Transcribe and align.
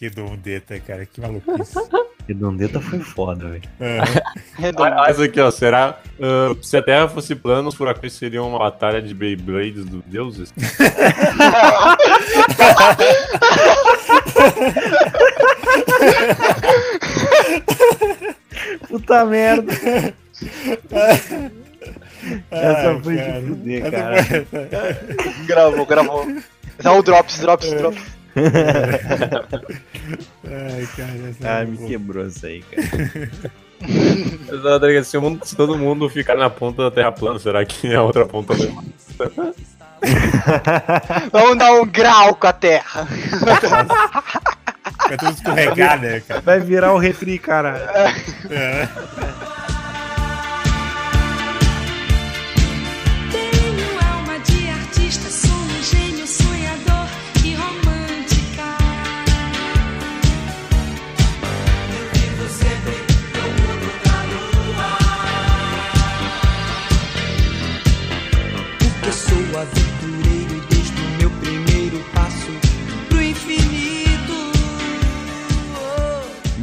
Redondeta, 0.00 0.78
cara, 0.80 1.06
que 1.06 1.20
maluquice. 1.20 1.74
Redondeta 2.28 2.80
foi 2.80 2.98
foda, 2.98 3.48
velho. 3.48 3.62
Olha 4.78 5.10
isso 5.10 5.22
aqui, 5.22 5.40
ó. 5.40 5.50
Será. 5.50 5.98
ah, 6.20 6.54
se 6.60 6.76
a 6.76 6.82
Terra 6.82 7.08
fosse 7.08 7.34
plana, 7.36 7.68
os 7.68 7.74
furacões 7.74 8.12
seriam 8.12 8.48
uma 8.48 8.58
batalha 8.58 9.00
de 9.00 9.14
Beyblades 9.14 9.84
dos 9.84 10.02
deuses? 10.04 10.52
Puta 18.88 19.24
merda. 19.24 19.72
Essa 22.50 22.90
Ai, 22.90 23.00
foi 23.02 23.16
cara. 23.16 23.40
de 23.40 23.46
fuder, 23.46 23.90
cara. 23.90 24.16
Gravou, 25.46 25.86
gravou. 25.86 26.26
Não, 26.82 27.02
drops, 27.02 27.38
drops, 27.38 27.70
drops. 27.72 28.15
Ai, 30.48 30.88
cara, 30.96 31.10
essa 31.30 31.48
Ah, 31.48 31.60
é 31.62 31.64
me 31.64 31.76
boa. 31.76 31.88
quebrou 31.88 32.26
isso 32.26 32.46
aí, 32.46 32.62
cara. 32.62 32.86
Se, 35.04 35.16
o 35.18 35.22
mundo- 35.22 35.44
se 35.44 35.54
todo 35.56 35.76
mundo 35.78 36.08
ficar 36.08 36.36
na 36.36 36.48
ponta 36.50 36.84
da 36.84 36.90
Terra 36.90 37.12
plana, 37.12 37.38
será 37.38 37.64
que 37.64 37.94
a 37.94 38.02
outra 38.02 38.24
ponta 38.26 38.54
não? 38.56 38.84
Vamos 41.32 41.58
dar 41.58 41.72
um 41.72 41.86
grau 41.86 42.34
com 42.36 42.46
a 42.46 42.52
terra. 42.52 43.08
Vai 45.08 45.16
tudo 45.16 45.32
escorregar, 45.32 45.98
né, 46.00 46.20
cara? 46.20 46.40
Vai 46.42 46.60
virar 46.60 46.92
o 46.92 46.98
refri, 46.98 47.38
cara. 47.38 48.12
É. 48.50 48.86
Tenho 48.86 49.55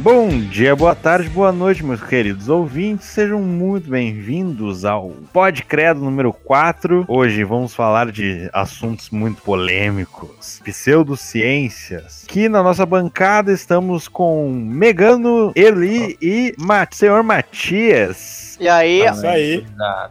Bom 0.04 0.28
dia, 0.28 0.76
boa 0.76 0.94
tarde, 0.94 1.30
boa 1.30 1.50
noite, 1.50 1.82
meus 1.82 2.02
queridos 2.02 2.50
ouvintes. 2.50 3.06
Sejam 3.06 3.40
muito 3.40 3.88
bem-vindos 3.88 4.84
ao 4.84 5.12
Pod 5.32 5.62
Credo 5.64 5.98
número 5.98 6.30
4. 6.30 7.06
Hoje 7.08 7.42
vamos 7.42 7.74
falar 7.74 8.12
de 8.12 8.50
assuntos 8.52 9.08
muito 9.08 9.40
polêmicos, 9.40 10.60
pseudociências. 10.62 12.26
Aqui 12.28 12.50
na 12.50 12.62
nossa 12.62 12.84
bancada 12.84 13.50
estamos 13.50 14.06
com 14.06 14.50
Megano, 14.50 15.50
Eli 15.56 16.18
e 16.20 16.54
Ma 16.58 16.86
senhor 16.90 17.22
Matias. 17.22 18.43
E 18.60 18.68
aí, 18.68 19.04
Isso 19.04 19.26
aí, 19.26 19.66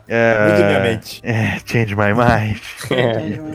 É, 0.07 0.49
mude 0.49 0.63
minha 0.65 0.79
mente. 0.79 1.21
é, 1.23 1.59
change 1.65 1.95
my 1.95 2.13
mind. 2.13 2.59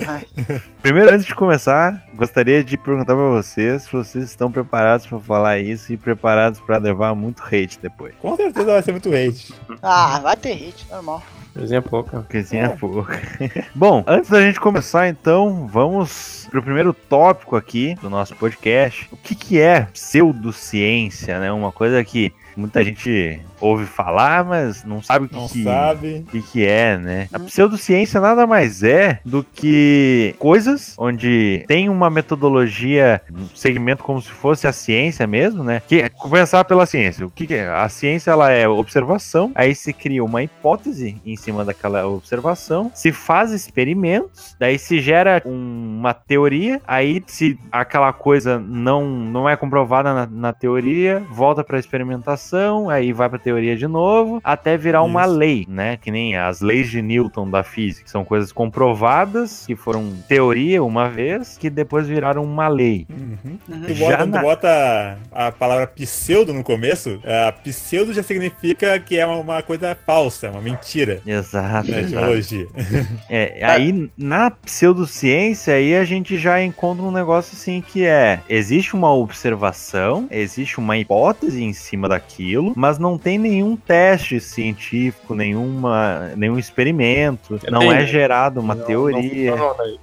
Ai, 0.07 0.25
Primeiro, 0.83 1.13
antes 1.13 1.27
de 1.27 1.35
começar, 1.35 2.03
gostaria 2.15 2.63
de 2.65 2.77
perguntar 2.77 3.15
pra 3.15 3.25
vocês 3.29 3.83
se 3.83 3.93
vocês 3.93 4.25
estão 4.25 4.51
preparados 4.51 5.07
pra 5.07 5.19
falar 5.19 5.59
isso 5.59 5.93
e 5.93 5.97
preparados 5.97 6.61
pra 6.61 6.79
levar 6.79 7.15
muito 7.15 7.43
hate 7.43 7.79
depois. 7.83 8.15
Com 8.21 8.37
certeza 8.37 8.67
vai 8.73 8.83
ser 8.83 8.93
muito 8.93 9.09
hate. 9.13 9.53
ah, 9.83 10.21
vai 10.23 10.37
ter 10.37 10.55
hit, 10.55 10.87
normal. 10.91 11.23
Coisinha 11.55 11.83
pouca. 11.83 12.23
Coisinha 12.31 12.65
é 12.67 12.69
pouca. 12.69 13.21
Bom, 13.75 14.05
antes 14.07 14.31
da 14.31 14.41
gente 14.41 14.61
começar, 14.61 15.09
então, 15.09 15.67
vamos 15.67 16.47
pro 16.51 16.63
primeiro 16.63 16.93
tópico 16.93 17.57
aqui 17.57 17.97
do 18.01 18.09
nosso 18.09 18.37
podcast. 18.37 19.09
O 19.11 19.17
que, 19.17 19.35
que 19.35 19.61
é 19.61 19.89
pseudociência, 19.93 21.39
né? 21.41 21.51
Uma 21.51 21.73
coisa 21.73 22.03
que 22.05 22.33
muita 22.57 22.85
gente 22.85 23.41
ouve 23.61 23.85
falar, 23.87 24.45
mas 24.45 24.85
não 24.85 25.03
sabe 25.03 25.27
o 25.27 25.29
que, 25.29 25.35
Não 25.37 25.49
que, 25.49 25.65
sabe. 25.65 26.27
que, 26.31 26.43
que 26.43 26.67
é, 26.67 26.97
né? 26.99 27.29
A 27.33 27.39
pseudociência 27.39 28.21
nada 28.21 28.47
mais 28.47 28.83
é 28.83 29.21
do 29.25 29.43
que 29.45 30.35
coisas 30.39 30.95
onde 30.99 31.65
tem 31.67 31.89
uma 31.89 32.09
metodologia, 32.11 33.21
um 33.33 33.47
segmento 33.55 34.03
como 34.03 34.21
se 34.21 34.31
fosse 34.31 34.67
a 34.67 34.73
ciência 34.73 35.27
mesmo, 35.27 35.63
né? 35.63 35.83
Que 35.87 36.03
é 36.03 36.09
começar 36.09 36.65
pela 36.65 36.87
ciência. 36.87 37.27
O 37.27 37.31
que, 37.31 37.47
que 37.47 37.55
é? 37.55 37.69
A 37.69 37.89
ciência 37.89 38.31
ela 38.31 38.51
é 38.51 38.67
observação, 38.69 39.53
aí 39.55 39.75
se 39.75 39.93
cria 39.93 40.25
uma 40.25 40.43
hipótese 40.43 41.17
em 41.25 41.37
cima 41.37 41.65
daquela 41.65 42.07
observação, 42.07 42.91
se 42.95 43.13
faz 43.13 43.53
experimentos, 43.53 44.57
daí 44.59 44.79
se 44.79 45.01
gera 45.01 45.43
um- 45.45 45.97
uma 45.99 46.15
teoria, 46.15 46.81
aí 46.87 47.23
se 47.27 47.59
aquela 47.71 48.13
coisa 48.13 48.59
não, 48.59 49.07
não 49.09 49.49
é 49.49 49.57
comprovada 49.57 50.15
na, 50.15 50.27
na 50.27 50.53
teoria, 50.53 51.23
volta 51.31 51.63
para 51.65 51.79
experimentação, 51.79 52.89
aí 52.91 53.13
vai 53.13 53.29
para 53.29 53.39
teoria 53.49 53.77
de 53.77 53.87
novo, 53.87 54.41
até 54.45 54.77
virar 54.77 55.03
uma 55.03 55.25
Isso. 55.25 55.35
lei, 55.35 55.67
né? 55.69 55.97
Que 55.97 56.11
nem 56.11 56.37
as 56.37 56.61
leis 56.61 56.91
de 56.91 57.01
Newton 57.01 57.49
da 57.51 57.63
física, 57.63 58.05
que 58.05 58.11
são 58.11 58.25
coisas 58.25 58.53
comprovadas, 58.53 59.65
que 59.67 59.75
foram 59.75 60.13
teoria 60.29 60.83
uma 60.83 61.09
vez, 61.09 61.57
que 61.59 61.71
depois 61.71 62.07
viraram 62.07 62.45
uma 62.45 62.69
lei. 62.69 63.07
Uhum. 63.11 63.59
Uhum. 63.69 63.83
Tu 63.87 63.95
Já 63.95 64.05
bota, 64.05 64.17
quando 64.19 64.31
na- 64.33 64.39
tu 64.41 64.43
bota 64.43 65.19
a 65.33 65.53
palavra 65.53 65.87
pseudo 65.87 66.53
no 66.53 66.63
começo, 66.63 67.21
a 67.47 67.53
pseudo 67.53 68.13
já 68.13 68.23
significa 68.23 68.99
que 69.01 69.17
é 69.19 69.25
uma, 69.27 69.63
coisa 69.63 69.97
falsa, 70.07 70.51
uma 70.51 70.61
mentira 70.61 71.21
Exato, 71.27 71.91
na 71.91 71.99
exato. 72.01 72.15
etimologia. 72.17 72.67
É, 73.31 73.65
aí 73.65 74.11
na 74.17 74.51
pseudociência 74.51 75.75
aí 75.75 75.95
a 75.95 76.05
gente 76.05 76.37
já 76.39 76.63
encontra 76.63 77.05
um 77.05 77.11
negócio 77.11 77.57
assim 77.57 77.81
que 77.81 78.05
é 78.05 78.41
existe 78.49 78.95
uma 78.95 79.13
observação, 79.15 80.27
existe 80.31 80.79
uma 80.79 80.97
hipótese 80.97 81.63
em 81.63 81.73
cima 81.73 82.09
daquilo, 82.09 82.73
mas 82.77 82.99
não 82.99 83.17
tem 83.19 83.38
nenhum 83.39 83.77
teste 83.77 84.41
científico, 84.41 85.35
nenhuma, 85.35 86.33
nenhum 86.37 86.59
experimento, 86.59 87.59
não 87.71 87.81
Tem, 87.81 87.91
é 87.91 87.95
né? 87.95 88.07
gerado 88.07 88.61
uma 88.61 88.75
Não, 88.75 88.85
teoria. 88.85 89.55
não 89.57 89.71
aí. 89.81 89.99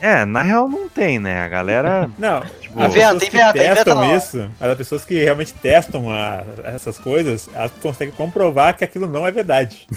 É, 0.00 0.24
na 0.24 0.42
real 0.42 0.68
não 0.68 0.88
tem, 0.88 1.18
né? 1.18 1.40
A 1.42 1.48
galera 1.48 2.10
Não, 2.18 2.42
tipo, 2.76 2.82
A 2.82 2.86
as 2.86 2.94
venda, 2.94 3.14
pessoas 3.14 3.20
tem 3.20 3.30
que 3.30 3.58
testam 3.58 3.94
não. 3.94 4.16
isso, 4.16 4.50
as 4.60 4.76
pessoas 4.76 5.04
que 5.04 5.14
realmente 5.24 5.54
testam 5.54 6.10
a- 6.10 6.42
essas 6.64 6.98
coisas, 6.98 7.48
elas 7.54 7.70
conseguem 7.82 8.14
comprovar 8.14 8.76
que 8.76 8.84
aquilo 8.84 9.06
não 9.06 9.26
é 9.26 9.30
verdade. 9.30 9.86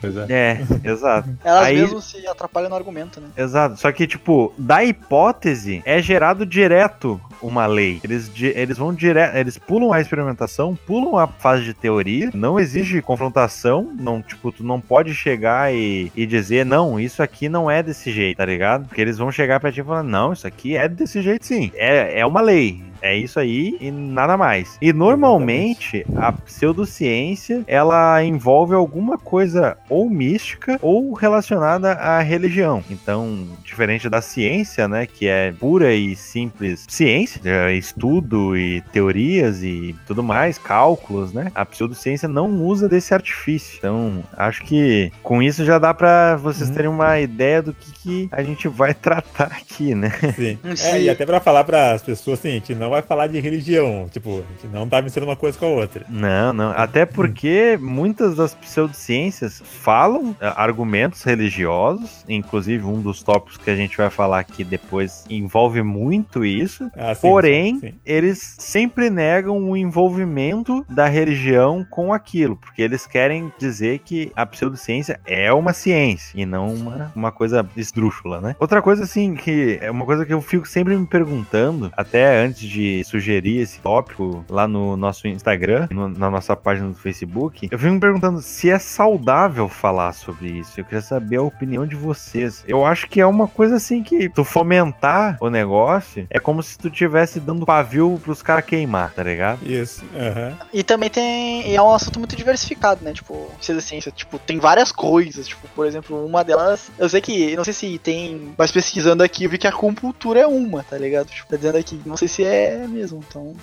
Pois 0.00 0.16
é. 0.18 0.26
é, 0.28 0.60
exato. 0.90 1.30
Elas 1.42 1.64
Aí- 1.64 1.80
mesmo 1.80 1.98
se 2.02 2.26
atrapalham 2.26 2.68
no 2.68 2.76
argumento, 2.76 3.20
né? 3.22 3.28
Exato. 3.36 3.78
Só 3.80 3.90
que, 3.90 4.06
tipo, 4.06 4.52
da 4.58 4.84
hipótese 4.84 5.82
é 5.86 6.02
gerado 6.02 6.44
direto 6.44 7.18
uma 7.40 7.64
lei. 7.66 8.00
Eles, 8.04 8.32
di- 8.32 8.52
eles 8.54 8.76
vão 8.76 8.92
direto. 8.92 9.34
Eles 9.36 9.56
pulam 9.56 9.92
a 9.94 10.00
experimentação, 10.00 10.76
pulam 10.86 11.16
a 11.18 11.26
fase 11.26 11.64
de 11.64 11.72
teoria. 11.72 12.30
Não 12.34 12.60
exige 12.60 13.00
confrontação. 13.00 13.90
Não, 13.98 14.20
tipo, 14.20 14.52
tu 14.52 14.62
não 14.62 14.78
pode 14.80 15.14
chegar 15.14 15.72
e, 15.72 16.12
e 16.14 16.26
dizer, 16.26 16.66
não, 16.66 17.00
isso 17.00 17.22
aqui 17.22 17.48
não 17.48 17.70
é 17.70 17.82
desse 17.82 18.10
jeito, 18.12 18.36
tá 18.38 18.44
ligado? 18.44 18.86
Porque 18.86 19.00
eles 19.00 19.16
vão 19.18 19.32
chegar 19.32 19.58
pra 19.60 19.72
ti 19.72 19.80
e 19.80 19.84
falar, 19.84 20.02
não, 20.02 20.32
isso 20.34 20.46
aqui 20.46 20.76
é 20.76 20.86
desse 20.88 21.22
jeito 21.22 21.46
sim. 21.46 21.70
É, 21.74 22.13
é 22.14 22.24
uma 22.24 22.40
lei. 22.40 22.80
É 23.04 23.14
isso 23.14 23.38
aí 23.38 23.76
e 23.80 23.90
nada 23.90 24.34
mais. 24.36 24.78
E 24.80 24.92
normalmente 24.92 26.06
a 26.16 26.32
pseudociência 26.32 27.62
ela 27.66 28.22
envolve 28.24 28.74
alguma 28.74 29.18
coisa 29.18 29.76
ou 29.88 30.08
mística 30.08 30.78
ou 30.80 31.12
relacionada 31.12 31.92
à 31.92 32.20
religião. 32.20 32.82
Então, 32.90 33.46
diferente 33.62 34.08
da 34.08 34.20
ciência, 34.22 34.88
né, 34.88 35.06
que 35.06 35.26
é 35.26 35.52
pura 35.52 35.92
e 35.94 36.16
simples 36.16 36.86
ciência, 36.88 37.40
é 37.44 37.74
estudo 37.74 38.56
e 38.56 38.80
teorias 38.92 39.62
e 39.62 39.94
tudo 40.06 40.22
mais, 40.22 40.56
cálculos, 40.56 41.32
né? 41.32 41.50
A 41.54 41.64
pseudociência 41.66 42.28
não 42.28 42.62
usa 42.62 42.88
desse 42.88 43.12
artifício. 43.12 43.76
Então, 43.78 44.22
acho 44.36 44.62
que 44.62 45.12
com 45.22 45.42
isso 45.42 45.64
já 45.64 45.78
dá 45.78 45.92
pra 45.92 46.36
vocês 46.36 46.68
Uhum. 46.68 46.74
terem 46.74 46.90
uma 46.90 47.20
ideia 47.20 47.60
do 47.60 47.74
que, 47.74 47.92
que 47.92 48.28
a 48.32 48.42
gente 48.42 48.66
vai 48.68 48.94
tratar 48.94 49.46
aqui, 49.48 49.94
né? 49.94 50.10
Sim. 50.34 50.58
Sim. 50.74 50.86
É, 50.86 51.02
e 51.02 51.10
até 51.10 51.26
pra 51.26 51.40
falar 51.40 51.64
pras 51.64 52.02
pessoas 52.02 52.38
assim, 52.38 52.48
a 52.48 52.52
gente 52.52 52.74
não 52.74 52.93
vai 52.94 53.02
falar 53.02 53.26
de 53.26 53.38
religião. 53.40 54.08
Tipo, 54.10 54.44
a 54.48 54.62
gente 54.62 54.72
não 54.72 54.88
tá 54.88 55.00
misturando 55.02 55.30
uma 55.30 55.36
coisa 55.36 55.58
com 55.58 55.66
a 55.66 55.68
outra. 55.68 56.04
Não, 56.08 56.52
não. 56.52 56.70
Até 56.70 57.04
porque 57.04 57.78
muitas 57.80 58.36
das 58.36 58.54
pseudociências 58.54 59.62
falam 59.64 60.36
eh, 60.40 60.52
argumentos 60.56 61.22
religiosos, 61.22 62.24
inclusive 62.28 62.84
um 62.84 63.00
dos 63.00 63.22
tópicos 63.22 63.56
que 63.56 63.70
a 63.70 63.76
gente 63.76 63.96
vai 63.96 64.10
falar 64.10 64.40
aqui 64.40 64.64
depois 64.64 65.24
envolve 65.28 65.82
muito 65.82 66.44
isso. 66.44 66.90
Ah, 66.96 67.14
sim, 67.14 67.20
Porém, 67.20 67.80
sim. 67.80 67.94
eles 68.04 68.56
sempre 68.58 69.10
negam 69.10 69.70
o 69.70 69.76
envolvimento 69.76 70.84
da 70.88 71.06
religião 71.06 71.86
com 71.90 72.12
aquilo, 72.12 72.56
porque 72.56 72.82
eles 72.82 73.06
querem 73.06 73.52
dizer 73.58 74.00
que 74.00 74.32
a 74.34 74.46
pseudociência 74.46 75.20
é 75.26 75.52
uma 75.52 75.72
ciência 75.72 76.32
e 76.34 76.46
não 76.46 76.72
uma, 76.74 77.12
uma 77.14 77.32
coisa 77.32 77.66
esdrúxula, 77.76 78.40
né? 78.40 78.56
Outra 78.58 78.80
coisa, 78.80 79.04
assim, 79.04 79.34
que 79.34 79.78
é 79.80 79.90
uma 79.90 80.04
coisa 80.04 80.24
que 80.24 80.32
eu 80.32 80.40
fico 80.40 80.66
sempre 80.66 80.96
me 80.96 81.06
perguntando, 81.06 81.92
até 81.96 82.44
antes 82.44 82.68
de 82.68 82.83
sugerir 83.04 83.58
esse 83.60 83.78
tópico 83.80 84.44
lá 84.48 84.66
no 84.68 84.96
nosso 84.96 85.26
Instagram, 85.28 85.88
no- 85.90 86.08
na 86.08 86.30
nossa 86.30 86.54
página 86.56 86.88
do 86.88 86.94
Facebook, 86.96 87.68
eu 87.70 87.78
fico 87.78 87.92
me 87.92 88.00
perguntando 88.00 88.40
se 88.42 88.70
é 88.70 88.78
saudável 88.78 89.68
falar 89.68 90.12
sobre 90.12 90.48
isso. 90.48 90.78
Eu 90.80 90.84
queria 90.84 91.00
saber 91.02 91.36
a 91.36 91.42
opinião 91.42 91.86
de 91.86 91.96
vocês. 91.96 92.64
Eu 92.66 92.84
acho 92.84 93.08
que 93.08 93.20
é 93.20 93.26
uma 93.26 93.46
coisa 93.48 93.76
assim 93.76 94.02
que 94.02 94.28
tu 94.28 94.44
fomentar 94.44 95.36
o 95.40 95.48
negócio 95.50 96.26
é 96.30 96.38
como 96.38 96.62
se 96.62 96.76
tu 96.78 96.90
tivesse 96.90 97.38
dando 97.40 97.64
pavio 97.66 98.20
pros 98.22 98.42
caras 98.42 98.64
queimar, 98.64 99.12
tá 99.12 99.22
ligado? 99.22 99.60
Isso. 99.64 100.04
aham. 100.16 100.56
E 100.72 100.82
também 100.82 101.08
tem. 101.10 101.68
e 101.70 101.74
é 101.76 101.82
um 101.82 101.90
assunto 101.92 102.18
muito 102.18 102.34
diversificado, 102.36 103.04
né? 103.04 103.12
Tipo, 103.12 103.50
ciência 103.60 103.80
ciência. 103.84 104.12
Tipo, 104.12 104.38
tem 104.38 104.58
várias 104.58 104.90
coisas. 104.92 105.46
Tipo, 105.46 105.66
por 105.74 105.86
exemplo, 105.86 106.24
uma 106.24 106.42
delas. 106.44 106.90
Eu 106.98 107.08
sei 107.08 107.20
que. 107.20 107.56
Não 107.56 107.64
sei 107.64 107.72
se 107.72 107.98
tem. 107.98 108.52
Mas 108.56 108.70
pesquisando 108.72 109.22
aqui, 109.22 109.44
eu 109.44 109.50
vi 109.50 109.58
que 109.58 109.66
a 109.66 109.70
acupuntura 109.70 110.40
é 110.40 110.46
uma, 110.46 110.82
tá 110.82 110.96
ligado? 110.98 111.26
Tipo, 111.28 111.48
tá 111.48 111.56
dizendo 111.56 111.78
aqui. 111.78 112.00
Não 112.06 112.16
sei 112.16 112.28
se 112.28 112.44
é 112.44 112.73
mesmo. 112.86 113.22
Então. 113.28 113.54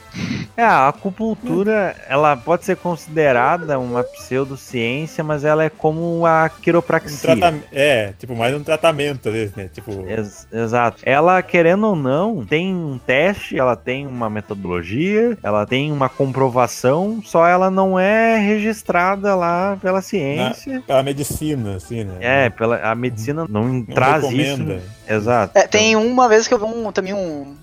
É, 0.58 0.64
a 0.64 0.88
acupuntura, 0.90 1.96
ela 2.08 2.36
pode 2.36 2.66
ser 2.66 2.76
considerada 2.78 3.80
uma 3.80 4.04
pseudociência, 4.04 5.24
mas 5.24 5.44
ela 5.46 5.64
é 5.64 5.70
como 5.70 6.26
a 6.26 6.46
Um 6.58 6.62
quiropraxia. 6.62 7.36
tratam- 7.36 7.62
É, 7.72 8.14
tipo, 8.20 8.36
mais 8.36 8.54
um 8.56 8.64
tratamento, 8.64 9.28
às 9.30 9.34
vezes, 9.34 9.56
né? 9.56 9.70
Tipo, 9.72 10.06
Ex- 10.08 10.48
exato. 10.52 11.02
Ela, 11.06 11.42
querendo 11.42 11.88
ou 11.88 11.96
não, 11.96 12.46
tem 12.46 12.74
um 12.74 12.98
teste, 12.98 13.58
ela 13.58 13.76
tem 13.76 14.06
uma 14.08 14.30
metodologia, 14.30 15.38
ela 15.42 15.66
tem 15.66 15.92
uma 15.92 16.10
comprovação, 16.10 17.22
só 17.24 17.48
ela 17.48 17.70
não 17.72 17.98
é 18.00 18.38
registrada 18.38 19.36
lá 19.36 19.78
pela 19.82 20.02
ciência. 20.02 20.82
pela 20.86 21.04
medicina, 21.04 21.76
assim, 21.76 22.04
né? 22.04 22.16
É, 22.20 22.50
pela, 22.50 22.78
a 22.78 22.94
medicina 22.96 23.46
não, 23.50 23.64
Não 23.68 23.86
traz 23.86 24.24
recomenda. 24.24 24.76
isso. 24.76 24.86
Exato. 25.08 25.58
É, 25.58 25.68
tem 25.68 25.96
uma 25.96 26.28
vez 26.30 26.48
que 26.48 26.54
eu 26.54 26.58
vi 26.60 26.66
um, 26.66 26.92
também 26.92 27.14
um, 27.14 27.18
um- 27.42 27.56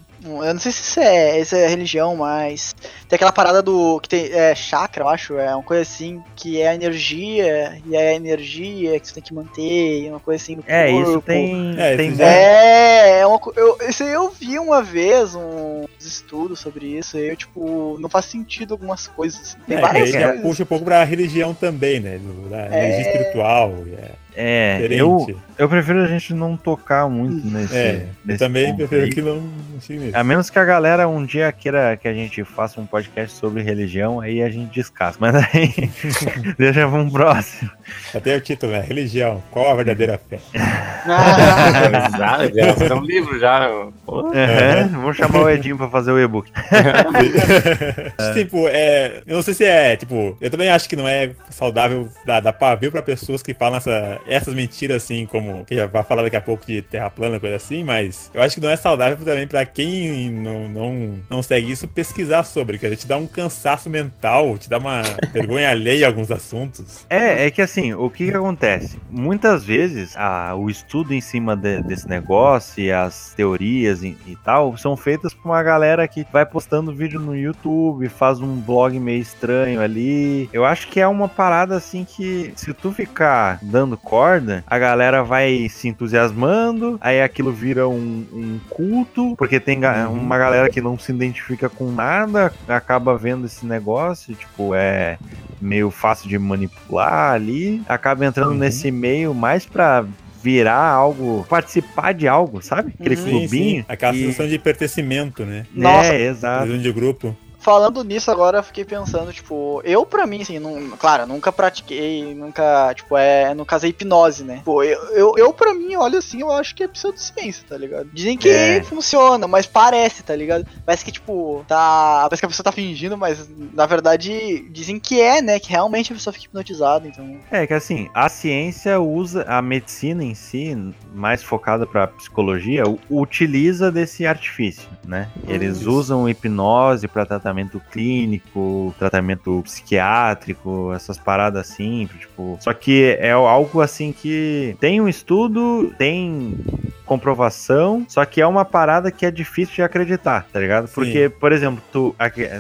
Eu 0.44 0.52
não 0.54 0.60
sei 0.60 0.70
se 0.72 0.82
isso 0.82 1.00
é, 1.00 1.40
isso 1.40 1.56
é 1.56 1.66
religião, 1.66 2.16
mas. 2.16 2.74
Tem 3.08 3.16
aquela 3.16 3.32
parada 3.32 3.62
do. 3.62 3.98
que 4.00 4.08
tem. 4.08 4.30
É 4.32 4.54
chakra, 4.54 5.04
eu 5.04 5.08
acho. 5.08 5.38
É 5.38 5.54
uma 5.54 5.62
coisa 5.62 5.82
assim. 5.82 6.22
Que 6.36 6.60
é 6.60 6.68
a 6.68 6.74
energia. 6.74 7.80
E 7.86 7.96
é 7.96 8.08
a 8.10 8.14
energia 8.14 8.98
que 9.00 9.06
você 9.08 9.14
tem 9.14 9.22
que 9.22 9.34
manter. 9.34 10.02
e 10.04 10.08
Uma 10.08 10.20
coisa 10.20 10.42
assim. 10.42 10.56
no 10.56 10.64
É, 10.66 10.90
isso 10.90 11.04
corpo. 11.04 11.22
tem. 11.22 11.74
É, 11.78 11.96
tem 11.96 12.14
É, 12.22 13.20
é 13.20 13.26
uma, 13.26 13.40
eu, 13.56 13.78
isso 13.88 14.02
aí 14.04 14.12
eu 14.12 14.30
vi 14.30 14.58
uma 14.58 14.82
vez 14.82 15.34
uns 15.34 15.86
estudos 16.00 16.60
sobre 16.60 16.86
isso, 16.86 17.18
e 17.18 17.28
eu, 17.28 17.36
tipo, 17.36 17.96
não 18.00 18.08
faz 18.08 18.26
sentido 18.26 18.74
algumas 18.74 19.06
coisas. 19.06 19.40
Assim. 19.40 19.56
Tem 19.66 19.76
É, 19.78 19.80
várias 19.80 20.10
coisas. 20.12 20.40
puxa 20.42 20.62
um 20.62 20.66
pouco 20.66 20.84
pra 20.84 21.02
religião 21.04 21.54
também, 21.54 22.00
né? 22.00 22.20
Da 22.50 22.66
energia 22.66 23.00
espiritual. 23.12 23.72
É 23.98 24.10
É, 24.40 24.76
diferente. 24.76 25.00
eu, 25.00 25.40
eu 25.58 25.68
prefiro 25.68 26.00
a 26.00 26.06
gente 26.06 26.32
não 26.32 26.56
tocar 26.56 27.08
muito 27.08 27.44
nesse. 27.44 27.76
é, 27.76 27.94
eu 27.94 28.08
nesse 28.24 28.38
também 28.38 28.76
prefiro 28.76 29.02
aí. 29.02 29.10
que 29.10 29.20
não, 29.20 29.42
nisso. 29.88 30.16
A 30.16 30.22
menos 30.22 30.48
que 30.48 30.58
a 30.60 30.64
galera 30.64 31.08
um 31.08 31.24
dia 31.24 31.50
queira 31.50 31.96
que 31.96 32.06
a 32.06 32.14
gente 32.14 32.44
faça 32.44 32.80
um 32.80 32.86
podcast 32.86 33.36
sobre 33.36 33.62
religião, 33.62 34.20
aí 34.20 34.40
a 34.40 34.48
gente 34.48 34.72
descasca. 34.72 35.18
Mas 35.20 35.34
aí 35.34 35.90
deixa 36.56 36.88
pra 36.88 36.98
um 37.00 37.10
próximo. 37.10 37.68
Até 38.14 38.36
o 38.36 38.40
título, 38.40 38.70
né? 38.70 38.80
Religião. 38.80 39.42
Qual 39.50 39.72
a 39.72 39.74
verdadeira 39.74 40.20
fé? 40.30 40.38
Ah, 40.54 42.46
já, 42.54 42.78
já 42.78 42.86
é 42.86 42.94
um 42.94 43.02
livro 43.02 43.38
já. 43.40 43.68
Pô. 44.06 44.22
Uhum. 44.22 44.88
Vamos 44.92 45.16
chamar 45.16 45.42
o 45.42 45.50
Edinho 45.50 45.76
pra 45.76 45.88
fazer 45.88 46.12
o 46.12 46.18
e-book. 46.20 46.52
Tipo, 48.34 48.68
é. 48.68 49.22
Eu 49.26 49.36
não 49.36 49.42
sei 49.42 49.54
se 49.54 49.64
é, 49.64 49.96
tipo, 49.96 50.36
eu 50.40 50.50
também 50.50 50.68
acho 50.68 50.88
que 50.88 50.94
não 50.94 51.08
é 51.08 51.30
saudável 51.50 52.08
dar, 52.24 52.40
dar 52.40 52.52
pavio 52.52 52.92
pra 52.92 53.02
pessoas 53.02 53.42
que 53.42 53.54
falam 53.54 53.78
essa, 53.78 54.20
essas 54.28 54.54
mentiras 54.54 55.02
assim, 55.02 55.26
como. 55.26 55.64
Que 55.64 55.74
já 55.74 55.86
vai 55.86 56.02
falar 56.02 56.22
daqui 56.22 56.36
a 56.36 56.40
pouco 56.40 56.66
de 56.66 56.82
terra 56.82 57.10
plana, 57.10 57.40
coisa 57.40 57.56
assim, 57.56 57.82
mas 57.82 58.30
eu 58.34 58.42
acho 58.42 58.56
que 58.56 58.60
não 58.60 58.70
é 58.70 58.76
saudável 58.76 59.16
também 59.24 59.46
pra 59.46 59.64
quem 59.64 60.30
não, 60.30 60.68
não, 60.68 61.14
não 61.30 61.42
segue 61.42 61.70
isso 61.70 61.88
pesquisar 61.88 62.44
sobre, 62.44 62.78
que 62.78 62.88
gente 62.88 63.06
dá 63.06 63.16
um 63.16 63.26
cansaço 63.26 63.88
mental, 63.88 64.58
te 64.58 64.68
dá 64.68 64.78
uma 64.78 65.02
vergonha 65.32 65.70
alheia 65.70 66.06
a 66.06 66.08
alguns 66.08 66.30
assuntos. 66.30 67.06
É, 67.08 67.46
é 67.46 67.50
que 67.50 67.62
assim, 67.62 67.92
o 67.94 68.10
que 68.10 68.30
que 68.30 68.36
acontece? 68.36 68.98
Muitas 69.10 69.64
vezes 69.64 70.16
a, 70.16 70.54
o 70.54 70.68
estudo 70.70 71.14
em 71.14 71.20
cima 71.20 71.56
de- 71.56 71.82
desse 71.82 72.08
negócio 72.08 72.82
e 72.82 72.90
as 72.90 73.32
teorias 73.34 74.02
e, 74.02 74.16
e 74.26 74.36
tal 74.44 74.76
são 74.76 74.96
feitas 74.96 75.32
por 75.34 75.48
uma 75.48 75.62
galera 75.62 76.06
que 76.08 76.26
vai 76.32 76.44
postando 76.44 76.94
vídeo 76.94 77.20
no 77.20 77.36
YouTube, 77.36 78.08
faz 78.08 78.40
um 78.40 78.56
blog 78.56 78.98
meio 78.98 79.20
estranho 79.20 79.80
ali. 79.80 80.48
Eu 80.52 80.64
acho 80.64 80.88
que 80.88 81.00
é 81.00 81.06
uma 81.06 81.28
parada 81.28 81.76
assim 81.76 82.04
que 82.04 82.52
se 82.56 82.72
tu 82.74 82.92
ficar 82.92 83.58
dando 83.62 83.96
corda, 84.18 84.64
a 84.66 84.78
galera 84.80 85.22
vai 85.22 85.68
se 85.68 85.86
entusiasmando, 85.86 86.98
aí 87.00 87.22
aquilo 87.22 87.52
vira 87.52 87.88
um, 87.88 88.26
um 88.32 88.58
culto, 88.68 89.34
porque 89.36 89.60
tem 89.60 89.78
ga- 89.78 90.08
Uhum. 90.08 90.14
uma 90.14 90.36
galera 90.36 90.68
que 90.68 90.80
não 90.80 90.98
se 90.98 91.12
identifica 91.12 91.68
com 91.68 91.92
nada, 91.92 92.52
acaba 92.66 93.16
vendo 93.16 93.46
esse 93.46 93.64
negócio, 93.64 94.34
tipo, 94.34 94.74
é 94.74 95.18
meio 95.60 95.88
fácil 95.90 96.28
de 96.28 96.36
manipular 96.38 97.32
ali, 97.34 97.80
acaba 97.88 98.26
entrando 98.26 98.50
Uhum. 98.50 98.58
nesse 98.58 98.90
meio 98.90 99.32
mais 99.32 99.64
pra 99.64 100.04
virar 100.42 100.82
algo, 100.84 101.46
participar 101.48 102.12
de 102.12 102.26
algo, 102.26 102.60
sabe? 102.62 102.92
Aquele 102.98 103.14
Uhum. 103.16 103.22
Sim, 103.22 103.30
clubinho. 103.30 103.80
sim. 103.82 103.84
Aquela 103.88 104.14
e- 104.14 104.20
sensação 104.24 104.48
de 104.48 104.58
pertencimento, 104.58 105.44
né? 105.44 105.64
Nossa. 105.74 106.12
É, 106.12 106.26
exato. 106.26 106.76
De 106.78 106.92
grupo. 106.92 107.36
Falando 107.68 108.02
nisso 108.02 108.30
agora, 108.30 108.60
eu 108.60 108.62
fiquei 108.62 108.82
pensando, 108.82 109.30
tipo, 109.30 109.82
eu 109.84 110.06
pra 110.06 110.26
mim, 110.26 110.40
assim, 110.40 110.58
não, 110.58 110.88
claro, 110.96 111.26
nunca 111.26 111.52
pratiquei, 111.52 112.34
nunca, 112.34 112.94
tipo, 112.94 113.14
é, 113.14 113.52
no 113.52 113.66
caso 113.66 113.84
é 113.84 113.90
hipnose, 113.90 114.42
né? 114.42 114.62
Pô, 114.64 114.82
eu, 114.82 114.98
eu, 115.10 115.34
eu 115.36 115.52
pra 115.52 115.74
mim, 115.74 115.94
olha 115.94 116.18
assim, 116.18 116.40
eu 116.40 116.50
acho 116.50 116.74
que 116.74 116.82
é 116.82 116.88
pseudociência, 116.88 117.66
tá 117.68 117.76
ligado? 117.76 118.08
Dizem 118.10 118.38
que 118.38 118.48
É. 118.48 118.82
funciona, 118.84 119.46
mas 119.46 119.66
parece, 119.66 120.22
tá 120.22 120.34
ligado? 120.34 120.66
Parece 120.86 121.04
que, 121.04 121.12
tipo, 121.12 121.62
tá. 121.68 122.22
Parece 122.22 122.40
que 122.40 122.46
a 122.46 122.48
pessoa 122.48 122.64
tá 122.64 122.72
fingindo, 122.72 123.18
mas 123.18 123.46
na 123.74 123.84
verdade 123.84 124.66
dizem 124.70 124.98
que 124.98 125.20
é, 125.20 125.42
né? 125.42 125.60
Que 125.60 125.68
realmente 125.68 126.10
a 126.10 126.16
pessoa 126.16 126.32
fica 126.32 126.46
hipnotizada, 126.46 127.06
então. 127.06 127.36
É 127.50 127.66
que 127.66 127.74
assim, 127.74 128.08
a 128.14 128.30
ciência 128.30 128.98
usa, 128.98 129.44
a 129.46 129.60
medicina 129.60 130.24
em 130.24 130.34
si, 130.34 130.74
mais 131.12 131.42
focada 131.42 131.86
pra 131.86 132.06
psicologia, 132.06 132.84
utiliza 133.10 133.92
desse 133.92 134.26
artifício, 134.26 134.88
né? 135.04 135.28
Eles 135.46 135.80
Isso. 135.82 135.90
usam 135.90 136.26
hipnose 136.26 137.06
pra 137.06 137.26
tratamento 137.26 137.57
clínico, 137.90 138.94
tratamento 138.98 139.60
psiquiátrico, 139.64 140.92
essas 140.94 141.18
paradas 141.18 141.68
assim, 141.70 142.08
tipo. 142.18 142.56
Só 142.60 142.72
que 142.72 143.16
é 143.20 143.32
algo 143.32 143.80
assim 143.80 144.12
que 144.12 144.76
tem 144.80 145.00
um 145.00 145.08
estudo, 145.08 145.92
tem 145.98 146.56
comprovação, 147.04 148.04
só 148.06 148.22
que 148.26 148.38
é 148.38 148.46
uma 148.46 148.66
parada 148.66 149.10
que 149.10 149.24
é 149.24 149.30
difícil 149.30 149.76
de 149.76 149.82
acreditar, 149.82 150.46
tá 150.52 150.60
ligado? 150.60 150.86
Sim. 150.86 150.94
Porque, 150.94 151.28
por 151.28 151.52
exemplo, 151.52 151.82
tu 151.90 152.14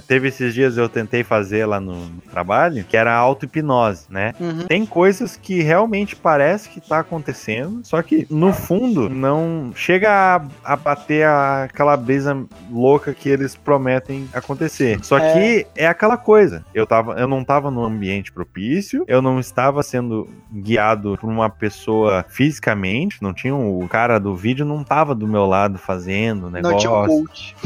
teve 0.06 0.28
esses 0.28 0.54
dias 0.54 0.78
eu 0.78 0.88
tentei 0.88 1.22
fazer 1.22 1.66
lá 1.66 1.78
no, 1.78 2.06
no 2.06 2.20
trabalho, 2.30 2.82
que 2.84 2.96
era 2.96 3.14
auto-hipnose, 3.14 4.06
né? 4.08 4.32
Uhum. 4.40 4.64
Tem 4.66 4.86
coisas 4.86 5.36
que 5.36 5.60
realmente 5.60 6.16
parece 6.16 6.70
que 6.70 6.80
tá 6.80 7.00
acontecendo, 7.00 7.80
só 7.84 8.00
que 8.00 8.26
no 8.30 8.52
fundo 8.54 9.10
não 9.10 9.70
chega 9.74 10.10
a, 10.10 10.72
a 10.72 10.76
bater 10.76 11.26
a- 11.26 11.64
aquela 11.64 11.94
brisa 11.94 12.34
louca 12.70 13.12
que 13.12 13.28
eles 13.28 13.54
prometem 13.54 14.26
acontecer. 14.32 14.87
Só 15.02 15.18
É. 15.18 15.32
que 15.32 15.66
é 15.76 15.86
aquela 15.86 16.16
coisa. 16.16 16.64
Eu 16.72 16.86
tava, 16.86 17.14
eu 17.18 17.26
não 17.28 17.44
tava 17.44 17.70
num 17.70 17.84
ambiente 17.84 18.32
propício, 18.32 19.04
eu 19.08 19.20
não 19.20 19.38
estava 19.40 19.82
sendo 19.82 20.28
guiado 20.52 21.16
por 21.20 21.28
uma 21.28 21.50
pessoa 21.50 22.24
fisicamente, 22.28 23.22
não 23.22 23.34
tinha 23.34 23.54
o 23.54 23.86
cara 23.88 24.18
do 24.18 24.34
vídeo 24.34 24.64
não 24.64 24.82
tava 24.84 25.14
do 25.14 25.26
meu 25.26 25.44
lado 25.46 25.78
fazendo 25.78 26.44
o 26.46 26.50
Não 26.50 26.50
negócio. 26.52 26.78
tinha 26.78 26.92
um 26.92 27.06
coach. 27.06 27.56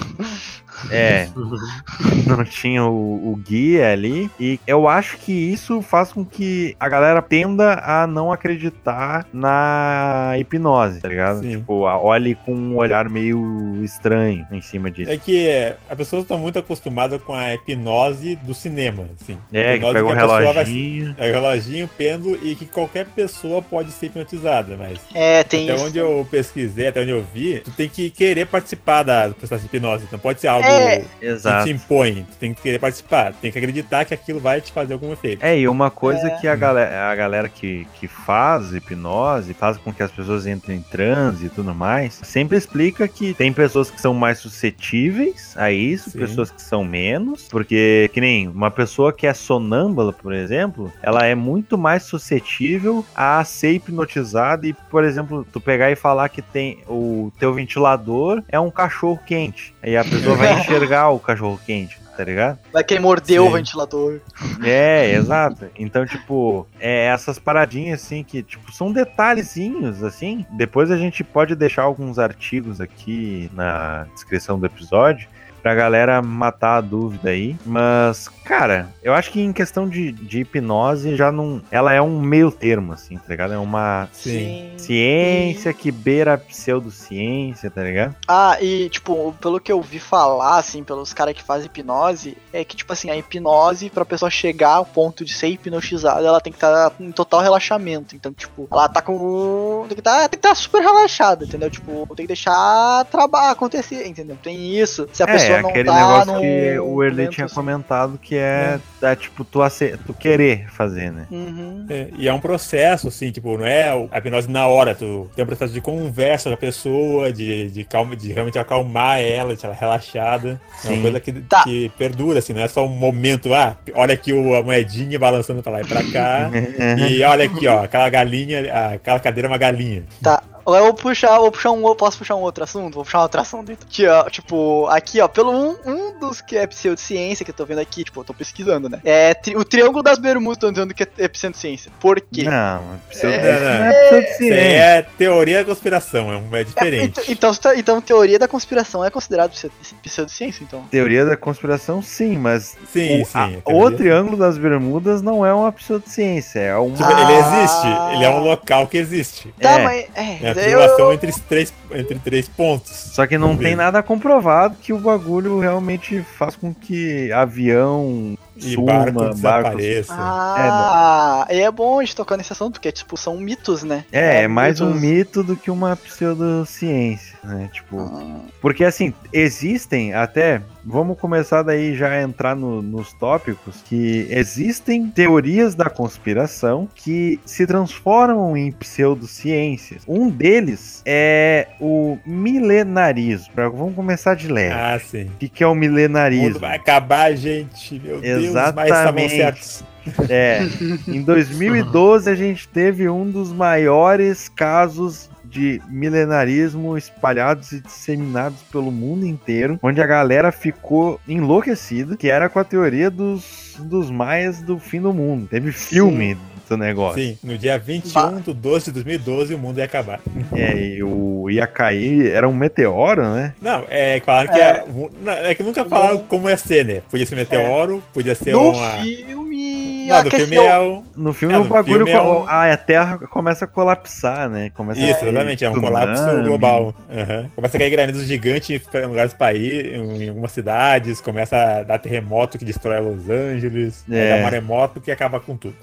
É, 0.91 1.29
não 2.27 2.45
tinha 2.45 2.85
o, 2.85 3.33
o 3.33 3.37
guia 3.37 3.93
ali. 3.93 4.31
E 4.39 4.59
eu 4.67 4.89
acho 4.89 5.17
que 5.19 5.33
isso 5.33 5.81
faz 5.83 6.13
com 6.13 6.25
que 6.25 6.77
a 6.79 6.89
galera 6.89 7.21
tenda 7.23 7.75
a 7.85 8.07
não 8.07 8.33
acreditar 8.33 9.27
na 9.33 10.35
hipnose, 10.39 11.01
tá 11.01 11.09
ligado? 11.09 11.41
Sim. 11.41 11.51
Tipo, 11.59 11.87
a- 11.87 11.99
olhe 12.01 12.35
com 12.35 12.55
um 12.55 12.77
olhar 12.77 13.09
meio 13.09 13.79
estranho 13.83 14.47
em 14.51 14.61
cima 14.61 14.91
disso. 14.91 15.11
É 15.11 15.17
que 15.17 15.47
é, 15.49 15.77
as 15.89 15.97
pessoas 15.97 16.23
estão 16.23 16.39
muito 16.39 16.59
acostumadas 16.59 17.21
com 17.23 17.33
a 17.35 17.55
hipnose 17.55 18.37
do 18.37 18.55
cinema, 18.55 19.05
assim. 19.21 19.37
É, 19.53 19.73
que 19.73 19.77
Hipnose 19.79 19.95
pega 19.95 20.07
um 20.07 20.11
a 20.11 20.15
pessoa 20.15 20.29
vai- 20.39 20.53
reloginho. 20.53 21.15
É 21.19 21.31
o 21.31 21.33
reloginho, 21.35 21.89
pêndulo 21.89 22.39
e 22.43 22.55
que 22.55 22.67
qualquer 22.67 23.07
pessoa 23.07 23.63
pode 23.63 23.91
ser 23.93 24.07
hipnotizada, 24.07 24.77
mas 24.77 24.99
É, 25.15 25.43
tem 25.45 25.65
até 25.69 25.75
isso. 25.77 25.85
onde 25.87 25.99
eu 25.99 26.27
pesquisei, 26.31 26.89
até 26.89 27.03
onde 27.03 27.11
eu 27.11 27.25
vi, 27.35 27.61
tu 27.65 27.71
tem 27.73 27.89
que 27.89 28.11
querer 28.11 28.47
participar 28.47 29.03
da, 29.03 29.29
do 29.29 29.35
processo 29.35 29.63
de 29.63 29.67
hipnose. 29.77 30.07
Não 30.11 30.19
pode 30.19 30.41
ser 30.41 30.49
algo 30.49 30.62
É, 30.65 31.05
que 31.21 31.27
Exato. 31.27 31.65
te 31.67 31.71
impõe. 31.73 32.27
Tu 32.31 32.37
tem 32.39 32.55
que 32.55 32.63
querer 32.63 32.79
participar. 32.79 33.33
Tem 33.35 33.51
que 33.53 33.59
acreditar 33.59 34.05
que 34.05 34.15
aquilo 34.15 34.41
vai 34.41 34.61
te 34.61 34.73
fazer 34.73 34.93
algum 34.93 35.13
efeito. 35.13 35.45
É, 35.45 35.59
e 35.59 35.69
uma 35.69 35.91
coisa 35.91 36.27
É. 36.29 36.31
que 36.39 36.49
a 36.49 36.55
galera, 36.57 37.11
a 37.11 37.15
galera 37.15 37.49
que, 37.49 37.87
que 37.99 38.07
faz 38.09 38.73
hipnose, 38.73 39.55
faz 39.55 39.77
com 39.77 39.93
que 39.93 40.03
as 40.03 40.11
pessoas 40.11 40.47
entrem 40.47 40.79
em 40.79 40.83
transe 40.83 41.47
e 41.47 41.49
tudo 41.49 41.75
mais, 41.75 42.21
sempre 42.23 42.57
explica 42.57 43.07
que 43.09 43.35
tem 43.35 43.53
pessoas 43.53 43.91
que 43.91 44.01
são 44.01 44.15
mais 44.15 44.39
suscetíveis 44.39 45.55
a 45.57 45.71
isso, 45.71 46.11
Sim. 46.11 46.19
pessoas 46.19 46.51
que 46.51 46.61
são 46.63 46.85
menos, 46.85 47.47
porque 47.51 48.11
que 48.13 48.21
nem 48.21 48.49
uma 48.49 48.71
pessoa 48.71 49.13
que 49.13 49.27
é 49.27 49.35
sonâmbula, 49.35 50.13
por 50.13 50.33
exemplo, 50.33 50.93
ela 51.03 51.25
é 51.27 51.35
muito 51.35 51.77
mais 51.79 52.03
suscetível 52.05 53.05
a 53.15 53.43
ser 53.45 53.73
hipnotizada 53.73 54.67
e, 54.67 54.73
por 54.91 55.05
exemplo, 55.05 55.47
tu 55.53 55.61
pegar 55.61 55.91
e 55.91 55.97
falar 55.97 56.29
que 56.29 56.43
tem 56.43 56.79
o 56.89 57.33
teu 57.39 57.53
ventilador 57.55 58.43
é 58.49 58.59
um 58.59 58.71
cachorro 58.71 59.19
quente. 59.27 59.75
Aí 59.83 59.97
a 59.97 60.05
pessoa 60.05 60.35
vai 60.37 60.52
vai 60.53 60.61
enxergar 60.61 61.11
o 61.11 61.19
cachorro 61.19 61.61
quente, 61.65 61.99
tá 62.17 62.25
ligado? 62.25 62.59
Vai 62.73 62.85
quem 62.85 63.01
mordeu 63.01 63.45
o 63.45 63.49
Sim. 63.49 63.55
ventilador. 63.55 64.21
É, 64.63 65.13
exato. 65.13 65.67
Então, 65.79 66.07
tipo, 66.07 66.67
é 66.79 67.07
essas 67.07 67.39
paradinhas 67.39 68.03
assim 68.03 68.23
que, 68.23 68.43
tipo, 68.43 68.73
são 68.73 68.93
detalhezinhos, 68.93 70.03
assim. 70.03 70.45
Depois 70.53 70.91
a 70.91 70.97
gente 70.97 71.23
pode 71.25 71.55
deixar 71.55 71.83
alguns 71.83 72.19
artigos 72.19 72.81
aqui 72.81 73.51
na 73.55 74.07
descrição 74.15 74.59
do 74.59 74.67
episódio 74.67 75.29
pra 75.63 75.75
galera 75.75 76.21
matar 76.21 76.79
a 76.79 76.81
dúvida 76.81 77.31
aí. 77.31 77.57
Mas, 77.65 78.29
cara, 78.45 78.89
eu 79.03 79.15
acho 79.15 79.31
que 79.31 79.41
em 79.41 79.53
questão 79.53 79.89
de, 79.89 80.13
de 80.13 80.41
hipnose 80.41 81.17
já 81.17 81.31
não. 81.31 81.63
Ela 81.71 81.93
é 81.93 82.03
um 82.03 82.21
meio 82.21 82.51
termo, 82.51 82.93
assim, 82.93 83.17
tá 83.17 83.25
ligado? 83.29 83.55
É 83.55 83.59
uma 83.59 84.09
Sim. 84.13 84.73
ciência 84.77 85.73
que 85.73 85.91
beira 85.91 86.35
a 86.35 86.39
pseudociência, 86.39 87.71
tá 87.71 87.83
ligado? 87.83 88.17
Ah, 88.27 88.59
e 88.61 88.89
tipo, 88.89 89.33
pelo 89.41 89.61
que 89.61 89.71
eu 89.71 89.81
vi 89.81 89.99
falar, 89.99 90.59
assim, 90.59 90.83
pelos 90.83 91.15
caras 91.15 91.35
que 91.35 91.43
fazem 91.43 91.67
hipnose, 91.67 92.37
é 92.53 92.65
que, 92.65 92.77
tipo 92.77 92.93
assim, 92.93 93.11
a 93.11 93.17
hipnose, 93.17 93.91
pra 93.91 94.05
pessoa 94.05 94.31
chegar 94.31 94.75
ao 94.75 94.87
ponto 94.87 95.25
de 95.25 95.33
ser 95.33 95.49
hipnotizada, 95.49 96.27
ela 96.27 96.41
tem 96.41 96.53
que 96.53 96.57
estar 96.57 96.93
em 96.99 97.13
total 97.13 97.41
relaxamento. 97.41 98.17
Então, 98.17 98.33
tipo, 98.33 98.67
ela 98.71 98.89
tá 98.89 99.01
com. 99.01 99.85
Tem 99.89 99.95
que 99.95 100.01
estar 100.01 100.29
tem 100.29 100.41
que 100.41 100.49
tá 100.49 100.55
super 100.55 100.83
relaxada, 100.83 101.45
entendeu? 101.45 101.71
Tipo, 101.71 102.07
tem 102.17 102.25
que 102.25 102.29
deixar 102.29 103.05
trabalhar 103.07 103.53
acontecer, 103.53 104.07
entendeu? 104.07 104.37
Tem 104.43 104.79
isso. 104.79 105.09
Se 105.13 105.23
a 105.23 105.27
é, 105.27 105.33
pessoa 105.33 105.52
não 105.61 105.69
aquele 105.69 105.85
tá 105.89 105.95
negócio 105.95 106.33
no. 106.35 106.41
que 106.41 106.79
o 106.79 107.03
Erley 107.05 107.29
tinha 107.29 107.45
assim. 107.47 107.55
comentado 107.55 108.19
que 108.23 108.37
é, 108.37 108.79
é 109.03 109.15
tipo, 109.17 109.45
tu, 109.45 109.63
ace- 109.63 109.99
tu 110.07 110.15
querer 110.15 110.67
fazer, 110.71 111.13
né? 111.13 111.27
Uhum. 111.31 111.87
É, 111.91 112.09
e 112.17 112.29
é 112.29 112.33
um 112.33 112.41
processo, 112.41 113.09
assim, 113.09 113.31
tipo, 113.31 113.59
não 113.59 113.67
é 113.67 113.91
a 114.11 114.19
hipnose 114.19 114.49
na 114.51 114.67
hora, 114.67 114.95
tu 114.95 115.29
tem 115.37 115.43
um 115.45 115.47
processo 115.47 115.73
de 115.73 115.81
conversa 115.81 116.49
com 116.49 116.55
a 116.55 116.59
pessoa, 116.59 117.33
de, 117.33 117.71
de, 117.71 117.85
calma, 117.85 118.15
de 118.17 118.33
realmente 118.33 118.59
acalmar 118.59 119.21
ela, 119.21 119.49
deixar 119.49 119.69
ela 119.69 119.77
relaxada. 119.77 120.61
É 120.85 120.89
Sim. 120.89 120.95
uma 120.95 121.03
coisa 121.03 121.21
que, 121.21 121.33
Tá. 121.33 121.65
que 121.65 121.91
perdura, 121.99 122.39
assim, 122.39 122.53
não 122.53 122.63
é 122.63 122.69
só 122.69 122.85
um 122.87 122.89
momento, 122.89 123.53
ah, 123.53 123.77
olha 123.95 124.15
aqui 124.15 124.33
o- 124.33 124.55
a 124.55 124.63
moedinha 124.63 125.19
balançando 125.19 125.63
pra 125.63 125.73
lá 125.73 125.81
e 125.83 125.87
pra 125.87 126.03
cá. 126.05 126.51
e 127.11 127.23
olha 127.23 127.45
aqui, 127.45 127.67
ó, 127.67 127.85
aquela 127.85 128.09
galinha, 128.09 128.61
aquela 128.95 129.19
cadeira 129.21 129.49
é 129.49 129.51
uma 129.51 129.59
galinha. 129.59 130.05
Tá. 130.23 130.43
Eu 130.67 130.85
vou 130.85 130.95
puxar, 130.95 131.39
vou 131.39 131.51
puxar 131.51 131.71
um, 131.73 131.95
posso 131.95 132.19
puxar 132.19 132.35
um 132.37 132.41
outro 132.41 132.65
assunto? 132.65 132.95
Vou 132.95 133.05
puxar 133.05 133.19
um 133.19 133.23
outro 133.23 133.41
assunto. 133.41 133.73
Então. 133.73 133.87
Aqui, 133.89 134.07
ó, 134.07 134.31
tipo, 134.31 134.87
aqui, 134.89 135.21
ó, 135.21 135.29
pelo 135.29 135.51
um, 135.53 135.77
um 135.85 136.19
dos 136.19 136.41
que 136.41 136.57
é 136.57 136.67
pseudociência 136.67 137.45
que 137.45 137.51
eu 137.51 137.55
tô 137.55 137.65
vendo 137.67 137.81
aqui, 137.81 138.05
tipo, 138.05 138.21
eu 138.21 138.25
tô 138.25 138.33
pesquisando, 138.35 138.89
né? 138.89 139.01
É 139.05 139.35
tri- 139.35 139.57
o 139.57 139.65
Triângulo 139.65 140.03
das 140.03 140.19
Bermudas, 140.19 140.59
tô 140.59 140.71
dizendo 140.71 140.95
que 140.95 141.03
é, 141.03 141.09
é 141.19 141.29
pseudociência. 141.29 141.91
Por 142.01 142.21
quê? 142.21 142.45
Não, 142.45 142.83
pseudo... 143.11 143.35
É, 143.35 143.39
isso 143.55 143.65
não 143.65 143.85
é 143.87 143.93
pseudociência. 144.09 144.55
aí 144.55 144.73
é 144.75 145.03
teoria 145.19 145.59
da 145.59 145.65
conspiração, 145.65 146.33
é, 146.33 146.37
um- 146.37 146.57
é 146.57 146.61
É, 146.61 146.65
diferente. 146.65 147.21
então, 147.21 147.25
então, 147.29 147.55
tá- 147.55 147.77
então, 147.77 148.01
teoria 148.01 148.39
da 148.39 148.47
conspiração 148.49 149.05
é 149.05 149.11
considerado 149.11 149.51
pseudo- 149.51 149.75
pseudociência, 150.03 150.63
então. 150.65 150.83
Teoria 150.91 151.25
da 151.25 151.37
conspiração, 151.37 152.01
sim, 152.03 152.37
mas 152.39 152.77
Sim, 152.93 153.23
o, 153.23 153.25
sim. 153.27 153.33
a- 153.35 153.71
a 153.71 153.75
o 153.75 153.91
Triângulo 153.91 154.37
das 154.37 154.57
Bermudas 154.59 155.23
não 155.23 155.45
é 155.45 155.53
uma 155.53 155.73
pseudociência, 155.73 156.61
é 156.61 156.77
uma... 156.77 156.97
Tipo, 156.97 157.09
Ah. 157.13 157.21
ele 157.23 157.33
existe, 157.33 158.15
ele 158.15 158.25
é 158.25 158.31
um 158.31 158.39
local 158.45 158.87
que 158.87 158.97
existe. 158.97 159.53
Tá, 159.61 159.71
É. 159.81 159.85
mas. 159.85 160.07
É 160.15 160.52
É, 160.52 160.52
a 160.53 160.55
daí 160.55 160.71
eu- 160.73 160.79
triangulação 160.79 161.13
entre, 161.13 161.33
três, 161.49 161.73
entre 161.93 162.19
três 162.19 162.49
pontos. 162.49 162.91
Só 162.93 163.27
que 163.27 163.37
não 163.37 163.57
tem 163.57 163.75
nada 163.75 164.03
comprovado 164.03 164.77
que 164.81 164.93
o 164.93 164.99
bagulho 164.99 165.59
realmente 165.59 166.23
faz 166.39 166.55
com 166.57 166.73
que 166.73 167.31
avião 167.33 168.37
E 168.57 168.75
suma, 168.75 168.87
barco 168.93 169.13
barcos... 169.13 169.35
desapareça. 169.37 170.15
Ah, 170.17 171.47
e 171.51 171.61
é 171.61 171.71
bom 171.71 171.99
a 171.99 172.05
gente 172.05 172.15
tocar 172.17 172.37
nesse 172.37 172.53
assunto, 172.53 172.75
porque, 172.75 172.93
tipo, 172.93 173.17
são 173.17 173.37
mitos, 173.37 173.83
né? 173.83 174.05
É, 174.13 174.43
é 174.43 174.49
mais 174.49 174.81
um 174.81 174.87
mitos- 174.95 175.01
mito 175.03 175.43
do 175.43 175.57
que 175.57 175.71
uma 175.71 175.97
pseudociência, 175.97 177.32
né? 177.45 177.69
Tipo, 177.73 177.99
Ah, 178.01 178.41
Porque 178.61 178.85
assim, 178.85 179.13
existem 179.33 180.15
até. 180.15 180.63
Vamos 180.85 181.19
começar 181.19 181.63
daí 181.63 181.95
já 181.97 182.09
a 182.11 182.23
entrar 182.23 182.57
no- 182.57 182.83
nos 182.83 183.13
tópicos 183.13 183.83
que 183.85 184.27
existem 184.31 185.07
teorias 185.09 185.75
da 185.77 185.89
conspiração 185.91 186.89
que 186.95 187.39
se 187.45 187.67
transformam 187.67 188.57
em 188.57 188.71
pseudociências. 188.73 190.03
Um 190.09 190.29
deles 190.29 191.03
é 191.07 191.69
o 191.81 192.19
milenarismo. 192.27 193.53
Vamos 193.55 193.95
começar 193.95 194.35
de 194.35 194.49
leve. 194.49 194.75
Ah, 194.75 194.99
sim. 194.99 195.25
O 195.25 195.37
que, 195.39 195.49
que 195.49 195.63
é 195.63 195.67
o 195.67 195.71
O 195.73 195.75
mundo 195.75 195.81
milenarismo? 195.89 196.59
vai 196.61 196.77
acabar, 196.77 197.35
gente. 197.37 197.99
Meu 198.01 198.21
Deus, 198.21 198.53
mas 198.53 198.67
estavam 198.67 198.85
Exatamente. 198.87 199.37
certos. 199.37 199.85
É, 200.29 200.63
em 201.07 201.23
2012 201.23 202.29
a 202.29 202.35
gente 202.35 202.67
teve 202.67 203.09
um 203.09 203.29
dos 203.31 203.53
maiores 203.53 204.49
casos 204.49 205.31
de 205.53 205.83
milenarismo 205.87 206.97
espalhados 206.97 207.73
e 207.73 207.81
disseminados 207.81 208.63
pelo 208.73 208.91
mundo 208.91 209.27
inteiro, 209.27 209.79
onde 209.83 210.01
a 210.01 210.07
galera 210.07 210.51
ficou 210.51 211.21
enlouquecida, 211.29 212.17
que 212.17 212.31
era 212.31 212.49
com 212.49 212.59
a 212.59 212.65
teoria 212.65 213.11
dos, 213.11 213.77
dos 213.79 214.11
maias 214.11 214.63
do 214.63 214.79
fim 214.79 215.01
do 215.01 215.13
mundo. 215.13 215.47
Teve 215.49 215.71
filme 215.71 216.39
do 216.69 216.77
negócio. 216.77 217.23
Sim, 217.23 217.39
no 217.45 217.59
dia 217.59 217.79
21 217.79 218.41
de 218.41 218.55
12 218.55 218.87
de 218.87 218.93
2012 218.93 219.55
o 219.55 219.59
mundo 219.59 219.79
ia 219.79 219.85
acabar. 219.85 220.21
É, 220.55 220.75
e 220.75 221.03
o 221.03 221.51
ia 221.51 221.67
cair, 221.67 222.31
era 222.31 222.49
um 222.49 222.55
meteoro, 222.55 223.23
né? 223.35 223.55
Não, 223.61 223.85
é 223.91 224.21
claro 224.21 224.51
que 224.51 224.59
é, 224.59 224.85
não, 225.23 225.33
é 225.33 225.55
que 225.55 225.63
nunca 225.63 225.85
falaram 225.85 226.19
como 226.21 226.49
ia 226.49 226.57
ser, 226.57 226.85
né? 226.85 227.03
Podia 227.11 227.27
ser 227.27 227.37
meteoro, 227.37 228.03
podia 228.13 228.35
ser 228.35 228.53
no 228.53 228.71
uma. 228.71 228.91
filme. 229.03 229.72
Não, 230.07 230.23
do 230.25 230.31
filme 230.31 230.57
é 230.57 230.79
o. 230.79 231.03
No 231.17 231.33
filme 231.33 231.55
É, 231.55 231.59
o 231.59 231.65
no 231.65 231.69
bagulho, 231.69 232.07
filme 232.07 232.11
é 232.13 232.21
um- 232.23 232.45
a 232.49 232.77
Terra 232.77 233.19
começa 233.19 233.65
a 233.65 233.69
colapsar, 233.69 234.49
né? 234.49 234.71
Começa 234.75 235.01
a 235.01 235.05
Isso, 235.05 235.21
cair 235.21 235.29
exatamente, 235.31 235.65
é 235.65 235.71
um 235.71 235.81
colapso 235.81 236.43
global. 236.45 236.95
Aham. 237.11 237.51
Começa 237.55 237.77
a 237.77 237.81
cair 237.81 237.91
granizo 237.91 238.25
gigante 238.25 238.75
em 238.95 239.07
lugares 239.07 239.33
do 239.33 239.37
país, 239.39 239.87
em 240.21 240.29
algumas 240.29 240.53
cidades, 240.53 241.21
começa 241.21 241.57
a 241.57 241.83
dar 241.83 241.99
terremoto 241.99 242.59
que 242.59 242.65
destrói 242.65 243.01
Los 243.01 243.29
Angeles, 243.29 244.05
É. 244.11 244.17
é. 244.31 244.37
dá 244.37 244.43
maremoto 244.43 245.01
que 245.01 245.11
acaba 245.11 245.41
com 245.41 245.57
tudo. 245.57 245.77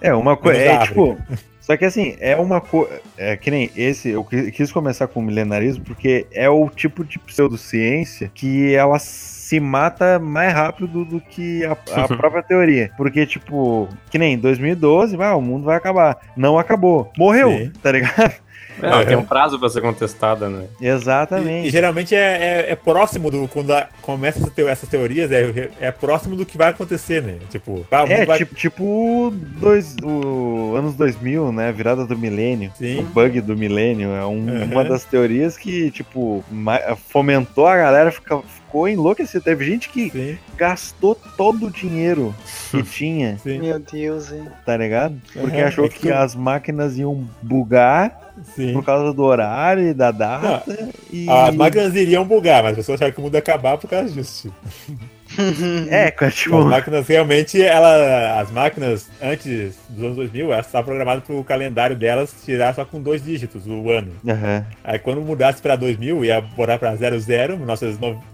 É, 0.00 0.14
uma 0.14 0.36
coisa. 0.36 0.60
É 0.60 0.72
a 0.76 0.86
tipo. 0.86 1.16
Só 1.60 1.76
que 1.76 1.84
assim, 1.84 2.16
é 2.18 2.34
uma 2.34 2.62
coisa. 2.62 2.98
É 3.18 3.36
que 3.36 3.50
nem 3.50 3.70
esse. 3.76 4.08
Eu 4.08 4.24
qui- 4.24 4.50
quis 4.52 4.72
começar 4.72 5.06
com 5.06 5.20
o 5.20 5.22
milenarismo 5.22 5.84
porque 5.84 6.26
é 6.32 6.48
o 6.48 6.66
tipo 6.70 7.04
de 7.04 7.18
pseudociência 7.18 8.30
que 8.34 8.74
ela 8.74 8.98
se 9.48 9.58
mata 9.58 10.18
mais 10.18 10.52
rápido 10.52 11.06
do 11.06 11.22
que 11.22 11.64
a, 11.64 11.72
a 11.72 12.06
própria 12.06 12.42
teoria. 12.42 12.90
Porque, 12.98 13.24
tipo, 13.24 13.88
que 14.10 14.18
nem 14.18 14.34
em 14.34 14.38
2012, 14.38 15.16
ah, 15.22 15.34
o 15.34 15.40
mundo 15.40 15.64
vai 15.64 15.74
acabar. 15.74 16.18
Não 16.36 16.58
acabou. 16.58 17.10
Morreu, 17.16 17.48
Sim. 17.48 17.72
tá 17.82 17.90
ligado? 17.90 18.34
É, 18.82 19.04
tem 19.04 19.16
um 19.16 19.24
prazo 19.24 19.58
pra 19.58 19.68
ser 19.68 19.80
contestada, 19.80 20.48
né? 20.48 20.66
Exatamente. 20.80 21.64
E, 21.64 21.68
e 21.68 21.70
geralmente 21.70 22.14
é, 22.14 22.64
é, 22.68 22.72
é 22.72 22.76
próximo 22.76 23.30
do. 23.30 23.48
Quando 23.48 23.72
a- 23.72 23.88
começa 24.02 24.38
essa 24.40 24.50
teo- 24.50 24.68
essas 24.68 24.88
teorias, 24.88 25.30
é, 25.32 25.70
é 25.80 25.90
próximo 25.90 26.36
do 26.36 26.44
que 26.46 26.56
vai 26.58 26.70
acontecer, 26.70 27.22
né? 27.22 27.36
Tipo, 27.50 27.86
É, 27.90 28.24
vai- 28.24 28.38
tipo, 28.38 28.54
tipo 28.54 29.32
dois, 29.60 29.94
o 30.02 30.74
anos 30.76 30.94
2000, 30.94 31.50
né? 31.52 31.72
Virada 31.72 32.04
do 32.06 32.16
milênio. 32.16 32.70
Sim. 32.76 33.00
O 33.00 33.02
bug 33.04 33.40
do 33.40 33.56
milênio. 33.56 34.10
É 34.10 34.24
um- 34.24 34.38
Uhum. 34.48 34.64
uma 34.64 34.84
das 34.84 35.04
teorias 35.04 35.56
que, 35.56 35.90
tipo, 35.90 36.44
fomentou 37.08 37.66
a 37.66 37.76
galera, 37.76 38.10
fica, 38.10 38.38
ficou 38.42 38.88
enlouquecida. 38.88 39.42
Teve 39.42 39.64
gente 39.64 39.88
que 39.88 40.10
Sim, 40.10 40.38
gastou 40.56 41.14
todo 41.36 41.66
o 41.66 41.70
dinheiro 41.70 42.34
que 42.70 42.82
tinha, 42.84 43.38
sim, 43.38 43.58
Meu 43.58 43.78
Deus, 43.78 44.32
hein? 44.32 44.46
tá 44.64 44.76
ligado? 44.76 45.16
Porque 45.32 45.56
Uhum. 45.60 45.66
achou 45.66 45.84
É 45.86 45.88
que 45.88 45.98
que 46.00 46.12
as 46.12 46.34
máquinas 46.34 46.96
iam 46.98 47.26
bugar 47.42 48.27
sim. 48.54 48.72
por 48.72 48.84
causa 48.84 49.12
do 49.12 49.22
horário 49.22 49.88
e 49.88 49.94
da 49.94 50.10
data. 50.10 50.62
e... 51.10 51.28
As 51.28 51.54
máquinas 51.54 51.94
iriam 51.94 52.24
bugar, 52.24 52.62
mas 52.62 52.72
as 52.72 52.76
pessoas 52.78 52.96
acharam 52.96 53.12
que 53.12 53.20
o 53.20 53.22
mundo 53.24 53.34
ia 53.34 53.40
acabar 53.40 53.78
por 53.78 53.88
causa 53.88 54.08
disso. 54.10 54.52
É, 55.90 56.10
cara, 56.10 56.28
As 56.28 56.34
tipo... 56.34 56.64
máquinas 56.64 57.06
realmente, 57.06 57.60
ela, 57.62 58.40
as 58.40 58.50
máquinas 58.50 59.08
antes 59.22 59.76
dos 59.88 60.04
anos 60.04 60.16
2000, 60.16 60.52
elas 60.52 60.66
estavam 60.66 60.86
programadas 60.86 61.24
para 61.24 61.34
o 61.36 61.44
calendário 61.44 61.96
delas 61.96 62.34
tirar 62.44 62.74
só 62.74 62.84
com 62.84 63.00
dois 63.00 63.22
dígitos 63.24 63.66
o 63.66 63.90
ano. 63.90 64.12
Aham. 64.28 64.64
Aí 64.84 64.98
quando 64.98 65.20
mudasse 65.20 65.60
para 65.62 65.76
2000, 65.76 66.24
ia 66.24 66.40
botar 66.40 66.78
para 66.78 66.94
00, 66.96 67.58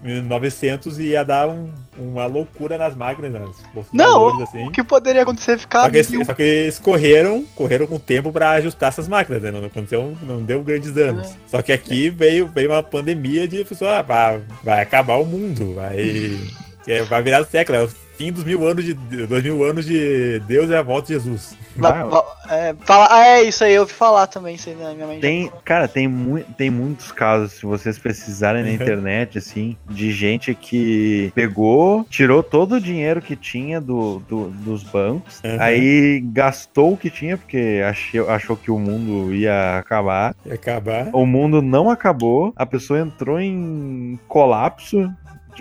1900 0.03 0.99
e 0.99 1.03
ia 1.09 1.23
dar 1.23 1.47
um- 1.47 1.69
uma 1.97 2.25
loucura 2.25 2.77
nas 2.77 2.93
máquinas, 2.95 3.31
nos 3.31 3.55
Não, 3.93 4.19
computadores, 4.31 4.49
assim. 4.49 4.67
O 4.67 4.71
que 4.71 4.83
poderia 4.83 5.21
acontecer 5.21 5.51
é 5.53 5.57
ficar 5.57 5.83
Só 5.83 5.89
que, 5.89 6.11
mil. 6.11 6.25
só 6.25 6.33
que 6.33 6.43
eles 6.43 6.77
correram, 6.79 7.45
correram 7.55 7.87
com 7.87 7.95
o 7.95 7.99
tempo 7.99 8.31
para 8.33 8.51
ajustar 8.51 8.89
essas 8.89 9.07
máquinas, 9.07 9.41
né? 9.41 9.51
Não 9.51 9.63
aconteceu, 9.65 10.15
não 10.21 10.41
deu 10.41 10.61
grandes 10.61 10.91
danos. 10.91 11.33
Só 11.47 11.61
que 11.61 11.71
aqui 11.71 12.09
veio, 12.09 12.47
veio 12.47 12.69
uma 12.71 12.83
pandemia 12.83 13.47
de 13.47 13.63
pessoa, 13.63 13.99
ah, 13.99 14.01
vai, 14.01 14.41
vai 14.63 14.81
acabar 14.81 15.15
o 15.15 15.25
mundo, 15.25 15.73
vai, 15.75 16.37
é, 16.87 17.03
vai 17.03 17.21
virar 17.21 17.41
o 17.41 17.45
século, 17.45 17.77
é 17.77 17.83
o 17.83 17.87
fim 18.17 18.31
dos 18.31 18.45
mil 18.45 18.65
anos 18.65 18.85
de 18.85 18.93
dois 19.27 19.43
mil 19.43 19.61
anos 19.65 19.85
de 19.85 20.39
Deus 20.47 20.69
e 20.69 20.75
a 20.75 20.81
volta 20.81 21.07
de 21.07 21.13
Jesus. 21.15 21.57
Ah, 21.83 22.23
é, 22.49 22.73
fala, 22.85 23.07
ah, 23.11 23.27
é 23.27 23.43
isso 23.43 23.61
aí, 23.65 23.73
eu 23.73 23.81
ouvi 23.81 23.91
falar 23.91 24.27
também, 24.27 24.55
isso 24.55 24.69
aí 24.69 24.75
na 24.75 24.93
minha 24.93 25.05
mãe. 25.05 25.19
Tem, 25.19 25.51
cara, 25.65 25.89
tem, 25.89 26.07
mu 26.07 26.39
tem 26.57 26.69
muitos 26.69 27.11
casos, 27.11 27.51
se 27.51 27.65
vocês 27.65 27.99
pesquisarem 27.99 28.63
na 28.63 28.69
Uhum. 28.69 28.75
internet, 28.75 29.37
assim, 29.37 29.75
de 29.89 30.13
gente 30.13 30.55
que 30.55 31.29
pegou, 31.35 32.05
tirou 32.09 32.41
todo 32.41 32.75
o 32.75 32.79
dinheiro 32.81 33.21
que 33.21 33.35
tinha 33.35 33.81
do, 33.81 34.19
do- 34.19 34.47
dos 34.49 34.83
bancos, 34.83 35.41
Uhum. 35.43 35.57
aí 35.59 36.21
gastou 36.31 36.93
o 36.93 36.97
que 36.97 37.09
tinha, 37.09 37.37
porque 37.37 37.81
achou, 37.85 38.29
achou 38.29 38.55
que 38.55 38.71
o 38.71 38.79
mundo 38.79 39.33
ia 39.35 39.77
acabar. 39.77 40.33
Ia 40.45 40.53
acabar. 40.53 41.09
O 41.11 41.25
mundo 41.25 41.61
não 41.61 41.89
acabou, 41.89 42.53
a 42.55 42.65
pessoa 42.65 43.01
entrou 43.01 43.37
em 43.37 44.17
colapso. 44.29 45.11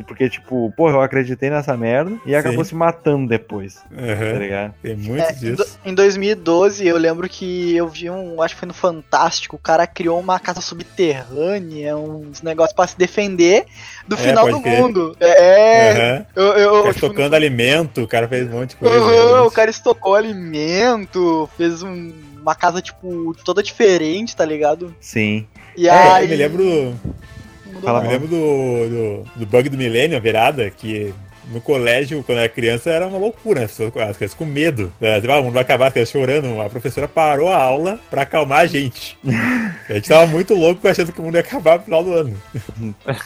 Porque, 0.02 0.28
tipo, 0.28 0.72
porra, 0.76 0.94
eu 0.94 1.00
acreditei 1.00 1.50
nessa 1.50 1.76
merda 1.76 2.12
e 2.26 2.34
acabou 2.34 2.64
Sim. 2.64 2.70
se 2.70 2.74
matando 2.74 3.28
depois, 3.28 3.74
tá 3.74 3.82
Aham. 3.96 4.38
ligado? 4.38 4.74
Tem 4.82 4.96
muito 4.96 5.22
É, 5.22 5.32
disso. 5.32 5.78
em 5.84 5.94
2012, 5.94 6.86
eu 6.86 6.96
lembro 6.96 7.28
que 7.28 7.76
eu 7.76 7.86
vi 7.88 8.10
um, 8.10 8.40
acho 8.42 8.54
que 8.54 8.60
foi 8.60 8.68
no 8.68 8.74
Fantástico, 8.74 9.56
o 9.56 9.58
cara 9.58 9.86
criou 9.86 10.18
uma 10.18 10.38
casa 10.40 10.60
subterrânea, 10.60 11.96
uns 11.96 12.42
negócios 12.42 12.74
pra 12.74 12.86
se 12.86 12.96
defender 12.98 13.64
do 14.06 14.16
É, 14.16 14.18
final 14.18 14.48
do 14.50 14.60
crer. 14.60 14.78
mundo. 14.80 15.16
É, 15.20 15.90
Aham. 15.90 16.26
eu, 16.36 16.44
eu, 16.54 16.70
O 16.74 16.82
cara 16.82 16.94
tipo, 16.94 17.08
tocando 17.08 17.34
alimento, 17.34 18.02
o 18.02 18.08
cara 18.08 18.28
fez 18.28 18.46
um 18.48 18.52
monte 18.58 18.70
de 18.70 18.76
coisa. 18.76 18.94
Realmente. 19.10 19.46
o 19.46 19.50
cara 19.50 19.70
estocou 19.70 20.14
alimento, 20.14 21.48
fez 21.56 21.82
um- 21.82 22.12
uma 22.40 22.54
casa, 22.54 22.82
tipo, 22.82 23.34
toda 23.44 23.62
diferente, 23.62 24.36
tá 24.36 24.44
ligado? 24.44 24.94
Sim. 25.00 25.46
E 25.76 25.88
É, 25.88 25.92
aí. 25.92 26.24
eu 26.24 26.28
me 26.28 26.36
lembro, 26.36 26.94
mudou 27.74 27.82
Fala, 27.82 27.98
eu 27.98 28.02
me 28.02 28.08
lembro 28.08 28.28
do, 28.28 28.88
do, 28.88 29.40
do 29.40 29.46
bug 29.46 29.68
do 29.68 29.76
milênio, 29.76 30.16
a 30.16 30.20
virada, 30.20 30.70
que 30.70 31.12
no 31.50 31.60
colégio, 31.60 32.22
quando 32.22 32.38
eu 32.38 32.44
era 32.44 32.52
criança, 32.52 32.90
era 32.90 33.06
uma 33.06 33.18
loucura, 33.18 33.60
né? 33.60 33.66
as 33.66 33.72
pessoas, 33.72 33.96
as 33.96 34.16
crianças 34.16 34.36
com 34.36 34.44
medo. 34.44 34.92
É, 35.00 35.20
tipo, 35.20 35.32
ah, 35.32 35.40
o 35.40 35.44
mundo 35.44 35.54
vai 35.54 35.62
acabar, 35.62 35.88
as 35.88 35.92
crianças 35.92 36.12
chorando. 36.12 36.60
A 36.60 36.70
professora 36.70 37.08
parou 37.08 37.48
a 37.48 37.56
aula 37.56 38.00
pra 38.10 38.22
acalmar 38.22 38.60
a 38.60 38.66
gente. 38.66 39.18
a 39.88 39.94
gente 39.94 40.08
tava 40.08 40.26
muito 40.26 40.54
louco 40.54 40.86
achando 40.86 41.12
que 41.12 41.20
o 41.20 41.24
mundo 41.24 41.34
ia 41.34 41.40
acabar 41.40 41.78
no 41.78 41.84
final 41.84 42.04
do 42.04 42.12
ano. 42.12 42.42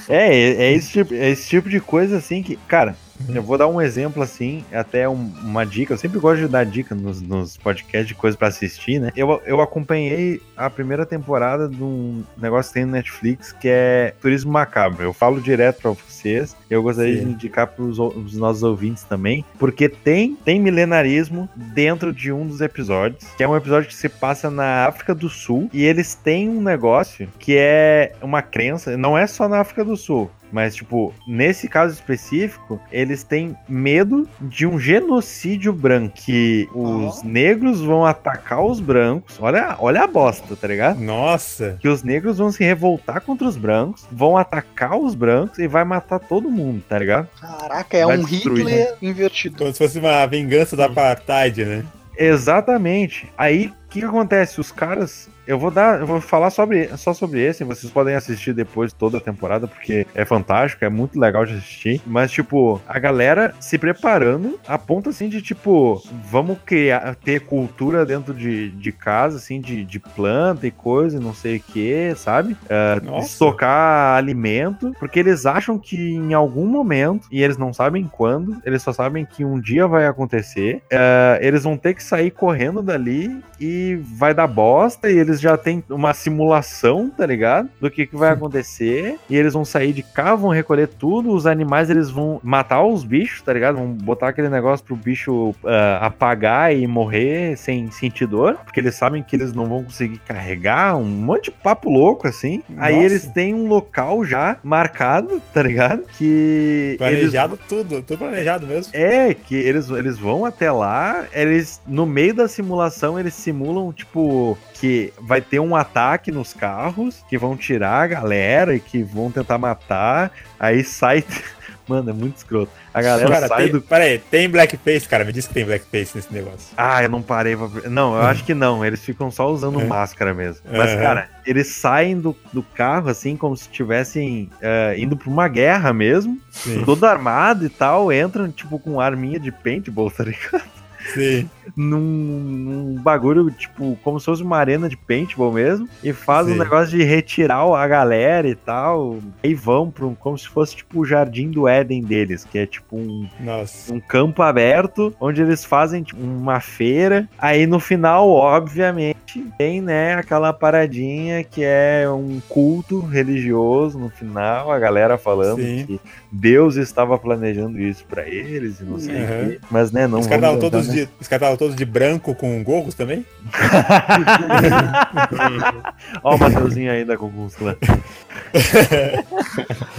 É, 0.09 0.35
é, 0.35 0.51
é 0.65 0.73
esse 0.73 0.93
tipo, 0.93 1.15
é 1.15 1.31
esse 1.31 1.49
tipo 1.49 1.69
de 1.69 1.81
coisa 1.81 2.17
assim 2.17 2.43
que, 2.43 2.57
cara, 2.69 2.97
eu 3.35 3.43
vou 3.43 3.59
dar 3.59 3.69
um 3.69 3.81
exemplo 3.81 4.23
assim, 4.23 4.65
até 4.73 5.09
um- 5.09 5.33
uma 5.43 5.65
dica. 5.65 5.93
Eu 5.95 5.99
sempre 5.99 6.19
gosto 6.19 6.41
de 6.43 6.49
dar 6.49 6.65
dica 6.65 6.95
nos, 6.95 7.21
nos 7.21 7.57
podcasts 7.57 8.07
de 8.09 8.15
coisa 8.15 8.37
pra 8.37 8.49
assistir, 8.49 8.99
né? 9.01 9.11
Eu, 9.17 9.41
eu 9.45 9.61
acompanhei 9.61 10.41
a 10.57 10.69
primeira 10.71 11.05
temporada 11.07 11.69
de 11.69 11.83
um 11.83 12.23
negócio 12.37 12.71
que 12.71 12.75
tem 12.75 12.85
no 12.87 12.93
Netflix 12.93 13.53
que 13.53 13.69
é 13.69 14.15
Turismo 14.21 14.53
Macabro. 14.53 15.03
Eu 15.03 15.13
falo 15.13 15.41
direto 15.41 15.83
pra 15.83 15.91
vocês. 15.93 16.57
Eu 16.71 16.83
gostaria 16.83 17.19
Sim. 17.19 17.25
de 17.27 17.31
indicar 17.33 17.67
pros 17.69 17.99
ou- 17.99 18.13
os 18.17 18.35
nossos 18.37 18.63
ouvintes 18.63 19.03
também, 19.05 19.45
porque 19.59 19.89
tem, 19.89 20.37
tem 20.45 20.61
milenarismo 20.61 21.49
dentro 21.57 22.13
de 22.13 22.31
um 22.33 22.47
dos 22.47 22.61
episódios, 22.61 23.25
que 23.37 23.43
é 23.43 23.49
um 23.49 23.57
episódio 23.57 23.89
que 23.89 23.95
se 23.95 24.09
passa 24.09 24.51
na 24.51 24.87
África 24.87 25.15
do 25.15 25.29
Sul, 25.29 25.69
e 25.73 25.85
eles 25.85 26.15
têm 26.15 26.49
um 26.49 26.61
negócio 26.63 27.29
que 27.39 27.57
é 27.57 28.13
uma 28.23 28.43
crença, 28.43 28.97
não 28.97 29.17
é 29.17 29.27
só 29.27 29.49
na 29.49 29.61
África 29.61 29.85
do 29.85 29.97
Sul, 29.97 30.31
mas, 30.53 30.75
tipo, 30.75 31.13
nesse 31.27 31.69
caso 31.69 31.95
específico, 31.95 32.81
eles 32.91 33.23
têm 33.25 33.57
medo 33.69 34.29
de 34.41 34.67
um 34.67 34.79
genocídio 34.79 35.73
branco. 35.73 36.15
Que 36.17 36.69
os 36.75 37.21
Oh. 37.23 37.27
negros 37.27 37.81
vão 37.81 38.05
atacar 38.05 38.63
os 38.65 38.81
brancos. 38.81 39.37
Olha, 39.41 39.77
olha 39.79 40.03
a 40.03 40.07
bosta, 40.07 40.55
tá 40.57 40.67
ligado? 40.69 41.01
Nossa! 41.01 41.77
Que 41.81 41.89
os 41.89 42.03
negros 42.03 42.39
vão 42.39 42.51
se 42.51 42.63
revoltar 42.65 43.21
contra 43.21 43.47
os 43.47 43.57
brancos, 43.57 44.07
vão 44.11 44.37
atacar 44.37 44.97
os 44.99 45.15
brancos 45.15 45.59
e 45.59 45.67
vai 45.69 45.85
matar 45.85 46.19
todo 46.19 46.51
mundo, 46.51 46.83
tá 46.89 46.99
ligado? 46.99 47.29
Caraca, 47.41 47.97
é 47.97 48.05
Vai 48.05 48.19
um 48.19 48.25
destruir, 48.25 48.67
Hitler 48.67 48.95
invertido. 49.03 49.57
Como 49.59 49.73
se 49.73 49.79
fosse 49.79 49.99
uma 49.99 50.25
vingança 50.27 50.77
da 50.77 50.87
apartheid, 50.87 51.65
né? 51.65 51.85
Exatamente. 52.17 53.31
Aí, 53.37 53.67
o 53.67 53.89
que, 53.91 54.01
que 54.01 54.05
acontece? 54.07 54.61
Os 54.61 54.71
caras. 54.73 55.29
Eu 55.49 55.59
vou 55.59 55.71
dar. 55.71 56.01
Eu 56.01 56.07
vou 56.07 56.21
falar 56.21 56.51
sobre, 56.51 56.95
só 56.99 57.15
sobre 57.15 57.41
esse. 57.41 57.65
Vocês 57.65 57.91
podem 57.91 58.15
assistir 58.15 58.53
depois 58.53 58.93
toda 58.93 59.17
a 59.17 59.21
temporada, 59.21 59.67
porque 59.67 60.07
é 60.15 60.23
fantástico, 60.23 60.85
é 60.85 60.91
muito 60.91 61.19
legal 61.19 61.47
de 61.47 61.55
assistir. 61.55 62.03
Mas, 62.07 62.31
tipo, 62.31 62.79
a 62.87 62.99
galera 62.99 63.55
se 63.59 63.79
preparando 63.79 64.61
a 64.69 64.77
ponto 64.77 65.09
assim 65.09 65.27
de, 65.27 65.41
tipo, 65.41 66.03
vamos 66.31 66.59
criar, 66.67 67.15
ter 67.15 67.41
cultura 67.41 68.05
dentro 68.05 68.35
de, 68.35 68.69
de 68.73 68.93
casa, 68.93 69.39
assim, 69.39 69.59
de, 69.59 69.87
de 69.87 69.99
planta 69.99 70.67
e 70.67 70.71
coisa, 70.71 71.19
não 71.19 71.33
sei 71.33 71.57
o 71.57 71.61
que, 71.61 72.15
sabe? 72.15 72.55
É, 72.69 73.01
Nossa. 73.01 73.29
estocar 73.29 74.19
alimento, 74.19 74.93
porque 74.99 75.19
eles 75.19 75.47
acham 75.47 75.79
que 75.79 75.97
em 75.97 76.35
algum 76.35 76.67
momento, 76.67 77.27
e 77.33 77.43
eles 77.43 77.57
não 77.57 77.73
sabem 77.73 78.05
quando, 78.05 78.61
eles 78.67 78.83
só 78.83 78.93
sabem 78.93 79.25
que 79.25 79.47
um 79.47 79.59
dia 79.59 79.87
vai 79.87 80.07
acontecer, 80.07 80.83
é, 80.91 81.39
eles 81.41 81.65
vão 81.65 81.79
ter 81.79 81.95
que 81.95 82.03
sair 82.03 82.31
correndo 82.31 82.83
dali 82.83 83.43
e 83.59 83.99
vai 84.03 84.35
dar 84.35 84.47
bosta, 84.47 85.11
e 85.11 85.17
eles 85.17 85.38
já 85.41 85.57
têm 85.57 85.83
uma 85.89 86.13
simulação, 86.15 87.11
tá 87.11 87.27
ligado? 87.27 87.69
Do 87.81 87.91
que, 87.91 88.07
que 88.07 88.17
vai 88.17 88.31
acontecer, 88.31 89.19
e 89.29 89.37
eles 89.37 89.53
vão 89.53 89.65
sair 89.65 89.93
de 89.93 90.03
cá, 90.03 90.35
vão 90.35 90.51
recolher 90.51 90.89
tudo, 90.89 91.31
os 91.33 91.47
animais 91.47 91.91
eles 91.91 92.11
vão 92.11 92.41
matar 92.43 92.83
os 92.83 93.05
bichos, 93.05 93.43
tá 93.43 93.53
ligado? 93.53 93.77
Vão 93.77 93.89
botar 93.89 94.29
aquele 94.29 94.49
negócio 94.49 94.85
pro 94.85 94.97
bicho 94.97 95.55
ah, 95.65 96.07
apagar 96.07 96.75
e 96.75 96.87
morrer 96.87 97.57
sem 97.57 97.91
sentir 97.91 98.27
dor, 98.27 98.55
porque 98.65 98.81
eles 98.81 98.95
sabem 98.95 99.23
que 99.23 99.37
eles 99.37 99.53
não 99.53 99.67
vão 99.67 99.85
conseguir 99.85 100.19
carregar, 100.19 100.97
um 100.97 101.05
monte 101.05 101.45
de 101.45 101.51
papo 101.53 101.91
louco 101.91 102.27
assim. 102.27 102.63
Aí 102.77 102.95
Nossa. 102.95 103.07
eles 103.07 103.27
têm 103.27 103.55
um 103.55 103.67
local 103.69 104.25
já 104.25 104.57
marcado, 104.63 105.41
tá 105.53 105.63
ligado? 105.63 106.03
Que 106.17 106.97
eles 107.01 107.29
Planejado 107.29 107.59
tudo, 107.69 108.03
tudo 108.03 108.19
planejado 108.19 108.67
mesmo. 108.67 108.93
é, 108.95 109.35
que 109.35 109.55
eles, 109.55 109.89
eles 109.91 110.19
vão 110.19 110.45
até 110.45 110.71
lá, 110.71 111.27
eles, 111.33 111.81
no 111.87 112.07
meio 112.07 112.35
da 112.35 112.49
simulação, 112.49 113.19
eles 113.19 113.35
simulam, 113.35 113.93
tipo, 113.93 114.57
que 114.75 115.13
vai 115.29 115.43
ter 115.43 115.61
um 115.61 115.77
ataque 115.77 116.33
nos 116.33 116.55
carros, 116.55 117.23
que 117.29 117.37
vão 117.37 117.55
tirar 117.55 118.03
a 118.03 118.07
galera 118.07 118.75
e 118.75 118.81
que 118.81 119.03
vão 119.03 119.31
tentar 119.31 119.59
matar, 119.59 120.33
aí 120.59 120.83
sai... 120.83 121.23
Mano, 121.87 122.11
é 122.11 122.13
muito 122.13 122.37
escroto. 122.37 122.71
A 122.93 123.01
galera 123.01 123.31
Cara, 123.31 123.49
sai 123.49 123.63
tem, 123.63 123.73
do... 123.73 123.81
peraí, 123.81 124.19
tem 124.19 124.47
blackface, 124.51 125.09
cara. 125.09 125.25
Me 125.25 125.33
diz 125.33 125.47
que 125.47 125.55
tem 125.55 125.65
blackface 125.65 126.15
nesse 126.15 126.31
negócio. 126.31 126.69
Ah, 126.77 127.03
eu 127.03 127.09
não 127.09 127.23
parei 127.23 127.57
pra... 127.57 127.89
Não, 127.89 128.15
eu 128.15 128.25
acho 128.25 128.45
que 128.45 128.53
não, 128.53 128.85
eles 128.85 129.03
ficam 129.03 129.31
só 129.31 129.51
usando 129.51 129.81
É. 129.81 129.85
máscara 129.85 130.35
mesmo. 130.35 130.61
Mas, 130.71 130.91
Aham. 130.91 131.01
cara, 131.01 131.29
eles 131.47 131.69
saem 131.69 132.21
do, 132.21 132.37
do 132.53 132.63
carro, 132.63 133.09
assim, 133.09 133.39
como 133.39 133.57
se 133.57 133.63
estivessem 133.63 134.51
eh, 134.61 134.97
indo 134.99 135.17
pra 135.17 135.31
uma 135.31 135.49
guerra 135.49 135.91
mesmo, 135.95 136.39
Sim, 136.51 136.83
todo 136.85 137.05
armado 137.05 137.65
e 137.65 137.71
tal, 137.71 138.13
entram, 138.13 138.51
tipo, 138.51 138.79
com 138.79 139.01
arminha 139.01 139.41
de 139.41 139.51
paintball, 139.51 140.11
tá 140.11 140.25
ligado? 140.25 140.69
Sim. 141.15 141.49
num, 141.77 141.99
num 142.01 142.95
bagulho, 143.03 143.51
tipo, 143.51 143.99
como 144.03 144.19
se 144.19 144.27
fosse 144.27 144.43
uma 144.43 144.57
arena 144.59 144.89
de 144.89 144.97
paintball 144.97 145.53
mesmo, 145.53 145.89
e 146.03 146.13
faz 146.13 146.47
um 146.47 146.53
Sim. 146.53 146.59
negócio 146.59 146.97
de 146.99 147.05
retirar 147.05 147.59
a 147.75 147.87
galera 147.89 148.49
e 148.49 148.55
tal, 148.55 149.19
aí 149.45 149.55
vão 149.55 149.91
pra 149.91 150.07
um, 150.07 150.15
como 150.15 150.37
se 150.39 150.49
fosse 150.49 150.77
tipo 150.77 151.01
o 151.01 151.05
jardim 151.05 151.51
do 151.51 151.69
Éden 151.69 152.03
deles, 152.03 152.45
que 152.45 152.59
é 152.59 152.67
tipo 152.67 152.97
um, 152.97 153.29
Nossa. 153.41 153.93
um 153.93 154.01
campo 154.01 154.43
aberto, 154.43 155.15
onde 155.21 155.43
eles 155.43 155.65
fazem 155.65 156.03
tipo, 156.03 156.21
uma 156.21 156.61
feira, 156.61 157.29
aí 157.39 157.67
no 157.67 157.79
final, 157.81 158.29
obviamente, 158.31 159.19
tem, 159.59 159.81
né, 159.81 160.15
aquela 160.15 160.53
paradinha 160.53 161.45
que 161.45 161.63
é 161.63 162.07
um 162.11 162.41
culto 162.49 163.01
religioso 163.01 163.99
no 163.99 164.09
final, 164.09 164.71
a 164.73 164.79
galera 164.79 165.19
falando 165.19 165.61
Sim. 165.61 165.85
que 165.87 166.01
Deus 166.33 166.77
estava 166.77 167.19
planejando 167.19 167.79
isso 167.81 168.05
pra 168.09 168.27
eles 168.27 168.81
e 168.81 168.85
não 168.85 168.99
sei 168.99 169.15
o 169.15 169.19
Uhum. 169.19 169.27
quê, 169.51 169.61
mas 169.71 169.91
né, 169.93 170.07
não 170.07 170.21
Os 170.21 170.27
caras 170.27 170.59
todos, 170.59 170.87
entrar 170.89 170.98
de- 171.07 171.13
os 171.21 171.29
caras 171.29 171.43
estavam 171.43 171.57
todos 171.57 171.77
de 171.77 171.85
branco 171.85 172.35
com 172.35 172.63
gorros 172.63 172.95
também? 172.95 173.25
Ó 176.23 176.35
o 176.35 176.39
Mateuzinho 176.39 176.93
ainda 176.93 177.17
com 177.17 177.27
o 177.27 177.51
Clã. 177.57 177.77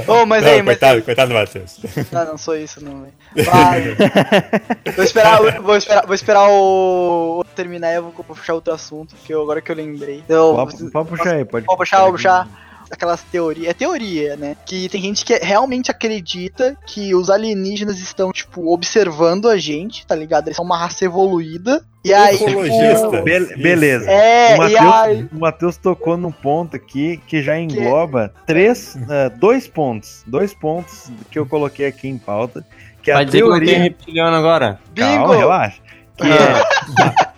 Ô, 0.08 0.26
mas 0.26 0.44
não, 0.44 0.52
aí, 0.52 0.62
mas. 0.62 0.78
coitado, 0.78 1.02
coitado 1.02 1.30
do 1.30 1.34
Matheus. 1.36 1.80
Ah, 2.14 2.26
não 2.26 2.38
sou 2.38 2.56
isso, 2.56 2.84
não, 2.84 3.02
velho. 3.02 3.46
Vai. 3.46 3.96
vou 4.96 5.04
esperar, 5.04 5.62
vou 5.62 5.76
esperar, 5.78 6.06
vou 6.06 6.16
esperar 6.16 6.48
o. 6.50 7.40
o 7.40 7.44
terminar 7.56 7.92
e 7.92 7.96
eu 7.96 8.04
vou 8.04 8.12
puxar 8.24 8.54
outro 8.54 8.74
assunto, 8.74 9.16
que 9.26 9.34
eu, 9.34 9.42
agora 9.42 9.62
que 9.62 9.72
eu 9.72 9.76
lembrei. 9.76 10.24
Eu, 10.28 10.54
Pode, 10.56 10.92
pode 10.92 11.10
puxar 11.10 11.34
aí, 11.36 11.46
pode. 11.46 11.66
Pode 11.66 11.78
puxar, 11.78 12.00
pode 12.00 12.12
puxar. 12.14 12.48
Aquelas 12.91 13.21
teorias. 13.23 13.67
É 13.69 13.73
teoria, 13.73 14.36
né? 14.36 14.56
Que 14.65 14.89
tem 14.89 15.02
gente 15.02 15.23
que 15.23 15.36
realmente 15.38 15.91
acredita 15.91 16.75
que 16.88 17.13
os 17.13 17.30
alienígenas 17.30 17.99
estão, 17.99 18.32
tipo, 18.32 18.73
observando 18.73 19.47
a 19.47 19.58
gente, 19.58 20.06
tá 20.06 20.15
ligado? 20.15 20.47
Eles 20.47 20.56
são 20.56 20.65
uma 20.65 20.78
raça 20.78 21.06
evoluída. 21.06 21.84
E 22.04 22.13
aí, 22.13 22.36
Ufologista. 22.36 23.10
tipo, 23.12 23.23
Be- 23.23 23.56
beleza. 23.58 24.10
É, 24.10 24.58
o, 24.58 24.63
e 24.67 24.78
aí. 24.78 24.84
Matheus, 24.86 25.32
o 25.32 25.39
Matheus 25.39 25.78
tocou 25.78 26.17
num 26.17 26.32
ponto 26.32 26.75
aqui 26.75 27.21
que 27.28 27.43
já 27.43 27.60
engloba 27.60 28.34
três, 28.47 28.97
ah, 29.10 29.30
dois 29.30 29.67
pontos. 29.67 30.23
Dois 30.25 30.54
pontos 30.54 31.12
que 31.30 31.38
eu 31.38 31.45
coloquei 31.45 31.88
aqui 31.88 32.08
em 32.08 32.17
pauta. 32.17 32.65
Que 33.04 33.12
é 33.12 33.13
Vai 33.13 33.23
a 33.23 33.25
dizer 33.25 33.38
que 33.41 33.43
não 33.43 33.52
tem 33.58 33.65
teoria. 33.65 33.84
reptiliano 33.84 34.36
agora. 34.36 34.80
Calma, 34.95 35.17
Bingo! 35.28 35.39
relaxa. 35.39 35.82
Que 36.17 36.28
é 36.28 36.54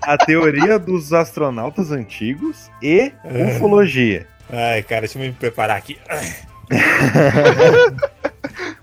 a, 0.06 0.14
a 0.14 0.18
teoria 0.18 0.80
dos 0.80 1.14
astronautas 1.14 1.92
antigos 1.92 2.70
e 2.82 3.12
ufologia. 3.56 4.26
Ai, 4.52 4.84
cara, 4.84 5.02
deixa 5.02 5.18
eu 5.18 5.22
me 5.24 5.32
preparar 5.32 5.78
aqui. 5.78 5.98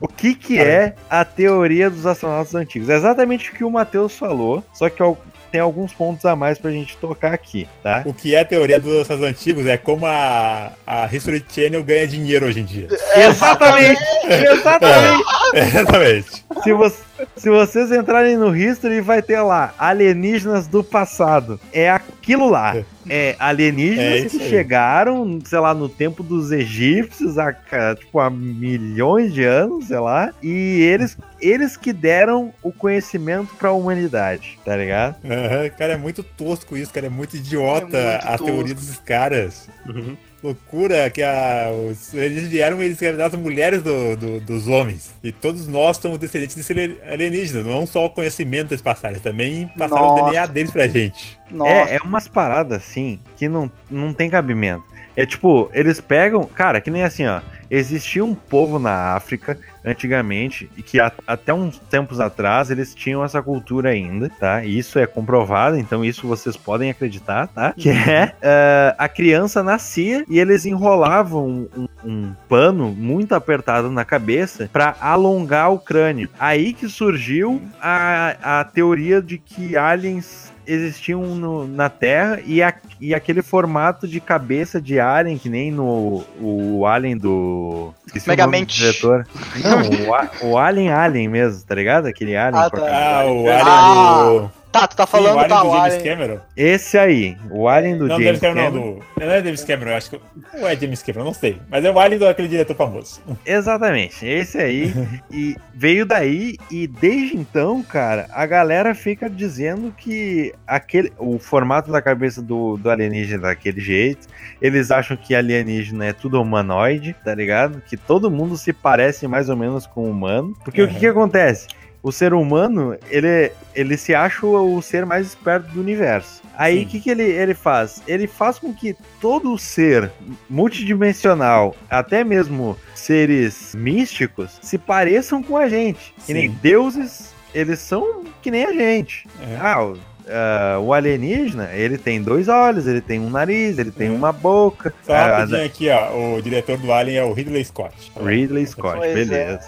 O 0.00 0.06
que, 0.06 0.34
que 0.34 0.58
é 0.60 0.94
a 1.10 1.24
teoria 1.24 1.90
dos 1.90 2.06
astronautas 2.06 2.54
antigos? 2.54 2.88
É 2.88 2.96
exatamente 2.96 3.50
o 3.50 3.54
que 3.54 3.64
o 3.64 3.70
Matheus 3.70 4.16
falou, 4.16 4.62
só 4.72 4.88
que 4.88 5.02
tem 5.50 5.60
alguns 5.60 5.92
pontos 5.92 6.24
a 6.24 6.36
mais 6.36 6.58
pra 6.58 6.70
gente 6.70 6.96
tocar 6.98 7.32
aqui, 7.32 7.66
tá? 7.82 8.02
O 8.04 8.12
que 8.14 8.34
é 8.34 8.40
a 8.40 8.44
teoria 8.44 8.78
dos 8.78 9.00
astros 9.00 9.22
antigos 9.22 9.66
é 9.66 9.76
como 9.76 10.06
a, 10.06 10.72
a 10.86 11.06
History 11.12 11.44
Channel 11.48 11.82
ganha 11.82 12.06
dinheiro 12.06 12.46
hoje 12.46 12.60
em 12.60 12.64
dia. 12.64 12.86
Exatamente! 13.16 14.00
Exatamente! 14.28 15.24
Exatamente. 15.54 16.44
Se, 16.62 16.72
vo- 16.72 16.92
se 17.36 17.48
vocês 17.50 17.90
entrarem 17.92 18.36
no 18.36 18.54
History, 18.56 19.00
vai 19.00 19.22
ter 19.22 19.40
lá 19.40 19.74
alienígenas 19.78 20.66
do 20.66 20.82
passado. 20.84 21.58
É 21.72 21.90
aquilo 21.90 22.48
lá. 22.48 22.76
é 23.08 23.34
alienígenas 23.38 24.24
É 24.24 24.28
que 24.28 24.42
aí. 24.42 24.48
chegaram, 24.50 25.38
sei 25.44 25.58
lá, 25.58 25.72
no 25.74 25.88
tempo 25.88 26.22
dos 26.22 26.52
egípcios, 26.52 27.38
há, 27.38 27.52
tipo, 27.98 28.20
há 28.20 28.28
milhões 28.30 29.32
de 29.32 29.44
anos, 29.44 29.86
sei 29.86 29.98
lá, 29.98 30.32
e 30.42 30.80
eles, 30.82 31.16
eles 31.40 31.76
que 31.76 31.92
deram 31.92 32.52
o 32.62 32.70
conhecimento 32.72 33.54
pra 33.56 33.72
humanidade, 33.72 34.58
tá 34.64 34.76
ligado? 34.76 35.16
Aham, 35.24 35.70
Cara, 35.78 35.94
é 35.94 35.96
muito 35.96 36.22
tosco 36.22 36.76
isso, 36.76 36.92
cara. 36.92 37.06
É 37.06 37.10
muito 37.10 37.36
idiota 37.36 37.96
É 37.96 38.10
muito 38.12 38.24
a 38.26 38.30
tosco. 38.38 38.44
teoria 38.46 38.74
dos 38.74 38.98
caras. 38.98 39.68
Uhum. 39.86 40.16
Loucura 40.42 41.10
que 41.10 41.22
a, 41.22 41.68
os, 41.90 42.14
eles 42.14 42.46
vieram 42.48 42.80
eles 42.80 43.02
as 43.02 43.34
mulheres 43.34 43.82
do, 43.82 44.16
do- 44.16 44.40
dos 44.40 44.68
homens. 44.68 45.12
E 45.22 45.32
todos 45.32 45.66
nós 45.66 45.96
somos 45.96 46.16
descendentes 46.18 46.54
desse 46.54 46.72
ali- 46.72 46.96
alienígena. 47.10 47.62
Não 47.64 47.84
só 47.86 48.06
o 48.06 48.10
conhecimento 48.10 48.68
deles 48.68 48.80
passaram, 48.82 49.14
eles 49.14 49.22
também 49.22 49.68
passaram 49.76 50.02
Nossa. 50.06 50.22
o 50.22 50.26
DNA 50.30 50.46
deles 50.46 50.70
pra 50.70 50.86
gente. 50.86 51.38
Nossa. 51.50 51.70
É, 51.90 51.96
é 51.96 51.98
umas 52.02 52.28
paradas 52.28 52.78
assim 52.82 53.18
que 53.36 53.48
não, 53.48 53.70
não 53.90 54.12
tem 54.14 54.30
cabimento. 54.30 54.84
É 55.16 55.26
tipo, 55.26 55.68
eles 55.74 56.00
pegam. 56.00 56.44
Cara, 56.44 56.80
que 56.80 56.90
nem 56.90 57.02
assim, 57.02 57.26
ó. 57.26 57.40
Existia 57.70 58.24
um 58.24 58.34
povo 58.34 58.78
na 58.78 59.14
África 59.14 59.58
antigamente 59.84 60.70
e 60.76 60.82
que 60.82 61.00
a- 61.00 61.12
até 61.26 61.52
uns 61.52 61.78
tempos 61.78 62.20
atrás 62.20 62.70
eles 62.70 62.94
tinham 62.94 63.24
essa 63.24 63.42
cultura 63.42 63.90
ainda, 63.90 64.28
tá? 64.40 64.64
E 64.64 64.78
isso 64.78 64.98
é 64.98 65.06
comprovado, 65.06 65.76
então 65.78 66.04
isso 66.04 66.26
vocês 66.26 66.56
podem 66.56 66.90
acreditar, 66.90 67.46
tá? 67.48 67.72
Que 67.76 67.90
é 67.90 68.34
eh, 68.40 68.94
a 68.98 69.08
criança 69.08 69.62
nascia 69.62 70.24
e 70.28 70.38
eles 70.38 70.64
enrolavam 70.66 71.68
um, 71.76 71.88
um 72.04 72.32
pano 72.48 72.90
muito 72.90 73.34
apertado 73.34 73.90
na 73.90 74.04
cabeça 74.04 74.68
pra 74.72 74.96
alongar 75.00 75.72
o 75.72 75.78
crânio. 75.78 76.28
Aí 76.38 76.72
que 76.72 76.88
surgiu 76.88 77.60
a, 77.80 78.60
a 78.60 78.64
teoria 78.64 79.20
de 79.22 79.38
que 79.38 79.76
aliens 79.76 80.52
existiam 80.68 81.22
no- 81.34 81.66
na 81.66 81.88
Terra 81.88 82.40
e, 82.44 82.62
a- 82.62 82.74
e 83.00 83.14
aquele 83.14 83.42
formato 83.42 84.06
de 84.06 84.20
cabeça 84.20 84.80
de 84.80 85.00
alien, 85.00 85.38
que 85.38 85.48
nem 85.48 85.70
no 85.70 86.22
o 86.40 86.84
alien 86.86 87.16
do. 87.16 87.92
Esqueci 88.06 88.26
o 88.26 88.28
nome 88.28 88.36
do 88.36 88.50
Megamente. 88.50 88.76
diretor. 88.78 89.26
Não, 89.64 90.06
o, 90.08 90.14
a- 90.14 90.30
o 90.42 90.58
Alien 90.58 90.90
Alien 90.92 91.28
mesmo, 91.28 91.64
tá 91.66 91.74
ligado? 91.74 92.06
Aquele 92.06 92.36
alien. 92.36 92.62
Ah, 92.62 92.70
tá. 92.70 92.80
Ah, 92.82 93.24
o 93.26 93.48
Ah, 93.48 94.32
alien 94.32 94.40
do. 94.42 94.57
Tá, 94.80 94.86
tu 94.88 94.96
tá 94.96 95.06
Sim, 95.06 95.12
falando 95.12 95.34
o 95.36 95.38
alien 95.38 95.48
tá, 95.48 95.62
do 95.62 95.68
o 95.68 95.72
James 95.72 95.94
Alien- 95.94 96.04
Cameron. 96.16 96.40
Esse 96.56 96.98
aí, 96.98 97.36
o 97.50 97.68
alien 97.68 97.98
do 97.98 98.06
não, 98.06 98.20
James 98.20 98.24
James 98.26 98.40
Cameron, 98.40 98.64
Cameron. 98.64 98.84
não. 98.86 98.94
Do, 98.94 99.26
não 99.26 99.32
é 99.32 99.42
James 99.42 99.64
Cameron, 99.64 99.90
eu 99.90 99.96
acho 99.96 100.10
que. 100.10 100.20
Ou 100.60 100.68
é 100.68 100.76
James 100.76 101.02
Cameron, 101.02 101.24
não 101.24 101.34
sei. 101.34 101.58
Mas 101.68 101.84
é 101.84 101.90
o 101.90 101.98
alien 101.98 102.18
daquele 102.20 102.48
diretor 102.48 102.74
famoso. 102.76 103.20
Exatamente, 103.44 104.26
esse 104.26 104.58
aí. 104.58 104.92
e 105.30 105.56
veio 105.74 106.06
daí, 106.06 106.56
e 106.70 106.86
desde 106.86 107.36
então, 107.36 107.82
cara, 107.82 108.26
a 108.32 108.46
galera 108.46 108.94
fica 108.94 109.28
dizendo 109.28 109.92
que 109.96 110.52
aquele, 110.66 111.12
o 111.18 111.38
formato 111.38 111.90
da 111.90 112.00
cabeça 112.02 112.40
do, 112.42 112.76
do 112.76 112.90
alienígena 112.90 113.38
é 113.38 113.50
daquele 113.50 113.80
jeito. 113.80 114.26
Eles 114.60 114.90
acham 114.90 115.16
que 115.16 115.34
alienígena 115.34 116.06
é 116.06 116.12
tudo 116.12 116.40
humanoide, 116.40 117.14
tá 117.24 117.34
ligado? 117.34 117.82
Que 117.86 117.96
todo 117.96 118.30
mundo 118.30 118.56
se 118.56 118.72
parece 118.72 119.26
mais 119.28 119.48
ou 119.48 119.56
menos 119.56 119.86
com 119.86 120.02
o 120.02 120.10
humano. 120.10 120.56
Porque 120.64 120.82
o 120.82 120.88
que, 120.88 120.94
Uhum. 120.94 121.00
que 121.00 121.06
acontece? 121.06 121.66
O 122.02 122.12
ser 122.12 122.32
humano, 122.32 122.96
ele, 123.10 123.50
ele 123.74 123.96
se 123.96 124.14
acha 124.14 124.46
o 124.46 124.80
ser 124.80 125.04
mais 125.04 125.26
esperto 125.26 125.68
do 125.72 125.80
universo. 125.80 126.42
Aí 126.56 126.80
Sim. 126.80 126.84
o 126.84 126.88
que, 126.88 127.00
que 127.00 127.10
ele, 127.10 127.22
ele 127.22 127.54
faz? 127.54 128.02
Ele 128.06 128.26
faz 128.26 128.58
com 128.58 128.74
que 128.74 128.96
todo 129.20 129.56
ser 129.58 130.10
multidimensional, 130.50 131.76
até 131.88 132.24
mesmo 132.24 132.76
seres 132.94 133.74
místicos, 133.74 134.58
se 134.60 134.76
pareçam 134.76 135.42
com 135.42 135.56
a 135.56 135.68
gente. 135.68 136.14
Que 136.26 136.32
nem 136.32 136.48
Sim. 136.48 136.58
deuses, 136.60 137.34
eles 137.54 137.78
são 137.78 138.24
que 138.42 138.50
nem 138.50 138.64
a 138.64 138.72
gente. 138.72 139.26
É. 139.40 139.56
Ah, 139.60 139.92
o, 140.28 140.32
ah, 140.32 140.78
o 140.80 140.92
alienígena, 140.92 141.70
ele 141.72 141.96
tem 141.98 142.22
dois 142.22 142.48
olhos, 142.48 142.86
ele 142.86 143.00
tem 143.00 143.18
um 143.20 143.30
nariz, 143.30 143.78
ele 143.78 143.90
tem 143.90 144.10
Uhum. 144.10 144.16
uma 144.16 144.32
boca. 144.32 144.92
Só 145.02 145.12
rapidinho 145.14 145.64
aqui, 145.64 145.88
ó. 145.90 146.36
O 146.36 146.42
diretor 146.42 146.76
do 146.78 146.92
Alien 146.92 147.18
é 147.18 147.24
o 147.24 147.32
Ridley 147.32 147.64
Scott. 147.64 148.12
Ridley 148.22 148.66
Scott, 148.66 148.96
Pois 148.98 149.10
é. 149.10 149.14
beleza. 149.14 149.60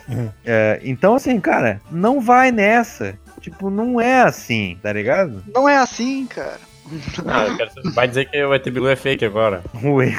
É, 0.45 0.81
então, 0.85 1.15
assim, 1.15 1.39
cara, 1.41 1.81
não 1.91 2.21
vai 2.21 2.51
nessa. 2.53 3.15
Tipo, 3.41 3.71
não 3.71 4.01
é 4.01 4.21
assim, 4.23 4.77
tá 4.83 4.93
ligado? 4.93 5.43
Não 5.55 5.69
é 5.69 5.77
assim, 5.77 6.27
cara. 6.27 6.59
Ah, 7.27 7.47
eu 7.47 7.57
quero- 7.57 7.71
vai 7.95 8.09
dizer 8.09 8.25
que 8.29 8.43
o 8.45 8.53
ET 8.53 8.69
Bilu 8.71 8.89
é 8.89 8.97
fake 8.97 9.25
agora. 9.25 9.63
Ué. 9.83 10.19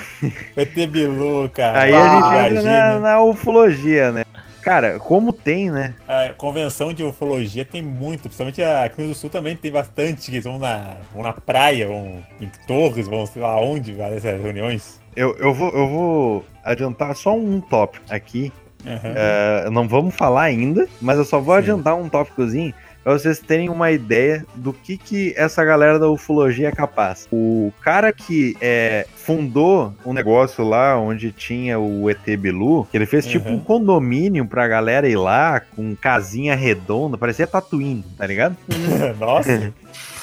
Vai 0.55 0.65
ter 0.65 0.87
Bilu, 0.87 1.49
cara. 1.53 1.81
Aí 1.81 1.93
Ah, 1.93 2.29
a 2.31 2.49
gente 2.49 2.57
entra 2.59 2.93
na, 2.93 2.99
na 2.99 3.21
ufologia, 3.23 4.11
né? 4.11 4.23
Cara, 4.61 4.99
como 4.99 5.33
tem, 5.33 5.71
né? 5.71 5.95
A 6.07 6.33
convenção 6.33 6.93
de 6.93 7.03
ufologia 7.03 7.65
tem 7.65 7.81
muito, 7.81 8.23
principalmente 8.23 8.61
aqui 8.61 9.01
no 9.01 9.15
sul 9.15 9.29
também 9.29 9.55
tem 9.55 9.71
bastante, 9.71 10.29
que 10.29 10.35
eles 10.37 10.43
vão 10.43 10.59
na, 10.59 10.97
vão 11.13 11.23
na 11.23 11.33
praia, 11.33 11.87
vão 11.87 12.23
em 12.39 12.49
torres, 12.67 13.07
vão 13.07 13.25
sei 13.25 13.41
lá 13.41 13.59
onde, 13.59 13.93
várias 13.93 14.23
reuniões. 14.23 15.01
Eu, 15.15 15.35
eu, 15.37 15.53
vou, 15.53 15.69
eu 15.71 15.87
vou 15.87 16.45
adiantar 16.63 17.15
só 17.15 17.35
um 17.35 17.59
tópico 17.59 18.05
aqui. 18.09 18.53
Aham. 18.85 19.13
É, 19.15 19.69
não 19.69 19.87
vamos 19.87 20.15
falar 20.15 20.43
ainda, 20.43 20.87
mas 21.01 21.17
eu 21.17 21.25
só 21.25 21.39
vou 21.39 21.53
Sim. 21.55 21.59
adiantar 21.59 21.95
um 21.95 22.09
tópicozinho 22.09 22.73
pra 23.03 23.13
vocês 23.13 23.39
terem 23.39 23.69
uma 23.69 23.91
ideia 23.91 24.45
do 24.55 24.71
que, 24.73 24.97
que 24.97 25.33
essa 25.37 25.63
galera 25.63 25.97
da 25.99 26.09
ufologia 26.09 26.67
é 26.69 26.71
capaz. 26.71 27.27
O 27.31 27.71
cara 27.81 28.11
que 28.13 28.55
é, 28.61 29.05
fundou 29.15 29.93
um 30.05 30.13
negócio 30.13 30.63
lá 30.67 30.97
onde 30.99 31.31
tinha 31.31 31.79
o 31.79 32.09
ET 32.09 32.25
Bilu, 32.37 32.85
que 32.91 32.97
ele 32.97 33.05
fez 33.05 33.25
tipo 33.25 33.49
Uhum. 33.49 33.55
um 33.55 33.59
condomínio 33.59 34.45
pra 34.45 34.67
galera 34.67 35.07
ir 35.09 35.15
lá, 35.17 35.59
com 35.75 35.95
casinha 35.95 36.55
redonda, 36.55 37.17
parecia 37.17 37.47
Tatooine, 37.47 38.03
tá 38.17 38.25
ligado? 38.27 38.55
Nossa, 39.19 39.73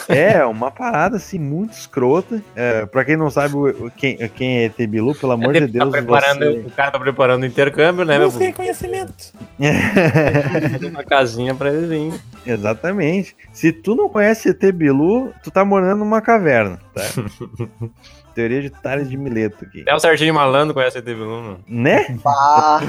É, 0.09 0.43
uma 0.47 0.71
parada 0.71 1.17
assim 1.17 1.39
muito 1.39 1.73
escrota. 1.75 2.41
É, 2.57 2.87
pra 2.87 3.05
quem 3.05 3.15
não 3.15 3.31
sabe 3.31 3.53
quem, 3.97 4.17
quem 4.31 4.59
é 4.61 4.65
ET 4.65 4.77
Bilu, 4.89 5.15
pelo 5.15 5.33
amor 5.33 5.53
de 5.53 5.61
Tá 5.61 5.67
Deus, 5.67 5.91
preparando, 5.91 6.39
você... 6.39 6.59
O 6.67 6.71
cara 6.71 6.91
tá 6.93 6.99
preparando 6.99 7.43
o 7.43 7.47
intercâmbio, 7.47 8.07
né, 8.07 8.19
meu? 8.19 8.31
busquem 8.31 8.51
conhecimento. 8.53 9.33
Uma 10.91 11.05
casinha 11.05 11.55
pra 11.55 11.71
ele 11.73 11.87
vir. 11.87 12.21
Exatamente. 12.47 13.37
Se 13.53 13.73
tu 13.73 13.95
não 13.95 14.09
conhece 14.09 14.51
ET 14.51 14.73
Bilu, 14.73 15.33
tu 15.43 15.51
tá 15.51 15.65
morando 15.65 15.99
numa 15.99 16.21
caverna, 16.21 16.81
tá? 16.95 17.03
Teoria 18.35 18.63
de 18.63 18.71
Tales 18.71 19.11
de 19.11 19.17
Mileto 19.17 19.65
aqui. 19.65 19.83
Até 19.83 19.95
o 19.95 19.99
Serginho 19.99 20.33
Malandro 20.33 20.73
conhece 20.73 20.99
ET 20.99 21.05
Bilu, 21.05 21.43
mano. 21.43 21.65
Né? 21.67 22.17
Ah, 22.25 22.81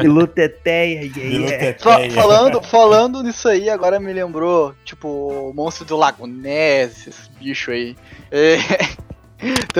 Bilu 0.00 0.26
Teteia, 0.26 1.00
yeah, 1.02 1.14
Bilu 1.14 1.46
yeah. 1.46 1.72
Teteia. 1.72 2.10
falando, 2.12 2.62
falando 2.62 3.22
nisso 3.22 3.48
aí, 3.48 3.68
agora 3.68 3.98
me 3.98 4.12
lembrou, 4.12 4.72
tipo, 4.84 5.08
o 5.08 5.52
monstro 5.52 5.84
do 5.84 5.96
Lago 5.96 6.26
Ness, 6.26 7.08
esses 7.08 7.28
bichos 7.28 7.74
aí. 7.74 7.96
É, 8.30 8.56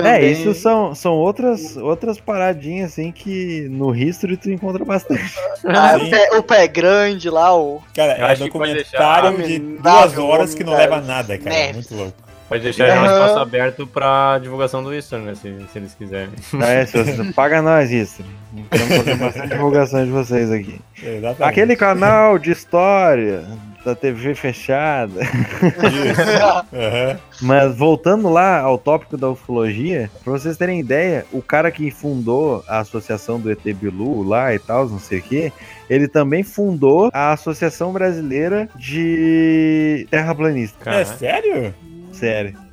É, 0.03 0.25
isso 0.25 0.53
são, 0.53 0.93
são 0.93 1.13
outras, 1.13 1.75
outras 1.77 2.19
paradinhas 2.19 2.91
assim 2.91 3.11
que 3.11 3.67
no 3.69 3.95
History 3.95 4.37
tu 4.37 4.49
encontra 4.51 4.83
bastante. 4.85 5.35
Ah, 5.67 5.97
o, 5.97 6.09
pé, 6.09 6.37
o 6.37 6.43
pé 6.43 6.67
grande 6.67 7.27
lá, 7.29 7.55
o. 7.57 7.81
Cara, 7.95 8.17
Eu 8.19 8.25
é 8.27 8.31
acho 8.31 8.43
que 8.43 8.51
pode 8.51 8.73
documentário 8.73 9.37
deixar- 9.37 9.47
de 9.47 9.59
duas 9.59 10.17
horas 10.17 10.53
que 10.53 10.63
não 10.63 10.73
Homem 10.73 10.83
leva 10.83 10.95
a 10.95 10.99
das 10.99 11.07
nada, 11.07 11.37
cara. 11.39 11.49
Neves. 11.55 11.75
Muito 11.75 11.95
louco. 11.95 12.17
Pode 12.47 12.61
deixar 12.61 12.87
já 12.87 13.01
um 13.01 13.05
espaço 13.05 13.39
aberto 13.39 13.87
pra 13.87 14.37
divulgação 14.37 14.83
do 14.83 14.93
Easter, 14.93 15.17
né? 15.17 15.33
Se, 15.33 15.41
se 15.73 15.79
eles 15.79 15.95
quiserem. 15.95 16.29
É, 16.61 16.85
se 16.85 17.03
você, 17.03 17.33
paga 17.33 17.63
nós, 17.63 17.91
History. 17.91 18.29
Queremos 18.69 18.97
fazer 18.97 19.15
bastante 19.15 19.47
divulgação 19.49 20.05
de 20.05 20.11
vocês 20.11 20.51
aqui. 20.51 20.79
Exatamente. 21.01 21.43
Aquele 21.43 21.75
canal 21.75 22.37
de 22.37 22.51
história 22.51 23.43
da 23.85 23.95
TV 23.95 24.33
fechada. 24.33 25.21
Aham. 26.73 27.19
Mas 27.41 27.77
voltando 27.77 28.29
lá 28.29 28.59
ao 28.59 28.77
tópico 28.77 29.15
da 29.15 29.29
ufologia, 29.29 30.09
pra 30.23 30.33
vocês 30.33 30.57
terem 30.57 30.79
ideia, 30.79 31.25
o 31.31 31.41
cara 31.41 31.69
que 31.69 31.91
fundou 31.91 32.63
a 32.67 32.79
associação 32.79 33.39
do 33.39 33.51
ET 33.51 33.61
Bilu 33.63 34.23
lá 34.23 34.53
e 34.53 34.59
tal, 34.59 34.89
não 34.89 34.99
sei 34.99 35.19
o 35.19 35.21
que, 35.21 35.53
ele 35.89 36.07
também 36.07 36.43
fundou 36.43 37.11
a 37.13 37.31
Associação 37.33 37.93
Brasileira 37.93 38.67
de 38.75 40.07
Terraplanista. 40.09 40.77
É 40.81 40.83
Cara, 40.83 41.05
sério? 41.05 41.75
Sério. 42.11 42.65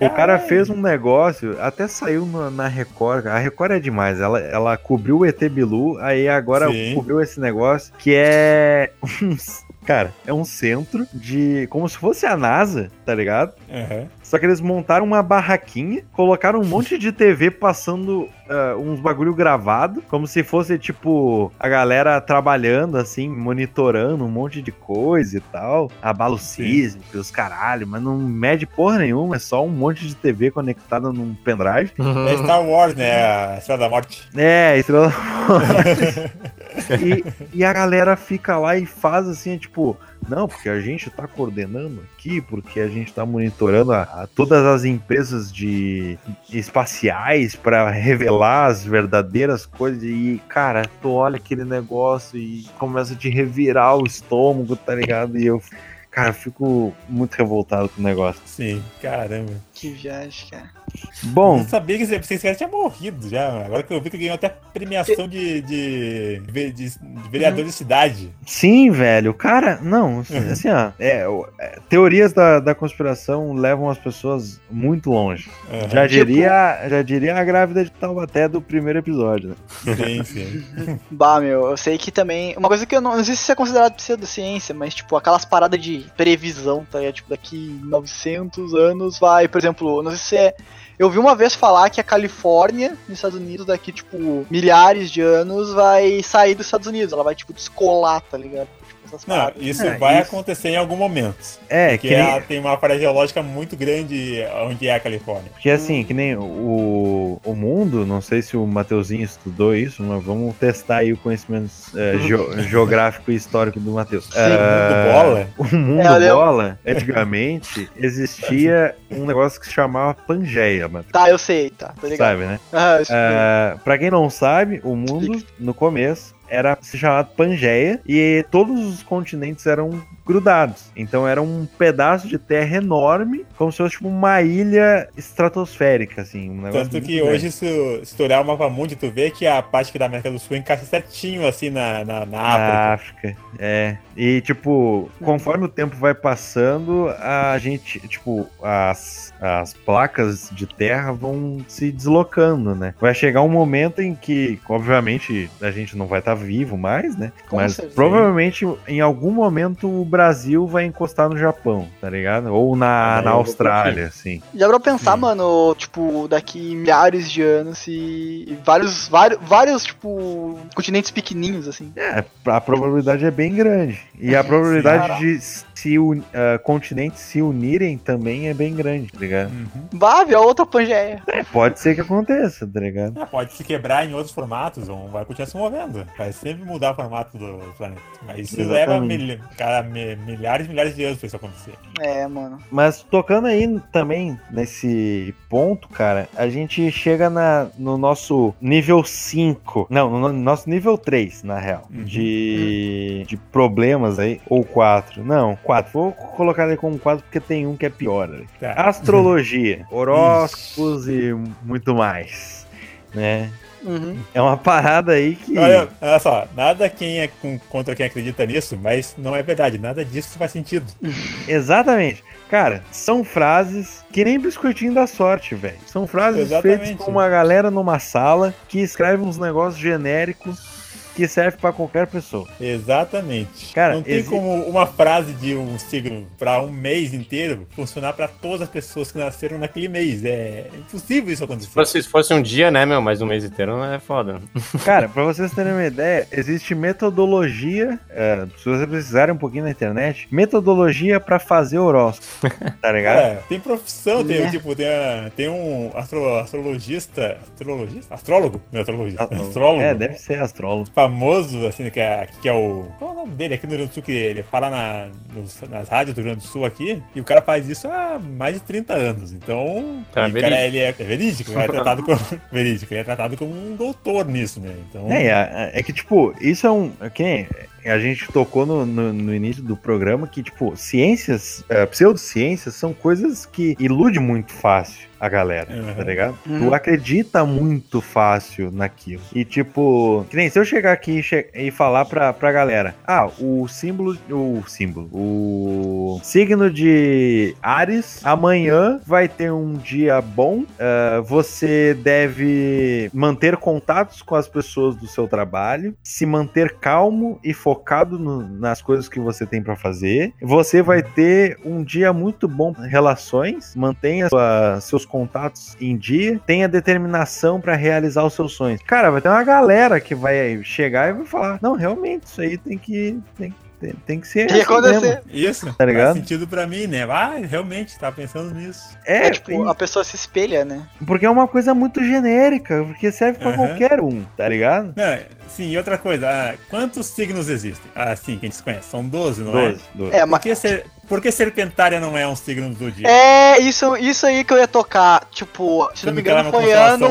O 0.00 0.10
cara 0.10 0.38
fez 0.38 0.68
um 0.68 0.80
negócio, 0.80 1.56
até 1.60 1.86
saiu 1.86 2.26
na, 2.26 2.50
na 2.50 2.68
Record. 2.68 3.26
A 3.26 3.38
Record 3.38 3.72
é 3.72 3.78
demais. 3.80 4.20
Ela, 4.20 4.40
ela 4.40 4.76
cobriu 4.76 5.18
o 5.18 5.26
ET 5.26 5.38
Bilu, 5.48 5.98
aí 5.98 6.28
agora 6.28 6.68
Sim. 6.68 6.94
cobriu 6.94 7.20
esse 7.20 7.40
negócio 7.40 7.92
que 7.98 8.14
é. 8.14 8.90
um- 9.22 9.36
Cara, 9.84 10.12
é 10.26 10.32
um 10.32 10.44
centro 10.44 11.06
de. 11.12 11.66
Como 11.68 11.88
se 11.88 11.96
fosse 11.96 12.26
a 12.26 12.36
NASA, 12.36 12.90
tá 13.04 13.14
ligado? 13.14 13.52
Aham. 13.70 14.06
Só 14.22 14.38
que 14.38 14.46
eles 14.46 14.60
montaram 14.60 15.04
uma 15.04 15.22
barraquinha, 15.22 16.02
colocaram 16.12 16.60
um 16.60 16.64
monte 16.64 16.96
de 16.96 17.12
TV 17.12 17.50
passando 17.50 18.28
ah, 18.48 18.74
uns 18.76 19.00
bagulho 19.00 19.34
gravado, 19.34 20.02
como 20.08 20.26
se 20.26 20.42
fosse 20.42 20.78
tipo 20.78 21.52
a 21.58 21.68
galera 21.68 22.20
trabalhando 22.20 22.96
assim, 22.96 23.28
monitorando 23.28 24.24
um 24.24 24.28
monte 24.28 24.60
de 24.60 24.72
coisa 24.72 25.38
e 25.38 25.40
tal. 25.40 25.90
Abalo 26.02 26.38
sísmico, 26.38 27.18
os 27.18 27.30
caralho, 27.30 27.86
mas 27.86 28.02
não 28.02 28.18
mede 28.18 28.66
porra 28.66 28.98
nenhuma, 28.98 29.36
é 29.36 29.38
só 29.38 29.64
um 29.64 29.68
monte 29.68 30.06
de 30.06 30.14
TV 30.14 30.50
conectada 30.50 31.12
num 31.12 31.34
pendrive. 31.34 31.92
É 32.28 32.36
Star 32.36 32.62
Wars, 32.62 32.94
né? 32.94 33.24
A 33.24 33.58
Estrela 33.58 33.80
da 33.80 33.88
Morte. 33.88 34.28
É, 34.36 34.78
estrela. 34.78 35.12
E, 37.00 37.58
e 37.58 37.64
a 37.64 37.72
galera 37.72 38.16
fica 38.16 38.58
lá 38.58 38.76
e 38.76 38.84
faz 38.86 39.28
assim, 39.28 39.56
tipo, 39.56 39.96
não, 40.28 40.48
porque 40.48 40.68
a 40.68 40.80
gente 40.80 41.10
tá 41.10 41.26
coordenando 41.26 42.02
aqui, 42.14 42.40
porque 42.40 42.80
a 42.80 42.88
gente 42.88 43.12
tá 43.12 43.24
monitorando 43.24 43.92
a, 43.92 44.02
a 44.02 44.26
todas 44.26 44.64
as 44.64 44.84
empresas 44.84 45.52
de 45.52 46.18
espaciais 46.50 47.54
para 47.54 47.90
revelar 47.90 48.66
as 48.66 48.84
verdadeiras 48.84 49.66
coisas. 49.66 50.02
E, 50.02 50.40
cara, 50.48 50.88
tu 51.02 51.10
olha 51.10 51.36
aquele 51.36 51.64
negócio 51.64 52.38
e 52.38 52.64
começa 52.78 53.14
a 53.14 53.16
te 53.16 53.28
revirar 53.28 53.96
o 53.96 54.06
estômago, 54.06 54.76
tá 54.76 54.94
ligado? 54.94 55.38
E 55.38 55.46
eu, 55.46 55.62
cara, 56.10 56.30
eu 56.30 56.34
fico 56.34 56.94
muito 57.08 57.34
revoltado 57.34 57.88
com 57.88 58.00
o 58.00 58.04
negócio. 58.04 58.40
Sim, 58.46 58.82
caramba. 59.00 59.52
Que 59.74 59.90
viagem, 59.90 60.48
cara. 60.50 60.83
Eu 60.94 61.30
Bom, 61.30 61.58
não 61.58 61.68
sabia 61.68 61.96
que 61.96 62.04
esse 62.04 62.38
cara 62.38 62.54
tinha 62.54 62.68
morrido 62.68 63.28
já. 63.28 63.64
Agora 63.64 63.82
que 63.82 63.92
eu 63.92 64.00
vi 64.00 64.10
que 64.10 64.18
ganhou 64.18 64.34
até 64.34 64.48
premiação 64.48 65.28
de, 65.28 65.62
de, 65.62 66.40
de, 66.40 66.72
de 66.72 66.92
vereador 67.30 67.64
de 67.64 67.72
cidade. 67.72 68.30
sim, 68.46 68.90
velho, 68.90 69.32
cara, 69.34 69.78
não, 69.82 70.20
assim, 70.50 70.68
ó, 70.68 70.92
é, 70.98 71.26
é, 71.58 71.78
teorias 71.88 72.32
da, 72.32 72.60
da 72.60 72.74
conspiração 72.74 73.52
levam 73.54 73.88
as 73.88 73.98
pessoas 73.98 74.60
muito 74.70 75.10
longe. 75.10 75.50
Aham. 75.70 75.88
Já 75.88 76.06
diria, 76.06 76.88
já 76.88 77.02
diria 77.02 77.36
a 77.36 77.44
grávida 77.44 77.84
de 77.84 77.90
Taubaté 77.90 78.48
do 78.48 78.60
primeiro 78.60 78.98
episódio. 78.98 79.50
né? 79.84 79.94
Sim, 79.96 80.24
sim. 80.24 80.64
Bah, 81.10 81.40
meu, 81.40 81.70
eu 81.70 81.76
sei 81.76 81.98
que 81.98 82.10
também. 82.10 82.54
Uma 82.56 82.68
coisa 82.68 82.86
que 82.86 82.94
eu 82.94 83.00
não, 83.00 83.16
não 83.16 83.24
sei 83.24 83.34
se 83.34 83.42
isso 83.42 83.52
é 83.52 83.54
considerado 83.54 83.94
pseudociência, 83.94 84.74
mas, 84.74 84.94
tipo, 84.94 85.16
aquelas 85.16 85.44
paradas 85.44 85.80
de 85.80 86.06
previsão, 86.16 86.86
tá? 86.90 87.00
Tipo, 87.12 87.30
daqui 87.30 87.80
900 87.84 88.74
anos 88.74 89.18
vai, 89.18 89.48
por 89.48 89.58
exemplo, 89.58 90.02
não 90.02 90.10
sei 90.10 90.18
se 90.18 90.36
é. 90.36 90.54
Eu 90.98 91.10
vi 91.10 91.18
uma 91.18 91.34
vez 91.34 91.54
falar 91.54 91.90
que 91.90 92.00
a 92.00 92.04
Califórnia, 92.04 92.90
nos 93.08 93.18
Estados 93.18 93.36
Unidos, 93.38 93.66
daqui, 93.66 93.90
tipo, 93.90 94.46
milhares 94.50 95.10
de 95.10 95.20
anos, 95.20 95.72
vai 95.72 96.22
sair 96.22 96.54
dos 96.54 96.66
Estados 96.66 96.86
Unidos. 96.86 97.12
Ela 97.12 97.24
vai, 97.24 97.34
tipo, 97.34 97.52
descolar, 97.52 98.20
tá 98.20 98.38
ligado? 98.38 98.68
Essas 99.14 99.26
Não, 99.26 99.36
paradas. 99.36 99.62
isso 99.62 99.82
É, 99.86 99.96
vai 99.98 100.14
isso- 100.20 100.22
acontecer 100.32 100.68
em 100.70 100.76
algum 100.76 100.96
momento. 100.96 101.36
É, 101.68 101.90
Porque 101.90 102.08
que 102.08 102.14
nem, 102.14 102.24
ela 102.30 102.40
tem 102.40 102.58
uma 102.60 102.78
área 102.80 102.98
geológica 102.98 103.42
muito 103.42 103.76
grande 103.76 104.42
onde 104.66 104.86
é 104.88 104.94
a 104.94 105.00
Califórnia. 105.00 105.50
porque 105.52 105.70
assim, 105.70 106.04
que 106.04 106.12
nem 106.14 106.36
o, 106.36 107.40
o 107.44 107.54
mundo, 107.54 108.04
não 108.06 108.20
sei 108.20 108.42
se 108.42 108.56
o 108.56 108.66
Mateuzinho 108.66 109.22
estudou 109.24 109.74
isso, 109.74 110.02
mas 110.02 110.22
vamos 110.24 110.54
testar 110.56 110.98
aí 110.98 111.12
o 111.12 111.16
conhecimento 111.16 111.70
é, 111.96 112.18
geo- 112.26 112.58
geográfico 112.68 113.30
e 113.30 113.34
histórico 113.34 113.78
do 113.80 113.92
Matheus. 113.92 114.24
Sim, 114.26 114.32
É, 114.38 114.48
mundo 114.48 115.12
bola. 115.12 115.48
O 115.58 115.76
mundo 115.76 116.02
É, 116.24 116.30
eu 116.30 116.36
bola, 116.36 116.78
antigamente, 116.86 117.88
existia 117.96 118.94
um 119.10 119.26
negócio 119.26 119.60
que 119.60 119.66
se 119.66 119.72
chamava 119.72 120.14
Pangeia, 120.14 120.88
mano. 120.88 121.04
Tá, 121.12 121.28
eu 121.28 121.38
sei, 121.38 121.70
tá, 121.70 121.92
tô 122.00 122.06
ligado. 122.06 122.28
Sabe, 122.28 122.44
né? 122.46 122.60
Ah, 122.72 122.98
É, 123.08 123.76
pra 123.84 123.98
quem 123.98 124.10
não 124.10 124.28
sabe, 124.30 124.80
o 124.82 124.96
mundo, 124.96 125.42
no 125.58 125.72
começo, 125.74 126.33
era 126.48 126.76
se 126.80 126.98
chamado 126.98 127.30
Pangeia 127.36 128.00
e 128.06 128.44
todos 128.50 128.80
os 128.80 129.02
continentes 129.02 129.66
eram 129.66 130.02
grudados. 130.24 130.90
Então 130.96 131.26
era 131.26 131.40
um 131.40 131.66
pedaço 131.78 132.26
de 132.28 132.38
terra 132.38 132.76
enorme, 132.76 133.44
como 133.56 133.70
se 133.70 133.78
fosse 133.78 133.96
tipo, 133.96 134.08
uma 134.08 134.42
ilha 134.42 135.08
estratosférica, 135.16 136.22
assim. 136.22 136.50
Um 136.50 136.70
Tanto 136.70 137.00
que 137.00 137.16
grande. 137.16 137.22
hoje, 137.22 137.52
se, 137.52 138.00
se 138.04 138.16
tu 138.16 138.22
olhar 138.22 138.40
o 138.40 138.46
mapa 138.46 138.68
mundi, 138.68 138.96
tu 138.96 139.10
vê 139.10 139.30
que 139.30 139.46
a 139.46 139.62
parte 139.62 139.96
da 139.98 140.06
América 140.06 140.30
do 140.30 140.38
Sul 140.38 140.56
encaixa 140.56 140.84
certinho 140.84 141.46
assim 141.46 141.70
na, 141.70 142.04
na, 142.04 142.26
na 142.26 142.40
África. 142.40 142.72
Na 142.72 142.92
África. 142.92 143.36
É. 143.58 143.96
E, 144.16 144.40
tipo, 144.40 145.10
conforme 145.22 145.64
o 145.64 145.68
tempo 145.68 145.96
vai 145.96 146.14
passando, 146.14 147.08
a 147.18 147.56
gente, 147.58 148.00
tipo, 148.08 148.48
as, 148.62 149.32
as 149.40 149.74
placas 149.74 150.50
de 150.52 150.66
terra 150.66 151.12
vão 151.12 151.64
se 151.68 151.90
deslocando, 151.90 152.74
né? 152.74 152.94
Vai 153.00 153.14
chegar 153.14 153.42
um 153.42 153.48
momento 153.48 154.00
em 154.00 154.14
que, 154.14 154.58
obviamente, 154.68 155.50
a 155.60 155.70
gente 155.70 155.96
não 155.96 156.06
vai 156.06 156.20
estar 156.20 156.33
vivo 156.34 156.76
mais, 156.76 157.16
né? 157.16 157.32
Com 157.48 157.56
Mas 157.56 157.74
certeza. 157.74 157.94
provavelmente 157.94 158.66
em 158.88 159.00
algum 159.00 159.30
momento 159.30 159.88
o 159.88 160.04
Brasil 160.04 160.66
vai 160.66 160.84
encostar 160.84 161.28
no 161.28 161.36
Japão, 161.36 161.88
tá 162.00 162.08
ligado? 162.10 162.52
Ou 162.52 162.74
na, 162.76 163.18
Ah, 163.18 163.22
na 163.22 163.30
Austrália, 163.32 164.06
assim. 164.06 164.42
Já 164.54 164.68
pra 164.68 164.80
pensar, 164.80 165.14
Sim. 165.14 165.20
mano, 165.20 165.74
tipo, 165.76 166.26
daqui 166.28 166.74
milhares 166.74 167.30
de 167.30 167.42
anos 167.42 167.86
e, 167.86 168.44
e 168.48 168.58
vários, 168.64 169.08
vários, 169.08 169.38
vários, 169.42 169.84
tipo, 169.84 170.58
continentes 170.74 171.10
pequenininhos, 171.10 171.68
assim. 171.68 171.92
É, 171.96 172.24
a 172.46 172.60
probabilidade 172.60 173.24
é 173.24 173.30
bem 173.30 173.54
grande. 173.54 174.00
E 174.18 174.34
a 174.34 174.42
probabilidade 174.42 175.18
de 175.18 175.40
se 175.74 175.98
un- 175.98 176.22
ah, 176.32 176.58
continentes 176.58 177.20
se 177.20 177.40
unirem 177.42 177.98
também 177.98 178.48
é 178.48 178.54
bem 178.54 178.74
grande, 178.74 179.10
tá 179.12 179.18
ligado? 179.18 179.50
Uhum. 179.50 179.88
Vá, 179.92 180.22
a 180.22 180.40
outra 180.40 180.64
Pangeia. 180.66 181.22
É, 181.26 181.42
pode 181.44 181.80
ser 181.80 181.94
que 181.94 182.00
aconteça, 182.00 182.66
tá 182.66 182.80
ligado? 182.80 183.20
Ah, 183.20 183.26
pode 183.26 183.52
se 183.52 183.62
quebrar 183.64 184.06
em 184.08 184.14
outros 184.14 184.32
formatos, 184.34 184.88
ou 184.88 185.08
vai 185.08 185.24
continuar 185.24 185.46
se 185.46 185.56
movendo. 185.56 186.06
Vai 186.16 186.32
sempre 186.32 186.64
mudar 186.64 186.92
o 186.92 186.94
formato 186.94 187.36
do 187.38 187.58
planeta. 187.76 188.00
Mas 188.26 188.50
isso 188.52 188.62
leva 188.62 189.00
mil, 189.00 189.38
cara, 189.56 189.82
mi- 189.82 190.16
milhares 190.16 190.66
e 190.66 190.68
milhares 190.70 190.94
de 190.96 191.04
anos 191.04 191.18
pra 191.18 191.26
isso 191.26 191.36
acontecer. 191.36 191.74
É, 192.00 192.26
mano. 192.26 192.58
Mas 192.70 193.02
tocando 193.02 193.46
aí 193.46 193.80
também 193.92 194.38
nesse 194.50 195.34
ponto, 195.48 195.88
cara, 195.88 196.28
a 196.36 196.48
gente 196.48 196.90
chega 196.90 197.28
na, 197.30 197.66
no 197.78 197.96
nosso 197.98 198.54
nível 198.60 199.04
5. 199.04 199.86
Não, 199.90 200.10
no 200.18 200.32
nosso 200.32 200.68
nível 200.68 200.96
3, 200.98 201.42
na 201.42 201.58
real. 201.58 201.86
Uhum. 201.92 202.04
De, 202.04 203.24
de 203.26 203.36
problemas 203.36 204.18
aí. 204.18 204.40
Ou 204.48 204.64
4. 204.64 205.24
Não, 205.24 205.56
4. 205.64 205.92
Vou 205.92 206.12
colocar 206.12 206.66
ele 206.66 206.76
como 206.76 206.98
4 206.98 207.24
porque 207.24 207.40
tem 207.40 207.66
um 207.66 207.76
que 207.76 207.86
é 207.86 207.90
pior. 207.90 208.28
ali. 208.28 208.46
Tá. 208.60 208.72
Astrologia, 208.72 209.84
horóscopos 209.90 211.08
e 211.08 211.34
muito 211.62 211.94
mais. 211.94 212.66
Né? 213.14 213.50
Uhum. 213.82 214.18
É 214.32 214.40
uma 214.40 214.56
parada 214.56 215.12
aí 215.12 215.34
que. 215.36 215.58
Olha, 215.58 215.88
olha 216.00 216.18
só, 216.18 216.46
nada 216.56 216.88
quem 216.88 217.20
é 217.20 217.28
com- 217.28 217.58
contra 217.68 217.94
quem 217.94 218.06
acredita 218.06 218.46
nisso, 218.46 218.78
mas 218.82 219.14
não 219.18 219.36
é 219.36 219.42
verdade, 219.42 219.76
nada 219.78 220.02
disso 220.04 220.38
faz 220.38 220.52
sentido. 220.52 220.86
Exatamente. 221.46 222.24
Cara, 222.48 222.82
são 222.90 223.22
frases 223.24 224.02
que 224.10 224.24
nem 224.24 224.38
biscoitinho 224.38 224.94
da 224.94 225.06
sorte, 225.06 225.54
velho. 225.54 225.76
São 225.86 226.06
frases 226.06 226.42
Exatamente. 226.46 226.78
feitas 226.86 227.04
com 227.04 227.10
uma 227.10 227.28
galera 227.28 227.70
numa 227.70 227.98
sala 227.98 228.54
que 228.68 228.80
escreve 228.80 229.22
uns 229.22 229.36
negócios 229.38 229.80
genéricos 229.80 230.73
que 231.14 231.26
serve 231.28 231.56
pra 231.58 231.72
qualquer 231.72 232.06
pessoa. 232.06 232.46
Exatamente. 232.60 233.72
Cara, 233.74 233.94
não 233.94 234.02
tem 234.02 234.14
exi- 234.16 234.28
como 234.28 234.62
uma 234.64 234.86
frase 234.86 235.32
de 235.34 235.54
um 235.54 235.78
signo 235.78 236.26
pra 236.38 236.60
um 236.62 236.70
mês 236.70 237.12
inteiro 237.14 237.66
funcionar 237.74 238.12
pra 238.12 238.28
todas 238.28 238.62
as 238.62 238.68
pessoas 238.68 239.10
que 239.12 239.18
nasceram 239.18 239.58
naquele 239.58 239.88
mês. 239.88 240.24
É 240.24 240.68
impossível 240.78 241.32
isso 241.32 241.38
Se 241.38 241.44
acontecer. 241.44 241.70
fosse, 241.70 242.02
se 242.02 242.08
fosse 242.08 242.34
um 242.34 242.42
dia, 242.42 242.70
né, 242.70 242.84
meu? 242.86 243.00
Mas 243.00 243.20
um 243.20 243.26
mês 243.26 243.44
inteiro 243.44 243.76
não 243.76 243.92
é 243.92 243.98
foda. 243.98 244.40
Cara, 244.84 245.08
pra 245.08 245.22
vocês 245.24 245.52
terem 245.52 245.72
uma 245.72 245.84
ideia, 245.86 246.26
existe 246.32 246.74
metodologia, 246.74 247.98
é, 248.10 248.46
se 248.58 248.64
vocês 248.64 248.88
precisarem 248.88 249.34
um 249.34 249.38
pouquinho 249.38 249.64
na 249.64 249.70
internet, 249.70 250.26
metodologia 250.30 251.18
pra 251.20 251.38
fazer 251.38 251.78
horóscopo, 251.78 252.48
tá 252.80 252.92
ligado? 252.92 253.18
É, 253.18 253.34
tem 253.48 253.60
profissão, 253.60 254.24
tem, 254.24 254.40
Né? 254.42 254.50
tipo, 254.50 254.74
tem, 254.74 254.86
a- 254.88 255.30
tem 255.36 255.48
um 255.48 255.90
astro- 255.94 256.38
astrologista. 256.38 257.38
Astrologista? 257.52 258.14
Astrólogo? 258.14 258.60
Não, 258.72 258.80
astrologista. 258.80 259.22
Astrólogo. 259.22 259.48
Astrólogo. 259.48 259.80
É, 259.82 259.94
deve 259.94 260.14
ser 260.18 260.40
astrólogo. 260.40 260.90
Famoso, 261.08 261.66
assim, 261.66 261.88
que 261.90 262.00
é, 262.00 262.28
que 262.40 262.48
é 262.48 262.52
o. 262.52 262.86
Qual 262.98 263.10
é 263.10 263.12
o 263.12 263.16
nome 263.16 263.32
dele 263.34 263.54
aqui 263.54 263.66
no 263.66 263.70
Rio 263.70 263.78
Grande 263.78 263.90
do 263.90 263.94
Sul? 263.94 264.02
Que 264.02 264.12
ele 264.12 264.42
fala 264.42 264.70
na, 264.70 265.08
nos- 265.34 265.60
nas 265.68 265.88
rádios 265.88 266.14
do 266.14 266.18
Rio 266.20 266.30
Grande 266.30 266.46
do 266.46 266.48
Sul 266.48 266.64
aqui. 266.64 267.02
E 267.14 267.20
o 267.20 267.24
cara 267.24 267.42
faz 267.42 267.68
isso 267.68 267.88
há 267.88 268.18
mais 268.18 268.54
de 268.54 268.60
30 268.60 268.94
anos. 268.94 269.32
Então. 269.32 270.04
Tá, 270.12 270.28
e 270.28 270.30
o 270.30 270.40
cara, 270.40 270.66
ele 270.66 270.78
é, 270.78 270.88
é 270.88 270.92
verídico, 270.92 271.52
ele 271.52 271.60
é 271.60 271.66
tratado 271.68 272.02
como. 272.02 272.18
verídico, 272.50 272.92
ele 272.92 273.00
é 273.00 273.04
tratado 273.04 273.36
como 273.36 273.52
um 273.52 273.76
doutor 273.76 274.26
nisso, 274.26 274.60
né? 274.60 274.74
Então. 274.88 275.10
É, 275.12 275.26
é, 275.26 275.70
é 275.74 275.82
que, 275.82 275.92
tipo, 275.92 276.34
isso 276.40 276.66
é 276.66 276.70
um. 276.70 276.90
Quem 277.12 277.46
a 277.84 277.98
gente 277.98 278.26
tocou 278.32 278.64
no, 278.64 278.86
no, 278.86 279.12
no 279.12 279.34
início 279.34 279.62
do 279.62 279.76
programa 279.76 280.26
que, 280.26 280.42
tipo, 280.42 280.74
ciências, 280.74 281.62
é, 281.68 281.84
pseudociências 281.84 282.74
são 282.74 282.94
coisas 282.94 283.44
que 283.44 283.76
iludem 283.78 284.20
muito 284.20 284.52
fácil 284.52 285.06
a 285.24 285.28
galera, 285.28 285.72
Uhum. 285.74 285.94
tá 285.94 286.04
ligado? 286.04 286.38
Uhum. 286.46 286.68
Tu 286.68 286.74
acredita 286.74 287.44
muito 287.44 288.00
fácil 288.00 288.70
naquilo. 288.72 289.22
E, 289.34 289.44
tipo, 289.44 290.26
que 290.28 290.36
nem 290.36 290.50
se 290.50 290.58
eu 290.58 290.64
chegar 290.64 290.92
aqui 290.92 291.18
e, 291.18 291.22
che- 291.22 291.48
e 291.54 291.70
falar 291.70 292.04
pra, 292.04 292.32
pra 292.32 292.52
galera, 292.52 292.94
ah, 293.06 293.28
o 293.40 293.66
símbolo, 293.68 294.16
o 294.30 294.62
símbolo, 294.66 295.08
o 295.12 296.20
signo 296.22 296.70
de 296.70 297.54
Ares, 297.62 298.20
amanhã 298.24 299.00
vai 299.06 299.28
ter 299.28 299.50
um 299.52 299.74
dia 299.74 300.20
bom, 300.20 300.64
ah, 300.78 301.20
você 301.26 301.94
deve 301.94 303.10
manter 303.12 303.56
contatos 303.56 304.20
com 304.22 304.34
as 304.34 304.48
pessoas 304.48 304.96
do 304.96 305.06
seu 305.06 305.26
trabalho, 305.26 305.94
se 306.02 306.26
manter 306.26 306.74
calmo 306.80 307.38
e 307.42 307.52
focado 307.54 308.18
no- 308.18 308.42
nas 308.58 308.82
coisas 308.82 309.08
que 309.08 309.18
você 309.20 309.46
tem 309.46 309.62
pra 309.62 309.76
fazer. 309.76 310.32
Você 310.42 310.82
vai 310.82 311.02
ter 311.02 311.58
um 311.64 311.82
dia 311.82 312.12
muito 312.12 312.46
bom 312.48 312.74
em 312.78 312.88
relações, 312.88 313.74
mantenha 313.76 314.28
sua- 314.28 314.78
seus 314.80 315.04
contatos 315.18 315.76
em 315.80 315.96
dia, 315.96 316.40
tenha 316.44 316.68
determinação 316.68 317.60
pra 317.60 317.76
realizar 317.76 318.24
os 318.24 318.32
seus 318.34 318.52
sonhos. 318.54 318.80
Cara, 318.84 319.10
vai 319.12 319.20
ter 319.20 319.28
uma 319.28 319.44
galera 319.44 320.00
que 320.00 320.12
vai 320.12 320.60
chegar 320.64 321.08
e 321.10 321.12
vai 321.12 321.24
falar: 321.24 321.58
"Não, 321.62 321.74
realmente 321.76 322.24
isso 322.24 322.40
aí 322.40 322.58
tem 322.58 322.76
que 322.76 323.16
tem, 323.38 323.54
Tem, 323.80 323.92
tem 324.06 324.20
que 324.20 324.26
ser 324.28 324.44
O 324.46 324.48
que 324.48 324.54
ia 324.54 324.62
assim 324.62 324.72
acontecer? 324.72 325.00
mesmo, 325.00 325.22
Isso, 325.30 325.74
Tá 325.74 325.84
ligado? 325.84 326.04
faz 326.06 326.16
sentido 326.16 326.46
pra 326.48 326.66
mim, 326.66 326.86
né? 326.86 327.02
Ah, 327.04 327.34
realmente, 327.42 327.98
tava 327.98 328.16
pensando 328.16 328.54
nisso. 328.54 328.96
É, 329.04 329.26
É, 329.26 329.30
tipo, 329.30 329.46
tem- 329.48 329.68
a 329.68 329.74
pessoa 329.74 330.02
se 330.02 330.16
espelha, 330.16 330.64
né? 330.64 330.86
porque 331.06 331.26
é 331.26 331.30
uma 331.30 331.46
coisa 331.46 331.74
muito 331.74 332.02
genérica, 332.02 332.82
porque 332.84 333.12
serve 333.12 333.38
pra 333.40 333.50
Aham. 333.50 333.56
qualquer 333.68 334.00
um, 334.00 334.22
tá 334.38 334.48
ligado? 334.48 334.94
Não, 334.96 335.18
sim, 335.48 335.70
e 335.70 335.76
outra 335.76 335.98
coisa, 335.98 336.26
ah, 336.30 336.54
quantos 336.70 337.08
signos 337.08 337.48
existem? 337.50 337.90
Ah, 337.94 338.16
sim, 338.16 338.38
que 338.38 338.46
a 338.46 338.48
gente 338.48 338.62
conhece, 338.62 338.88
são 338.88 339.04
12, 339.04 339.42
não 339.42 339.52
12, 339.52 339.82
12. 339.94 340.14
É, 340.16 340.20
é? 340.20 340.24
mas. 340.24 340.38
Por 340.40 340.48
que, 340.48 340.54
ser, 340.54 340.86
por 341.08 341.20
que 341.20 341.30
serpentária 341.30 342.00
não 342.00 342.16
é 342.16 342.26
um 342.26 342.34
signo 342.36 342.68
do 342.70 342.74
zodíaco? 342.84 343.08
É, 343.14 343.58
isso, 343.60 343.96
isso 343.96 344.26
aí 344.26 344.44
que 344.44 344.52
eu 344.52 344.58
ia 344.58 344.66
tocar. 344.68 345.26
Tipo, 345.30 345.88
se 345.94 346.06
não 346.06 346.12
me 346.12 346.20
engano, 346.20 346.50
foi 346.50 346.72
ano. 346.72 347.08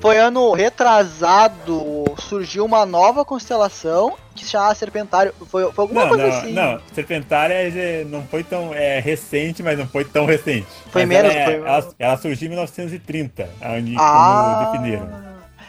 Foi 0.00 0.18
ano 0.18 0.52
retrasado. 0.52 2.04
Surgiu 2.18 2.64
uma 2.64 2.84
nova 2.86 3.24
constelação 3.24 4.14
que 4.34 4.44
se 4.44 4.50
chama 4.50 4.74
Serpentário. 4.74 5.32
Foi, 5.50 5.70
foi 5.72 5.82
alguma 5.84 6.02
Não, 6.02 6.08
coisa 6.08 6.26
não, 6.26 6.36
assim. 6.38 6.52
não, 6.52 6.80
Serpentária 6.94 8.04
não 8.06 8.22
foi 8.26 8.42
tão 8.44 8.74
é, 8.74 9.00
recente, 9.00 9.62
mas 9.62 9.78
não 9.78 9.86
foi 9.86 10.04
tão 10.04 10.26
recente. 10.26 10.66
Foi 10.90 11.06
Mas 11.06 11.08
menos, 11.08 11.32
ela, 11.34 11.40
é- 11.40 11.44
foi- 11.44 11.68
ela, 11.68 11.88
ela 11.98 12.16
surgiu 12.18 12.46
em 12.46 12.50
1930, 12.50 13.48
onde 13.62 13.94
Ah, 13.98 14.56
definiram. 14.60 15.08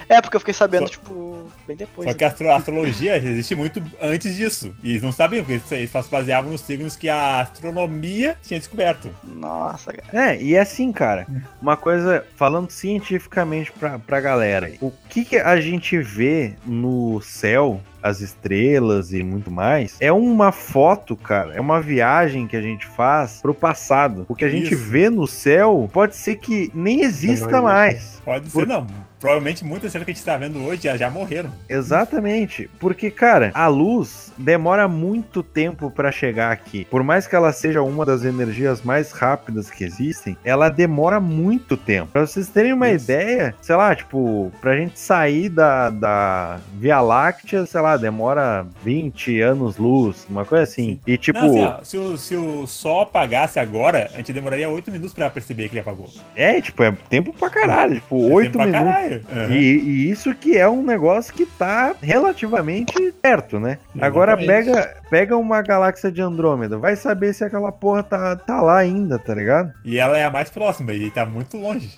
É, 0.09 0.21
porque 0.21 0.35
eu 0.37 0.39
fiquei 0.39 0.53
sabendo, 0.53 0.89
tipo, 0.89 1.46
bem 1.67 1.75
depois. 1.77 2.07
Só 2.09 2.13
que 2.15 2.23
a 2.23 2.27
astro- 2.27 2.49
a 2.49 2.55
astrologia 2.55 3.17
existe 3.17 3.53
muito 3.55 3.83
antes 4.01 4.35
disso. 4.35 4.73
E 4.81 4.91
eles 4.91 5.01
não 5.03 5.11
sabiam, 5.11 5.43
porque 5.43 5.53
eles- 5.53 5.71
eles 5.71 5.91
só 5.91 6.01
se 6.01 6.09
baseavam 6.09 6.51
nos 6.51 6.61
signos 6.61 6.95
que 6.95 7.09
a 7.09 7.41
astronomia 7.41 8.35
tinha 8.41 8.59
descoberto. 8.59 9.09
Nossa, 9.23 9.91
cara. 9.93 10.31
É, 10.31 10.41
e 10.41 10.57
assim, 10.57 10.91
cara, 10.91 11.27
uma 11.61 11.75
coisa, 11.77 12.25
falando 12.35 12.69
cientificamente 12.71 13.71
pra, 13.71 13.99
pra 13.99 14.19
galera, 14.21 14.71
o 14.81 14.91
que, 15.09 15.25
que 15.25 15.37
a 15.37 15.59
gente 15.59 15.97
vê 15.99 16.53
no 16.65 17.21
céu, 17.21 17.81
as 18.01 18.21
estrelas 18.21 19.13
e 19.13 19.23
muito 19.23 19.49
mais, 19.51 19.97
é 19.99 20.11
uma 20.11 20.51
foto, 20.51 21.15
cara, 21.15 21.53
é 21.53 21.61
uma 21.61 21.81
viagem 21.81 22.47
que 22.47 22.55
a 22.55 22.61
gente 22.61 22.85
faz 22.85 23.39
pro 23.41 23.53
passado. 23.53 24.25
O 24.27 24.35
que 24.35 24.45
a 24.45 24.49
gente 24.49 24.73
Isso. 24.73 24.83
vê 24.89 25.09
no 25.09 25.27
céu 25.27 25.89
pode 25.91 26.15
ser 26.15 26.35
que 26.35 26.71
nem 26.73 27.01
exista 27.01 27.49
Não 27.51 27.63
mais. 27.63 28.21
Pode 28.23 28.49
Por- 28.49 28.61
ser, 28.61 28.67
não. 28.67 28.85
Provavelmente 29.19 29.65
muitas 29.65 29.85
estrelas 29.87 30.05
que 30.05 30.11
a 30.11 30.13
gente 30.13 30.19
está 30.21 30.37
vendo 30.37 30.63
hoje 30.63 30.83
já, 30.83 30.95
já 30.95 31.09
morreram. 31.09 31.49
Exatamente, 31.67 32.69
porque 32.79 33.09
cara, 33.09 33.49
a 33.53 33.65
luz 33.67 34.31
demora 34.37 34.87
muito 34.87 35.41
tempo 35.41 35.89
pra 35.89 36.11
chegar 36.11 36.51
aqui. 36.51 36.85
Por 36.85 37.01
mais 37.01 37.25
que 37.25 37.35
ela 37.35 37.51
seja 37.51 37.81
uma 37.81 38.05
das 38.05 38.23
energias 38.23 38.83
mais 38.83 39.11
rápidas 39.11 39.71
que 39.71 39.83
existem, 39.83 40.37
ela 40.43 40.69
demora 40.69 41.19
muito 41.19 41.75
tempo. 41.75 42.11
Pra 42.11 42.27
vocês 42.27 42.47
terem 42.49 42.73
uma 42.73 42.89
Isso. 42.91 43.05
ideia, 43.05 43.55
sei 43.59 43.75
lá, 43.75 43.95
tipo, 43.95 44.51
pra 44.61 44.75
gente 44.77 44.99
sair 44.99 45.49
da, 45.49 45.89
da 45.89 46.59
Via 46.75 47.01
Láctea, 47.01 47.65
sei 47.65 47.81
lá, 47.81 47.86
demora 47.95 48.65
20 48.83 49.39
anos 49.39 49.77
luz, 49.77 50.25
uma 50.29 50.43
coisa 50.43 50.63
assim. 50.63 50.99
E 51.07 51.17
tipo, 51.17 51.39
Não, 51.39 51.47
assim, 51.47 51.63
ó, 51.63 51.83
se, 51.83 51.97
o, 51.97 52.17
se 52.17 52.35
o 52.35 52.65
sol 52.67 53.01
apagasse 53.01 53.59
agora, 53.59 54.09
a 54.13 54.17
gente 54.17 54.33
demoraria 54.33 54.67
8 54.67 54.91
minutos 54.91 55.13
pra 55.13 55.29
perceber 55.29 55.69
que 55.69 55.75
ele 55.75 55.81
apagou. 55.81 56.09
é, 56.35 56.59
tipo, 56.59 56.83
é 56.83 56.91
tempo 57.09 57.31
pra 57.31 57.49
caralho, 57.49 57.95
tipo, 57.95 58.29
É 58.29 58.33
8 58.33 58.51
tempo 58.51 58.57
pra 58.57 58.65
minutos. 58.65 58.93
caralho. 58.93 59.25
Aham. 59.31 59.53
E, 59.55 59.61
e 59.79 60.09
isso 60.09 60.33
que 60.35 60.57
é 60.57 60.67
um 60.67 60.83
negócio 60.83 61.33
que 61.33 61.45
tá 61.45 61.95
relativamente 62.01 63.11
perto, 63.21 63.59
né? 63.59 63.77
Agora 64.01 64.33
Exatamente. 64.33 64.65
pega, 64.65 64.95
pega 65.09 65.37
uma 65.37 65.61
galáxia 65.61 66.11
de 66.11 66.21
Andrômeda, 66.21 66.77
vai 66.77 66.95
saber 66.95 67.33
se 67.33 67.43
aquela 67.43 67.71
porra 67.71 68.01
tá, 68.03 68.35
tá 68.35 68.61
lá 68.61 68.77
ainda, 68.77 69.19
tá 69.19 69.35
ligado? 69.35 69.71
E 69.85 69.97
ela 69.99 70.17
é 70.17 70.25
a 70.25 70.31
mais 70.31 70.49
próxima, 70.49 70.93
e 70.93 71.11
tá 71.11 71.25
muito 71.25 71.57
longe. 71.57 71.91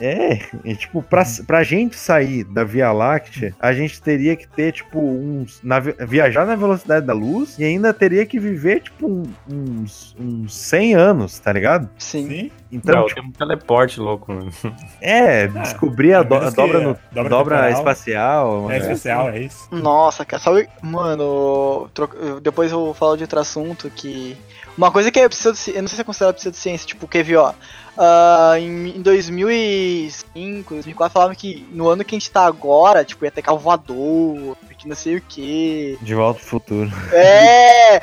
É, 0.00 0.40
e 0.64 0.74
tipo, 0.74 1.02
pra, 1.02 1.22
pra 1.46 1.62
gente 1.62 1.96
sair 1.96 2.44
da 2.44 2.64
Via 2.64 2.90
Láctea, 2.92 3.54
a 3.60 3.72
gente 3.72 4.00
teria 4.02 4.34
que 4.36 4.48
ter, 4.48 4.72
tipo, 4.72 4.98
uns. 5.22 5.60
navi- 5.62 5.94
viajar 6.00 6.44
na 6.46 6.54
velocidade 6.56 7.06
da 7.06 7.12
luz 7.12 7.58
e 7.58 7.64
ainda 7.64 7.92
teria 7.94 8.26
que 8.26 8.38
viver, 8.38 8.80
tipo, 8.80 9.06
um- 9.06 9.22
uns, 9.48 10.14
uns 10.18 10.54
100 10.54 10.94
anos, 10.94 11.38
tá 11.38 11.52
ligado? 11.52 11.88
Sim. 11.98 12.28
Sim. 12.28 12.50
Então, 12.70 12.94
Não, 13.00 13.06
tipo, 13.06 13.20
tem 13.20 13.28
um 13.28 13.32
teleporte 13.32 14.00
louco, 14.00 14.32
mano. 14.32 14.50
é, 15.00 15.46
descobrir 15.46 16.14
a, 16.14 16.20
a 16.20 16.22
do- 16.22 16.34
a 16.36 16.50
que 16.50 16.56
dobra, 16.56 16.80
no- 16.80 16.98
dobra 17.12 17.28
dobra 17.28 17.56
temporal- 17.56 17.70
espacial. 17.78 18.70
É 18.70 18.78
especial, 18.78 19.28
é 19.30 19.38
isso. 19.40 19.68
Nossa, 19.70 20.24
cara, 20.24 20.42
sabe, 20.42 20.68
mano, 20.82 21.88
troca- 21.92 22.40
depois 22.40 22.72
eu 22.72 22.78
vou 22.78 22.94
falar 22.94 23.16
de 23.16 23.22
outro 23.24 23.38
assunto 23.40 23.90
que. 23.94 24.36
Uma 24.76 24.90
coisa 24.90 25.10
que 25.10 25.20
é 25.20 25.28
pseudo, 25.28 25.58
eu 25.68 25.82
não 25.82 25.88
sei 25.88 25.96
se 25.96 26.00
é 26.00 26.04
considerado 26.04 26.34
pseudociência, 26.36 26.86
tipo, 26.86 27.06
quer 27.06 27.22
ver, 27.22 27.36
ó. 27.36 27.52
em, 28.58 28.96
em 28.96 29.02
2005, 29.02 30.74
2004, 30.74 31.12
falavam 31.12 31.34
que 31.34 31.66
no 31.72 31.88
ano 31.88 32.02
que 32.04 32.14
a 32.14 32.18
gente 32.18 32.30
tá 32.30 32.46
agora, 32.46 33.04
tipo, 33.04 33.22
ia 33.24 33.30
ter 33.30 33.42
carro 33.42 33.58
voador, 33.58 34.56
que 34.82 34.88
não 34.88 34.96
sei 34.96 35.16
o 35.16 35.20
que. 35.22 35.96
De 36.02 36.14
volta 36.14 36.40
pro 36.40 36.48
futuro. 36.48 36.90
É, 37.12 37.96
é, 37.96 38.00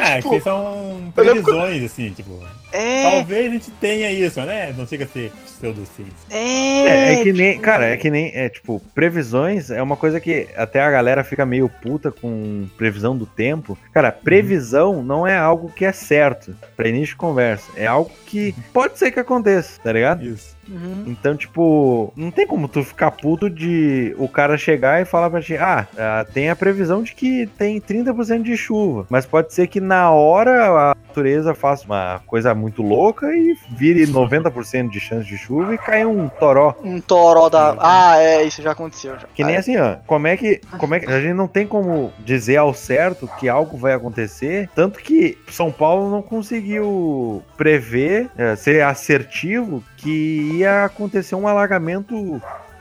Ah, 0.00 0.16
tipo, 0.16 0.30
que 0.30 0.40
são 0.40 1.12
previsões, 1.14 1.82
assim, 1.84 2.10
tipo. 2.12 2.38
é, 2.72 3.02
Talvez 3.10 3.46
a 3.48 3.52
gente 3.52 3.70
tenha 3.72 4.10
isso, 4.12 4.40
né? 4.42 4.72
Não 4.76 4.86
chega 4.86 5.04
a 5.04 5.08
ser 5.08 5.32
pseudociência. 5.44 6.14
é. 6.30 6.70
É, 6.80 7.12
é 7.20 7.22
que 7.22 7.32
nem, 7.32 7.52
tipo, 7.52 7.62
cara, 7.62 7.86
é 7.86 7.96
que 7.96 8.10
nem, 8.10 8.30
é 8.34 8.48
tipo, 8.48 8.80
previsões 8.94 9.70
é 9.70 9.82
uma 9.82 9.96
coisa 9.96 10.20
que 10.20 10.48
até 10.56 10.80
a 10.80 10.90
galera 10.90 11.22
fica 11.24 11.44
meio 11.44 11.68
puta 11.68 12.10
com 12.10 12.66
previsão 12.78 13.16
do 13.16 13.26
tempo. 13.26 13.76
Cara, 13.92 14.10
previsão 14.12 15.02
não 15.02 15.26
é 15.26 15.36
algo 15.36 15.70
que 15.70 15.84
é 15.84 15.92
certo 15.92 16.54
pra 16.76 16.88
início 16.88 17.08
de 17.08 17.16
conversa. 17.16 17.70
É 17.76 17.86
algo 17.86 18.10
que 18.26 18.54
pode 18.72 18.98
ser 18.98 19.10
que 19.10 19.20
aconteça, 19.20 19.80
tá 19.82 19.92
ligado? 19.92 20.24
Isso. 20.24 20.56
Uhum. 20.70 21.04
Então, 21.06 21.36
tipo, 21.36 22.12
não 22.16 22.30
tem 22.30 22.46
como 22.46 22.68
tu 22.68 22.84
ficar 22.84 23.10
puto 23.10 23.50
de 23.50 24.14
o 24.16 24.28
cara 24.28 24.56
chegar 24.56 25.02
e 25.02 25.04
falar 25.04 25.28
pra 25.28 25.42
ti, 25.42 25.56
ah, 25.56 25.86
ah, 25.98 26.24
tem 26.32 26.48
a 26.48 26.56
previsão 26.56 27.02
de 27.02 27.14
que 27.14 27.46
tem 27.58 27.80
30% 27.80 28.42
de 28.42 28.56
chuva, 28.56 29.06
mas 29.10 29.26
pode 29.26 29.52
ser 29.52 29.66
que 29.66 29.80
na 29.80 30.10
hora 30.10 30.90
a 30.90 30.94
natureza 31.10 31.54
faça 31.54 31.84
uma 31.84 32.20
coisa 32.26 32.54
muito 32.54 32.82
louca 32.82 33.26
e 33.34 33.56
vire 33.70 34.06
90% 34.06 34.88
de 34.88 35.00
chance 35.00 35.26
de 35.26 35.36
chuva 35.36 35.74
e 35.74 35.78
caia 35.78 36.08
um 36.08 36.28
toró. 36.28 36.74
Um 36.82 37.00
toró 37.00 37.48
da. 37.48 37.76
Ah, 37.78 38.18
é, 38.18 38.44
isso 38.44 38.62
já 38.62 38.70
aconteceu. 38.70 39.18
Já. 39.18 39.26
Que 39.34 39.42
nem 39.42 39.56
assim, 39.56 39.76
ó, 39.76 39.96
como 40.06 40.28
é 40.28 40.36
que, 40.36 40.60
como 40.78 40.94
é 40.94 41.00
que 41.00 41.10
a 41.10 41.20
gente 41.20 41.34
não 41.34 41.48
tem 41.48 41.66
como 41.66 42.12
dizer 42.20 42.56
ao 42.58 42.72
certo 42.72 43.28
que 43.38 43.48
algo 43.48 43.76
vai 43.76 43.92
acontecer, 43.92 44.70
tanto 44.74 45.00
que 45.00 45.36
São 45.48 45.72
Paulo 45.72 46.10
não 46.10 46.22
conseguiu 46.22 47.42
prever, 47.56 48.30
é, 48.36 48.54
ser 48.54 48.82
assertivo 48.82 49.82
que 50.00 50.58
ia 50.58 50.84
acontecer 50.84 51.34
um 51.34 51.46
alagamento 51.46 52.40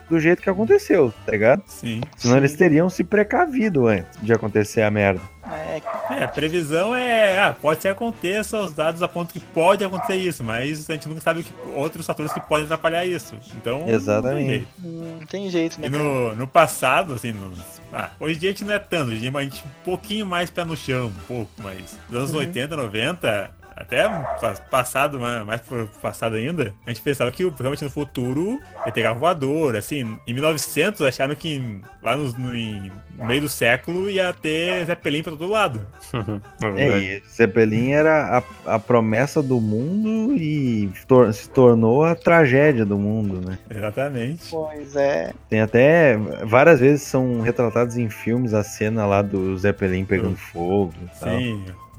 do 0.10 0.19
jeito 0.19 0.41
que 0.41 0.49
aconteceu, 0.49 1.13
tá 1.25 1.32
ligado? 1.32 1.62
Sim. 1.67 2.01
Senão 2.17 2.38
eles 2.38 2.55
teriam 2.55 2.89
se 2.89 3.03
precavido 3.03 3.88
antes 3.88 4.19
de 4.21 4.34
acontecer 4.34 4.82
a 4.82 4.89
merda. 4.89 5.21
É, 5.51 5.82
É, 6.23 6.27
previsão 6.27 6.95
é. 6.95 7.39
Ah, 7.39 7.55
pode 7.60 7.82
ser 7.82 7.89
que 7.89 7.91
aconteça 7.93 8.60
os 8.60 8.73
dados 8.73 9.01
apontam 9.03 9.34
que 9.34 9.39
pode 9.39 9.84
acontecer 9.84 10.15
isso, 10.15 10.43
mas 10.43 10.89
a 10.89 10.93
gente 10.93 11.08
nunca 11.08 11.21
sabe 11.21 11.43
que, 11.43 11.53
outros 11.75 12.05
fatores 12.05 12.34
que 12.34 12.41
podem 12.41 12.65
atrapalhar 12.65 13.05
isso. 13.05 13.36
Então. 13.55 13.88
Exatamente. 13.88 14.67
não 14.79 14.88
tem 14.88 14.99
jeito. 14.99 15.19
não 15.19 15.27
tem 15.27 15.49
jeito, 15.49 15.82
né? 15.82 15.88
E 15.88 15.89
no, 15.89 16.36
no 16.36 16.47
passado, 16.47 17.13
assim, 17.13 17.32
no, 17.32 17.53
ah, 17.93 18.10
hoje 18.19 18.36
em 18.36 18.39
dia 18.39 18.49
a 18.49 18.53
gente 18.53 18.63
não 18.63 18.73
é 18.73 18.79
tanto, 18.79 19.12
hoje 19.12 19.17
em 19.17 19.32
dia 19.32 19.39
a 19.39 19.43
gente 19.43 19.63
um 19.63 19.84
pouquinho 19.84 20.25
mais 20.25 20.49
pé 20.49 20.65
no 20.65 20.75
chão, 20.75 21.08
um 21.08 21.25
pouco, 21.27 21.51
mas 21.60 21.97
nos 22.10 22.19
anos 22.19 22.34
80, 22.34 22.75
90, 22.75 23.51
até 23.79 24.07
pa- 24.07 24.55
passado, 24.69 25.19
mais, 25.19 25.61
passado 26.01 26.35
ainda, 26.35 26.73
a 26.85 26.89
gente 26.89 27.01
pensava 27.01 27.31
que 27.31 27.43
realmente 27.57 27.83
no 27.83 27.89
futuro 27.89 28.59
ia 28.85 28.91
ter 28.91 29.03
carro 29.03 29.19
voador, 29.19 29.75
assim, 29.75 30.17
em 30.27 30.33
1900 30.33 31.01
acharam 31.01 31.33
que 31.35 31.81
lá 32.03 32.15
no, 32.17 32.31
no- 32.33 32.55
em- 32.55 32.91
no 33.17 33.25
meio 33.25 33.41
do 33.41 33.49
século 33.49 34.09
ia 34.09 34.33
ter 34.33 34.85
Zeppelin 34.85 35.23
pra 35.23 35.31
todo 35.31 35.47
lado. 35.47 35.81
É, 36.77 36.99
e 36.99 37.23
Zeppelin 37.29 37.91
era 37.91 38.37
a, 38.65 38.75
a 38.75 38.79
promessa 38.79 39.41
do 39.41 39.59
mundo 39.61 40.35
e 40.35 40.91
tor- 41.07 41.33
se 41.33 41.49
tornou 41.49 42.03
a 42.03 42.15
tragédia 42.15 42.85
do 42.85 42.97
mundo, 42.97 43.41
né? 43.47 43.57
Exatamente. 43.69 44.47
Pois 44.49 44.95
é. 44.95 45.33
Tem 45.49 45.61
até 45.61 46.17
várias 46.45 46.79
vezes 46.79 47.03
são 47.03 47.41
retratados 47.41 47.97
em 47.97 48.09
filmes 48.09 48.53
a 48.53 48.63
cena 48.63 49.05
lá 49.05 49.21
do 49.21 49.57
Zeppelin 49.57 50.03
pegando 50.05 50.35
fogo 50.35 50.93
e 51.01 51.19
tal. 51.19 51.29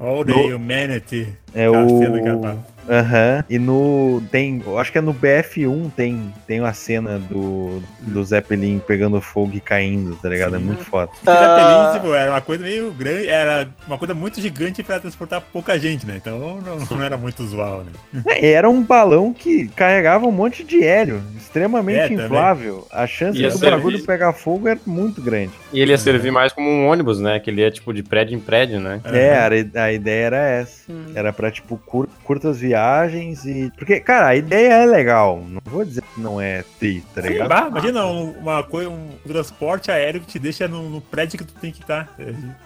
All 0.01 0.25
the 0.25 0.31
No- 0.33 0.55
humanity. 0.55 1.27
É 1.53 1.67
Aquela 1.67 1.85
o. 1.85 2.57
Aham. 2.89 3.43
E 3.49 3.57
no. 3.59 4.21
Tem. 4.31 4.61
eu 4.65 4.77
Acho 4.77 4.91
que 4.91 4.97
é 4.97 5.01
no 5.01 5.13
BF1 5.13 5.91
tem, 5.95 6.33
tem 6.47 6.59
uma 6.59 6.73
cena 6.73 7.19
do, 7.19 7.81
do 8.01 8.23
Zeppelin 8.23 8.81
pegando 8.85 9.19
fogo 9.21 9.51
e 9.55 9.59
caindo, 9.59 10.15
tá 10.15 10.29
ligado? 10.29 10.55
É 10.55 10.59
Sim. 10.59 10.65
muito 10.65 10.83
foda. 10.83 11.11
Ah. 11.25 11.31
Zeppelin, 11.31 11.99
tipo, 11.99 12.13
era 12.15 12.31
uma 12.31 12.41
coisa 12.41 12.63
meio 12.63 12.91
grande, 12.91 13.27
era 13.27 13.67
uma 13.87 13.97
coisa 13.97 14.13
muito 14.13 14.41
gigante 14.41 14.81
pra 14.83 14.99
transportar 14.99 15.41
pouca 15.41 15.77
gente, 15.79 16.05
né? 16.05 16.15
Então 16.17 16.59
não, 16.61 16.77
não 16.97 17.03
era 17.03 17.17
muito 17.17 17.41
usual, 17.43 17.83
né? 17.83 18.23
É, 18.27 18.51
Era 18.51 18.69
um 18.69 18.81
balão 18.83 19.33
que 19.33 19.67
carregava 19.69 20.25
um 20.25 20.31
monte 20.31 20.63
de 20.63 20.83
hélio, 20.83 21.21
extremamente 21.37 21.99
É, 21.99 22.25
inflável. 22.25 22.87
A 22.91 23.05
chance 23.07 23.39
Ia 23.39 23.49
do 23.49 23.57
servir. 23.57 23.75
bagulho 23.75 24.03
pegar 24.05 24.33
fogo 24.33 24.67
era 24.67 24.79
muito 24.85 25.21
grande. 25.21 25.51
E 25.71 25.79
ele 25.79 25.91
ia 25.91 25.97
servir 25.97 26.31
mais 26.31 26.51
como 26.51 26.67
um 26.69 26.87
ônibus, 26.87 27.19
né? 27.19 27.39
Que 27.39 27.49
ele 27.49 27.61
ia, 27.61 27.71
tipo, 27.71 27.93
de 27.93 28.03
prédio 28.03 28.35
em 28.35 28.39
prédio, 28.39 28.79
né? 28.79 28.99
É, 29.05 29.35
a, 29.35 29.83
a 29.85 29.93
ideia 29.93 30.25
era 30.25 30.37
essa. 30.37 30.91
Era 31.15 31.31
pra, 31.31 31.49
tipo, 31.51 31.77
cur- 31.85 32.09
curtas 32.23 32.59
viagens 32.59 32.70
viagens 32.75 33.45
e. 33.45 33.71
Porque, 33.77 33.99
cara, 33.99 34.27
a 34.27 34.35
ideia 34.35 34.73
é 34.73 34.85
legal. 34.85 35.43
Não 35.45 35.61
vou 35.65 35.83
dizer 35.83 36.01
que 36.01 36.21
não 36.21 36.39
é 36.39 36.63
tri, 36.79 37.03
tá 37.13 37.21
Sim, 37.21 37.29
ligado? 37.29 37.49
bah, 37.49 37.67
imagina 37.69 38.05
um- 38.05 38.31
uma 38.31 38.63
coisa, 38.63 38.89
um 38.89 39.09
transporte 39.27 39.91
aéreo 39.91 40.21
que 40.21 40.27
te 40.27 40.39
deixa 40.39 40.67
no, 40.67 40.89
no 40.89 41.01
prédio 41.01 41.37
que 41.37 41.43
tu 41.45 41.53
tem 41.53 41.71
que 41.71 41.81
estar. 41.81 42.09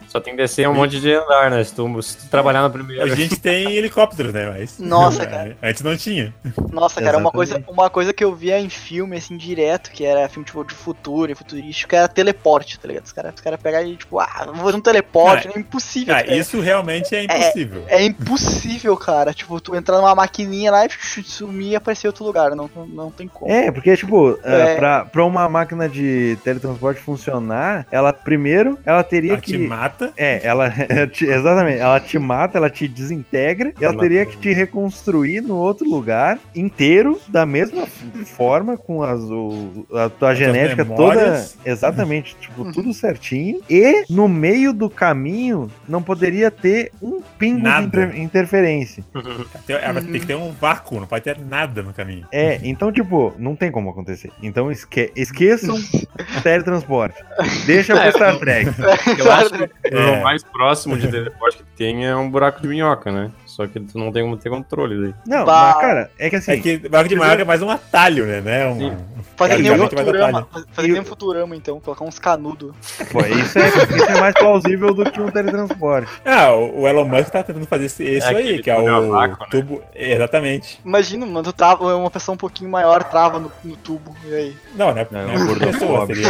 Só 0.08 0.20
tem 0.20 0.36
que 0.36 0.42
descer 0.42 0.68
um 0.70 0.74
monte 0.74 1.00
de 1.00 1.14
andar, 1.14 1.50
né? 1.50 1.64
Se 1.64 1.74
tu, 1.74 2.02
se 2.02 2.18
tu 2.18 2.30
trabalhar 2.30 2.62
na 2.62 2.70
primeira. 2.70 3.04
A 3.04 3.16
gente 3.16 3.40
tem 3.40 3.72
helicópteros, 3.74 4.34
né? 4.34 4.50
Mas. 4.50 4.80
Nossa, 4.80 5.26
cara. 5.26 5.58
Antes 5.62 5.82
não 5.82 5.98
tinha. 5.98 6.34
Nossa, 6.72 7.02
cara, 7.02 7.18
uma 7.18 7.32
coisa, 7.32 7.64
uma 7.68 7.90
coisa 7.90 8.14
que 8.14 8.24
eu 8.24 8.34
via 8.36 8.60
em 8.60 8.70
filme, 8.70 9.18
assim, 9.18 9.36
direto, 9.38 9.92
que 9.92 10.06
era 10.06 10.30
filme 10.30 10.46
tipo 10.46 10.64
de 10.64 10.74
futuro 10.74 11.32
e 11.32 11.36
futurístico, 11.36 11.96
era 11.96 12.08
teleporte, 12.08 12.80
tá 12.80 12.88
ligado? 12.88 13.06
Os 13.06 13.12
caras 13.12 13.34
os 13.36 13.42
cara 13.42 13.58
pegaram 13.58 13.88
e, 13.88 13.96
tipo, 13.96 14.20
ah, 14.20 14.44
vou 14.48 14.66
fazer 14.66 14.78
um 14.78 14.82
teleporte, 14.82 15.48
Cara, 15.48 15.58
é 15.58 15.60
impossível. 15.60 16.16
Ah, 16.16 16.24
tá 16.24 16.34
isso 16.36 16.60
realmente 16.60 17.16
é 17.16 17.24
impossível. 17.24 17.84
É 17.88 18.04
impossível, 18.04 18.96
cara. 18.98 19.34
Tipo, 19.34 19.60
tu 19.60 19.76
entrar 19.76 19.95
numa 20.02 20.16
maquininha 20.16 20.72
lá 20.72 20.86
e 20.86 20.90
sumir 21.24 21.72
e 21.72 21.76
aparecer 21.76 22.08
em 22.08 22.10
outro 22.10 22.24
lugar. 22.26 22.52
Não, 22.56 22.70
não, 22.88 23.12
tem 23.12 23.28
como. 23.28 23.52
É, 23.52 23.72
porque, 23.72 23.96
tipo, 23.96 24.38
É. 24.44 24.74
é. 24.74 24.76
pra, 24.76 25.06
pra 25.06 25.26
uma 25.26 25.48
máquina 25.50 25.88
de 25.90 26.38
teletransporte 26.44 27.02
funcionar, 27.02 27.86
ela 27.92 28.12
primeiro 28.14 28.78
ela 28.86 29.04
teria 29.04 29.34
Ela 29.34 29.42
que. 29.42 29.52
te 29.52 29.58
mata. 29.58 30.12
É, 30.18 30.46
ela. 30.46 30.70
te- 31.12 31.26
exatamente, 31.26 31.80
ela 31.80 32.00
te 32.00 32.18
mata, 32.20 32.58
ela 32.58 32.70
te 32.70 32.88
desintegra, 32.88 33.74
e 33.80 33.84
ela 33.84 33.94
Ela 33.94 34.02
teria 34.02 34.26
que 34.26 34.38
te 34.38 34.52
reconstruir 34.54 35.42
no 35.42 35.56
outro 35.56 35.90
lugar, 35.90 36.38
inteiro, 36.56 37.20
da 37.28 37.46
mesma 37.46 37.86
forma, 38.26 38.78
com 38.78 39.02
as, 39.04 39.22
o, 39.22 39.86
a 39.94 40.10
tua 40.10 40.34
genética 40.36 40.84
toda. 40.86 41.46
Exatamente, 41.66 42.36
tipo, 42.40 42.72
tudo 42.72 42.94
certinho. 42.94 43.62
E 43.70 44.04
no 44.10 44.28
meio 44.28 44.74
do 44.74 44.90
caminho 44.90 45.70
não 45.88 46.02
poderia 46.02 46.50
ter 46.52 46.92
um 47.02 47.22
pingo 47.38 47.62
Nada. 47.64 47.82
de 47.82 47.88
inter- 47.88 48.20
interferência. 48.20 49.04
Tem, 49.86 49.92
ela 49.92 50.02
tem 50.02 50.20
que 50.20 50.26
ter 50.28 50.36
um 50.36 50.52
vácuo, 50.52 51.00
não 51.00 51.08
pode 51.08 51.24
ter 51.24 51.38
nada 51.40 51.82
no 51.82 51.94
caminho. 51.94 52.28
É, 52.32 52.60
então, 52.64 52.92
tipo, 52.92 53.34
não 53.38 53.56
tem 53.56 53.72
como 53.72 53.90
acontecer. 53.90 54.32
Então 54.42 54.72
esque 54.72 55.12
esqueçam 55.16 55.76
teletransporte. 56.44 57.24
Deixa 57.66 57.96
pro 58.00 58.12
Star 58.12 58.38
Trek. 58.40 58.70
Eu 59.20 59.32
acho 59.32 59.50
que 59.52 59.70
É. 59.96 60.20
o 60.20 60.24
mais 60.24 60.44
próximo 60.44 60.98
de 60.98 61.08
teleporte 61.10 61.58
que 61.58 61.64
tem 61.78 62.06
é 62.06 62.16
um 62.16 62.30
buraco 62.30 62.62
de 62.62 62.68
minhoca, 62.68 63.12
né? 63.12 63.32
Só 63.56 63.66
que 63.68 63.80
tu 63.80 63.98
não 63.98 64.12
tem 64.12 64.22
como 64.22 64.36
ter 64.36 64.50
controle 64.50 65.02
daí. 65.02 65.14
Não, 65.26 65.46
Bah. 65.46 65.72
mas, 65.74 65.82
cara, 65.82 66.12
é 66.20 66.30
que 66.30 66.36
assim. 66.36 66.52
É 66.52 66.58
que 66.58 66.78
barco 66.90 67.08
de 67.08 67.16
marca 67.16 67.42
é 67.42 67.46
mais 67.46 67.62
um 67.62 67.70
atalho, 67.70 68.26
né? 68.26 68.42
né? 68.42 68.68
Um, 68.68 68.78
Sim. 68.78 68.98
Fazer 69.38 69.56
que 69.56 69.62
nem 69.62 69.72
um 69.72 69.88
Futurama. 69.88 70.48
Fazer 70.74 70.88
nem 70.90 71.02
um 71.02 71.06
Futurama, 71.06 71.56
então. 71.56 71.80
Colocar 71.80 72.04
uns 72.04 72.20
canudos. 72.20 72.76
Pô, 73.10 73.22
isso, 73.22 73.58
é, 73.58 73.68
isso 73.70 74.10
é 74.10 74.20
mais 74.20 74.34
plausível 74.34 74.94
do 74.94 75.10
que 75.10 75.22
um 75.22 75.32
teletransporte. 75.32 76.12
Ah, 76.26 76.52
o 76.54 76.82
o 76.82 76.88
Elon 76.88 77.06
Musk 77.06 77.30
tá 77.30 77.44
tentando 77.44 77.66
fazer 77.66 77.86
esse, 77.86 78.04
esse 78.04 78.28
É 78.28 78.36
aí, 78.36 78.62
que 78.62 78.70
é 78.70 78.78
o 78.78 79.18
né? 79.18 79.38
tubo. 79.50 79.82
Exatamente. 79.96 80.82
Imagina, 80.84 81.26
mano, 81.26 81.44
tu 81.44 81.54
trava, 81.54 81.96
uma 81.96 82.12
pessoa 82.12 82.34
um 82.34 82.38
pouquinho 82.38 82.70
maior 82.70 83.06
trava 83.06 83.40
no, 83.40 83.50
no 83.64 83.78
tubo. 83.78 84.14
E 84.26 84.34
aí? 84.34 84.58
Não, 84.76 84.94
né? 84.94 85.08
Não, 85.10 85.28
Não, 85.28 85.34
é 85.34 85.48
por 85.48 85.60
pessoa, 85.60 86.06
seria 86.08 86.28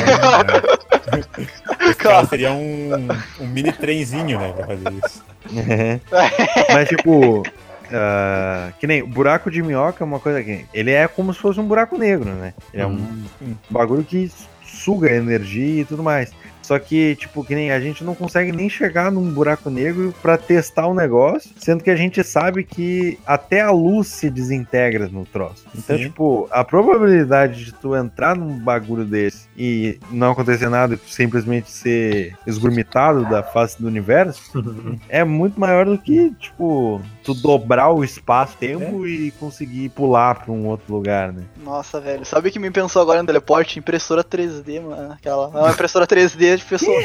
um, 2.22 2.26
seria 2.30 2.52
um, 2.52 3.08
um 3.42 3.48
mini 3.48 3.72
trenzinho, 3.72 4.40
né? 4.40 4.54
Pra 4.54 4.68
fazer 4.68 4.94
isso. 5.04 5.24
Mas, 6.74 6.90
tipo. 6.90 7.15
ah, 7.92 8.72
que 8.80 8.88
nem 8.88 9.02
o 9.02 9.08
buraco 9.08 9.50
de 9.52 9.62
minhoca 9.62 10.04
é 10.04 10.06
uma 10.06 10.20
coisa 10.20 10.44
que. 10.44 10.66
Ele 10.74 10.92
é 10.92 11.08
como 11.08 11.34
se 11.34 11.40
fosse 11.40 11.60
um 11.60 11.68
buraco 11.68 11.98
negro, 11.98 12.30
né? 12.32 12.54
Ele 12.74 12.84
é 12.84 12.88
um, 12.88 13.26
um 13.42 13.56
bagulho 13.70 14.04
que 14.04 14.32
suga 14.64 15.12
energia 15.12 15.82
e 15.82 15.86
tudo 15.86 16.04
mais. 16.04 16.32
Só 16.66 16.80
que, 16.80 17.16
tipo, 17.16 17.44
que 17.44 17.54
nem 17.54 17.72
a 17.72 17.80
gente 17.80 18.04
não 18.04 18.16
consegue 18.16 18.52
nem 18.52 18.68
chegar 18.68 19.12
num 19.12 19.32
buraco 19.32 19.70
negro 19.70 20.12
pra 20.20 20.36
testar 20.36 20.88
o 20.88 20.96
negócio, 20.96 21.52
sendo 21.58 21.84
que 21.84 21.92
a 21.92 21.96
gente 21.96 22.24
sabe 22.24 22.64
que 22.64 23.20
até 23.24 23.62
a 23.62 23.70
luz 23.70 24.08
se 24.08 24.32
desintegra 24.32 25.08
no 25.08 25.26
troço. 25.26 25.64
Então, 25.78 25.96
Sim. 25.96 26.06
tipo, 26.06 26.48
a 26.50 26.64
probabilidade 26.64 27.66
de 27.66 27.72
tu 27.72 27.96
entrar 27.96 28.36
num 28.36 28.58
bagulho 28.58 29.06
desse 29.06 29.48
e 29.56 30.00
não 30.10 30.32
acontecer 30.32 30.68
nada 30.68 30.96
e 30.96 31.12
simplesmente 31.12 31.70
ser 31.70 32.36
esgurmitado 32.48 33.30
da 33.30 33.44
face 33.44 33.80
do 33.80 33.88
universo 33.88 34.52
é 35.08 35.24
muito 35.24 35.60
maior 35.60 35.86
do 35.86 36.00
que, 36.00 36.32
tipo, 36.40 37.00
tu 37.26 37.34
dobrar 37.34 37.90
o 37.90 38.04
espaço-tempo 38.04 39.08
e 39.08 39.32
conseguir 39.32 39.90
pular 39.90 40.36
pra 40.36 40.54
um 40.54 40.68
outro 40.68 40.94
lugar, 40.94 41.34
né? 41.34 41.44
Nossa, 41.58 42.00
velho. 42.00 42.24
Sabe 42.24 42.50
o 42.50 42.52
que 42.52 42.60
me 42.60 42.70
pensou 42.70 43.02
agora 43.02 43.20
no 43.20 43.26
teleporte? 43.26 43.80
Impressora 43.80 44.24
3D, 44.24 44.80
mano. 44.80 45.14
Aquela. 45.14 45.46
É 45.46 45.58
uma 45.58 45.72
impressora 45.72 46.06
3D 46.06 46.58
de 46.58 46.64
pessoa. 46.64 46.96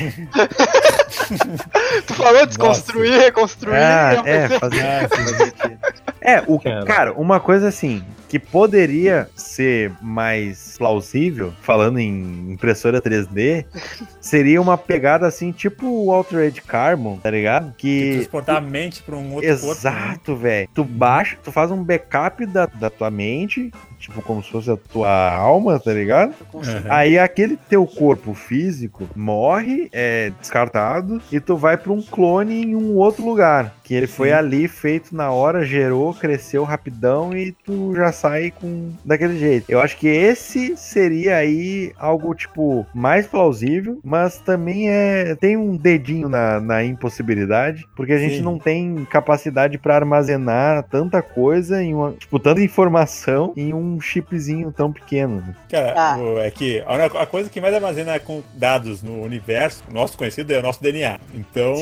tu 2.07 2.15
falou 2.15 2.47
desconstruir, 2.47 3.19
reconstruir. 3.19 3.77
Ah, 3.77 4.23
é, 4.25 4.49
fazer, 4.49 5.09
fazer 5.09 5.37
sentido. 5.37 5.79
É, 6.21 6.43
o 6.47 6.59
Cara. 6.59 6.85
cara, 6.85 7.13
uma 7.15 7.41
coisa 7.41 7.69
assim, 7.69 8.05
que 8.29 8.39
poderia 8.39 9.29
ser 9.35 9.93
mais 10.01 10.77
plausível, 10.79 11.53
falando 11.63 11.99
em 11.99 12.53
impressora 12.53 13.03
3D, 13.03 13.65
seria 14.21 14.61
uma 14.61 14.79
pegada 14.79 15.27
assim, 15.27 15.51
tipo 15.51 15.87
o 15.87 16.13
Altered 16.13 16.61
Carbon, 16.63 17.19
tá 17.19 17.31
ligado? 17.31 17.75
Que 17.77 18.15
Transportar 18.15 18.57
a 18.57 18.61
mente 18.61 19.03
pra 19.03 19.17
um 19.17 19.35
outro 19.35 19.49
né? 19.49 19.55
Exato, 19.55 20.37
velho. 20.37 20.69
Tu 20.73 20.85
baixa, 20.85 21.37
tu 21.43 21.51
faz 21.51 21.71
um 21.71 21.83
backup 21.83 22.47
da, 22.47 22.67
da 22.67 22.89
tua 22.89 23.11
mente, 23.11 23.73
tipo 24.01 24.23
como 24.23 24.43
se 24.43 24.51
fosse 24.51 24.71
a 24.71 24.77
tua 24.77 25.33
alma, 25.33 25.79
tá 25.79 25.93
ligado? 25.93 26.35
Uhum. 26.53 26.63
Aí 26.89 27.19
aquele 27.19 27.57
teu 27.57 27.87
corpo 27.87 28.35
físico 28.35 29.09
morre, 29.15 29.89
é 29.93 30.33
descartado, 30.41 31.21
e 31.31 31.39
tu 31.39 31.57
vai 31.57 31.77
pra 31.77 31.93
um 31.93 32.03
clone 32.03 32.63
em 32.63 32.75
um 32.75 32.97
outro 32.97 33.25
lugar. 33.25 33.75
Que 33.91 33.97
ele 33.97 34.07
foi 34.07 34.29
Sim. 34.29 34.35
ali, 34.35 34.69
feito 34.69 35.17
na 35.17 35.33
hora, 35.33 35.65
gerou, 35.65 36.15
cresceu 36.15 36.63
rapidão 36.63 37.37
e 37.37 37.51
tu 37.51 37.93
já 37.97 38.13
sai 38.13 38.53
com 38.53 38.93
daquele 39.05 39.37
jeito. 39.37 39.69
Eu 39.69 39.81
acho 39.81 39.97
que 39.97 40.07
esse 40.07 40.77
seria 40.77 41.35
aí 41.39 41.93
algo, 41.99 42.33
tipo, 42.33 42.87
mais 42.95 43.27
plausível, 43.27 43.99
mas 44.05 44.39
também 44.39 44.89
é. 44.89 45.35
tem 45.35 45.57
um 45.57 45.77
dedinho 45.77 46.29
na, 46.29 46.61
na 46.61 46.85
impossibilidade, 46.85 47.85
porque 47.97 48.13
a 48.13 48.19
gente 48.19 48.37
Sim. 48.37 48.43
não 48.43 48.61
tem 48.61 49.05
capacidade 49.11 49.77
pra 49.77 49.97
armazenar 49.97 50.85
tanta 50.85 51.21
coisa 51.21 51.83
em 51.83 51.93
uma. 51.93 52.13
Tipo, 52.13 52.39
tanta 52.39 52.63
informação 52.63 53.53
em 53.57 53.75
um 53.75 54.01
chipzinho 54.01 54.71
tão 54.71 54.93
pequeno. 54.93 55.39
né? 55.45 55.57
Cara, 55.69 55.95
Ah. 55.97 56.17
é 56.45 56.51
que 56.53 56.81
a, 57.19 57.27
coisa 57.27 57.51
que 57.51 57.61
mais 57.61 57.75
armazena 57.75 58.21
com 58.21 58.41
dados 58.55 59.03
no 59.03 59.21
universo, 59.21 59.83
nosso 59.93 60.17
conhecido, 60.17 60.53
é 60.53 60.61
o 60.61 60.63
nosso 60.63 60.81
DNA. 60.81 61.19
Então, 61.35 61.75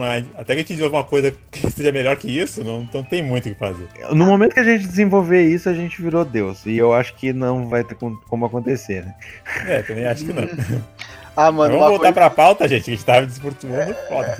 a- 0.00 0.40
até 0.40 0.44
que 0.44 0.52
a 0.52 0.56
gente 0.58 0.68
desenvolva 0.68 0.98
uma 0.98 1.04
coisa 1.04 1.34
que 1.60 1.70
seja 1.72 1.92
melhor 1.92 2.16
que 2.16 2.28
isso, 2.30 2.62
não, 2.64 2.88
não 2.92 3.02
tem 3.02 3.22
muito 3.22 3.46
o 3.48 3.52
que 3.52 3.58
fazer. 3.58 3.86
No 4.10 4.26
momento 4.26 4.54
que 4.54 4.60
a 4.60 4.64
gente 4.64 4.86
desenvolver 4.86 5.42
isso, 5.42 5.68
a 5.68 5.74
gente 5.74 6.00
virou 6.00 6.24
Deus. 6.24 6.64
E 6.66 6.76
eu 6.76 6.92
acho 6.92 7.14
que 7.14 7.32
não 7.32 7.68
vai 7.68 7.84
ter 7.84 7.94
com- 7.94 8.16
como 8.28 8.46
acontecer, 8.46 9.04
né? 9.04 9.14
É, 9.66 9.82
também 9.82 10.06
acho 10.06 10.24
que 10.24 10.32
não. 10.32 10.46
Ah, 11.38 11.52
mano, 11.52 11.74
Vamos 11.74 11.88
voltar 11.88 11.98
coisa, 11.98 12.12
pra 12.14 12.30
pauta, 12.30 12.66
gente, 12.66 12.84
que 12.84 12.90
a 12.92 12.94
gente 12.94 13.04
tava 13.04 13.26
desvirtuando 13.26 13.94
foda. 14.08 14.38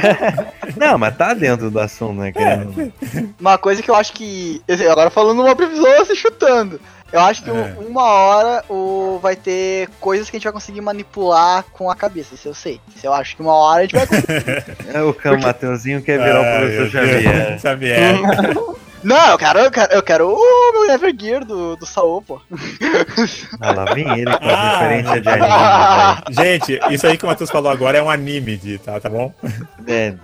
Não, 0.78 0.96
mas 0.96 1.14
tá 1.14 1.34
dentro 1.34 1.70
do 1.70 1.78
assunto, 1.78 2.14
né? 2.14 2.32
Querendo... 2.32 2.90
uma 3.38 3.58
coisa 3.58 3.82
que 3.82 3.90
eu 3.90 3.94
acho 3.94 4.14
que. 4.14 4.62
assim, 4.66 4.86
Agora 4.86 5.10
falando 5.10 5.42
uma 5.42 5.54
previsão, 5.54 6.06
se 6.06 6.16
chutando. 6.16 6.80
Eu 7.12 7.20
acho 7.20 7.42
que 7.44 7.50
É. 7.50 7.76
uma 7.86 8.04
hora 8.04 8.64
o, 8.70 9.18
vai 9.22 9.36
ter 9.36 9.88
coisas 10.00 10.30
que 10.30 10.36
a 10.36 10.38
gente 10.38 10.44
vai 10.44 10.52
conseguir 10.52 10.80
manipular 10.80 11.64
com 11.72 11.90
a 11.90 11.94
cabeça. 11.94 12.34
Isso 12.34 12.48
eu 12.48 12.54
sei. 12.54 12.80
Isso 12.96 13.06
eu 13.06 13.12
acho 13.12 13.36
que 13.36 13.42
uma 13.42 13.52
hora 13.54 13.80
a 13.80 13.82
gente 13.82 13.94
vai 13.96 14.06
conseguir. 14.06 14.64
É 14.94 15.02
o 15.02 15.12
Cam 15.12 15.38
Mateuzinho 15.38 16.02
quer 16.02 16.18
virar 16.18 16.40
o 16.40 16.44
Ai, 16.44 16.58
professor 16.58 16.90
Deus. 16.90 16.92
Xavier. 16.92 17.60
Xavier. 17.60 18.14
Não, 19.04 19.30
eu 19.32 19.36
quero, 19.38 19.58
eu 19.58 19.70
quero, 19.70 19.92
eu 19.94 20.02
quero 20.02 20.28
o 20.32 20.72
meu 20.72 20.94
Evergear 20.94 21.44
do, 21.44 21.74
do 21.74 21.84
Saô, 21.84 22.22
pô. 22.22 22.40
Ah, 23.60 23.72
lá 23.72 23.84
vem 23.92 24.08
ele 24.16 24.30
com 24.38 24.48
a 24.48 24.52
Ah, 24.52 24.78
referência 24.78 25.20
de 25.20 25.28
anime, 25.28 26.22
Gente, 26.30 26.80
isso 26.88 27.06
aí 27.08 27.18
que 27.18 27.24
o 27.24 27.26
Matheus 27.26 27.50
falou 27.50 27.72
agora 27.72 27.98
é 27.98 28.02
um 28.02 28.08
anime, 28.08 28.56
de, 28.56 28.78
tá, 28.78 29.00
tá 29.00 29.08
bom? 29.10 29.34
É, 29.88 30.14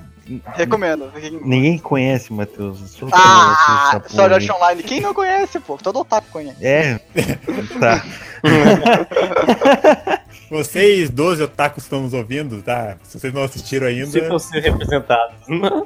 Recomendo. 0.54 1.12
ninguém 1.42 1.78
conhece, 1.78 2.32
Matheus. 2.32 2.78
Só 2.90 3.06
Ah, 3.12 4.00
porra 4.08 4.34
Art 4.34 4.50
Online. 4.50 4.82
Quem 4.82 5.00
não 5.00 5.14
conhece, 5.14 5.58
pô? 5.60 5.78
Todo 5.78 6.00
otaku 6.00 6.26
conhece. 6.30 6.64
É, 6.64 6.98
tá. 7.80 8.04
Vocês, 10.50 11.10
12 11.10 11.42
otakus, 11.42 11.84
estão 11.84 12.00
nos 12.02 12.14
ouvindo, 12.14 12.62
tá? 12.62 12.96
Se 13.04 13.18
vocês 13.18 13.32
não 13.32 13.42
assistiram 13.42 13.86
ainda. 13.86 14.38
Ser 14.38 14.60
representados. 14.62 15.34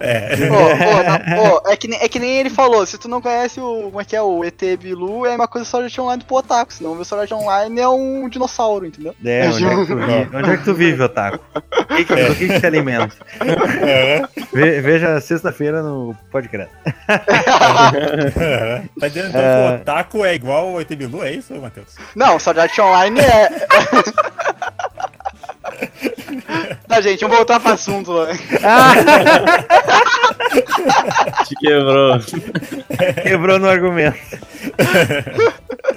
É. 0.00 0.36
Pô, 0.48 0.54
pô, 0.54 1.02
não, 1.02 1.50
pô, 1.60 1.68
é, 1.70 1.76
que 1.76 1.88
nem, 1.88 1.98
é 2.00 2.08
que 2.08 2.18
nem 2.18 2.38
ele 2.40 2.50
falou, 2.50 2.84
se 2.86 2.96
tu 2.98 3.08
não 3.08 3.20
conhece 3.20 3.60
o. 3.60 3.84
Como 3.84 4.00
é 4.00 4.04
que 4.04 4.14
é? 4.14 4.22
O 4.22 4.44
ET 4.44 4.60
Bilu, 4.80 5.26
é 5.26 5.34
uma 5.34 5.48
coisa 5.48 5.68
Sword 5.68 5.86
Art 5.86 5.98
Online 5.98 6.24
pro 6.24 6.36
otaku. 6.36 6.72
Senão 6.72 6.92
o 6.92 7.04
Sword 7.04 7.32
Online 7.34 7.80
é 7.80 7.88
um 7.88 8.28
dinossauro, 8.28 8.86
entendeu? 8.86 9.14
É, 9.24 9.48
onde 9.48 9.64
é 9.66 9.76
que 9.76 9.86
tu 9.86 9.96
vive, 9.96 10.36
onde 10.36 10.50
é 10.50 10.56
que 10.56 10.64
tu 10.64 10.74
vive 10.74 11.02
Otaku? 11.02 11.44
O 11.56 11.96
que 11.96 12.04
que- 12.04 12.14
Do 12.14 12.34
que, 12.36 12.48
que 12.48 12.60
se 12.60 12.66
alimenta? 12.66 13.12
É. 13.84 14.22
Ve- 14.52 14.80
Veja 14.80 15.20
sexta-feira 15.20 15.82
no 15.82 16.14
podcast. 16.30 16.72
tá 18.98 19.08
dizendo 19.08 19.28
então 19.28 19.40
que 19.40 19.72
o 19.72 19.74
otaku 19.80 20.24
é 20.24 20.34
igual 20.34 20.72
o 20.72 20.80
ET 20.80 20.88
Bilu, 20.94 21.22
é 21.22 21.32
isso, 21.32 21.54
Matheus? 21.54 21.94
Não, 22.14 22.38
Sword 22.38 22.60
Art 22.60 22.78
Online 22.78 23.20
é. 23.20 23.48
Tá, 26.88 27.00
gente, 27.00 27.20
vamos 27.22 27.36
voltar 27.36 27.58
pro 27.60 27.72
assunto. 27.72 28.12
né? 28.24 28.32
Te 31.46 31.54
quebrou. 31.56 32.18
Quebrou 33.22 33.58
no 33.58 33.68
argumento. 33.68 34.18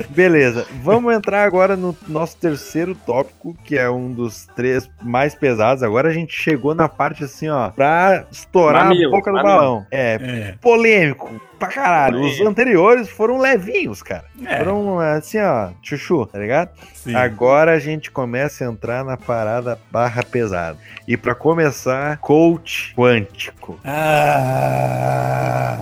Beleza, 0.09 0.65
vamos 0.81 1.13
entrar 1.13 1.43
agora 1.43 1.75
no 1.75 1.95
nosso 2.07 2.37
terceiro 2.37 2.95
tópico, 2.95 3.55
que 3.63 3.77
é 3.77 3.89
um 3.89 4.11
dos 4.11 4.47
três 4.55 4.89
mais 5.01 5.35
pesados. 5.35 5.83
Agora 5.83 6.09
a 6.09 6.13
gente 6.13 6.33
chegou 6.33 6.73
na 6.73 6.87
parte 6.87 7.23
assim, 7.23 7.49
ó, 7.49 7.69
pra 7.69 8.25
estourar 8.31 8.85
Mamilo, 8.85 9.13
a 9.13 9.17
boca 9.17 9.31
do 9.31 9.37
mamilo. 9.37 9.55
balão. 9.57 9.85
É, 9.91 10.13
É. 10.15 10.55
polêmico 10.61 11.29
pra 11.57 11.67
caralho. 11.69 12.21
Os 12.21 12.39
anteriores 12.41 13.09
foram 13.09 13.37
levinhos, 13.37 14.01
cara. 14.03 14.25
É. 14.45 14.57
Foram 14.57 14.99
assim, 14.99 15.39
ó, 15.39 15.69
chuchu, 15.81 16.25
tá 16.25 16.37
ligado? 16.39 16.69
Sim. 16.93 17.15
Agora 17.15 17.73
a 17.73 17.79
gente 17.79 18.11
começa 18.11 18.63
a 18.63 18.67
entrar 18.67 19.03
na 19.03 19.17
parada 19.17 19.79
barra 19.91 20.23
pesada. 20.23 20.77
E 21.07 21.15
pra 21.15 21.35
começar, 21.35 22.17
coach 22.17 22.93
quântico. 22.95 23.79
Ah! 23.85 25.79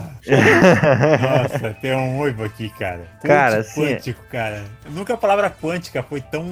Nossa, 1.22 1.76
tem 1.82 1.94
um 1.96 2.18
oivo 2.20 2.44
aqui, 2.46 2.70
cara. 2.80 3.02
Cara, 3.24 3.58
Coach 3.58 3.68
assim, 3.68 3.86
é- 3.86 3.96
Quântico, 3.96 4.22
cara. 4.32 4.64
Nunca 4.90 5.14
a 5.14 5.18
palavra 5.18 5.50
quântica 5.50 6.02
foi 6.04 6.22
tão 6.22 6.44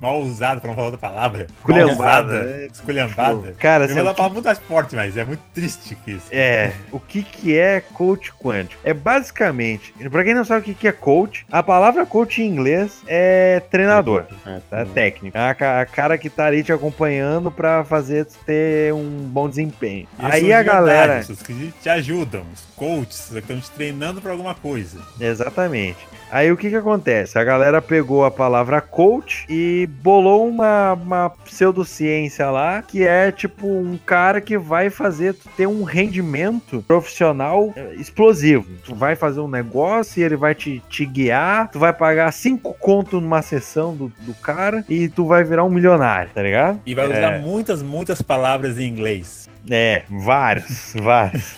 mal 0.00 0.20
usada, 0.20 0.60
pra 0.60 0.68
não 0.68 0.74
falar 0.74 0.86
outra 0.88 1.00
palavra. 1.00 1.46
Esculhambada, 1.58 2.34
é. 2.36 2.66
Esculhambada. 2.66 3.54
Cara, 3.58 3.84
Eu 3.84 3.86
assim, 3.86 3.94
vou 3.94 4.04
dar 4.04 4.10
uma 4.10 4.14
palavra 4.16 4.34
muito 4.34 4.46
mais 4.46 4.58
forte, 4.58 4.94
mas 4.96 5.16
é 5.16 5.24
muito 5.24 5.42
triste 5.54 5.94
que 6.04 6.12
isso. 6.12 6.26
É, 6.32 6.72
o 6.90 6.98
que 6.98 7.22
que 7.22 7.56
é 7.56 7.80
coach 7.80 8.32
quântico? 8.32 8.61
É 8.84 8.92
basicamente, 8.94 9.92
pra 10.10 10.24
quem 10.24 10.34
não 10.34 10.44
sabe 10.44 10.70
o 10.70 10.74
que 10.74 10.88
é 10.88 10.92
coach, 10.92 11.46
a 11.50 11.62
palavra 11.62 12.04
coach 12.06 12.42
em 12.42 12.46
inglês 12.46 13.02
é 13.06 13.60
treinador, 13.70 14.24
É, 14.46 14.60
tá? 14.70 14.84
Técnico. 14.86 15.36
É 15.36 15.40
a, 15.40 15.80
a 15.80 15.86
cara 15.86 16.18
que 16.18 16.28
tá 16.30 16.46
ali 16.46 16.62
te 16.62 16.72
acompanhando 16.72 17.50
pra 17.50 17.84
fazer 17.84 18.26
ter 18.46 18.92
um 18.92 19.08
bom 19.28 19.48
desempenho. 19.48 20.06
E 20.18 20.24
Aí 20.24 20.52
a 20.52 20.62
galera, 20.62 21.16
Pessoas 21.18 21.42
que 21.42 21.72
te 21.82 21.88
ajudam, 21.88 22.44
os 22.52 22.64
coaches, 22.76 23.28
que 23.30 23.38
estão 23.38 23.60
te 23.60 23.70
treinando 23.70 24.20
pra 24.20 24.32
alguma 24.32 24.54
coisa. 24.54 24.98
exatamente. 25.20 25.98
Aí 26.32 26.50
o 26.50 26.56
que 26.56 26.70
que 26.70 26.76
acontece? 26.76 27.38
A 27.38 27.44
galera 27.44 27.82
pegou 27.82 28.24
a 28.24 28.30
palavra 28.30 28.80
coach 28.80 29.44
e 29.50 29.86
bolou 30.00 30.48
uma, 30.48 30.94
uma 30.94 31.30
pseudociência 31.44 32.50
lá, 32.50 32.80
que 32.80 33.06
é 33.06 33.30
tipo 33.30 33.66
um 33.66 33.98
cara 33.98 34.40
que 34.40 34.56
vai 34.56 34.88
fazer 34.88 35.34
tu 35.34 35.46
ter 35.54 35.66
um 35.66 35.82
rendimento 35.82 36.82
profissional 36.88 37.70
eh, 37.76 37.96
explosivo. 37.96 38.64
Tu 38.82 38.94
vai 38.94 39.14
fazer 39.14 39.40
um 39.40 39.48
negócio 39.48 40.20
e 40.20 40.24
ele 40.24 40.36
vai 40.36 40.54
te, 40.54 40.82
te 40.88 41.04
guiar, 41.04 41.70
tu 41.70 41.78
vai 41.78 41.92
pagar 41.92 42.32
cinco 42.32 42.72
conto 42.80 43.20
numa 43.20 43.42
sessão 43.42 43.94
do, 43.94 44.10
do 44.20 44.32
cara 44.32 44.82
e 44.88 45.10
tu 45.10 45.26
vai 45.26 45.44
virar 45.44 45.64
um 45.64 45.70
milionário, 45.70 46.30
tá 46.34 46.42
ligado? 46.42 46.80
E 46.86 46.94
vai 46.94 47.06
usar 47.08 47.34
É. 47.34 47.38
muitas, 47.40 47.82
muitas 47.82 48.22
palavras 48.22 48.78
em 48.78 48.88
inglês. 48.88 49.51
É, 49.70 50.02
vários, 50.08 50.92
vários. 51.00 51.56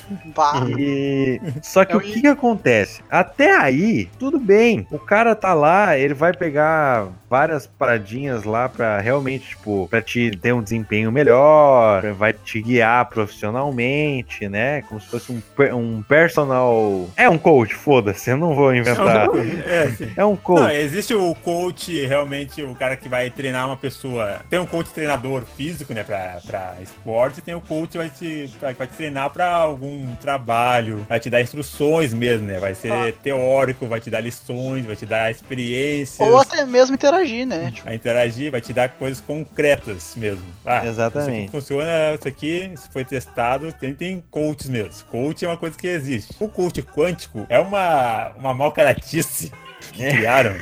E... 0.79 1.41
Só 1.63 1.85
que 1.85 1.93
É 1.93 1.97
o 1.97 2.01
que, 2.01 2.21
que 2.21 2.27
acontece? 2.27 3.03
Até 3.11 3.57
aí, 3.57 4.09
tudo 4.19 4.39
bem. 4.39 4.87
O 4.91 4.99
cara 4.99 5.35
tá 5.35 5.55
lá, 5.55 5.97
ele 5.97 6.15
vai 6.15 6.33
pegar 6.33 7.09
várias 7.31 7.67
paradinhas 7.67 8.45
lá 8.45 8.69
pra 8.69 9.01
realmente, 9.01 9.49
tipo, 9.49 9.89
pra 9.89 10.01
te 10.03 10.31
ter 10.37 10.53
um 10.53 10.63
desempenho 10.63 11.11
melhor, 11.11 12.13
vai 12.13 12.33
te 12.33 12.61
guiar 12.63 13.07
profissionalmente, 13.09 14.49
né? 14.49 14.83
Como 14.83 15.01
se 15.01 15.09
fosse 15.09 15.33
um, 15.33 15.43
um 15.75 16.03
personal. 16.03 17.09
É 17.17 17.29
um 17.29 17.39
coach, 17.39 17.75
foda-se, 17.75 18.31
eu 18.31 18.37
não 18.37 18.55
vou 18.55 18.75
inventar. 18.75 19.29
É. 19.67 19.85
É 20.17 20.25
um 20.25 20.31
Não, 20.31 20.37
coach. 20.37 20.75
existe 20.75 21.15
o 21.15 21.35
coach, 21.37 22.07
realmente, 22.07 22.63
o 22.63 22.75
cara 22.75 22.97
que 22.97 23.09
vai 23.09 23.31
treinar 23.31 23.67
uma 23.67 23.77
pessoa. 23.77 24.41
Tem 24.51 24.59
um 24.59 24.67
coach 24.67 24.91
treinador 24.91 25.43
físico, 25.57 25.93
né, 25.95 26.03
pra, 26.03 26.39
pra 26.47 26.75
esporte, 26.83 27.41
tem 27.41 27.55
o 27.55 27.61
coach 27.61 27.93
vai 27.99 28.11
te, 28.11 28.51
vai 28.61 28.74
te 28.74 28.95
treinar 28.95 29.30
pra 29.30 29.47
algum 29.49 30.14
trabalho, 30.16 31.05
vai 31.09 31.18
te 31.20 31.28
dar 31.30 31.40
instruções 31.40 32.12
mesmo, 32.14 32.47
né? 32.47 32.59
Vai 32.59 32.74
ser 32.74 32.92
Ah. 32.92 33.12
teórico, 33.22 33.86
vai 33.86 34.01
te 34.01 34.11
dar 34.11 34.20
lições, 34.20 34.84
vai 34.84 34.97
te 34.97 35.07
dar 35.07 35.30
experiências. 35.30 36.20
Ou 36.28 36.38
até 36.40 36.64
mesmo 36.64 36.95
interagir, 36.95 37.47
né? 37.47 37.70
Tipo, 37.70 37.84
Vai 37.86 37.95
interagir, 37.95 38.51
vai 38.51 38.61
te 38.61 38.72
dar 38.72 38.88
coisas 38.90 39.20
concretas 39.20 40.14
mesmo. 40.16 40.45
Ah, 40.64 40.86
Exatamente. 40.86 41.30
Isso 41.32 41.42
aqui 41.42 41.51
funciona, 41.51 42.14
isso 42.18 42.28
aqui, 42.28 42.70
isso 42.74 42.88
foi 42.92 43.05
testado, 43.05 43.72
tem, 43.72 43.95
tem 43.95 44.24
coaches 44.30 44.68
mesmo. 44.68 44.92
Coach 45.11 45.45
é 45.45 45.49
uma 45.49 45.57
coisa 45.57 45.76
que 45.76 45.86
existe. 45.86 46.34
O 46.40 46.49
coach 46.49 46.82
quântico 46.82 47.47
é 47.49 47.59
uma, 47.59 48.30
uma 48.38 48.55
mal 48.55 48.72
caratice 48.72 49.53
que 49.92 50.05
É. 50.05 50.11
criaram. 50.16 50.55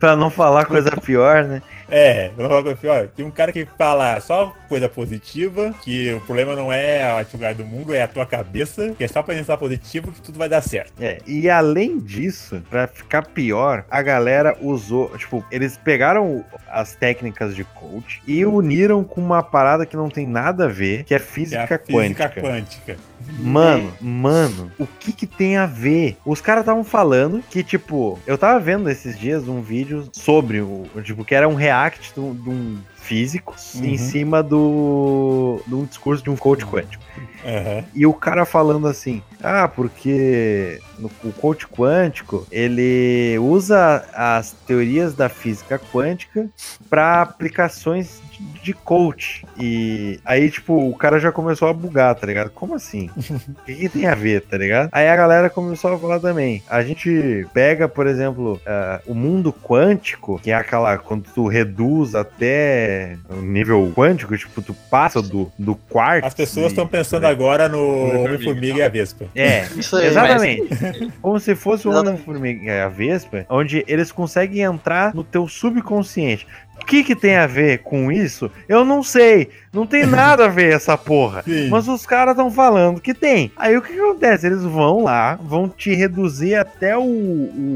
Pra 0.00 0.16
não 0.16 0.30
falar 0.30 0.64
coisa 0.64 0.90
pior, 0.92 1.44
né? 1.44 1.62
É, 1.96 2.32
você, 2.36 2.88
ó, 2.88 3.06
tem 3.06 3.24
um 3.24 3.30
cara 3.30 3.52
que 3.52 3.64
fala 3.78 4.20
só 4.20 4.52
coisa 4.68 4.88
positiva, 4.88 5.72
que 5.82 6.12
o 6.12 6.20
problema 6.22 6.56
não 6.56 6.72
é 6.72 7.04
a 7.04 7.20
atividade 7.20 7.62
do 7.62 7.64
mundo, 7.64 7.94
é 7.94 8.02
a 8.02 8.08
tua 8.08 8.26
cabeça, 8.26 8.92
que 8.98 9.04
é 9.04 9.08
só 9.08 9.22
pensar 9.22 9.56
positivo 9.56 10.10
que 10.10 10.20
tudo 10.20 10.36
vai 10.36 10.48
dar 10.48 10.60
certo. 10.60 10.92
É, 11.00 11.18
e 11.24 11.48
além 11.48 12.00
disso, 12.00 12.60
pra 12.68 12.88
ficar 12.88 13.24
pior, 13.28 13.84
a 13.88 14.02
galera 14.02 14.56
usou, 14.60 15.16
tipo, 15.16 15.44
eles 15.52 15.76
pegaram 15.76 16.44
as 16.68 16.96
técnicas 16.96 17.54
de 17.54 17.62
coach 17.62 18.20
e 18.26 18.44
uniram 18.44 19.04
com 19.04 19.20
uma 19.20 19.40
parada 19.40 19.86
que 19.86 19.96
não 19.96 20.08
tem 20.08 20.26
nada 20.26 20.64
a 20.64 20.68
ver, 20.68 21.04
que 21.04 21.14
é 21.14 21.18
Que 21.18 21.22
é 21.22 21.26
física, 21.26 21.78
física 21.78 22.28
quântica. 22.28 22.40
quântica. 22.40 22.96
Mano, 23.38 23.92
mano, 24.00 24.70
o 24.78 24.86
que 24.86 25.12
que 25.12 25.26
tem 25.26 25.56
a 25.56 25.64
ver? 25.66 26.16
Os 26.26 26.40
caras 26.40 26.62
estavam 26.62 26.84
falando 26.84 27.42
que, 27.48 27.62
tipo, 27.62 28.18
eu 28.26 28.36
tava 28.36 28.58
vendo 28.60 28.90
esses 28.90 29.18
dias 29.18 29.48
um 29.48 29.62
vídeo 29.62 30.08
sobre 30.12 30.60
o, 30.60 30.86
tipo, 31.02 31.24
que 31.24 31.34
era 31.34 31.48
um 31.48 31.54
react 31.54 31.83
de 31.90 32.20
um, 32.20 32.80
de 33.04 33.14
um 33.14 33.14
físico 33.14 33.54
em 33.76 33.92
Uhum. 33.92 33.98
cima 33.98 34.42
do, 34.42 35.60
de 35.66 35.74
um 35.74 35.84
discurso 35.84 36.22
de 36.22 36.30
um 36.30 36.36
coach 36.36 36.64
quântico. 36.66 37.02
Aham. 37.44 37.84
E 37.94 38.06
o 38.06 38.12
cara 38.14 38.44
falando 38.44 38.86
assim, 38.88 39.22
ah, 39.42 39.68
porque 39.68 40.80
no, 40.98 41.10
o 41.22 41.32
coach 41.32 41.66
quântico 41.66 42.46
ele 42.50 43.38
usa 43.38 44.04
as 44.14 44.52
teorias 44.66 45.14
da 45.14 45.28
física 45.28 45.78
quântica 45.92 46.48
para 46.88 47.20
aplicações 47.22 48.20
de, 48.32 48.42
de 48.62 48.72
coach. 48.72 49.44
E 49.60 50.18
aí, 50.24 50.50
tipo, 50.50 50.88
o 50.88 50.96
cara 50.96 51.18
já 51.20 51.30
começou 51.30 51.68
a 51.68 51.72
bugar, 51.72 52.14
tá 52.14 52.26
ligado? 52.26 52.50
Como 52.50 52.74
assim? 52.74 53.10
O 53.64 53.64
que, 53.64 53.74
que 53.74 53.88
tem 53.88 54.06
a 54.06 54.14
ver, 54.14 54.42
tá 54.42 54.56
ligado? 54.58 54.88
Aí 54.92 55.08
a 55.08 55.16
galera 55.16 55.48
começou 55.50 55.92
a 55.92 55.98
falar 55.98 56.20
também. 56.20 56.62
A 56.68 56.82
gente 56.82 57.46
pega, 57.52 57.88
por 57.88 58.06
exemplo, 58.06 58.60
ah, 58.66 59.00
o 59.06 59.14
mundo 59.14 59.52
quântico, 59.52 60.38
que 60.42 60.50
é 60.50 60.54
aquela 60.54 60.96
quando 60.98 61.24
tu 61.34 61.46
reduz 61.46 62.14
até 62.14 62.93
o 63.28 63.36
nível 63.36 63.92
quântico, 63.94 64.36
tipo, 64.36 64.62
tu 64.62 64.74
passa 64.90 65.20
do, 65.22 65.50
do 65.58 65.74
quarto. 65.74 66.24
As 66.24 66.34
pessoas 66.34 66.68
estão 66.68 66.86
pensando 66.86 67.24
agora 67.26 67.68
no 67.68 68.24
Homem-Formiga. 68.24 68.78
E 68.78 68.82
a 68.82 68.88
Vespa. 68.88 69.26
É, 69.34 69.66
isso 69.76 69.96
aí. 69.96 70.06
Exatamente. 70.06 71.12
Como 71.20 71.38
se 71.38 71.54
fosse 71.54 71.88
o. 71.88 71.92
Homem-Formiga 71.92 72.64
e 72.64 72.80
a 72.80 72.88
Vespa, 72.88 73.46
onde 73.48 73.84
eles 73.86 74.10
conseguem 74.10 74.62
entrar 74.62 75.14
no 75.14 75.22
teu 75.24 75.46
subconsciente. 75.48 76.46
O 76.80 76.84
que 76.84 77.04
que 77.04 77.14
tem 77.14 77.36
a 77.36 77.46
ver 77.46 77.78
com 77.78 78.10
isso? 78.10 78.50
Eu 78.68 78.84
não 78.84 79.02
sei. 79.02 79.48
Não 79.74 79.86
tem 79.86 80.06
nada 80.06 80.44
a 80.46 80.48
ver 80.48 80.72
essa 80.72 80.96
porra. 80.96 81.42
Sim. 81.44 81.68
Mas 81.68 81.88
os 81.88 82.06
caras 82.06 82.32
estão 82.32 82.50
falando 82.50 83.00
que 83.00 83.12
tem. 83.12 83.50
Aí 83.56 83.76
o 83.76 83.82
que, 83.82 83.92
que 83.92 84.00
acontece? 84.00 84.46
Eles 84.46 84.62
vão 84.62 85.02
lá, 85.02 85.38
vão 85.42 85.68
te 85.68 85.94
reduzir 85.94 86.54
até 86.54 86.96
o, 86.96 87.02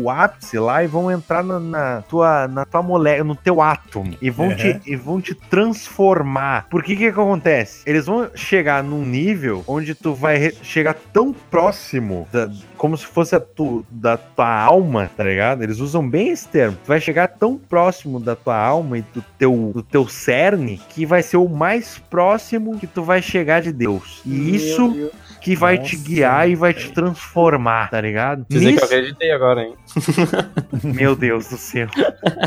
o 0.03 0.09
ápice 0.11 0.59
lá 0.59 0.83
e 0.83 0.87
vão 0.87 1.11
entrar 1.11 1.43
na, 1.43 1.59
na 1.61 2.03
tua, 2.03 2.47
na 2.49 2.65
tua 2.65 2.83
molécula, 2.83 3.25
no 3.25 3.35
teu 3.37 3.61
átomo. 3.61 4.17
E 4.23 4.31
vão, 4.31 4.49
Uhum. 4.49 4.55
te, 4.57 4.81
e 4.87 4.97
vão 4.97 5.21
te 5.21 5.35
transformar. 5.35 6.67
Por 6.71 6.83
que 6.83 6.97
que 6.97 7.07
acontece? 7.07 7.83
Eles 7.87 8.07
vão 8.07 8.29
chegar 8.35 8.83
num 8.83 9.05
nível 9.05 9.65
onde 9.67 9.95
tu 9.95 10.15
vai 10.15 10.53
chegar 10.63 10.95
tão 11.13 11.33
próximo, 11.33 12.27
da- 12.33 12.49
como 12.77 12.97
se 12.97 13.07
fosse 13.07 13.35
a 13.35 13.41
tu, 13.41 13.85
da 13.91 14.17
tua 14.17 14.49
alma, 14.63 15.11
tá 15.17 15.25
ligado? 15.25 15.63
Eles 15.63 15.79
usam 15.81 16.09
bem 16.09 16.29
esse 16.31 16.47
termo. 16.49 16.77
Tu 16.85 16.89
vai 16.89 17.01
chegar 17.01 17.27
tão 17.29 17.57
próximo 17.59 18.21
da 18.21 18.37
tua 18.37 18.57
alma 18.57 18.99
e 18.99 19.03
do 19.03 19.23
teu, 19.39 19.71
do 19.75 19.83
teu 19.83 20.07
cerne 20.09 20.81
que 20.89 21.05
vai 21.05 21.23
ser 21.23 21.37
o 21.39 21.49
mais 21.49 21.88
próximo 21.97 22.79
que 22.79 22.87
tu 22.87 23.03
vai 23.03 23.23
chegar 23.23 23.63
de 23.63 23.73
Deus. 23.73 24.21
E 24.27 24.29
Meu 24.31 24.55
isso 24.55 24.89
Deus. 24.89 25.13
que 25.41 25.55
vai 25.57 25.79
te 25.79 25.97
Nossa, 25.97 26.09
guiar 26.09 26.51
e 26.51 26.55
vai 26.57 26.75
te 26.75 26.91
transformar, 26.93 27.91
tá 27.91 28.01
ligado? 28.01 28.45
Dizer 28.49 28.65
que 28.65 28.69
eu 28.71 28.73
Nisso- 28.75 28.85
acreditei 28.85 29.31
agora, 29.31 29.63
hein? 29.63 29.75
Meu 30.83 31.15
Deus 31.17 31.49
do 31.49 31.57
céu. 31.57 31.87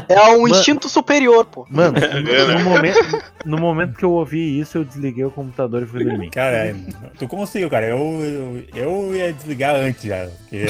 É 0.09 0.21
um 0.31 0.47
instinto 0.47 0.87
superior, 0.89 1.45
pô. 1.45 1.65
Mano, 1.69 1.97
no, 1.99 2.59
no 2.59 2.63
momento, 2.63 3.23
no 3.45 3.57
momento 3.57 3.95
que 3.97 4.03
eu 4.05 4.11
ouvi 4.11 4.59
isso, 4.59 4.77
eu 4.77 4.83
desliguei 4.83 5.23
o 5.23 5.31
computador 5.31 5.83
e 5.83 5.85
fui 5.85 6.03
dormir. 6.03 6.29
Cara, 6.29 6.75
tu 7.17 7.27
conseguiu, 7.27 7.69
cara. 7.69 7.87
Eu, 7.87 7.97
eu, 7.97 8.63
eu 8.75 9.15
ia 9.15 9.31
desligar 9.33 9.75
antes 9.75 10.03
já. 10.03 10.27
Porque 10.41 10.65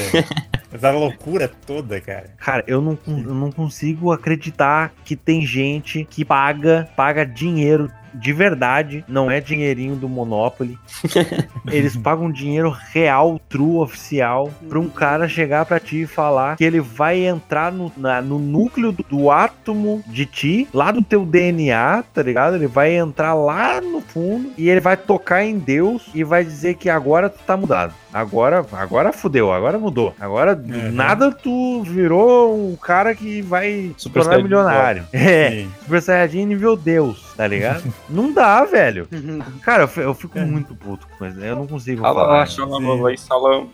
essa 0.72 0.90
loucura 0.90 1.50
toda, 1.66 2.00
cara. 2.00 2.30
Cara, 2.38 2.64
eu 2.66 2.80
não, 2.80 2.98
eu 3.06 3.34
não 3.34 3.50
consigo 3.52 4.12
acreditar 4.12 4.92
que 5.04 5.14
tem 5.16 5.44
gente 5.44 6.06
que 6.08 6.24
paga, 6.24 6.88
paga 6.96 7.26
dinheiro 7.26 7.90
de 8.14 8.32
verdade, 8.32 9.04
não 9.08 9.30
é 9.30 9.40
dinheirinho 9.40 9.96
do 9.96 10.08
Monopoly. 10.08 10.78
Eles 11.70 11.96
pagam 11.96 12.30
dinheiro 12.30 12.74
real, 12.92 13.40
true, 13.48 13.76
oficial, 13.78 14.50
pra 14.68 14.78
um 14.78 14.88
cara 14.88 15.28
chegar 15.28 15.64
pra 15.64 15.78
ti 15.80 16.02
e 16.02 16.06
falar 16.06 16.56
que 16.56 16.64
ele 16.64 16.80
vai 16.80 17.24
entrar 17.24 17.70
no, 17.72 17.90
na- 17.96 18.20
no 18.20 18.38
núcleo 18.38 18.92
do, 18.92 19.02
do 19.08 19.30
átomo 19.30 20.02
de 20.06 20.26
ti, 20.26 20.68
lá 20.72 20.90
do 20.90 21.02
teu 21.02 21.24
DNA, 21.24 22.04
tá 22.12 22.22
ligado? 22.22 22.56
Ele 22.56 22.66
vai 22.66 22.94
entrar 22.96 23.34
lá 23.34 23.80
no 23.80 24.00
fundo 24.00 24.50
e 24.58 24.68
ele 24.68 24.80
vai 24.80 24.96
tocar 24.96 25.44
em 25.44 25.58
Deus 25.58 26.08
e 26.14 26.24
vai 26.24 26.44
dizer 26.44 26.74
que 26.74 26.88
agora 26.90 27.28
tu 27.28 27.38
tá 27.46 27.56
mudado. 27.56 27.94
Agora, 28.12 28.64
agora 28.72 29.12
fudeu, 29.12 29.50
agora 29.52 29.78
mudou. 29.78 30.14
Agora 30.20 30.52
Uhum. 30.52 30.92
nada 30.92 31.32
tu 31.32 31.82
virou 31.82 32.54
um 32.70 32.76
cara 32.76 33.14
que 33.14 33.40
vai 33.40 33.92
se 33.96 34.10
tornar 34.10 34.42
milionário. 34.42 35.04
É, 35.12 35.50
Sim. 35.50 35.70
Super 35.84 36.02
Saiyajin 36.02 36.44
nível 36.46 36.76
Deus, 36.76 37.31
tá 37.36 37.46
ligado? 37.46 37.92
não 38.08 38.32
dá, 38.32 38.64
velho. 38.64 39.08
Cara, 39.62 39.84
eu, 39.84 39.88
fi- 39.88 40.00
eu 40.00 40.14
fico 40.14 40.38
É. 40.38 40.44
muito 40.44 40.74
puto 40.74 41.06
com 41.18 41.26
isso. 41.26 41.40
Eu 41.40 41.56
não 41.56 41.66
consigo 41.66 42.04
Ah, 42.04 42.12
falar. 42.14 42.46
Shalom, 42.46 43.00
vai, 43.02 43.16
salão. 43.16 43.70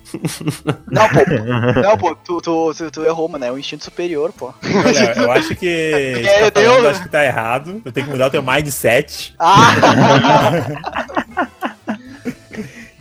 Não, 0.91 1.09
pô. 1.09 1.19
Não, 1.83 1.99
pô, 1.99 2.15
tu, 2.17 2.41
tu, 2.41 2.75
tu, 2.75 2.91
tu 2.91 3.03
errou, 3.05 3.29
mano. 3.29 3.45
É 3.45 3.53
um 3.53 3.59
instinto 3.59 3.85
superior, 3.85 4.33
pô. 4.33 4.53
Olha, 4.85 5.13
eu 5.21 5.31
acho 5.33 5.55
que. 5.57 5.67
É, 6.25 6.51
tá 6.51 6.61
deu- 6.61 6.71
falando, 6.71 6.85
eu 6.85 6.91
acho 6.91 7.03
que 7.03 7.09
tá 7.09 7.25
errado. 7.25 7.83
Eu 7.85 7.93
tenho 7.93 8.07
que 8.07 8.13
mudar 8.13 8.27
o 8.27 8.31
teu 8.31 8.43
mindset. 8.43 9.35
Ah! 9.39 9.75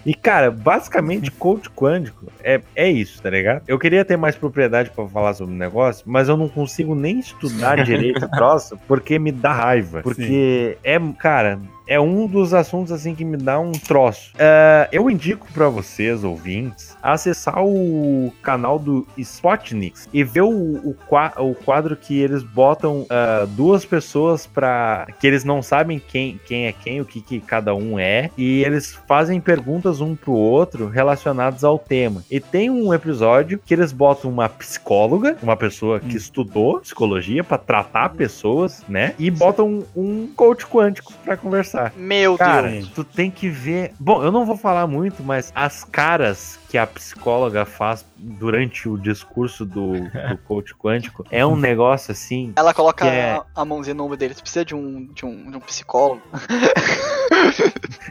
E, 0.05 0.13
cara, 0.13 0.49
basicamente, 0.49 1.29
coach 1.31 1.69
quântico 1.69 2.31
é, 2.47 2.61
é 2.73 2.89
isso, 2.89 3.21
tá 3.21 3.29
ligado? 3.29 3.63
Eu 3.67 3.77
queria 3.77 4.05
ter 4.05 4.15
mais 4.15 4.37
propriedade 4.37 4.89
pra 4.91 5.05
falar 5.05 5.33
sobre 5.33 5.53
o 5.53 5.57
negócio, 5.57 6.05
mas 6.07 6.29
eu 6.29 6.37
não 6.37 6.47
consigo 6.47 6.95
nem 6.95 7.19
estudar 7.19 7.83
direito 7.83 8.23
o 8.23 8.31
troço, 8.31 8.79
porque 8.87 9.19
me 9.19 9.33
dá 9.33 9.51
raiva. 9.51 10.01
Porque 10.01 10.77
é, 10.81 10.97
cara, 11.19 11.59
é 11.87 11.99
um 11.99 12.27
dos 12.27 12.53
assuntos, 12.53 12.91
assim, 12.91 13.15
que 13.15 13.23
me 13.23 13.37
dá 13.37 13.59
um 13.59 13.71
troço. 13.71 14.33
É, 14.37 14.89
eu 14.91 15.09
indico 15.09 15.47
pra 15.53 15.69
vocês, 15.69 16.23
ouvintes, 16.23 16.95
acessar 17.01 17.63
o 17.63 18.31
canal 18.41 18.77
do 18.77 19.07
Spotnix 19.17 20.07
e 20.13 20.23
ver 20.23 20.41
o, 20.41 20.49
o, 20.49 20.95
o 21.39 21.55
quadro 21.55 21.95
que 21.95 22.19
eles 22.19 22.43
botam 22.43 23.05
ah, 23.09 23.47
duas 23.49 23.85
pessoas 23.85 24.45
pra... 24.45 25.07
que 25.19 25.25
eles 25.25 25.43
não 25.43 25.61
sabem 25.61 25.99
quem, 25.99 26.39
quem 26.45 26.67
é 26.67 26.73
quem, 26.73 26.99
o 26.99 27.05
que, 27.05 27.21
que 27.21 27.39
cada 27.39 27.73
um 27.73 27.97
é, 27.97 28.29
e 28.37 28.63
eles 28.63 28.93
fazem 29.07 29.39
perguntas 29.39 30.01
um 30.01 30.15
pro 30.15 30.33
outro 30.33 30.87
relacionadas 30.89 31.63
ao 31.63 31.79
tema. 31.79 32.23
E 32.29 32.36
tem 32.39 32.69
um 32.69 32.93
episódio 32.93 33.59
que 33.65 33.73
eles 33.73 33.91
botam 33.91 34.29
uma 34.29 34.49
psicóloga, 34.49 35.37
uma 35.41 35.55
pessoa 35.55 35.99
que 35.99 36.15
estudou 36.15 36.79
psicologia 36.79 37.43
pra 37.43 37.57
tratar 37.57 38.09
pessoas, 38.09 38.83
né? 38.87 39.13
E 39.17 39.29
botam 39.29 39.67
um, 39.67 39.85
um 39.95 40.27
coach 40.35 40.65
quântico 40.65 41.13
pra 41.23 41.37
conversar. 41.37 41.93
Meu 41.95 42.37
Cara, 42.37 42.69
Deus. 42.69 42.89
tu 42.89 43.03
tem 43.03 43.29
que 43.31 43.49
ver. 43.49 43.91
Bom, 43.99 44.23
eu 44.23 44.31
não 44.31 44.45
vou 44.45 44.57
falar 44.57 44.87
muito, 44.87 45.23
mas 45.23 45.51
as 45.55 45.83
caras 45.83 46.59
que 46.69 46.77
a 46.77 46.85
psicóloga 46.85 47.65
faz 47.65 48.05
durante 48.17 48.89
o 48.89 48.97
discurso 48.97 49.65
do, 49.65 49.93
do 49.93 50.37
coach 50.45 50.75
quântico 50.75 51.25
é 51.31 51.45
um 51.45 51.55
negócio 51.55 52.11
assim. 52.11 52.53
Ela 52.55 52.73
coloca 52.73 53.05
é- 53.05 53.33
a, 53.33 53.45
a 53.55 53.65
mãozinha 53.65 53.93
no 53.93 54.03
ombro 54.05 54.17
dele. 54.17 54.33
Tu 54.33 54.41
precisa 54.41 54.65
de 54.65 54.75
um, 54.75 55.05
de 55.13 55.25
um, 55.25 55.49
de 55.49 55.57
um 55.57 55.61
psicólogo. 55.61 56.21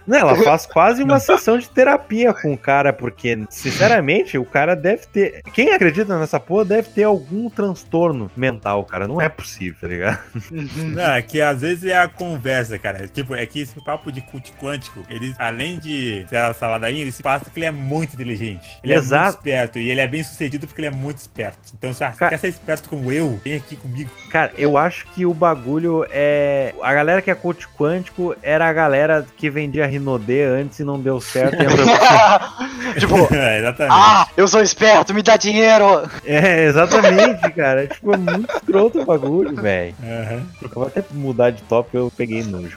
Não, 0.07 0.19
ela 0.19 0.37
faz 0.43 0.67
quase 0.67 1.03
uma 1.03 1.19
sessão 1.19 1.59
de 1.59 1.69
terapia 1.69 2.33
com 2.33 2.53
o 2.53 2.59
cara, 2.59 2.93
porque, 2.93 3.45
sinceramente, 3.51 4.39
o 4.39 4.45
cara 4.45 4.75
deve 4.75 5.07
ter. 5.07 5.43
Quem 5.53 5.73
acredita 5.73 6.19
nessa 6.19 6.39
porra 6.41 6.65
deve 6.65 6.89
ter 6.91 7.05
algum 7.05 7.51
transtorno 7.51 8.31
mental, 8.37 8.85
cara. 8.85 9.07
Não 9.07 9.21
é 9.21 9.29
possível, 9.29 9.77
tá 9.81 9.89
ligado? 9.89 10.21
Não, 10.51 11.13
é 11.13 11.23
que 11.23 11.41
às 11.41 11.61
vezes 11.61 11.85
é 11.85 11.99
a 11.99 12.09
conversa, 12.09 12.79
cara. 12.79 13.07
Tipo, 13.09 13.35
é 13.35 13.45
que 13.45 13.61
esse 13.61 13.83
papo 13.85 14.11
de 14.11 14.21
culto 14.21 14.53
quântico, 14.53 15.05
ele, 15.09 15.35
além 15.39 15.79
de 15.79 16.27
ser 16.29 16.37
essa 16.37 16.69
ladainha, 16.69 17.03
ele 17.03 17.13
se 17.13 17.23
passa 17.23 17.51
que 17.51 17.59
ele 17.59 17.67
é 17.67 17.71
muito 17.71 18.15
inteligente. 18.15 18.46
Ele 18.83 18.93
é 18.93 18.97
Exato. 18.97 19.25
muito 19.25 19.37
esperto. 19.37 19.79
E 19.79 19.91
ele 19.91 20.01
é 20.01 20.07
bem 20.07 20.23
sucedido 20.23 20.67
porque 20.67 20.81
ele 20.81 20.89
é 20.89 20.91
muito 20.91 21.19
esperto. 21.19 21.59
Então, 21.77 21.93
se 21.93 21.99
você 21.99 22.11
Cara- 22.17 22.31
quer 22.31 22.39
ser 22.39 22.49
esperto 22.49 22.89
como 22.89 23.11
eu, 23.13 23.39
vem 23.45 23.57
aqui 23.57 23.77
comigo. 23.77 24.11
Cara, 24.31 24.53
eu 24.57 24.77
acho 24.79 25.07
que 25.09 25.25
o 25.27 25.33
bagulho 25.35 26.07
é. 26.11 26.75
A 26.83 26.93
galera 26.95 27.21
que 27.23 27.31
é 27.31 27.35
coach 27.35 27.67
quântico 27.79 28.35
era 28.43 28.69
a 28.69 28.73
galera 28.73 29.27
que 29.37 29.51
vendia 29.51 29.87
Rinodê 29.87 30.45
antes 30.45 30.79
e 30.79 30.85
não 30.85 30.99
deu 31.01 31.21
certo. 31.21 31.57
e 31.63 31.67
tipo, 33.01 33.17
É, 33.35 33.59
exatamente. 33.59 33.95
ah, 33.95 34.29
eu 34.37 34.47
sou 34.49 34.63
esperto, 34.63 35.13
me 35.15 35.23
dá 35.23 35.37
dinheiro. 35.37 36.09
É, 36.25 36.65
exatamente, 36.67 37.51
cara. 37.53 37.85
É, 37.85 37.87
tipo, 37.87 38.13
é 38.13 38.17
muito 38.17 38.51
escroto 38.57 39.01
o 39.01 39.05
bagulho, 39.05 39.55
velho. 39.57 39.95
Aham. 40.03 40.47
Eu 40.63 40.69
vou 40.71 40.87
até 40.87 41.03
mudar 41.13 41.51
de 41.51 41.63
tópico, 41.63 41.97
eu 41.97 42.13
peguei 42.17 42.43
nojo. 42.43 42.77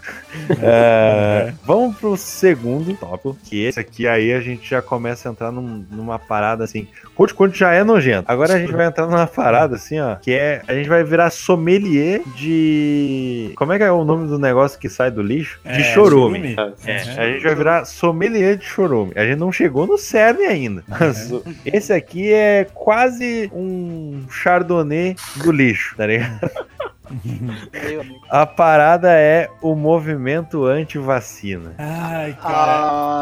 É, 0.61 1.53
vamos 1.63 1.97
pro 1.97 2.15
segundo 2.17 2.93
tópico, 2.95 3.37
que 3.43 3.63
esse 3.65 3.79
aqui 3.79 4.07
aí 4.07 4.33
a 4.33 4.39
gente 4.41 4.69
já 4.69 4.81
começa 4.81 5.27
a 5.27 5.31
entrar 5.31 5.51
num- 5.61 5.85
numa 5.91 6.17
parada 6.19 6.63
assim. 6.63 6.87
Coach 7.15 7.33
quanto 7.33 7.55
já 7.57 7.71
é 7.73 7.83
nojento. 7.83 8.25
Agora 8.31 8.53
a 8.53 8.59
gente 8.59 8.71
vai 8.71 8.85
entrar 8.87 9.05
numa 9.07 9.27
parada 9.27 9.75
assim, 9.75 9.99
ó, 9.99 10.15
que 10.15 10.31
é 10.31 10.61
a 10.67 10.73
gente 10.73 10.87
vai 10.89 11.03
virar 11.03 11.29
sommelier 11.29 12.21
de 12.35 13.51
como 13.55 13.73
é 13.73 13.77
que 13.77 13.83
é 13.83 13.91
o 13.91 14.03
nome 14.03 14.27
do 14.27 14.37
negócio 14.39 14.79
que 14.79 14.89
sai 14.89 15.11
do 15.11 15.21
lixo? 15.21 15.59
De 15.63 15.69
É, 15.81 15.93
chorume. 15.93 16.55
chorume. 16.55 16.75
É, 16.85 16.95
a 17.17 17.27
gente 17.31 17.43
vai 17.43 17.55
virar 17.55 17.85
sommelier 17.85 18.57
de 18.57 18.65
chorume. 18.65 19.11
A 19.15 19.25
gente 19.25 19.37
não 19.39 19.51
chegou 19.51 19.85
no 19.87 19.97
cerne 19.97 20.43
ainda. 20.45 20.83
Mas 20.87 21.31
o- 21.31 21.43
esse 21.65 21.91
aqui 21.93 22.31
é 22.31 22.65
quase 22.73 23.49
um 23.53 24.23
chardonnay 24.29 25.15
do 25.43 25.51
lixo, 25.51 25.95
tá 25.95 26.05
ligado? 26.07 26.39
A 28.29 28.45
parada 28.45 29.11
é 29.11 29.49
o 29.61 29.75
movimento 29.75 30.65
anti-vacina. 30.65 31.73
Ai, 31.77 32.33
cara. 32.41 32.49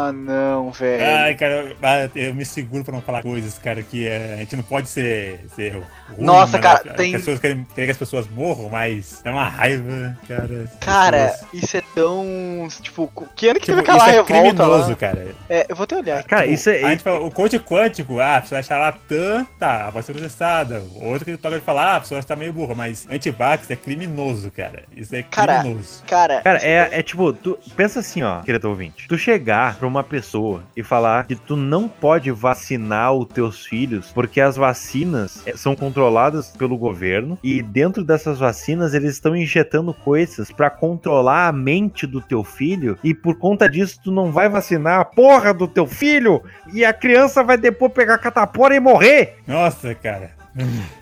Ah, 0.07 0.11
não, 0.13 0.71
velho. 0.71 1.03
Ai, 1.05 1.35
cara, 1.35 1.53
eu- 1.53 1.75
ah, 1.81 2.09
eu 2.15 2.33
me 2.35 2.45
seguro 2.45 2.83
pra 2.83 2.93
não 2.93 3.01
falar 3.01 3.21
coisas, 3.23 3.57
cara, 3.57 3.81
que 3.81 4.07
é, 4.07 4.33
a 4.33 4.37
gente 4.37 4.55
não 4.55 4.63
pode 4.63 4.89
ser, 4.89 5.45
ser 5.55 5.71
ruim, 5.73 5.83
Nossa, 6.19 6.59
cara, 6.59 6.81
as- 6.89 6.95
tem- 6.97 7.15
As 7.15 7.21
pessoas 7.21 7.39
querem, 7.39 7.65
querem 7.75 7.85
que 7.87 7.91
as 7.91 7.97
pessoas 7.97 8.27
morram, 8.29 8.69
mas 8.69 9.21
é 9.23 9.29
uma 9.29 9.47
raiva, 9.47 10.17
cara. 10.27 10.71
Cara, 10.81 11.27
pessoas- 11.29 11.53
isso 11.53 11.77
é 11.77 11.81
tão. 11.95 12.67
Tipo, 12.81 13.11
que 13.35 13.47
ano 13.47 13.59
que 13.59 13.65
Tipo, 13.65 13.77
teve 13.77 13.81
aquela 13.81 13.97
isso 13.97 14.07
é 14.09 14.11
revolta 14.11 14.33
criminoso, 14.33 14.89
lá? 14.89 14.95
cara. 14.95 15.27
É, 15.49 15.65
eu 15.69 15.75
vou 15.75 15.83
até 15.85 15.95
olhar. 15.97 16.23
Cara, 16.23 16.41
Tipo, 16.43 16.53
isso 16.53 16.69
é. 16.69 16.83
a 16.83 16.89
gente 16.89 17.03
fala, 17.03 17.19
o 17.21 17.31
coach 17.31 17.57
quântico, 17.59 18.19
ah, 18.19 18.37
a 18.37 18.41
pessoa 18.41 18.59
é 18.59 18.63
charlatã, 18.63 19.45
tá, 19.59 19.89
vai 19.89 20.03
ser 20.03 20.13
processada. 20.13 20.83
Outro 21.01 21.25
que 21.25 21.37
toca 21.37 21.55
de 21.59 21.65
falar, 21.65 21.93
ah, 21.93 21.95
a 21.97 21.99
pessoa 22.01 22.19
está 22.19 22.35
meio 22.35 22.51
burra, 22.53 22.75
mas 22.75 23.07
antivax 23.09 23.69
é 23.71 23.75
criminoso, 23.77 24.51
cara. 24.51 24.83
Isso 24.95 25.15
é 25.15 25.23
Cara, 25.23 25.61
criminoso. 25.61 26.03
Cara, 26.07 26.41
Cara, 26.41 26.59
é, 26.59 26.99
é 26.99 27.03
tipo, 27.03 27.31
tu 27.33 27.57
pensa 27.75 27.99
assim, 27.99 28.23
ó, 28.23 28.41
querido 28.41 28.69
ouvinte. 28.69 29.07
Tu 29.07 29.17
chegar 29.17 29.75
pra 29.77 29.87
uma 29.87 30.03
pessoa 30.03 30.63
e 30.75 30.83
falar 30.83 31.25
que 31.27 31.35
tu 31.35 31.55
não 31.55 31.87
pode 31.87 32.31
vacinar 32.31 33.13
os 33.13 33.27
teus 33.27 33.65
filhos 33.65 34.11
porque 34.13 34.41
as 34.41 34.55
vacinas 34.55 35.43
eh, 35.45 35.55
são 35.55 35.75
controladas 35.75 36.49
pelo 36.49 36.77
governo 36.77 37.37
e 37.43 37.61
dentro 37.61 38.03
dessas 38.03 38.39
vacinas 38.39 38.93
eles 38.93 39.13
estão 39.13 39.35
injetando 39.35 39.93
coisas 39.93 40.51
pra 40.51 40.69
controlar 40.69 41.47
a 41.47 41.51
mente 41.51 42.05
do 42.07 42.21
teu 42.21 42.43
filho 42.43 42.97
e 43.03 43.13
por 43.13 43.37
conta 43.37 43.69
disso 43.69 43.99
tu 44.03 44.11
não 44.11 44.31
vai 44.31 44.49
vacinar 44.49 44.99
a 44.99 45.05
porra 45.05 45.53
do 45.53 45.67
teu 45.67 45.85
filho 45.87 46.43
e 46.73 46.83
a 46.83 46.93
criança 46.93 47.43
vai 47.43 47.57
depois 47.57 47.91
pegar 47.91 48.17
catapora 48.17 48.75
e 48.75 48.79
morrer. 48.79 49.37
Nossa, 49.47 49.93
cara. 49.95 50.36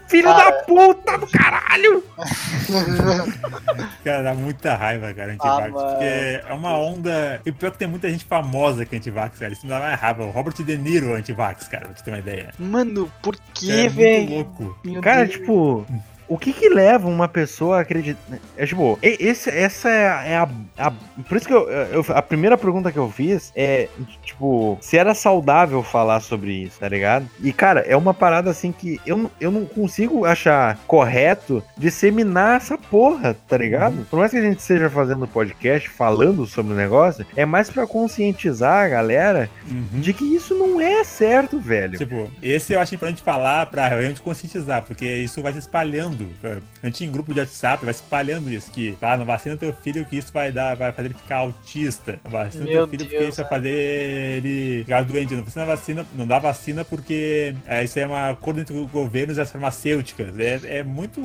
Filho 0.07 0.27
da 0.27 0.51
puta 0.63 1.17
do 1.17 1.27
caralho! 1.27 2.03
Cara, 4.03 4.21
dá 4.23 4.33
muita 4.33 4.75
raiva, 4.75 5.13
cara, 5.13 5.33
antivax. 5.33 5.73
Ah, 5.75 5.87
porque 5.89 6.03
é 6.03 6.53
uma 6.53 6.77
onda. 6.77 7.41
E 7.45 7.51
pior 7.51 7.71
que 7.71 7.77
tem 7.79 7.87
muita 7.87 8.09
gente 8.09 8.25
famosa 8.25 8.85
que 8.85 8.95
é 8.95 8.97
antivax, 8.99 9.39
cara. 9.39 9.51
Isso 9.53 9.65
me 9.65 9.69
dá 9.71 9.79
mais 9.79 9.99
raiva. 9.99 10.23
O 10.25 10.31
Robert 10.31 10.53
De 10.53 10.77
Niro 10.77 11.15
é 11.15 11.17
antivax, 11.19 11.67
cara, 11.67 11.87
pra 11.87 11.95
você 11.97 12.03
ter 12.03 12.11
uma 12.11 12.19
ideia. 12.19 12.53
mano, 12.59 13.11
por 13.21 13.35
que, 13.53 13.71
é 13.71 13.83
muito 13.83 13.95
velho? 13.95 14.29
louco. 14.35 14.79
Meu 14.83 15.01
Cara, 15.01 15.25
Deus. 15.25 15.31
tipo, 15.39 15.85
o 16.27 16.37
que 16.37 16.51
que 16.53 16.69
leva 16.69 17.07
uma 17.07 17.27
pessoa 17.27 17.77
a 17.77 17.81
acreditar? 17.81 18.19
É 18.57 18.65
tipo, 18.65 18.97
esse, 19.01 19.49
essa 19.49 19.89
é 19.89 20.07
a, 20.09 20.23
é 20.25 20.35
a- 20.37 20.49
a- 20.87 20.91
Por 21.27 21.37
isso 21.37 21.47
que 21.47 21.53
eu, 21.53 21.69
eu- 21.69 22.05
A 22.09 22.21
primeira 22.21 22.57
pergunta 22.57 22.91
que 22.91 22.97
eu 22.99 23.09
fiz 23.11 23.51
é, 23.55 23.87
tipo, 24.23 24.77
se 24.81 24.97
era 24.97 25.13
saudável 25.13 25.81
falar 25.83 26.19
sobre 26.19 26.51
isso, 26.53 26.79
tá 26.79 26.87
ligado? 26.89 27.27
E, 27.41 27.51
cara, 27.53 27.81
é 27.81 27.95
uma 27.95 28.13
parada 28.13 28.49
assim 28.49 28.71
que 28.71 28.99
eu, 29.05 29.17
não- 29.17 29.31
eu 29.39 29.51
não 29.51 29.65
consigo 29.65 30.25
achar 30.25 30.77
correto 30.87 31.63
disseminar 31.77 32.57
essa 32.57 32.77
porra, 32.77 33.35
tá 33.47 33.57
ligado? 33.57 34.05
Por 34.09 34.17
mais 34.19 34.31
que 34.31 34.37
a 34.37 34.41
gente 34.41 34.59
esteja 34.59 34.89
fazendo 34.89 35.27
podcast 35.27 35.87
falando 35.89 36.45
sobre 36.45 36.73
o 36.73 36.75
negócio, 36.75 37.25
é 37.35 37.45
mais 37.45 37.69
pra 37.69 37.85
conscientizar 37.87 38.85
a 38.85 38.87
galera 38.89 39.49
Uhum. 39.69 39.99
de 39.99 40.13
que 40.13 40.23
isso 40.35 40.53
não 40.55 40.79
é 40.81 41.03
certo, 41.03 41.59
velho. 41.59 41.97
Tipo, 41.97 42.29
esse 42.41 42.73
eu 42.73 42.79
acho 42.79 42.95
importante 42.95 43.21
falar 43.21 43.65
pra 43.67 43.87
realmente 43.87 44.21
conscientizar, 44.21 44.83
porque 44.83 45.05
isso 45.05 45.41
vai 45.41 45.51
se 45.53 45.59
espalhando 45.59 46.14
absurdo. 46.23 46.63
A 46.81 46.85
gente 46.87 47.05
em 47.05 47.11
grupo 47.11 47.33
de 47.33 47.39
WhatsApp 47.39 47.83
vai 47.83 47.91
espalhando 47.91 48.49
isso, 48.51 48.71
que 48.71 48.97
ah, 49.01 49.17
não 49.17 49.25
vacina 49.25 49.57
teu 49.57 49.73
filho 49.73 50.05
que 50.05 50.17
isso 50.17 50.31
vai 50.33 50.51
dar, 50.51 50.75
vai 50.75 50.91
fazer 50.91 51.09
ele 51.09 51.15
ficar 51.15 51.37
autista. 51.37 52.19
Não 52.23 52.31
vacina 52.31 52.63
Meu 52.65 52.73
teu 52.73 52.87
filho 52.87 53.05
porque 53.05 53.17
Deus, 53.17 53.29
isso 53.29 53.41
vai 53.41 53.49
fazer 53.49 53.69
ele 53.69 54.83
ficar 54.83 55.03
doente. 55.03 55.35
Não 55.35 55.43
vacina 55.43 55.65
vacina, 55.65 56.05
não 56.15 56.27
dá 56.27 56.39
vacina 56.39 56.85
porque 56.85 57.55
é, 57.65 57.83
isso 57.83 57.99
é 57.99 58.05
uma 58.05 58.29
acordo 58.29 58.59
entre 58.59 58.75
os 58.75 58.89
governos 58.89 59.37
e 59.37 59.41
as 59.41 59.51
farmacêuticas. 59.51 60.37
É, 60.39 60.79
é 60.79 60.83
muito 60.83 61.21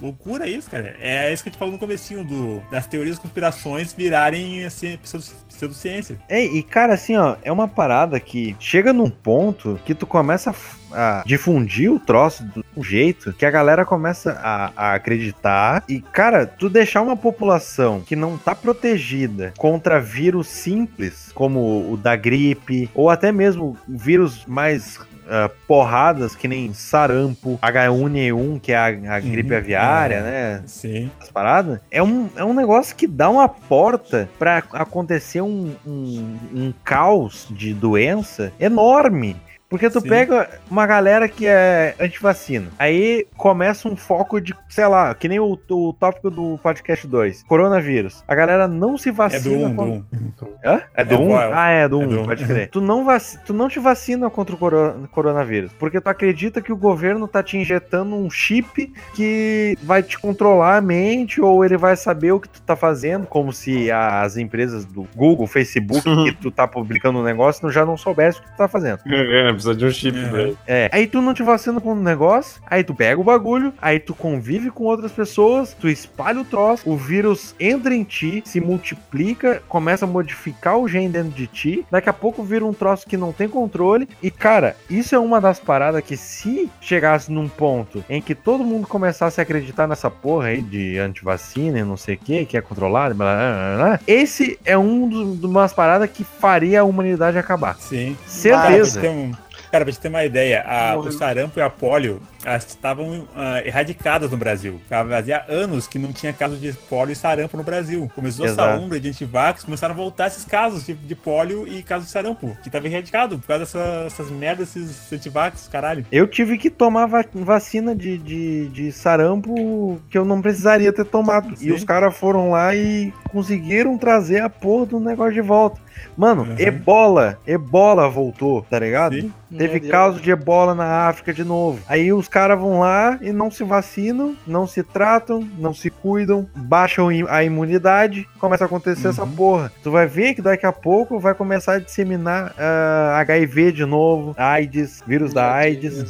loucura 0.00 0.46
isso, 0.48 0.70
cara. 0.70 0.96
É 1.00 1.32
isso 1.32 1.42
que 1.42 1.48
a 1.48 1.52
gente 1.52 1.58
falou 1.58 1.72
no 1.72 1.78
comecinho 1.78 2.24
do, 2.24 2.60
das 2.70 2.86
teorias 2.86 3.16
das 3.16 3.22
conspirações 3.22 3.92
virarem 3.92 4.64
assim, 4.64 4.96
pseudo- 4.98 5.24
pseudociência. 5.48 6.18
É, 6.28 6.44
e 6.44 6.62
cara, 6.62 6.94
assim, 6.94 7.16
ó, 7.16 7.36
é 7.42 7.50
uma 7.50 7.68
parada 7.68 8.20
que 8.20 8.56
chega 8.60 8.92
num 8.92 9.10
ponto 9.10 9.80
que 9.84 9.94
tu 9.94 10.06
começa 10.06 10.50
a 10.50 10.52
a 10.92 11.22
difundir 11.26 11.92
o 11.92 11.98
troço 11.98 12.44
um 12.76 12.82
jeito 12.82 13.32
que 13.32 13.44
a 13.46 13.50
galera 13.50 13.84
começa 13.84 14.32
a, 14.42 14.72
a 14.76 14.94
acreditar. 14.94 15.82
E, 15.88 16.00
cara, 16.00 16.46
tu 16.46 16.68
deixar 16.70 17.02
uma 17.02 17.16
população 17.16 18.00
que 18.00 18.14
não 18.16 18.36
tá 18.38 18.54
protegida 18.54 19.52
contra 19.58 20.00
vírus 20.00 20.46
simples, 20.48 21.30
como 21.34 21.90
o 21.92 21.96
da 21.96 22.14
gripe, 22.16 22.88
ou 22.94 23.10
até 23.10 23.32
mesmo 23.32 23.76
vírus 23.88 24.44
mais. 24.46 24.98
ah, 25.30 25.50
porradas 25.66 26.34
que 26.34 26.48
nem 26.48 26.72
sarampo, 26.72 27.58
H1N1, 27.62 28.60
que 28.60 28.72
é 28.72 28.76
a, 28.76 29.16
a 29.16 29.20
gripe 29.20 29.52
Uhum, 29.52 29.58
aviária, 29.58 30.14
é. 30.16 30.22
né? 30.22 30.62
Sim. 30.66 31.10
as 31.20 31.30
paradas, 31.30 31.80
é 31.90 32.02
um, 32.02 32.30
é 32.34 32.42
um 32.44 32.54
negócio 32.54 32.96
que 32.96 33.06
dá 33.06 33.28
uma 33.28 33.46
porta 33.48 34.26
pra 34.38 34.62
acontecer 34.72 35.42
um, 35.42 35.74
um, 35.86 36.38
um 36.54 36.72
caos 36.82 37.46
de 37.50 37.74
doença 37.74 38.52
enorme. 38.58 39.36
Porque 39.68 39.90
tu 39.90 40.00
Sim. 40.00 40.08
pega 40.08 40.48
uma 40.70 40.86
galera 40.86 41.28
que 41.28 41.46
é 41.46 41.94
antivacina, 42.00 42.68
aí 42.78 43.26
começa 43.36 43.86
um 43.86 43.94
foco 43.96 44.40
de, 44.40 44.54
sei 44.68 44.86
lá, 44.86 45.14
que 45.14 45.28
nem 45.28 45.38
o, 45.38 45.58
o 45.70 45.92
tópico 45.92 46.30
do 46.30 46.58
podcast 46.62 47.06
2, 47.06 47.42
coronavírus. 47.42 48.24
A 48.26 48.34
galera 48.34 48.66
não 48.66 48.96
se 48.96 49.10
É 49.10 49.12
vacina. 49.12 49.42
do 49.42 49.64
1, 49.66 49.68
do 49.70 49.76
contra- 49.76 50.48
1. 50.48 50.54
Hã? 50.64 50.80
É 50.94 51.04
do 51.04 51.14
É 51.14 51.18
1? 51.18 51.28
do- 51.28 51.34
ah, 51.34 51.68
é 51.68 51.88
do 51.88 52.00
é 52.02 52.06
1, 52.06 52.08
do 52.08 52.20
um. 52.20 52.24
pode 52.24 52.44
crer. 52.46 52.70
tu, 52.70 52.80
não 52.80 53.04
vac... 53.04 53.22
tu 53.44 53.52
não 53.52 53.68
te 53.68 53.78
vacina 53.78 54.30
contra 54.30 54.54
o 54.54 54.58
coro- 54.58 55.06
coronavírus, 55.12 55.70
porque 55.78 56.00
tu 56.00 56.08
acredita 56.08 56.62
que 56.62 56.72
o 56.72 56.76
governo 56.76 57.28
tá 57.28 57.42
te 57.42 57.58
injetando 57.58 58.16
um 58.16 58.30
chip 58.30 58.90
que 59.14 59.76
vai 59.82 60.02
te 60.02 60.18
controlar 60.18 60.78
a 60.78 60.80
mente, 60.80 61.42
ou 61.42 61.62
ele 61.62 61.76
vai 61.76 61.94
saber 61.94 62.32
o 62.32 62.40
que 62.40 62.48
tu 62.48 62.62
tá 62.62 62.74
fazendo, 62.74 63.26
como 63.26 63.52
se 63.52 63.90
as 63.90 64.38
empresas 64.38 64.86
do 64.86 65.06
Google, 65.14 65.46
Facebook, 65.46 66.02
que 66.02 66.32
tu 66.40 66.50
tá 66.50 66.66
publicando 66.66 67.18
um 67.18 67.22
negócio, 67.22 67.70
já 67.70 67.84
não 67.84 67.98
soubesse 67.98 68.38
o 68.38 68.42
que 68.42 68.50
tu 68.52 68.56
tá 68.56 68.66
fazendo. 68.66 69.00
É, 69.06 69.57
precisa 69.58 69.74
de 69.74 69.84
um 69.84 69.90
chip 69.90 70.18
Uhum. 70.18 70.28
pra 70.30 70.42
ele. 70.42 70.56
É, 70.66 70.90
aí 70.92 71.06
tu 71.06 71.20
não 71.20 71.34
te 71.34 71.42
vacina 71.42 71.80
com 71.80 71.92
um 71.92 72.02
negócio, 72.02 72.60
aí 72.66 72.82
tu 72.82 72.94
pega 72.94 73.20
o 73.20 73.24
bagulho, 73.24 73.72
aí 73.80 73.98
tu 74.00 74.14
convive 74.14 74.70
com 74.70 74.84
outras 74.84 75.12
pessoas, 75.12 75.74
tu 75.78 75.88
espalha 75.88 76.40
o 76.40 76.44
troço, 76.44 76.88
o 76.88 76.96
vírus 76.96 77.54
entra 77.60 77.94
em 77.94 78.04
ti, 78.04 78.42
se 78.46 78.60
multiplica, 78.60 79.62
começa 79.68 80.04
a 80.04 80.08
modificar 80.08 80.76
o 80.78 80.88
gene 80.88 81.08
dentro 81.08 81.30
de 81.30 81.46
ti, 81.46 81.86
daqui 81.90 82.08
a 82.08 82.12
pouco 82.12 82.42
vira 82.42 82.64
um 82.64 82.72
troço 82.72 83.06
que 83.06 83.16
não 83.16 83.32
tem 83.32 83.48
controle, 83.48 84.08
e 84.22 84.30
cara, 84.30 84.76
isso 84.90 85.14
é 85.14 85.18
uma 85.18 85.40
das 85.40 85.58
paradas 85.60 86.02
que 86.02 86.16
se 86.16 86.70
chegasse 86.80 87.30
num 87.30 87.48
ponto 87.48 88.04
em 88.08 88.20
que 88.20 88.34
todo 88.34 88.64
mundo 88.64 88.86
começasse 88.86 89.40
a 89.40 89.42
acreditar 89.42 89.86
nessa 89.86 90.10
porra 90.10 90.48
aí 90.48 90.62
de 90.62 90.98
antivacina 90.98 91.78
e 91.78 91.84
não 91.84 91.96
sei 91.96 92.14
o 92.14 92.18
que, 92.18 92.44
que 92.46 92.56
é 92.56 92.60
controlado, 92.60 93.14
blá, 93.14 93.34
blá, 93.34 93.52
blá, 93.76 93.76
blá, 93.88 94.00
esse 94.06 94.58
é 94.64 94.76
um 94.76 95.08
dos- 95.08 95.42
umas 95.44 95.72
paradas 95.72 96.10
que 96.10 96.24
faria 96.24 96.80
a 96.80 96.84
humanidade 96.84 97.38
acabar. 97.38 97.76
Sim. 97.78 98.16
Certeza. 98.26 99.00
Ter 99.00 99.08
um- 99.10 99.32
Cara, 99.70 99.84
pra 99.84 99.92
gente 99.92 100.00
ter 100.00 100.08
uma 100.08 100.24
ideia, 100.24 100.62
a- 100.66 100.92
o 100.96 101.12
sarampo 101.12 101.58
e 101.58 101.62
a 101.62 101.68
polio 101.68 102.20
estavam 102.46 103.26
ah, 103.34 103.60
erradicadas 103.64 104.30
no 104.30 104.36
Brasil. 104.36 104.80
Fazia 104.88 105.44
anos 105.48 105.86
que 105.86 105.98
não 105.98 106.12
tinha 106.12 106.32
caso 106.32 106.56
de 106.56 106.72
polio 106.72 107.12
e 107.12 107.16
sarampo 107.16 107.56
no 107.56 107.62
Brasil. 107.62 108.10
Começou 108.14 108.44
essa 108.46 108.54
Exato. 108.62 108.80
onda 108.82 109.00
de 109.00 109.08
antivax, 109.08 109.64
começaram 109.64 109.94
a 109.94 109.96
voltar 109.96 110.28
esses 110.28 110.44
casos 110.44 110.86
de, 110.86 110.94
de 110.94 111.14
polio 111.14 111.66
e 111.66 111.82
casos 111.82 112.06
de 112.06 112.12
sarampo, 112.12 112.56
que 112.62 112.70
tava 112.70 112.86
erradicado 112.86 113.38
por 113.38 113.46
causa 113.46 113.64
dessa- 113.64 114.04
dessas 114.04 114.30
merdas, 114.30 114.74
esses 114.76 115.12
antivax, 115.12 115.68
caralho. 115.68 116.06
Eu 116.12 116.26
tive 116.26 116.56
que 116.58 116.70
tomar 116.70 117.06
va- 117.06 117.24
vacina 117.34 117.94
de, 117.94 118.16
de, 118.18 118.68
de 118.68 118.92
sarampo 118.92 120.00
que 120.10 120.16
eu 120.16 120.24
não 120.24 120.40
precisaria 120.40 120.92
ter 120.92 121.04
tomado. 121.04 121.56
Sim. 121.56 121.66
E 121.68 121.72
os 121.72 121.84
caras 121.84 122.16
foram 122.16 122.50
lá 122.50 122.74
e 122.74 123.12
conseguiram 123.30 123.98
trazer 123.98 124.40
a 124.42 124.48
porra 124.48 124.86
do 124.86 125.00
negócio 125.00 125.34
de 125.34 125.40
volta. 125.40 125.80
Mano, 126.16 126.42
Uhum. 126.42 126.54
ebola, 126.58 127.38
ebola 127.46 128.08
voltou, 128.08 128.62
tá 128.62 128.78
ligado? 128.78 129.14
Sim. 129.20 129.32
Teve 129.56 129.80
caso 129.80 130.20
de 130.20 130.30
ebola 130.30 130.74
na 130.74 131.08
África 131.08 131.32
de 131.32 131.42
novo. 131.42 131.80
Aí 131.88 132.12
os 132.12 132.27
caras 132.28 132.58
vão 132.58 132.80
lá 132.80 133.18
e 133.20 133.32
não 133.32 133.50
se 133.50 133.64
vacinam, 133.64 134.36
não 134.46 134.66
se 134.66 134.82
tratam, 134.82 135.46
não 135.58 135.72
se 135.74 135.90
cuidam, 135.90 136.46
baixam 136.54 137.08
a 137.28 137.42
imunidade, 137.44 138.28
começa 138.38 138.64
a 138.64 138.66
acontecer 138.66 139.08
essa 139.08 139.22
Uhum. 139.24 139.30
porra. 139.32 139.72
Tu 139.82 139.90
vai 139.90 140.06
ver 140.06 140.34
que 140.34 140.42
daqui 140.42 140.66
a 140.66 140.72
pouco 140.72 141.18
vai 141.18 141.34
começar 141.34 141.74
a 141.74 141.78
disseminar 141.78 142.54
ah, 142.58 143.16
HIV 143.20 143.72
de 143.72 143.84
novo, 143.84 144.34
AIDS, 144.38 145.02
vírus 145.06 145.32
da 145.32 145.52
AIDS, 145.52 146.04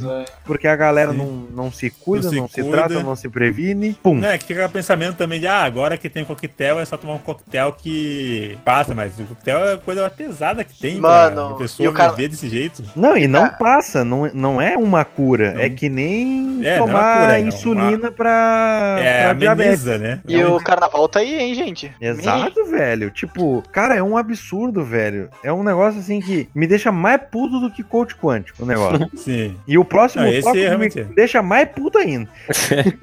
porque 0.44 0.66
a 0.68 0.76
galera 0.76 1.12
Sim. 1.12 1.18
não, 1.18 1.26
não 1.64 1.72
se 1.72 1.90
cuida, 1.90 2.30
não 2.30 2.38
Não 2.42 2.48
se, 2.48 2.54
se 2.54 2.62
cuida. 2.62 2.76
trata, 2.76 3.02
não 3.02 3.16
se 3.16 3.28
previne. 3.28 3.96
Pum. 4.02 4.14
Não, 4.16 4.28
é 4.28 4.38
que 4.38 4.44
fica 4.44 4.66
o 4.66 4.70
pensamento 4.70 5.16
também 5.16 5.40
de, 5.40 5.46
ah, 5.46 5.62
agora 5.62 5.96
que 5.96 6.08
tem 6.10 6.24
coquetel 6.24 6.78
é 6.80 6.84
só 6.84 6.96
tomar 6.96 7.14
um 7.14 7.18
coquetel 7.18 7.72
que 7.72 8.58
passa, 8.64 8.94
mas 8.94 9.18
o 9.18 9.24
coquetel 9.24 9.58
é 9.64 9.72
a 9.74 9.78
coisa 9.78 10.00
mais 10.02 10.12
pesada 10.12 10.64
que 10.64 10.78
tem 10.78 10.98
Mano, 11.00 11.46
pra 11.48 11.54
e 11.56 11.58
pessoa 11.58 11.90
o 11.90 11.92
cara- 11.92 12.12
viver 12.12 12.28
desse 12.28 12.48
jeito. 12.48 12.82
Não, 12.96 13.16
e 13.16 13.26
não 13.28 13.44
Ah. 13.44 13.50
passa, 13.50 14.04
não, 14.04 14.30
não 14.34 14.60
é 14.60 14.76
uma 14.76 15.04
cura. 15.04 15.52
Não. 15.54 15.60
É 15.60 15.68
que 15.70 15.88
nem 15.88 16.07
É, 16.08 16.62
não 16.62 16.64
é 16.64 16.78
tomar 16.78 17.20
cura, 17.20 17.38
é 17.38 17.40
uma- 17.42 17.48
insulina 17.48 18.10
pra, 18.10 18.96
É, 19.00 19.22
pra 19.24 19.32
diabetes. 19.34 19.86
ameniza, 19.86 19.98
né? 19.98 20.20
E 20.26 20.42
o 20.44 20.58
carnaval 20.58 21.08
tá 21.08 21.20
aí, 21.20 21.34
hein, 21.38 21.54
gente? 21.54 21.92
Exato, 22.00 22.64
velho. 22.66 23.10
Tipo, 23.10 23.62
cara, 23.72 23.94
é 23.96 24.02
um 24.02 24.16
absurdo, 24.16 24.84
velho. 24.84 25.28
É 25.42 25.52
um 25.52 25.62
negócio 25.62 26.00
assim 26.00 26.20
que 26.20 26.48
me 26.54 26.66
deixa 26.66 26.90
mais 26.92 27.20
puto 27.30 27.60
do 27.60 27.70
que 27.70 27.82
coach 27.82 28.14
quântico, 28.16 28.62
o 28.62 28.66
negócio. 28.66 29.08
Sim. 29.16 29.56
E 29.66 29.76
o 29.78 29.84
próximo 29.84 30.22
Não, 30.24 30.30
esse 30.30 30.52
realmente 30.52 30.96
me 30.96 31.02
é. 31.02 31.04
deixa 31.14 31.42
mais 31.42 31.68
puto 31.68 31.98
ainda. 31.98 32.28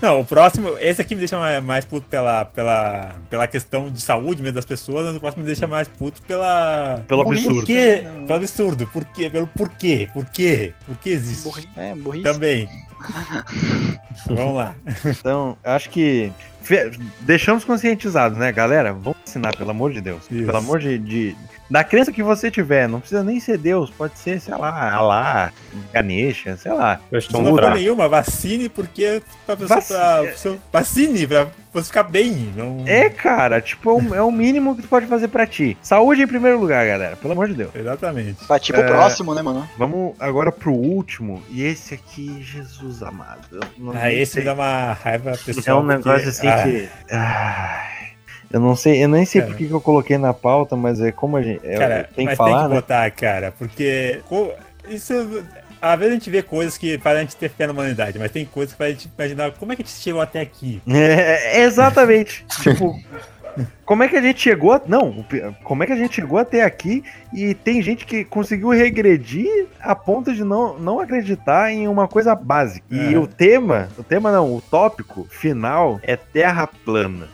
Não, 0.00 0.20
o 0.20 0.24
próximo, 0.24 0.70
esse 0.80 1.00
aqui 1.00 1.14
me 1.14 1.18
deixa 1.20 1.38
mais, 1.38 1.62
mais 1.62 1.84
puto 1.84 2.06
pela, 2.08 2.44
pela, 2.44 3.14
pela 3.28 3.46
questão 3.46 3.90
de 3.90 4.00
saúde 4.00 4.42
mesmo 4.42 4.54
das 4.54 4.64
pessoas, 4.64 5.06
mas 5.06 5.16
o 5.16 5.20
próximo 5.20 5.42
me 5.42 5.46
deixa 5.46 5.66
mais 5.66 5.88
puto 5.88 6.20
pela. 6.22 7.02
Pelo 7.06 7.24
Por 7.24 7.34
absurdo. 7.34 7.66
quê? 7.66 8.04
Pelo 8.26 8.34
absurdo. 8.38 8.86
Por 8.86 9.04
quê? 9.04 9.30
Pelo 9.30 9.46
porquê? 9.46 10.08
Por 10.12 10.24
quê? 10.26 10.72
Por 10.86 10.96
que 10.98 11.10
existe? 11.10 11.68
É, 11.76 11.94
burrice. 12.22 12.32
Também. 12.32 12.68
Vamos 14.26 14.56
lá. 14.56 14.74
Então, 15.04 15.56
acho 15.62 15.90
que 15.90 16.32
deixamos 17.20 17.64
conscientizados, 17.64 18.38
né, 18.38 18.52
galera? 18.52 18.92
Vamos 18.92 19.16
ensinar, 19.26 19.56
pelo 19.56 19.70
amor 19.70 19.92
de 19.92 20.00
Deus. 20.00 20.22
Isso. 20.30 20.46
Pelo 20.46 20.58
amor 20.58 20.78
de, 20.80 20.98
de- 20.98 21.36
Da 21.70 21.82
crença 21.82 22.12
que 22.12 22.22
você 22.22 22.50
tiver, 22.50 22.88
não 22.88 23.00
precisa 23.00 23.22
nem 23.24 23.40
ser 23.40 23.58
Deus, 23.58 23.90
pode 23.90 24.18
ser, 24.18 24.40
sei 24.40 24.54
lá, 24.54 24.92
Alá, 24.94 25.52
Ganesha, 25.92 26.56
sei 26.56 26.72
lá. 26.72 27.00
Não 27.32 27.54
braço. 27.54 27.74
nenhuma, 27.74 28.08
vacine 28.08 28.68
porque 28.68 29.22
pra 29.46 29.56
pessoa, 29.56 29.76
Vaci- 29.80 29.94
pra, 29.94 30.36
seu- 30.36 30.58
vacine 30.72 31.26
pra 31.26 31.48
você 31.72 31.86
ficar 31.88 32.02
bem. 32.04 32.52
Não... 32.54 32.84
É, 32.86 33.08
cara, 33.10 33.60
tipo, 33.60 33.90
é 33.90 33.92
o, 33.94 34.14
é 34.16 34.22
o 34.22 34.30
mínimo 34.30 34.76
que 34.76 34.82
tu 34.82 34.88
pode 34.88 35.06
fazer 35.06 35.28
pra 35.28 35.46
ti. 35.46 35.76
Saúde 35.82 36.22
em 36.22 36.26
primeiro 36.26 36.60
lugar, 36.60 36.86
galera, 36.86 37.16
pelo 37.16 37.32
amor 37.32 37.48
de 37.48 37.54
Deus. 37.54 37.70
Exatamente. 37.74 38.44
Pra 38.46 38.58
tipo 38.58 38.78
o 38.78 38.82
É. 38.82 38.86
próximo, 38.86 39.34
né, 39.34 39.42
mano? 39.42 39.68
Vamos 39.76 40.14
agora 40.20 40.52
pro 40.52 40.72
último, 40.72 41.42
e 41.50 41.62
esse 41.64 41.94
aqui, 41.94 42.40
Jesus 42.42 43.02
amado. 43.02 43.60
Ah, 43.94 44.12
esse 44.12 44.38
me 44.38 44.44
dá 44.44 44.52
uma 44.54 44.92
raiva 44.92 45.30
É 45.30 45.36
pessoal. 45.36 45.80
um 45.80 45.86
negócio 45.86 46.28
porque- 46.62 46.88
ah. 47.10 47.80
Ai, 47.80 48.08
eu 48.52 48.60
não 48.60 48.76
sei, 48.76 49.02
eu 49.02 49.08
nem 49.08 49.24
sei 49.24 49.40
Cara. 49.40 49.52
por 49.52 49.58
que 49.58 49.66
que 49.66 49.72
eu 49.72 49.80
coloquei 49.80 50.16
na 50.18 50.32
pauta, 50.32 50.76
mas 50.76 51.00
é 51.00 51.10
como 51.10 51.36
a 51.36 51.42
gente. 51.42 51.60
é, 51.66 51.76
Cara, 51.76 52.04
tem 52.14 52.24
que 52.24 52.30
mas 52.30 52.36
falar, 52.38 52.50
tem 52.60 52.62
que 52.62 52.68
né? 52.68 52.74
botar, 52.76 53.10
cara, 53.10 53.52
porque 53.58 54.20
isso. 54.88 55.12
Às 55.82 55.98
vezes 55.98 56.12
a 56.12 56.14
gente 56.14 56.30
vê 56.30 56.42
coisas 56.42 56.78
que 56.78 56.96
fazem 56.98 57.18
a 57.18 57.22
gente 57.24 57.36
ter 57.36 57.50
fé 57.50 57.66
na 57.66 57.72
humanidade, 57.74 58.18
mas 58.18 58.30
tem 58.32 58.46
coisas 58.46 58.72
que 58.72 58.78
fazem 58.78 58.94
a 58.94 58.96
gente 58.96 59.10
imaginar 59.18 59.50
como 59.52 59.70
é 59.72 59.76
que 59.76 59.82
a 59.82 59.84
gente 59.84 59.94
chegou 60.00 60.20
até 60.22 60.40
aqui. 60.40 60.80
É, 60.88 61.60
exatamente. 61.62 62.42
tipo, 62.62 62.98
como 63.84 64.02
é 64.02 64.08
que 64.08 64.16
a 64.16 64.22
gente 64.22 64.40
chegou. 64.40 64.72
a- 64.72 64.80
Não, 64.86 65.24
como 65.62 65.82
é 65.82 65.86
que 65.86 65.92
a 65.92 65.96
gente 65.96 66.14
chegou 66.14 66.38
até 66.38 66.62
aqui 66.62 67.02
e 67.32 67.54
tem 67.54 67.80
gente 67.82 68.04
que 68.06 68.24
conseguiu 68.24 68.68
regredir 68.70 69.66
a 69.80 69.94
ponto 69.94 70.32
de 70.32 70.42
não, 70.44 70.78
não 70.78 71.00
acreditar 71.00 71.72
em 71.72 71.86
uma 71.88 72.06
coisa 72.08 72.34
básica. 72.34 72.84
E 72.90 73.14
É. 73.14 73.18
o 73.18 73.26
tema, 73.26 73.88
o 73.98 74.02
tema 74.02 74.30
não, 74.32 74.54
o 74.54 74.60
tópico 74.60 75.26
final 75.30 76.00
é 76.02 76.16
terra 76.16 76.66
plana. 76.66 77.28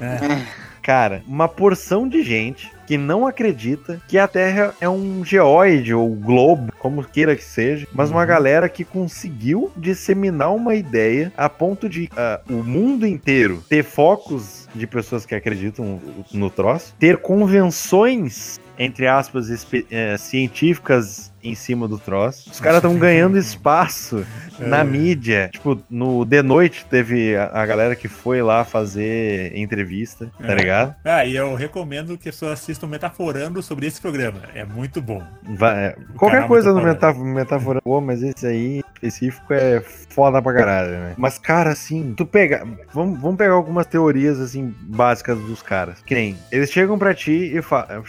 Cara, 0.83 1.23
uma 1.27 1.47
porção 1.47 2.09
de 2.09 2.23
gente 2.23 2.73
que 2.87 2.97
não 2.97 3.27
acredita 3.27 4.01
que 4.09 4.19
a 4.19 4.27
Terra 4.27 4.75
é 4.81 4.89
um 4.89 5.23
geóide 5.25 5.95
ou 5.95 6.09
globo, 6.09 6.73
como 6.79 7.05
queira 7.05 7.37
que 7.37 7.45
seja, 7.45 7.87
mas 7.93 8.11
uma 8.11 8.23
Uhum. 8.23 8.27
galera 8.27 8.69
que 8.69 8.83
conseguiu 8.83 9.71
disseminar 9.77 10.53
uma 10.53 10.75
ideia 10.75 11.33
a 11.37 11.49
ponto 11.49 11.89
de 11.89 12.09
ah, 12.17 12.41
o 12.49 12.55
mundo 12.65 13.07
inteiro 13.07 13.63
ter 13.69 13.85
focos 13.85 14.60
de 14.75 14.87
pessoas 14.87 15.27
que 15.27 15.35
acreditam 15.35 16.01
no 16.33 16.51
troço, 16.51 16.95
ter 16.99 17.19
convenções 17.19 18.59
entre 18.79 19.07
aspas 19.07 19.67
eh, 19.91 20.17
científicas 20.17 21.31
em 21.43 21.55
cima 21.55 21.87
do 21.89 21.99
troço. 21.99 22.51
Os 22.51 22.61
caras 22.61 22.79
estão 22.79 22.97
ganhando 22.99 23.39
espaço 23.39 24.25
na 24.59 24.81
É. 24.81 24.85
mídia. 24.85 25.49
Tipo, 25.53 25.81
no 25.91 26.25
The 26.27 26.43
Noite 26.43 26.85
teve 26.89 27.37
a, 27.37 27.51
a 27.53 27.67
galera 27.67 27.95
que 27.97 28.09
foi 28.09 28.43
lá 28.43 28.65
fazer 28.65 29.57
entrevista, 29.57 30.31
tá 30.41 30.53
É. 30.53 30.55
ligado? 30.55 30.95
Ah, 31.05 31.25
e 31.25 31.37
eu 31.37 31.55
recomendo 31.55 32.17
que 32.19 32.29
as 32.29 32.35
pessoas 32.35 32.53
assistam 32.61 32.87
Metaforando 32.87 33.63
sobre 33.63 33.87
esse 33.87 34.01
programa. 34.01 34.41
É 34.55 34.65
muito 34.65 35.01
bom. 35.01 35.23
Vai- 35.57 35.87
é, 35.87 35.97
qualquer 36.17 36.47
coisa 36.47 36.71
no 36.73 36.77
Metaforando. 36.83 37.25
metáfora, 37.25 37.35
metáfora 37.35 37.81
boa, 37.85 38.01
mas 38.01 38.23
esse 38.23 38.47
aí 38.47 38.83
específico 38.95 39.53
é 39.55 39.81
foda 39.81 40.43
pra 40.43 40.53
caralho, 40.53 40.91
né? 40.91 41.15
Mas, 41.17 41.39
cara, 41.39 41.71
assim, 41.71 42.13
tu 42.17 42.27
pega. 42.27 42.67
Vamos, 42.93 43.19
vamos 43.21 43.37
pegar 43.37 43.55
algumas 43.55 43.87
teorias, 43.87 44.39
assim, 44.41 44.75
básicas 44.83 45.39
dos 45.39 45.63
caras. 45.63 46.03
Que 46.05 46.15
nem, 46.15 46.37
eles 46.53 46.71
chegam 46.71 46.99
pra 46.99 47.15
ti 47.15 47.57
e 47.57 47.63
falam. 47.63 48.03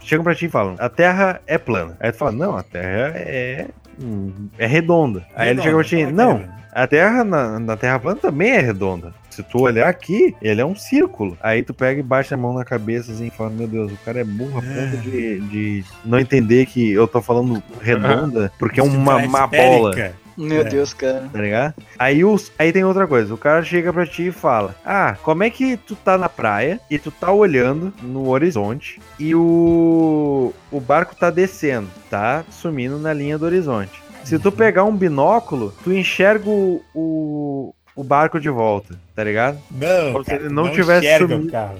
Chegam 0.00 0.22
pra 0.24 0.34
ti 0.34 0.46
e 0.46 0.48
falam, 0.48 0.76
a 0.78 0.88
Terra 0.88 1.40
é 1.46 1.58
plana. 1.58 1.96
Aí 2.00 2.12
tu 2.12 2.18
fala, 2.18 2.32
não, 2.32 2.56
a 2.56 2.62
Terra 2.70 3.12
é. 3.16 3.66
hum, 4.02 4.48
É 4.58 4.66
redonda. 4.66 5.24
Aí 5.34 5.50
ele 5.50 5.62
chega 5.62 5.74
pra 5.74 5.84
ti, 5.84 5.96
Redonda, 5.96 6.22
não, 6.24 6.44
a 6.72 6.86
Terra 6.86 7.24
na, 7.24 7.58
na 7.58 7.76
Terra 7.76 7.98
plana 7.98 8.20
também 8.20 8.50
é 8.50 8.60
redonda. 8.60 9.12
Se 9.30 9.42
tu 9.42 9.60
olhar 9.60 9.88
aqui, 9.88 10.34
ele 10.42 10.60
é 10.60 10.64
um 10.66 10.74
círculo. 10.74 11.38
Aí 11.40 11.62
tu 11.62 11.72
pega 11.72 12.00
e 12.00 12.02
baixa 12.02 12.34
a 12.34 12.38
mão 12.38 12.52
na 12.52 12.64
cabeça 12.64 13.12
assim 13.12 13.26
e 13.26 13.30
fala: 13.30 13.50
Meu 13.50 13.68
Deus, 13.68 13.92
o 13.92 13.96
cara 14.04 14.20
é 14.20 14.24
burro 14.24 14.58
a 14.58 14.62
ponto 14.62 14.96
de, 15.02 15.40
de 15.40 15.84
não 16.04 16.18
entender 16.18 16.66
que 16.66 16.90
eu 16.90 17.06
tô 17.06 17.22
falando 17.22 17.62
redonda 17.80 18.50
porque 18.58 18.80
é 18.80 18.82
uma, 18.82 19.22
é 19.22 19.26
uma 19.26 19.46
bola. 19.46 19.94
Meu 20.38 20.60
É. 20.62 20.64
Deus, 20.64 20.94
cara. 20.94 21.28
Tá 21.32 21.40
ligado? 21.40 21.74
Aí, 21.98 22.24
os, 22.24 22.52
aí 22.58 22.72
tem 22.72 22.84
outra 22.84 23.06
coisa, 23.06 23.34
o 23.34 23.38
cara 23.38 23.62
chega 23.64 23.92
pra 23.92 24.06
ti 24.06 24.28
e 24.28 24.32
fala: 24.32 24.74
Ah, 24.84 25.16
como 25.22 25.42
é 25.42 25.50
que 25.50 25.76
tu 25.76 25.96
tá 25.96 26.16
na 26.16 26.28
praia 26.28 26.80
e 26.88 26.98
tu 26.98 27.10
tá 27.10 27.32
olhando 27.32 27.92
no 28.00 28.28
horizonte 28.28 29.00
e 29.18 29.34
o, 29.34 30.54
o 30.70 30.80
barco 30.80 31.14
tá 31.16 31.28
descendo, 31.30 31.88
tá 32.08 32.44
sumindo 32.50 32.98
na 32.98 33.12
linha 33.12 33.36
do 33.36 33.44
horizonte. 33.46 34.00
Se 34.24 34.38
tu 34.38 34.52
pegar 34.52 34.84
um 34.84 34.94
binóculo, 34.94 35.74
tu 35.82 35.92
enxerga 35.92 36.48
o, 36.50 36.82
o, 36.94 37.74
o 37.96 38.04
barco 38.04 38.38
de 38.38 38.50
volta, 38.50 38.94
tá 39.14 39.24
ligado? 39.24 39.58
Não, 39.70 40.12
Como 40.12 40.24
se 40.24 40.30
cara, 40.30 40.42
ele 40.44 40.54
não 40.54 40.70
tivesse 40.70 41.06
enxerga 41.06 41.34
sumido. 41.34 41.50
carro. 41.52 41.78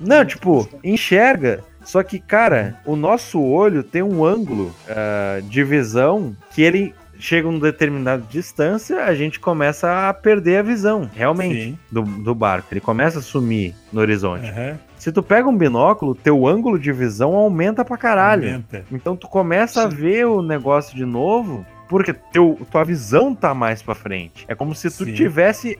Não, 0.00 0.24
tipo, 0.24 0.68
enxerga. 0.82 1.60
Só 1.84 2.02
que, 2.02 2.18
cara, 2.18 2.80
o 2.84 2.96
nosso 2.96 3.40
olho 3.40 3.84
tem 3.84 4.02
um 4.02 4.24
ângulo 4.24 4.74
ah, 4.88 5.38
de 5.44 5.62
visão 5.62 6.36
que 6.50 6.60
ele 6.60 6.92
chega 7.18 7.46
a 7.46 7.50
uma 7.50 7.60
determinada 7.60 8.22
distância, 8.30 9.04
a 9.04 9.14
gente 9.14 9.38
começa 9.40 10.08
a 10.08 10.14
perder 10.14 10.58
a 10.58 10.62
visão, 10.62 11.10
realmente, 11.14 11.78
do, 11.90 12.02
do 12.02 12.34
barco. 12.34 12.68
Ele 12.72 12.80
começa 12.80 13.18
a 13.18 13.22
sumir 13.22 13.74
no 13.92 14.00
horizonte. 14.00 14.48
Aham, 14.48 14.78
Se 14.98 15.10
tu 15.12 15.22
pega 15.22 15.48
um 15.48 15.56
binóculo, 15.56 16.14
teu 16.14 16.46
ângulo 16.46 16.78
de 16.78 16.92
visão 16.92 17.34
aumenta 17.34 17.84
pra 17.84 17.96
caralho. 17.96 18.46
aumenta. 18.48 18.84
Então 18.90 19.16
tu 19.16 19.28
começa 19.28 19.86
a 19.86 19.90
Sim. 19.90 19.96
ver 19.96 20.26
o 20.26 20.42
negócio 20.42 20.96
de 20.96 21.04
novo, 21.04 21.64
porque 21.88 22.12
teu, 22.12 22.58
tua 22.70 22.84
visão 22.84 23.34
tá 23.34 23.54
mais 23.54 23.80
pra 23.82 23.94
frente. 23.94 24.44
É 24.48 24.54
como 24.54 24.74
se 24.74 24.88
tu 24.90 25.04
Sim. 25.04 25.14
tivesse. 25.14 25.78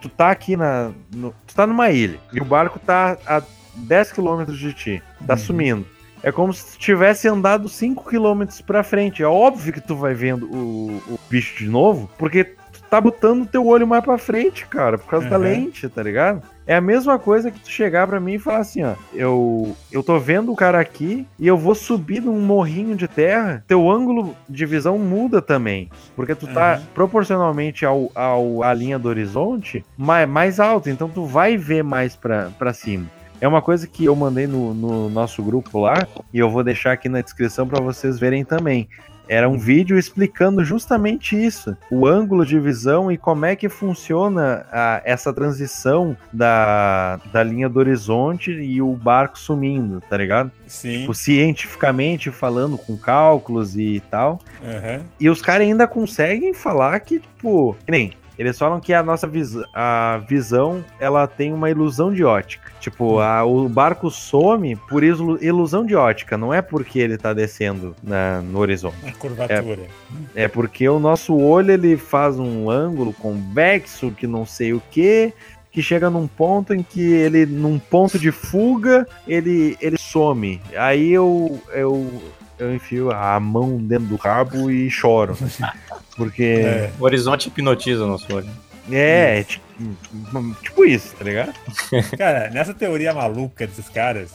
Tu 0.00 0.08
tá 0.08 0.30
aqui 0.30 0.56
na. 0.56 0.90
no- 1.14 1.32
tu 1.46 1.54
tá 1.54 1.66
numa 1.66 1.90
ilha 1.90 2.18
e 2.32 2.40
o 2.40 2.44
barco 2.44 2.78
tá 2.80 3.16
a 3.26 3.40
10 3.76 4.10
quilômetros 4.12 4.58
de 4.58 4.72
ti. 4.72 5.02
Tá 5.26 5.34
Uhum. 5.34 5.38
sumindo. 5.38 5.86
É 6.26 6.32
como 6.32 6.52
se 6.52 6.72
tu 6.72 6.78
tivesse 6.80 7.28
andado 7.28 7.68
5 7.68 8.08
quilômetros 8.10 8.60
pra 8.60 8.82
frente. 8.82 9.22
É 9.22 9.26
óbvio 9.28 9.72
que 9.72 9.80
tu 9.80 9.94
vai 9.94 10.12
vendo 10.12 10.46
o, 10.52 11.00
o 11.08 11.18
bicho 11.30 11.56
de 11.62 11.70
novo, 11.70 12.10
porque 12.18 12.42
tu 12.42 12.82
tá 12.90 13.00
botando 13.00 13.42
o 13.42 13.46
teu 13.46 13.64
olho 13.64 13.86
mais 13.86 14.02
pra 14.04 14.18
frente, 14.18 14.66
cara, 14.66 14.98
por 14.98 15.06
causa 15.08 15.28
da 15.30 15.36
Uhum. 15.36 15.42
lente, 15.42 15.88
tá 15.88 16.02
ligado? 16.02 16.42
É 16.66 16.74
a 16.74 16.80
mesma 16.80 17.16
coisa 17.16 17.48
que 17.48 17.60
tu 17.60 17.70
chegar 17.70 18.08
pra 18.08 18.18
mim 18.18 18.34
e 18.34 18.38
falar 18.40 18.58
assim, 18.58 18.82
ó, 18.82 18.94
eu 19.14 19.76
eu 19.92 20.02
tô 20.02 20.18
vendo 20.18 20.50
o 20.52 20.56
cara 20.56 20.80
aqui 20.80 21.24
e 21.38 21.46
eu 21.46 21.56
vou 21.56 21.76
subir 21.76 22.20
num 22.20 22.40
morrinho 22.40 22.96
de 22.96 23.06
terra, 23.06 23.62
teu 23.68 23.88
ângulo 23.88 24.34
de 24.48 24.66
visão 24.66 24.98
muda 24.98 25.40
também, 25.40 25.88
porque 26.16 26.34
tu 26.34 26.48
tá 26.48 26.80
Uhum. 26.80 26.86
proporcionalmente 26.92 27.86
ao, 27.86 28.10
ao 28.16 28.64
à 28.64 28.74
linha 28.74 28.98
do 28.98 29.08
horizonte 29.08 29.84
mais, 29.96 30.28
mais 30.28 30.58
alto, 30.58 30.90
então 30.90 31.08
tu 31.08 31.24
vai 31.24 31.56
ver 31.56 31.84
mais 31.84 32.16
pra, 32.16 32.50
pra 32.58 32.72
cima. 32.72 33.06
É 33.40 33.46
uma 33.46 33.60
coisa 33.62 33.86
que 33.86 34.04
eu 34.04 34.16
mandei 34.16 34.46
no, 34.46 34.72
no 34.74 35.10
nosso 35.10 35.42
grupo 35.42 35.78
lá 35.80 36.06
e 36.32 36.38
eu 36.38 36.50
vou 36.50 36.64
deixar 36.64 36.92
aqui 36.92 37.08
na 37.08 37.20
descrição 37.20 37.66
pra 37.66 37.80
vocês 37.80 38.18
verem 38.18 38.44
também. 38.44 38.88
Era 39.28 39.48
um 39.48 39.58
vídeo 39.58 39.98
explicando 39.98 40.64
justamente 40.64 41.36
isso, 41.36 41.76
o 41.90 42.06
ângulo 42.06 42.46
de 42.46 42.60
visão 42.60 43.10
e 43.10 43.18
como 43.18 43.44
é 43.44 43.56
que 43.56 43.68
funciona 43.68 44.64
a- 44.70 45.02
essa 45.04 45.32
transição 45.32 46.16
da, 46.32 47.16
da 47.32 47.42
linha 47.42 47.68
do 47.68 47.76
horizonte 47.80 48.52
e 48.52 48.80
o 48.80 48.92
barco 48.92 49.36
sumindo, 49.36 50.00
tá 50.08 50.16
ligado? 50.16 50.52
Sim. 50.68 51.00
Tipo, 51.00 51.12
cientificamente 51.12 52.30
falando, 52.30 52.78
com 52.78 52.96
cálculos 52.96 53.76
e 53.76 54.00
tal. 54.08 54.38
aham. 54.64 55.00
E 55.18 55.28
os 55.28 55.42
caras 55.42 55.66
ainda 55.66 55.88
conseguem 55.88 56.54
falar 56.54 57.00
que, 57.00 57.18
tipo, 57.18 57.76
que 57.84 57.90
nem. 57.90 58.12
Eles 58.38 58.58
falam 58.58 58.78
que 58.80 58.92
a 58.92 59.02
nossa 59.02 59.26
vis 59.26 59.56
a 59.74 60.20
visão 60.28 60.84
ela 61.00 61.26
tem 61.26 61.52
uma 61.52 61.70
ilusão 61.70 62.12
de 62.12 62.22
ótica. 62.24 62.70
Tipo, 62.80 63.18
a- 63.18 63.44
o 63.44 63.68
barco 63.68 64.10
some 64.10 64.76
por 64.88 65.02
ilu- 65.02 65.38
ilusão 65.42 65.84
de 65.86 65.94
ótica, 65.96 66.36
não 66.36 66.52
é 66.52 66.60
porque 66.60 66.98
ele 66.98 67.16
tá 67.16 67.32
descendo 67.32 67.94
na- 68.02 68.40
no 68.42 68.58
horizonte. 68.58 68.96
A 69.06 69.12
curvatura. 69.12 69.78
É 70.34 70.46
porque 70.48 70.88
o 70.88 70.98
nosso 70.98 71.34
olho 71.36 71.72
ele 71.72 71.96
faz 71.96 72.38
um 72.38 72.68
ângulo 72.70 73.12
convexo 73.12 74.10
que 74.10 74.26
não 74.26 74.44
sei 74.44 74.72
o 74.72 74.82
que, 74.90 75.32
que 75.72 75.82
chega 75.82 76.08
num 76.08 76.26
ponto 76.26 76.72
em 76.72 76.82
que 76.82 77.00
ele, 77.12 77.44
num 77.44 77.78
ponto 77.78 78.18
de 78.18 78.30
fuga, 78.32 79.06
ele, 79.26 79.76
ele 79.80 79.98
some. 79.98 80.60
Aí 80.76 81.12
eu, 81.12 81.60
eu, 81.72 82.10
eu 82.58 82.74
enfio 82.74 83.10
a 83.10 83.38
mão 83.38 83.78
dentro 83.78 84.06
do 84.06 84.16
rabo 84.16 84.70
e 84.70 84.90
choro. 84.90 85.36
Porque 86.16 86.42
É. 86.64 86.90
O 86.98 87.04
horizonte 87.04 87.48
hipnotiza 87.48 88.04
o 88.04 88.06
nosso 88.06 88.32
olho. 88.34 88.48
é, 88.90 89.40
é 89.40 89.44
tipo, 89.44 89.64
tipo 90.62 90.84
isso, 90.84 91.14
tá 91.16 91.24
ligado? 91.24 91.54
Cara, 92.16 92.50
nessa 92.50 92.72
teoria 92.72 93.12
maluca 93.12 93.66
desses 93.66 93.88
caras, 93.88 94.30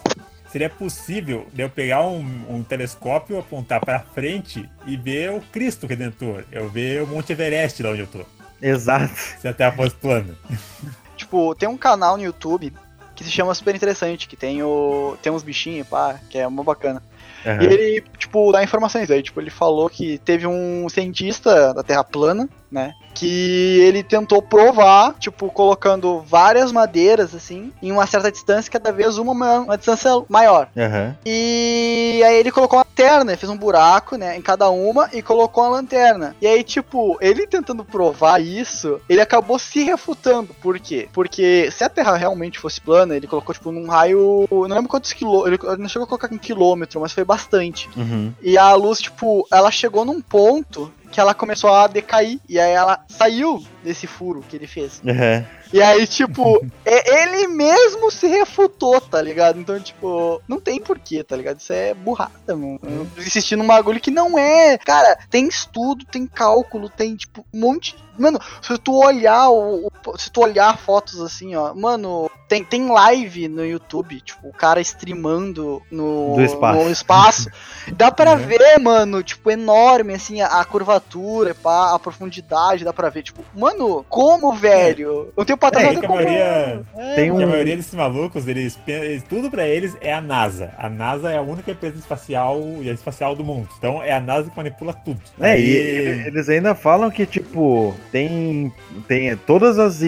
seria 0.52 0.70
possível 0.70 1.48
de 1.54 1.64
eu 1.64 1.70
pegar 1.70 2.06
um, 2.06 2.26
um 2.50 2.64
telescópio, 2.64 3.40
apontar 3.40 3.80
pra 3.80 4.00
frente 4.00 4.70
e 4.86 4.98
ver 4.98 5.32
o 5.32 5.42
Cristo 5.52 5.88
Redentor. 5.88 6.44
Eu 6.52 6.70
ver 6.70 7.04
o 7.04 7.08
Monte 7.08 7.32
Everest 7.32 7.82
lá 7.82 7.92
onde 7.92 8.02
eu 8.02 8.08
tô. 8.08 8.20
Exato. 8.62 9.14
Se 9.40 9.48
a 9.48 9.54
Terra 9.54 9.72
fosse 9.72 9.96
plana. 9.96 10.36
Tipo, 11.18 11.54
tem 11.54 11.70
um 11.70 11.78
canal 11.78 12.18
no 12.18 12.24
YouTube 12.24 12.74
que 13.16 13.24
se 13.24 13.30
chama 13.30 13.54
Super 13.54 13.76
Interessante, 13.76 14.28
que 14.28 14.36
tem 14.36 14.64
o. 14.64 15.16
tem 15.22 15.32
uns 15.32 15.44
bichinhos, 15.44 15.88
pá, 15.88 16.20
que 16.30 16.38
é 16.40 16.48
uma 16.48 16.64
bacana. 16.64 17.02
Aham. 17.46 17.64
E 17.64 17.66
ele, 17.66 18.04
tipo, 18.18 18.52
dá 18.52 18.64
informações 18.64 19.10
aí. 19.10 19.22
Tipo, 19.22 19.42
ele 19.42 19.50
falou 19.50 19.90
que 19.90 20.18
teve 20.20 20.48
um 20.48 20.88
cientista 20.90 21.74
da 21.74 21.84
Terra 21.84 22.04
plana, 22.04 22.48
né? 22.72 22.94
Que 23.14 23.80
ele 23.82 24.04
tentou 24.04 24.42
provar, 24.42 25.14
tipo, 25.20 25.50
colocando 25.50 26.22
várias 26.22 26.72
madeiras, 26.72 27.36
assim, 27.36 27.72
em 27.82 27.92
uma 27.92 28.08
certa 28.08 28.32
distância, 28.32 28.72
cada 28.72 28.92
vez 28.92 29.18
uma, 29.18 29.34
ma- 29.34 29.60
uma 29.60 29.78
distância 29.78 30.12
maior. 30.30 30.68
Aham. 30.78 31.16
E 31.26 32.22
aí 32.26 32.36
ele 32.38 32.52
colocou 32.52 32.80
uma 32.80 32.86
lanterna, 32.86 33.36
fez 33.38 33.50
um 33.50 33.58
buraco, 33.58 34.16
né, 34.16 34.38
em 34.38 34.42
cada 34.42 34.70
uma 34.70 35.10
e 35.14 35.22
colocou 35.22 35.64
a 35.64 35.70
lanterna. 35.70 36.36
E 36.42 36.48
aí, 36.48 36.64
tipo, 36.64 37.18
ele 37.22 37.46
tentando 37.48 37.84
provar 37.86 38.42
isso, 38.42 39.00
ele 39.08 39.22
acabou 39.22 39.58
se 39.60 39.84
refutando. 39.84 40.54
Por 40.62 40.80
quê? 40.80 41.08
Porque 41.14 41.70
se 41.72 41.84
a 41.84 41.90
Terra 41.90 42.16
realmente 42.16 42.60
fosse 42.60 42.80
plana, 42.82 43.16
ele 43.16 43.28
colocou, 43.28 43.54
tipo, 43.54 43.72
num 43.72 43.88
raio. 43.88 44.48
Não 44.52 44.62
lembro 44.76 44.88
quantos 44.90 45.14
quilômetros. 45.14 45.74
Ele 45.74 45.82
não 45.82 45.90
chegou 45.90 46.06
a 46.06 46.08
colocar 46.08 46.34
em 46.34 46.38
quilômetro, 46.38 47.00
mas 47.02 47.12
foi 47.14 47.24
bastante. 47.24 47.90
Uhum. 47.96 48.34
E 48.42 48.58
a 48.58 48.74
luz, 48.74 49.00
tipo, 49.00 49.48
ela 49.52 49.72
chegou 49.72 50.06
num 50.06 50.22
ponto 50.22 50.92
que 51.12 51.20
ela 51.20 51.34
começou 51.34 51.72
a 51.74 51.88
decair. 51.88 52.40
E 52.48 52.60
aí 52.60 52.72
ela 52.72 53.04
saiu 53.10 53.64
desse 53.84 54.08
furo 54.08 54.44
que 54.48 54.56
ele 54.56 54.68
fez. 54.68 55.02
Aham. 55.06 55.46
E 55.74 55.82
aí, 55.82 56.06
tipo, 56.06 56.66
é- 56.86 57.24
ele 57.24 57.48
mesmo 57.48 58.12
se 58.12 58.28
refutou, 58.28 59.00
tá 59.00 59.22
ligado? 59.22 59.60
Então, 59.60 59.80
tipo, 59.80 60.42
não 60.48 60.60
tem 60.60 60.80
porquê, 60.82 61.24
tá 61.24 61.36
ligado? 61.36 61.60
Isso 61.60 61.72
é 61.72 61.94
burrada, 61.94 62.56
mano. 62.56 63.10
Insistir 63.18 63.56
num 63.56 63.68
bagulho 63.68 64.00
que 64.00 64.12
não 64.12 64.38
é. 64.38 64.78
Cara, 64.78 65.18
tem 65.30 65.48
estudo, 65.48 66.06
tem 66.06 66.26
cálculo, 66.28 66.90
tem, 66.90 67.16
tipo, 67.16 67.46
um 67.54 67.60
monte. 67.60 67.96
Mano, 68.18 68.40
se 68.62 68.78
tu 68.78 68.94
olhar 69.04 69.50
o. 69.50 69.88
o- 69.88 69.92
Se 70.18 70.32
tu 70.32 70.42
olhar 70.42 70.78
fotos 70.78 71.22
assim, 71.22 71.56
ó, 71.56 71.74
mano, 71.76 72.30
tem, 72.48 72.64
tem 72.64 72.90
live 72.90 73.48
no 73.48 73.64
YouTube, 73.66 74.20
tipo, 74.22 74.48
o 74.50 74.52
cara 74.52 74.82
streamando 74.82 75.82
no, 75.92 76.34
Do 76.36 76.42
espaço. 76.42 76.80
no 76.84 76.90
espaço. 76.90 77.50
Dá 77.96 78.12
pra 78.12 78.32
É. 78.32 78.36
ver, 78.36 78.80
mano, 78.80 79.22
tipo, 79.24 79.50
enorme, 79.52 80.14
assim, 80.16 80.42
a, 80.42 80.48
a 80.48 80.66
curvatura, 80.66 81.54
pá, 81.56 81.94
a 81.94 82.00
profundidade, 82.00 82.84
dá 82.84 82.92
pra 82.94 83.10
ver, 83.10 83.24
tipo, 83.24 83.44
mano, 83.56 84.04
como, 84.10 84.52
velho? 84.54 85.32
Um 85.38 85.46
tempo 85.46 85.66
atrás 85.66 85.88
É, 85.88 85.96
eu 85.96 86.00
que 86.00 86.06
a 86.06 86.10
maioria-. 86.10 86.82
É, 86.96 87.16
Tem 87.16 87.30
Porque 87.30 87.44
a 87.44 87.48
um- 87.48 87.50
maioria 87.50 87.76
desses 87.78 87.94
malucos, 87.96 88.48
eles, 88.48 88.78
eles- 88.88 89.24
tudo 89.24 89.50
pra 89.52 89.66
eles 89.68 89.96
é 90.02 90.14
a 90.14 90.22
NASA. 90.22 90.74
A 90.78 90.90
NASA 90.90 91.32
é 91.32 91.38
a 91.38 91.42
única 91.42 91.72
empresa 91.72 91.98
espacial 91.98 92.60
e 92.82 92.90
espacial 92.90 93.36
do 93.36 93.44
mundo. 93.44 93.70
Então 93.78 94.02
é 94.02 94.12
a 94.12 94.20
NASA 94.20 94.50
que 94.50 94.58
manipula 94.58 94.94
tudo. 94.94 95.22
É, 95.40 95.52
Aí- 95.52 95.62
e 95.64 95.76
ele- 95.76 96.28
eles 96.28 96.50
ainda 96.50 96.74
falam 96.76 97.10
que, 97.12 97.26
tipo, 97.26 97.96
tem, 98.12 98.72
tem 99.08 99.36
todas 99.38 99.80
as, 99.80 100.02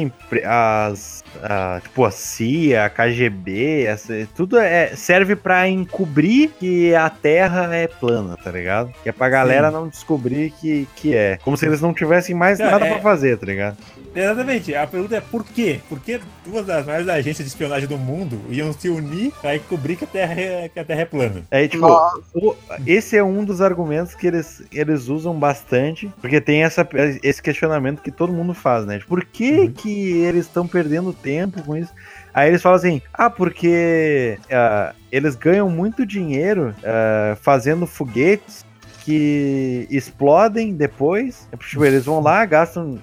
as 0.46 1.23
a, 1.42 1.80
tipo 1.82 2.04
a 2.06 2.12
CIA, 2.12 2.86
a 2.86 2.90
KGB, 2.90 3.84
essa- 3.86 4.28
tudo 4.36 4.58
é, 4.58 4.96
serve 4.96 5.36
pra 5.36 5.68
encobrir 5.68 6.50
que 6.60 6.94
a 6.96 7.10
Terra 7.10 7.74
é 7.76 7.88
plana, 7.88 8.36
tá 8.38 8.52
ligado? 8.52 8.94
Que 9.04 9.10
é 9.10 9.12
pra 9.12 9.30
galera 9.30 9.72
não 9.72 9.88
descobrir 9.88 10.52
que, 10.60 10.88
que 10.96 11.16
é. 11.16 11.38
Como 11.44 11.58
se 11.58 11.66
eles 11.66 11.82
não 11.82 11.94
tivessem 11.94 12.36
mais 12.36 12.60
Não, 12.60 12.70
nada 12.70 12.86
é- 12.86 12.90
pra 12.92 13.00
fazer, 13.02 13.38
tá 13.38 13.46
ligado? 13.46 13.78
Exatamente. 14.16 14.76
A 14.76 14.86
pergunta 14.86 15.16
é 15.16 15.22
por 15.22 15.44
quê? 15.44 15.80
Por 15.90 16.00
que 16.00 16.20
duas 16.46 16.66
das 16.68 16.86
maiores 16.86 17.10
agências 17.10 17.40
de 17.40 17.52
espionagem 17.52 17.88
do 17.88 17.98
mundo 17.98 18.40
iam 18.50 18.72
se 18.72 18.88
unir 18.88 19.32
pra 19.42 19.56
encobrir 19.56 19.96
que 19.98 20.04
a 20.04 20.08
Terra 20.08 20.34
é, 20.40 20.70
que 20.70 20.80
a 20.80 20.86
terra 20.86 21.02
é 21.02 21.06
plana? 21.06 21.42
Aí, 21.50 21.68
tipo, 21.68 21.88
o- 22.36 22.56
esse 22.86 23.18
é 23.18 23.24
um 23.24 23.44
dos 23.44 23.60
argumentos 23.60 24.14
que 24.14 24.28
eles, 24.28 24.62
eles 24.72 25.08
usam 25.08 25.34
bastante, 25.34 26.12
porque 26.22 26.40
tem 26.40 26.64
essa, 26.64 26.88
esse 27.24 27.42
questionamento 27.42 28.02
que 28.04 28.12
todo 28.12 28.32
mundo 28.32 28.54
faz, 28.54 28.86
né? 28.86 29.00
Tipo, 29.00 29.10
Por 29.10 29.26
que, 29.26 29.70
que 29.70 30.12
eles 30.22 30.46
estão 30.46 30.68
perdendo 30.68 31.12
tempo 31.24 31.64
com 31.64 31.76
isso? 31.76 31.94
Aí 32.34 32.50
eles 32.50 32.62
falam 32.62 32.76
assim: 32.76 33.02
ah, 33.14 33.30
porque 33.30 34.38
ah, 34.52 34.94
eles 35.12 35.36
ganham 35.36 35.70
muito 35.70 36.06
dinheiro 36.06 36.76
ah, 36.84 37.36
fazendo 37.42 37.88
foguetes 37.88 38.66
que 39.04 39.88
explodem 39.90 40.74
depois. 40.74 41.48
Tipo, 41.70 41.86
eles 41.86 42.06
vão 42.06 42.22
lá, 42.22 42.46
gastam 42.46 43.00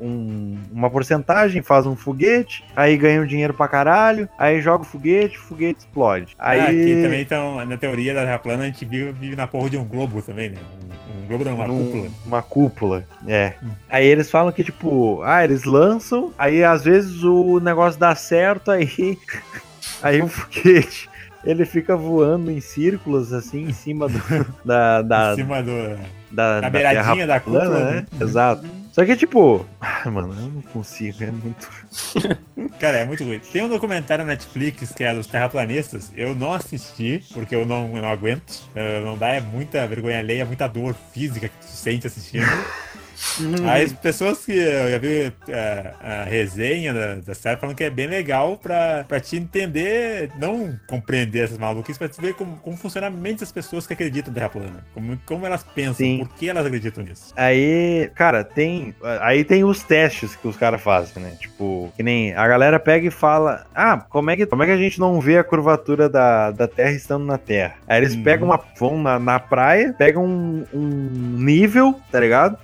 um- 0.00 0.58
uma 0.72 0.88
porcentagem, 0.90 1.62
fazem 1.62 1.90
um 1.90 1.96
foguete, 1.96 2.64
aí 2.74 2.96
ganham 2.96 3.26
dinheiro 3.26 3.52
pra 3.54 3.66
caralho, 3.68 4.28
aí 4.38 4.60
joga 4.60 4.82
o 4.82 4.86
foguete, 4.86 5.36
o 5.38 5.40
foguete 5.40 5.80
explode. 5.80 6.36
Aí 6.38 6.60
Ah, 6.60 6.66
que 6.66 7.02
também 7.02 7.20
então, 7.20 7.64
na 7.64 7.76
teoria 7.76 8.14
da 8.14 8.24
Terra 8.24 8.38
plana, 8.38 8.62
a 8.64 8.66
gente 8.66 8.84
vive, 8.84 9.12
vive 9.12 9.36
na 9.36 9.46
porra 9.46 9.70
de 9.70 9.76
um 9.76 9.84
globo 9.84 10.20
também, 10.22 10.50
né? 10.50 10.58
Um, 11.14 11.24
um 11.24 11.26
globo 11.26 11.44
não, 11.44 11.54
uma 11.54 11.66
num- 11.66 11.84
cúpula. 11.86 12.08
Uma 12.26 12.42
cúpula, 12.42 13.04
é. 13.26 13.54
Aí 13.88 14.06
eles 14.06 14.30
falam 14.30 14.52
que, 14.52 14.62
tipo, 14.64 15.20
ah, 15.24 15.42
eles 15.44 15.64
lançam, 15.64 16.32
aí 16.38 16.62
às 16.64 16.84
vezes 16.84 17.22
o 17.24 17.58
negócio 17.60 17.98
dá 17.98 18.14
certo, 18.14 18.70
aí. 18.70 18.88
Aí 20.02 20.20
o 20.20 20.28
foguete. 20.28 21.08
Ele 21.46 21.64
fica 21.64 21.96
voando 21.96 22.50
em 22.50 22.60
círculos, 22.60 23.32
assim, 23.32 23.68
em 23.68 23.72
cima 23.72 24.08
do, 24.08 24.20
da, 24.64 25.00
da, 25.02 25.32
em 25.32 25.36
cima 25.36 25.62
do. 25.62 25.96
da, 26.30 26.60
da 26.60 26.68
beiradinha 26.70 27.26
da 27.26 27.38
cúpula, 27.38 27.64
plana, 27.64 27.90
né? 27.92 28.06
Exato. 28.20 28.66
Só 28.90 29.04
que, 29.04 29.14
tipo, 29.14 29.64
ah, 29.78 30.10
mano, 30.10 30.32
eu 30.32 30.48
não 30.48 30.62
consigo, 30.62 31.22
é 31.22 31.30
muito. 31.30 31.68
Cara, 32.80 32.96
é 32.96 33.04
muito 33.04 33.22
ruim. 33.24 33.38
Tem 33.38 33.62
um 33.62 33.68
documentário 33.68 34.24
na 34.24 34.32
Netflix 34.32 34.90
que 34.92 35.04
é 35.04 35.14
dos 35.14 35.26
terraplanistas. 35.26 36.10
Eu 36.16 36.34
não 36.34 36.52
assisti, 36.54 37.22
porque 37.34 37.54
eu 37.54 37.66
não, 37.66 37.94
eu 37.94 38.00
não 38.00 38.08
aguento. 38.08 38.62
Eh, 38.74 39.00
Não 39.04 39.16
dá, 39.16 39.28
é 39.28 39.40
muita 39.40 39.86
vergonha 39.86 40.18
alheia, 40.18 40.46
muita 40.46 40.66
dor 40.66 40.96
física 41.12 41.46
que 41.48 41.58
tu 41.58 41.66
sente 41.66 42.06
assistindo. 42.06 42.46
As 43.84 43.92
pessoas 43.92 44.44
que 44.44 44.52
eu 44.52 44.90
já 44.90 44.98
vi 44.98 45.32
eh, 45.48 45.92
a, 46.02 46.24
resenha 46.24 46.92
da, 46.92 47.14
da 47.16 47.34
série 47.34 47.58
falando 47.58 47.76
que 47.76 47.84
é 47.84 47.90
bem 47.90 48.06
legal 48.06 48.56
pra, 48.56 49.04
pra 49.08 49.20
te 49.20 49.36
entender, 49.36 50.30
não 50.38 50.78
compreender 50.86 51.44
essas 51.44 51.58
maluquices, 51.58 51.98
pra 51.98 52.08
te 52.08 52.20
ver 52.20 52.34
como, 52.34 52.56
como 52.58 52.76
funciona 52.76 53.06
a 53.06 53.10
mente 53.10 53.40
das 53.40 53.52
pessoas 53.52 53.86
que 53.86 53.92
acreditam 53.92 54.32
na 54.32 54.34
Terra 54.40 54.48
plana. 54.50 54.84
Como, 54.94 55.18
como 55.26 55.46
elas 55.46 55.62
pensam, 55.62 55.94
Sim. 55.94 56.18
por 56.18 56.34
que 56.36 56.48
elas 56.48 56.66
acreditam 56.66 57.04
nisso. 57.04 57.32
Aí, 57.36 58.10
cara, 58.14 58.44
tem. 58.44 58.94
Aí 59.20 59.44
tem 59.44 59.64
os 59.64 59.82
testes 59.82 60.36
que 60.36 60.46
os 60.46 60.56
caras 60.56 60.80
fazem, 60.80 61.22
né? 61.22 61.32
Tipo, 61.40 61.92
que 61.96 62.02
nem 62.02 62.34
a 62.34 62.46
galera 62.46 62.78
pega 62.78 63.06
e 63.06 63.10
fala: 63.10 63.66
Ah, 63.74 63.96
como 64.08 64.30
é 64.30 64.36
que, 64.36 64.46
como 64.46 64.62
é 64.62 64.66
que 64.66 64.72
a 64.72 64.76
gente 64.76 64.98
não 65.00 65.20
vê 65.20 65.38
a 65.38 65.44
curvatura 65.44 66.08
da, 66.08 66.50
da 66.50 66.68
Terra 66.68 66.92
estando 66.92 67.24
na 67.24 67.38
Terra? 67.38 67.74
Aí 67.86 67.98
eles 67.98 68.14
Uhum. 68.14 68.22
pegam 68.22 68.48
uma. 68.48 68.60
vão 68.78 69.02
na, 69.02 69.18
na 69.18 69.38
praia, 69.38 69.94
pegam 69.96 70.24
um, 70.24 70.64
um 70.72 70.88
nível, 71.42 71.98
tá 72.10 72.20
ligado? 72.20 72.58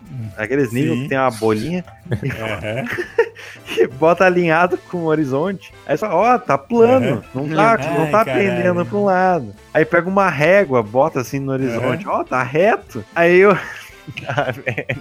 Aqueles 0.44 0.72
níveis 0.72 1.02
que 1.02 1.08
tem 1.08 1.18
uma 1.18 1.30
bolinha, 1.30 1.84
Aham. 2.10 2.84
e 3.78 3.86
bota 3.86 4.24
alinhado 4.24 4.76
com 4.76 4.98
o 4.98 5.04
horizonte. 5.06 5.72
Aí 5.86 5.96
só, 5.96 6.08
ó, 6.10 6.38
tá 6.38 6.56
plano, 6.58 7.22
não 7.34 7.48
tá, 7.48 7.72
Ai, 7.78 7.98
não 7.98 8.10
tá 8.10 8.24
caralho. 8.24 8.56
pendendo 8.56 8.86
pra 8.86 8.98
um 8.98 9.04
lado. 9.04 9.54
Aí 9.72 9.84
pega 9.84 10.08
uma 10.08 10.28
régua, 10.28 10.82
bota 10.82 11.20
assim 11.20 11.38
no 11.38 11.52
horizonte, 11.52 12.06
ó, 12.08 12.22
tá 12.24 12.42
reto. 12.42 13.04
Aí 13.14 13.38
eu. 13.38 13.56
Ah, 14.26 14.50
velho. 14.50 15.00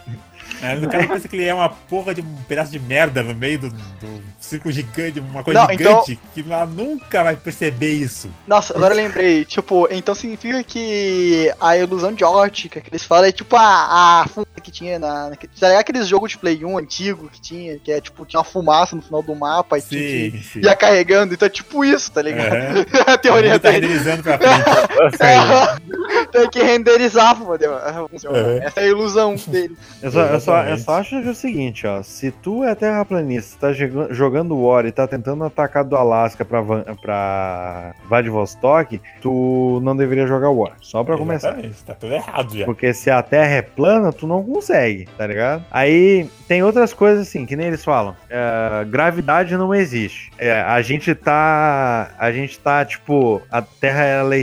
Aí 0.61 0.83
o 0.85 0.89
cara 0.89 1.07
pensa 1.07 1.27
que 1.27 1.35
ele 1.35 1.45
é 1.45 1.53
uma 1.53 1.69
porra 1.69 2.13
de 2.13 2.21
um 2.21 2.35
pedaço 2.47 2.71
de 2.71 2.79
merda 2.79 3.23
no 3.23 3.33
meio 3.35 3.59
do, 3.59 3.69
do 3.69 4.21
círculo 4.39 4.71
gigante, 4.73 5.19
uma 5.19 5.43
coisa 5.43 5.61
Não, 5.65 5.71
então- 5.71 6.03
gigante, 6.05 6.19
que 6.33 6.41
ela 6.51 6.65
nunca 6.65 7.23
vai 7.23 7.35
perceber 7.35 7.91
isso. 7.93 8.29
Nossa, 8.47 8.75
agora 8.75 8.93
eu 8.93 8.97
lembrei. 8.97 9.45
Tipo, 9.45 9.87
então 9.91 10.13
significa 10.15 10.63
que 10.63 11.51
a 11.59 11.77
ilusão 11.77 12.13
de 12.13 12.23
ótica 12.23 12.79
que 12.81 12.89
eles 12.89 13.03
falam 13.03 13.25
é 13.25 13.31
tipo 13.31 13.55
a, 13.55 14.21
a 14.21 14.27
fumaça 14.27 14.61
que 14.61 14.71
tinha 14.71 14.99
na. 14.99 15.29
na 15.29 15.35
tá 15.35 15.67
ligado 15.67 15.79
aqueles 15.79 16.07
jogos 16.07 16.31
de 16.31 16.37
Play 16.37 16.63
1 16.63 16.77
antigo 16.77 17.29
que 17.29 17.41
tinha, 17.41 17.77
que 17.79 17.91
é 17.91 17.99
tipo, 18.01 18.25
tinha 18.25 18.39
uma 18.39 18.43
fumaça 18.45 18.95
no 18.95 19.01
final 19.01 19.21
do 19.23 19.35
mapa 19.35 19.77
e 19.77 19.81
tinha 19.81 20.01
Sim, 20.01 20.31
que 20.31 20.43
sim. 20.43 20.61
ia 20.63 20.75
carregando. 20.75 21.33
Então 21.33 21.45
é 21.45 21.49
tipo 21.49 21.83
isso, 21.83 22.11
tá 22.11 22.21
ligado? 22.21 22.53
Aham. 22.53 22.85
a 23.13 23.17
teoria 23.17 23.59
tá 23.59 23.71
dele. 23.71 23.87
pra 24.21 24.37
frente. 24.37 25.91
Tem 26.31 26.49
que 26.49 26.61
renderizar 26.63 27.35
poder 27.39 27.69
funcionar. 28.09 28.39
Uhum. 28.39 28.57
Essa 28.61 28.79
é 28.79 28.83
a 28.83 28.87
ilusão 28.87 29.35
dele. 29.47 29.77
Eu 30.01 30.11
só, 30.11 30.21
eu, 30.21 30.39
só, 30.39 30.63
eu 30.63 30.73
Exatamente. 30.73 30.81
só 30.83 30.93
acho 30.99 31.09
que 31.21 31.27
é 31.27 31.31
o 31.31 31.35
seguinte, 31.35 31.87
ó. 31.87 32.01
Se 32.03 32.31
tu 32.31 32.63
é 32.63 32.73
terraplanista, 32.75 33.57
tá 33.67 33.73
jogando- 33.73 34.13
jogando 34.13 34.57
War 34.59 34.85
e 34.85 34.91
tá 34.91 35.07
tentando 35.07 35.43
atacar 35.43 35.83
do 35.83 35.95
Alasca 35.95 36.43
pra, 36.45 36.61
Van- 36.61 36.83
pra 37.01 37.93
Vladivostok, 38.07 39.01
tu 39.21 39.79
não 39.83 39.95
deveria 39.95 40.27
jogar 40.27 40.49
War. 40.49 40.73
Só 40.81 41.03
pra 41.03 41.17
começar. 41.17 41.49
Exatamente, 41.49 41.83
tá 41.83 41.93
tudo 41.93 42.13
errado 42.13 42.57
já. 42.57 42.65
Porque 42.65 42.93
se 42.93 43.09
a 43.09 43.21
Terra 43.21 43.55
é 43.55 43.61
plana, 43.61 44.11
tu 44.13 44.25
não 44.27 44.43
consegue, 44.43 45.07
tá 45.17 45.25
ligado? 45.27 45.63
Aí 45.71 46.29
tem 46.47 46.63
outras 46.63 46.93
coisas 46.93 47.27
assim, 47.27 47.45
que 47.45 47.55
nem 47.55 47.67
eles 47.67 47.83
falam. 47.83 48.15
é, 48.29 48.85
gravidade 48.85 49.55
não 49.57 49.73
existe. 49.73 50.31
É, 50.37 50.61
a 50.61 50.81
gente 50.81 51.13
tá. 51.15 52.11
A 52.17 52.31
gente 52.31 52.59
tá, 52.59 52.83
tipo, 52.85 53.41
a 53.51 53.61
Terra 53.61 54.03
ela 54.03 54.35
é. 54.35 54.41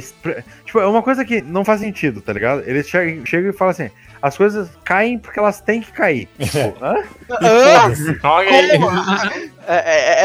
Tipo, 0.68 0.80
é 0.80 0.86
uma 0.86 1.02
coisa 1.02 1.24
que 1.24 1.40
não 1.40 1.64
faz 1.64 1.80
sentido, 1.80 2.20
tá 2.20 2.30
ligado? 2.30 2.62
Eles 2.68 2.86
chegam, 2.86 3.24
chegam 3.24 3.48
e 3.48 3.54
falam 3.54 3.70
assim. 3.70 3.90
As 4.20 4.36
coisas 4.36 4.68
caem 4.84 5.18
porque 5.18 5.38
elas 5.38 5.60
têm 5.60 5.80
que 5.80 5.92
cair. 5.92 6.28
Tipo, 6.38 6.74
hã? 6.84 6.96
Ah, 8.22 8.40
como? 8.72 8.90
É, 9.66 9.74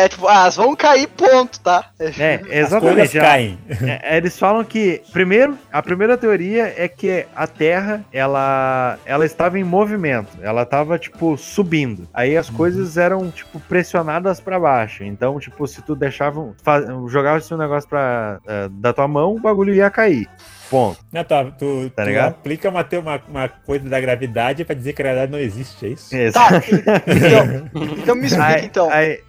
é- 0.02 0.06
é 0.06 0.10
tipo, 0.10 0.26
ah, 0.28 0.36
elas 0.44 0.56
vão 0.56 0.74
cair, 0.76 1.08
ponto, 1.10 1.60
tá? 1.60 1.86
É, 2.00 2.36
As 2.48 2.50
exatamente. 2.50 3.20
a- 3.20 3.22
caem. 3.22 3.60
É, 4.02 4.16
eles 4.18 4.40
falam 4.40 4.64
que, 4.64 5.02
primeiro, 5.12 5.58
a 5.72 5.82
primeira 5.82 6.18
teoria 6.18 6.74
é 6.78 6.88
que 6.88 7.26
a 7.36 7.46
Terra, 7.46 8.06
ela, 8.14 8.98
ela 9.06 9.26
estava 9.26 9.60
em 9.60 9.64
movimento, 9.66 10.30
ela 10.42 10.62
estava, 10.64 10.98
tipo, 10.98 11.38
subindo. 11.38 12.08
Aí 12.14 12.38
as 12.38 12.50
coisas 12.50 12.96
eram, 12.98 13.30
tipo, 13.32 13.60
pressionadas 13.60 14.40
para 14.40 14.58
baixo. 14.60 15.04
Então, 15.04 15.38
tipo, 15.40 15.68
se 15.68 15.82
tu 15.82 15.96
deixava, 15.96 16.40
um- 16.40 17.10
jogava 17.10 17.40
esse 17.40 17.54
negócio 17.56 17.90
pra, 17.90 18.40
eh, 18.48 18.70
da 18.72 18.94
tua 18.94 19.08
mão, 19.10 19.36
o 19.36 19.40
bagulho 19.42 19.74
ia 19.74 19.90
cair. 19.90 20.28
Ponto. 20.74 21.00
Não, 21.12 21.24
tá, 21.24 21.46
tu, 21.46 21.90
Tá 21.96 22.02
tu 22.04 22.08
ligado? 22.08 22.30
aplica 22.32 22.68
uma, 22.70 22.84
te- 22.84 22.98
uma, 22.98 23.22
uma 23.28 23.48
coisa 23.48 23.88
da 23.88 24.02
gravidade 24.02 24.66
pra 24.66 24.74
dizer 24.74 24.94
que 24.94 25.02
a 25.02 25.06
gravidade 25.06 25.32
não 25.32 25.38
existe, 25.40 25.86
é 25.86 25.90
isso? 25.90 26.10
Tá, 26.34 26.50
então, 27.06 27.94
então 27.98 28.16
me 28.16 28.26
explica 28.26 28.48
Aí- 28.56 28.66
então. 28.66 28.90
aí- 28.90 29.22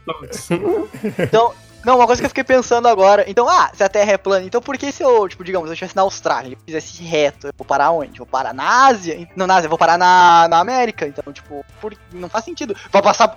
Então, 1.18 1.52
não, 1.84 1.96
uma 1.96 2.06
coisa 2.06 2.22
que 2.22 2.24
eu 2.24 2.30
fiquei 2.30 2.44
pensando 2.44 2.88
agora. 2.88 3.24
Então, 3.28 3.46
ah, 3.46 3.70
se 3.74 3.84
a 3.84 3.88
Terra 3.90 4.12
é 4.12 4.16
plana, 4.16 4.46
então 4.46 4.60
por 4.62 4.78
que 4.78 4.90
se 4.90 5.02
eu, 5.02 5.28
tipo, 5.28 5.44
digamos, 5.44 5.66
eu 5.68 5.74
estivesse 5.74 5.94
na 5.94 6.00
Austrália 6.00 6.54
e 6.56 6.58
fizesse 6.64 7.02
reto, 7.02 7.48
eu 7.48 7.52
vou 7.58 7.66
parar 7.66 7.90
onde? 7.90 8.16
Vou 8.16 8.26
parar 8.26 8.54
na 8.54 8.86
Ásia? 8.86 9.28
Não, 9.36 9.46
na 9.46 9.56
Ásia, 9.56 9.66
eu 9.66 9.70
vou 9.70 9.78
parar 9.78 9.98
na, 9.98 10.48
na 10.48 10.58
América. 10.60 11.06
Então, 11.06 11.30
tipo, 11.30 11.62
por- 11.82 11.94
não 12.10 12.28
faz 12.30 12.46
sentido. 12.46 12.74
Vai 12.90 13.02
passar. 13.02 13.36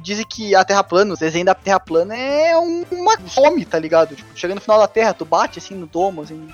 Dizem 0.00 0.24
que 0.26 0.54
a 0.54 0.64
Terra 0.64 0.82
plana, 0.82 1.12
o 1.12 1.18
desenho 1.18 1.44
da 1.44 1.54
Terra 1.54 1.78
plana 1.80 2.16
é 2.16 2.56
um- 2.56 2.84
uma 2.92 3.18
fome, 3.28 3.66
tá 3.66 3.78
ligado? 3.78 4.16
Tipo, 4.16 4.30
chega 4.34 4.54
no 4.54 4.60
final 4.62 4.78
da 4.78 4.88
Terra, 4.88 5.12
tu 5.12 5.26
bate 5.26 5.58
assim 5.58 5.74
no 5.74 5.86
domo, 5.86 6.22
assim. 6.22 6.48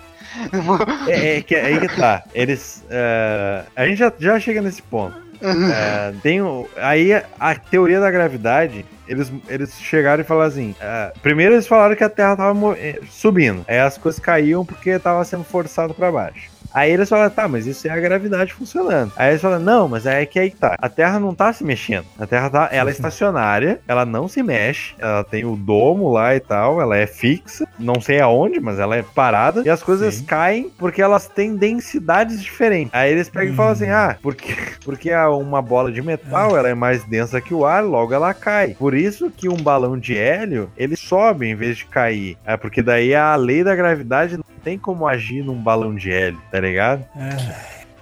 É, 1.09 1.39
é 1.39 1.43
que 1.43 1.55
aí 1.55 1.81
que 1.81 1.89
tá. 1.97 2.23
Eles. 2.35 2.85
eh, 2.91 3.65
a 3.75 3.87
gente 3.87 3.99
já, 3.99 4.13
já 4.19 4.41
chega 4.41 4.61
nesse 4.63 4.83
ponto. 4.83 5.17
É, 5.41 6.13
tem 6.21 6.43
o, 6.43 6.69
aí 6.77 7.13
a, 7.13 7.25
a 7.39 7.55
teoria 7.55 8.01
da 8.01 8.11
gravidade, 8.11 8.85
eles, 9.09 9.33
eles 9.49 9.75
chegaram 9.81 10.23
e 10.23 10.27
falaram 10.27 10.49
assim: 10.49 10.75
é, 10.81 11.13
primeiro 11.23 11.55
eles 11.55 11.67
falaram 11.67 11.97
que 11.97 12.05
a 12.05 12.09
Terra 12.11 12.37
tava 12.37 12.79
eh, 12.79 13.01
subindo, 13.09 13.65
aí 13.67 13.79
as 13.79 13.97
coisas 13.99 14.21
caíam 14.21 14.65
porque 14.65 14.99
tava 14.99 15.25
sendo 15.25 15.45
forçado 15.45 15.95
para 15.95 16.11
baixo. 16.13 16.51
Aí 16.75 16.93
eles 16.93 17.09
falaram, 17.09 17.31
tá, 17.31 17.49
mas 17.49 17.67
isso 17.67 17.89
é 17.89 17.91
a 17.91 17.99
gravidade 17.99 18.53
funcionando. 18.53 19.11
Aí 19.17 19.31
eles 19.31 19.41
falaram, 19.41 19.63
não, 19.65 19.89
mas 19.89 20.05
é 20.05 20.27
que 20.27 20.39
aí 20.39 20.51
tá. 20.51 20.77
A 20.79 20.89
Terra 20.91 21.19
não 21.19 21.35
tá 21.35 21.51
se 21.51 21.65
mexendo. 21.65 22.05
A 22.21 22.27
Terra 22.27 22.51
tá, 22.51 22.69
ela 22.71 22.91
é 22.91 22.93
estacionária, 23.29 23.81
ela 23.89 24.05
não 24.05 24.29
se 24.29 24.43
mexe, 24.43 24.95
ela 24.99 25.25
tem 25.25 25.47
o 25.47 25.57
domo 25.57 26.13
lá 26.13 26.37
e 26.37 26.41
tal, 26.41 26.79
ela 26.79 26.95
é 26.95 27.07
fixa, 27.07 27.67
não 27.79 28.03
sei 28.03 28.21
aonde, 28.21 28.61
mas 28.61 28.79
ela 28.79 28.95
é 28.97 29.03
parada. 29.03 29.63
E 29.65 29.71
as 29.71 29.83
coisas 29.83 30.17
Sim. 30.17 30.25
caem 30.27 30.71
porque 30.79 31.01
elas 31.01 31.27
têm 31.27 31.57
densidades 31.57 32.43
diferentes. 32.43 32.93
Aí 32.93 33.11
eles 33.13 33.31
pegam 33.31 33.55
e 33.55 33.57
falam 33.57 33.73
assim, 33.73 33.89
ah, 33.89 34.19
porque, 34.23 34.55
porque 34.85 35.11
a- 35.11 35.31
uma 35.31 35.63
bola 35.63 35.91
de 35.91 36.03
metal, 36.03 36.55
ela 36.55 36.69
é 36.69 36.75
mais 36.75 37.03
densa 37.05 37.41
que 37.41 37.55
o 37.55 37.65
ar, 37.65 37.83
logo 37.83 38.13
ela 38.13 38.35
cai. 38.35 38.77
Por 38.79 38.95
isso 38.99 39.31
que 39.31 39.49
um 39.49 39.57
balão 39.57 39.97
de 39.99 40.17
hélio, 40.17 40.71
ele 40.77 40.97
sobe 40.97 41.47
em 41.47 41.55
vez 41.55 41.79
de 41.79 41.87
cair. 41.87 42.37
É 42.45 42.57
porque 42.57 42.83
daí 42.83 43.15
a 43.15 43.35
lei 43.37 43.63
da 43.65 43.75
gravidade 43.75 44.37
não 44.37 44.45
tem 44.63 44.77
como 44.79 45.07
agir 45.07 45.43
num 45.45 45.57
balão 45.61 45.95
de 45.95 46.11
hélio, 46.13 46.41
tá 46.51 46.61
ligado? 46.61 47.05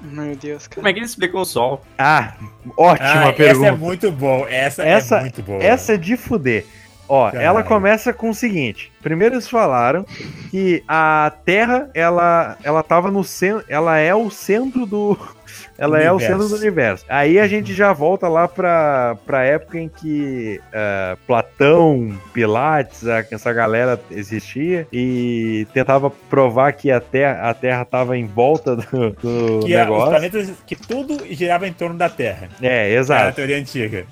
Meu 0.01 0.37
Deus, 0.37 0.67
Como 0.67 0.83
cara. 0.83 0.91
é 0.91 0.93
que 0.93 0.99
eles 1.01 1.11
explicam 1.11 1.41
o 1.41 1.45
sol? 1.45 1.83
Ah, 1.99 2.35
ótima 2.77 3.09
Ah, 3.09 3.23
essa 3.29 3.33
pergunta. 3.33 3.67
é 3.69 3.73
muito 3.73 4.13
bom. 4.13 4.47
Essa, 4.49 4.83
Essa- 4.85 5.17
é 5.19 5.21
muito 5.23 5.43
boa. 5.43 5.63
Essa 5.63 5.95
é 5.95 5.97
de 5.97 6.17
fuder. 6.17 6.65
Ó, 7.09 7.27
Caralho. 7.31 7.47
ela 7.47 7.63
começa 7.63 8.13
com 8.13 8.31
o 8.31 8.35
seguinte. 8.35 8.93
Primeiro 9.07 9.37
eles 9.37 9.49
falaram 9.49 10.05
que 10.51 10.83
a 10.89 11.33
Terra, 11.45 11.89
ela, 11.95 12.57
ela 12.65 12.83
tava 12.83 13.09
no 13.09 13.23
centro, 13.23 13.65
ela 13.69 13.97
é 13.99 14.13
o 14.13 14.29
centro 14.31 14.85
do 14.85 15.17
ela 15.79 16.01
é 16.01 16.11
o 16.11 16.17
Universo. 16.17 16.41
centro 16.43 16.49
do 16.57 16.61
universo. 16.61 17.05
Aí 17.09 17.39
a 17.39 17.47
gente 17.47 17.73
já 17.73 17.93
volta 17.93 18.27
lá 18.29 18.49
pra, 18.49 19.17
pra 19.25 19.45
época 19.45 19.79
em 19.79 19.89
que 19.89 20.61
ah, 20.75 21.17
Platão, 21.25 22.19
Pilates, 22.33 23.07
a- 23.07 23.25
essa 23.31 23.53
galera 23.53 24.01
existia 24.11 24.89
e 24.93 25.67
tentava 25.73 26.11
provar 26.11 26.73
que 26.73 26.91
a 26.91 26.99
Terra, 27.01 27.49
a 27.51 27.55
terra 27.55 27.85
tava 27.85 28.17
em 28.17 28.27
volta 28.27 28.75
do, 28.75 29.11
do 29.11 29.61
que 29.67 29.75
a- 29.77 29.85
negócio. 29.85 30.11
planetas, 30.11 30.53
que 30.67 30.75
tudo 30.75 31.25
girava 31.31 31.69
em 31.69 31.73
torno 31.73 31.97
da 31.97 32.09
Terra. 32.09 32.49
É, 32.61 32.89
Era 32.91 32.99
a 32.99 33.01
exato. 33.01 33.37
teoria 33.37 33.59
antiga. 33.59 34.05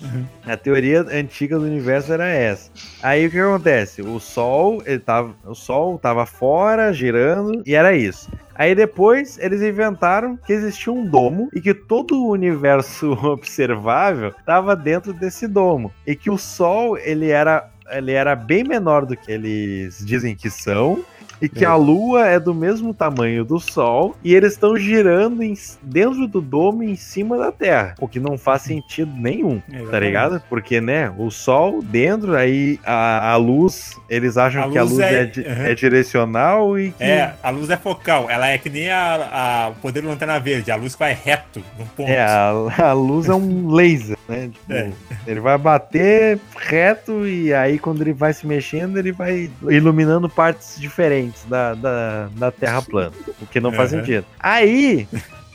A 0.46 0.56
teoria 0.56 1.00
antiga 1.00 1.58
do 1.58 1.64
universo 1.64 2.12
era 2.12 2.28
essa. 2.28 2.70
Aí 3.02 3.26
o 3.26 3.30
que 3.30 3.38
acontece? 3.40 4.02
O 4.02 4.20
Sol, 4.20 4.82
ele 4.84 4.98
tava, 4.98 5.34
o 5.44 5.54
Sol 5.54 5.98
tava 5.98 6.26
fora, 6.26 6.92
girando, 6.92 7.62
e 7.66 7.74
era 7.74 7.94
isso. 7.94 8.30
Aí 8.54 8.74
depois 8.74 9.38
eles 9.38 9.60
inventaram 9.62 10.36
que 10.36 10.52
existia 10.52 10.92
um 10.92 11.04
domo 11.04 11.48
e 11.52 11.60
que 11.60 11.74
todo 11.74 12.22
o 12.22 12.30
universo 12.30 13.12
observável 13.26 14.28
estava 14.38 14.76
dentro 14.76 15.12
desse 15.12 15.48
domo. 15.48 15.92
E 16.06 16.14
que 16.14 16.30
o 16.30 16.38
Sol, 16.38 16.96
ele 16.96 17.30
era, 17.30 17.68
ele 17.90 18.12
era 18.12 18.36
bem 18.36 18.62
menor 18.62 19.04
do 19.04 19.16
que 19.16 19.30
eles 19.30 20.04
dizem 20.06 20.36
que 20.36 20.48
são. 20.48 21.04
E 21.40 21.48
que 21.48 21.64
a 21.64 21.74
Lua 21.74 22.26
é 22.26 22.38
do 22.40 22.54
mesmo 22.54 22.94
tamanho 22.94 23.44
do 23.44 23.58
Sol 23.58 24.14
e 24.22 24.34
eles 24.34 24.52
estão 24.52 24.76
girando 24.76 25.42
em- 25.42 25.54
dentro 25.82 26.26
do 26.26 26.40
domo 26.40 26.82
em 26.82 26.96
cima 26.96 27.36
da 27.36 27.50
Terra, 27.52 27.94
o 28.00 28.06
que 28.08 28.18
não 28.20 28.36
faz 28.38 28.62
sentido 28.62 29.12
nenhum 29.16 29.60
tá 29.90 29.98
ligado? 30.00 30.42
Porque, 30.48 30.80
né, 30.80 31.12
o 31.18 31.30
sol 31.30 31.82
dentro, 31.82 32.34
aí 32.36 32.78
a, 32.84 33.32
a 33.32 33.36
luz, 33.36 33.96
eles 34.08 34.36
acham 34.36 34.64
A 34.64 34.70
que 34.70 34.78
a 34.78 34.82
luz 34.82 34.92
luz 34.94 35.02
é, 35.04 35.22
é- 35.22 35.24
di- 35.26 35.40
Uhum. 35.40 35.66
é 35.66 35.74
direcional 35.74 36.78
e 36.78 36.90
que. 36.92 37.02
É, 37.02 37.34
a 37.42 37.50
luz 37.50 37.68
é 37.70 37.76
focal. 37.76 38.28
Ela 38.30 38.48
é 38.48 38.58
que 38.58 38.70
nem 38.70 38.90
a, 38.90 39.64
a 39.64 39.68
o 39.70 39.74
poder 39.76 40.02
da 40.02 40.08
lanterna 40.08 40.38
verde. 40.38 40.70
A 40.70 40.76
luz 40.76 40.94
vai 40.94 41.12
reto 41.14 41.62
num 41.78 41.86
ponto. 41.86 42.10
É, 42.10 42.20
a, 42.20 42.50
a 42.78 42.92
luz 42.92 43.28
é 43.28 43.34
um 43.34 43.68
laser, 43.74 44.16
né? 44.28 44.48
Tipo, 44.52 44.72
É. 44.72 44.90
Ele 45.26 45.40
vai 45.40 45.56
bater 45.58 46.38
reto 46.56 47.26
e 47.26 47.52
aí 47.52 47.78
quando 47.78 48.00
ele 48.02 48.12
vai 48.12 48.32
se 48.32 48.46
mexendo, 48.46 48.98
ele 48.98 49.12
vai 49.12 49.50
iluminando 49.68 50.28
partes 50.28 50.78
diferentes 50.80 51.23
da, 51.48 51.74
da, 51.74 52.28
da 52.36 52.50
Terra 52.50 52.82
plana. 52.82 53.12
O 53.40 53.46
que 53.46 53.60
não 53.60 53.72
faz 53.72 53.92
Uhum. 53.92 54.00
sentido. 54.00 54.26
Aí 54.40 55.06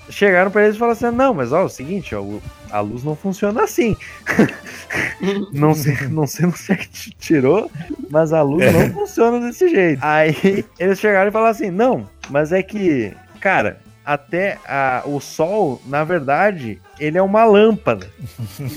chegaram 0.10 0.50
pra 0.52 0.64
eles 0.64 0.76
e 0.76 0.80
falaram 0.80 0.98
assim: 0.98 1.16
não, 1.16 1.34
mas 1.34 1.52
ó, 1.52 1.62
é 1.62 1.64
o 1.66 1.70
seguinte, 1.70 2.14
ó, 2.16 2.24
a 2.72 2.80
luz 2.80 3.04
não 3.04 3.16
funciona 3.16 3.64
assim. 3.64 3.96
não 5.54 5.74
sei, 5.74 5.96
não 6.10 6.28
sei 6.28 6.46
onde 6.46 6.56
é 6.70 6.76
que 6.76 6.90
te 6.90 7.12
tirou, 7.12 7.72
mas 8.10 8.34
a 8.34 8.42
luz 8.42 8.72
não 8.74 8.90
funciona 8.92 9.40
desse 9.40 9.70
jeito. 9.70 10.00
Aí 10.04 10.66
eles 10.80 11.00
chegaram 11.00 11.30
e 11.30 11.32
falaram 11.32 11.52
assim: 11.52 11.70
não, 11.72 12.08
mas 12.30 12.52
é 12.52 12.62
que, 12.64 13.14
cara, 13.40 13.80
até 14.06 14.58
a- 14.68 15.04
o 15.06 15.20
sol, 15.20 15.82
na 15.86 16.04
verdade, 16.04 16.82
ele 17.00 17.18
é 17.18 17.22
uma 17.22 17.44
lâmpada. 17.46 18.10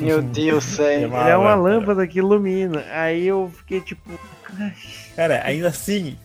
Meu 0.00 0.20
Deus, 0.20 0.64
sério. 0.76 1.08
Uma 1.08 1.20
ele 1.22 1.30
é 1.30 1.36
uma 1.36 1.54
lâmpada. 1.54 1.76
lâmpada 1.78 2.06
que 2.06 2.18
ilumina. 2.18 2.84
Aí 2.92 3.26
eu 3.26 3.50
fiquei 3.56 3.80
tipo. 3.80 4.10
Cara, 5.16 5.40
ainda 5.44 5.68
assim, 5.68 6.16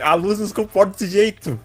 a 0.00 0.14
luz 0.14 0.38
nos 0.38 0.52
comporta 0.52 0.92
desse 0.92 1.06
jeito. 1.08 1.58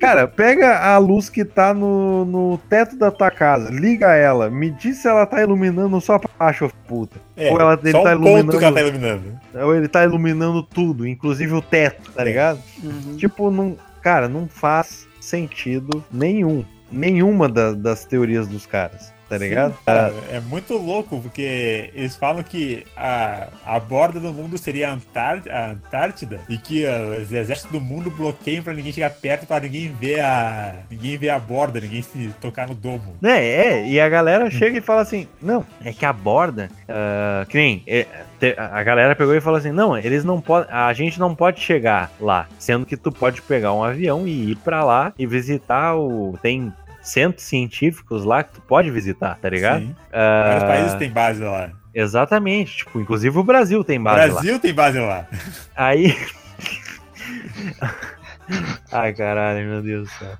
Cara, 0.00 0.26
pega 0.26 0.76
a 0.80 0.98
luz 0.98 1.28
que 1.30 1.44
tá 1.44 1.72
no, 1.72 2.24
no 2.24 2.58
teto 2.68 2.96
da 2.96 3.12
tua 3.12 3.30
casa, 3.30 3.70
liga 3.70 4.08
ela, 4.12 4.50
me 4.50 4.70
diz 4.70 4.98
se 4.98 5.06
ela 5.06 5.24
tá 5.24 5.40
iluminando 5.40 6.00
só 6.00 6.18
pra 6.18 6.28
baixo, 6.36 6.68
puta. 6.88 7.20
É, 7.36 7.48
Ou 7.52 7.60
ela- 7.60 7.78
ele 7.80 7.92
só 7.92 8.02
tá 8.02 8.10
um 8.10 8.18
ponto 8.18 8.26
iluminando- 8.28 8.58
que 8.58 8.64
ela 8.64 8.74
tá 8.74 8.80
iluminando. 8.80 9.22
Ou 9.54 9.74
ele 9.76 9.86
tá 9.88 10.02
iluminando 10.04 10.62
tudo, 10.64 11.06
inclusive 11.06 11.52
o 11.54 11.62
teto, 11.62 12.10
tá 12.10 12.24
ligado? 12.24 12.58
Uhum. 12.82 13.16
Tipo, 13.16 13.52
não, 13.52 13.76
cara, 14.02 14.28
não 14.28 14.48
faz 14.48 15.06
sentido 15.20 16.04
nenhum. 16.10 16.64
Nenhuma 16.90 17.48
da- 17.48 17.72
das 17.72 18.04
teorias 18.04 18.48
dos 18.48 18.66
caras, 18.66 19.12
tá 19.32 19.38
ligado? 19.38 19.74
Cara, 19.86 20.12
é 20.30 20.40
muito 20.40 20.74
louco, 20.74 21.18
porque 21.22 21.90
eles 21.94 22.14
falam 22.14 22.42
que 22.42 22.84
a, 22.94 23.48
a 23.64 23.80
borda 23.80 24.20
do 24.20 24.30
mundo 24.30 24.58
seria 24.58 24.90
a, 24.90 24.92
a 24.92 25.70
Antártida 25.70 26.40
e 26.50 26.58
que 26.58 26.84
os 26.86 27.32
exércitos 27.32 27.72
do 27.72 27.80
mundo 27.80 28.10
bloqueiam 28.10 28.62
pra 28.62 28.74
ninguém 28.74 28.92
chegar 28.92 29.08
perto, 29.08 29.46
pra 29.46 29.60
ninguém 29.60 29.90
ver 29.90 30.20
a. 30.20 30.74
ninguém 30.90 31.16
ver 31.16 31.30
a 31.30 31.38
borda, 31.38 31.80
ninguém 31.80 32.02
se 32.02 32.28
tocar 32.42 32.68
no 32.68 32.74
domo. 32.74 33.16
Né, 33.22 33.42
é, 33.42 33.88
e 33.88 33.98
a 33.98 34.08
galera 34.08 34.50
chega 34.50 34.76
e 34.76 34.82
fala 34.82 35.00
assim, 35.00 35.26
não, 35.40 35.64
é 35.82 35.94
que 35.94 36.04
a 36.04 36.12
borda, 36.12 36.68
ah, 36.86 37.46
que 37.48 37.56
nem, 37.56 37.82
é, 37.86 38.06
a 38.58 38.82
galera 38.82 39.16
pegou 39.16 39.34
e 39.34 39.40
falou 39.40 39.58
assim, 39.58 39.72
não, 39.72 39.96
eles 39.96 40.24
não 40.24 40.42
podem, 40.42 40.70
a 40.70 40.92
gente 40.92 41.18
não 41.18 41.34
pode 41.34 41.60
chegar 41.60 42.10
lá, 42.20 42.46
sendo 42.58 42.84
que 42.84 42.98
tu 42.98 43.10
pode 43.10 43.40
pegar 43.40 43.72
um 43.72 43.82
avião 43.82 44.26
e 44.26 44.50
ir 44.50 44.56
pra 44.56 44.84
lá 44.84 45.14
e 45.18 45.26
visitar 45.26 45.96
o, 45.96 46.36
tem 46.42 46.72
centros 47.02 47.44
científicos 47.44 48.24
lá 48.24 48.42
que 48.42 48.54
tu 48.54 48.60
pode 48.62 48.90
visitar, 48.90 49.38
tá 49.40 49.48
ligado? 49.48 49.80
Sim. 49.80 49.96
Ah, 50.12 50.42
Vários 50.46 50.64
países 50.64 50.94
têm 50.94 51.10
base 51.10 51.42
lá. 51.42 51.70
Exatamente, 51.94 52.78
tipo, 52.78 53.00
inclusive 53.00 53.36
o 53.38 53.44
Brasil 53.44 53.84
tem 53.84 54.00
base 54.00 54.28
lá. 54.28 54.34
Brasil 54.34 54.58
tem 54.58 54.72
base 54.72 54.98
lá. 54.98 55.26
Aí. 55.76 56.16
Ai, 58.90 59.12
caralho, 59.12 59.66
meu 59.66 59.82
Deus 59.82 60.08
do 60.08 60.14
céu. 60.14 60.38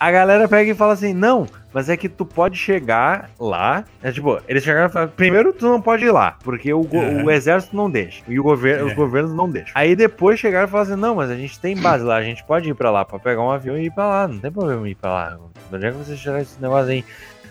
A 0.00 0.10
galera 0.10 0.48
pega 0.48 0.70
e 0.70 0.74
fala 0.74 0.94
assim: 0.94 1.12
não, 1.12 1.46
mas 1.74 1.90
é 1.90 1.96
que 1.96 2.08
tu 2.08 2.24
pode 2.24 2.56
chegar 2.56 3.28
lá. 3.38 3.84
É 4.02 4.10
tipo, 4.10 4.40
eles 4.48 4.64
chegaram 4.64 4.88
e 4.88 4.92
falaram: 4.92 5.12
primeiro 5.14 5.52
tu 5.52 5.66
não 5.68 5.78
pode 5.80 6.06
ir 6.06 6.10
lá, 6.10 6.38
porque 6.42 6.72
o, 6.72 6.80
Uhum. 6.80 7.26
o 7.26 7.30
exército 7.30 7.76
não 7.76 7.90
deixa. 7.90 8.22
E 8.26 8.40
o 8.40 8.42
governo, 8.42 8.86
os 8.86 8.92
É. 8.92 8.94
governos 8.94 9.34
não 9.34 9.48
deixam. 9.50 9.72
Aí 9.74 9.94
depois 9.94 10.40
chegaram 10.40 10.66
e 10.66 10.70
falaram 10.70 10.90
assim: 10.92 11.00
não, 11.00 11.14
mas 11.16 11.30
a 11.30 11.36
gente 11.36 11.60
tem 11.60 11.76
base 11.76 12.02
lá, 12.02 12.16
a 12.16 12.22
gente 12.22 12.42
pode 12.44 12.70
ir 12.70 12.74
pra 12.74 12.90
lá, 12.90 13.04
pra 13.04 13.18
pegar 13.18 13.42
um 13.42 13.50
avião 13.50 13.76
e 13.76 13.84
ir 13.86 13.90
pra 13.92 14.06
lá. 14.08 14.26
Não 14.28 14.38
tem 14.38 14.50
problema 14.50 14.88
ir 14.88 14.94
pra 14.94 15.10
lá. 15.12 15.38
Onde 15.70 15.86
é 15.86 15.90
que 15.90 15.96
vocês 15.98 16.18
tiraram 16.18 16.40
esse 16.40 16.60
negócio 16.62 16.90
aí? 16.90 17.04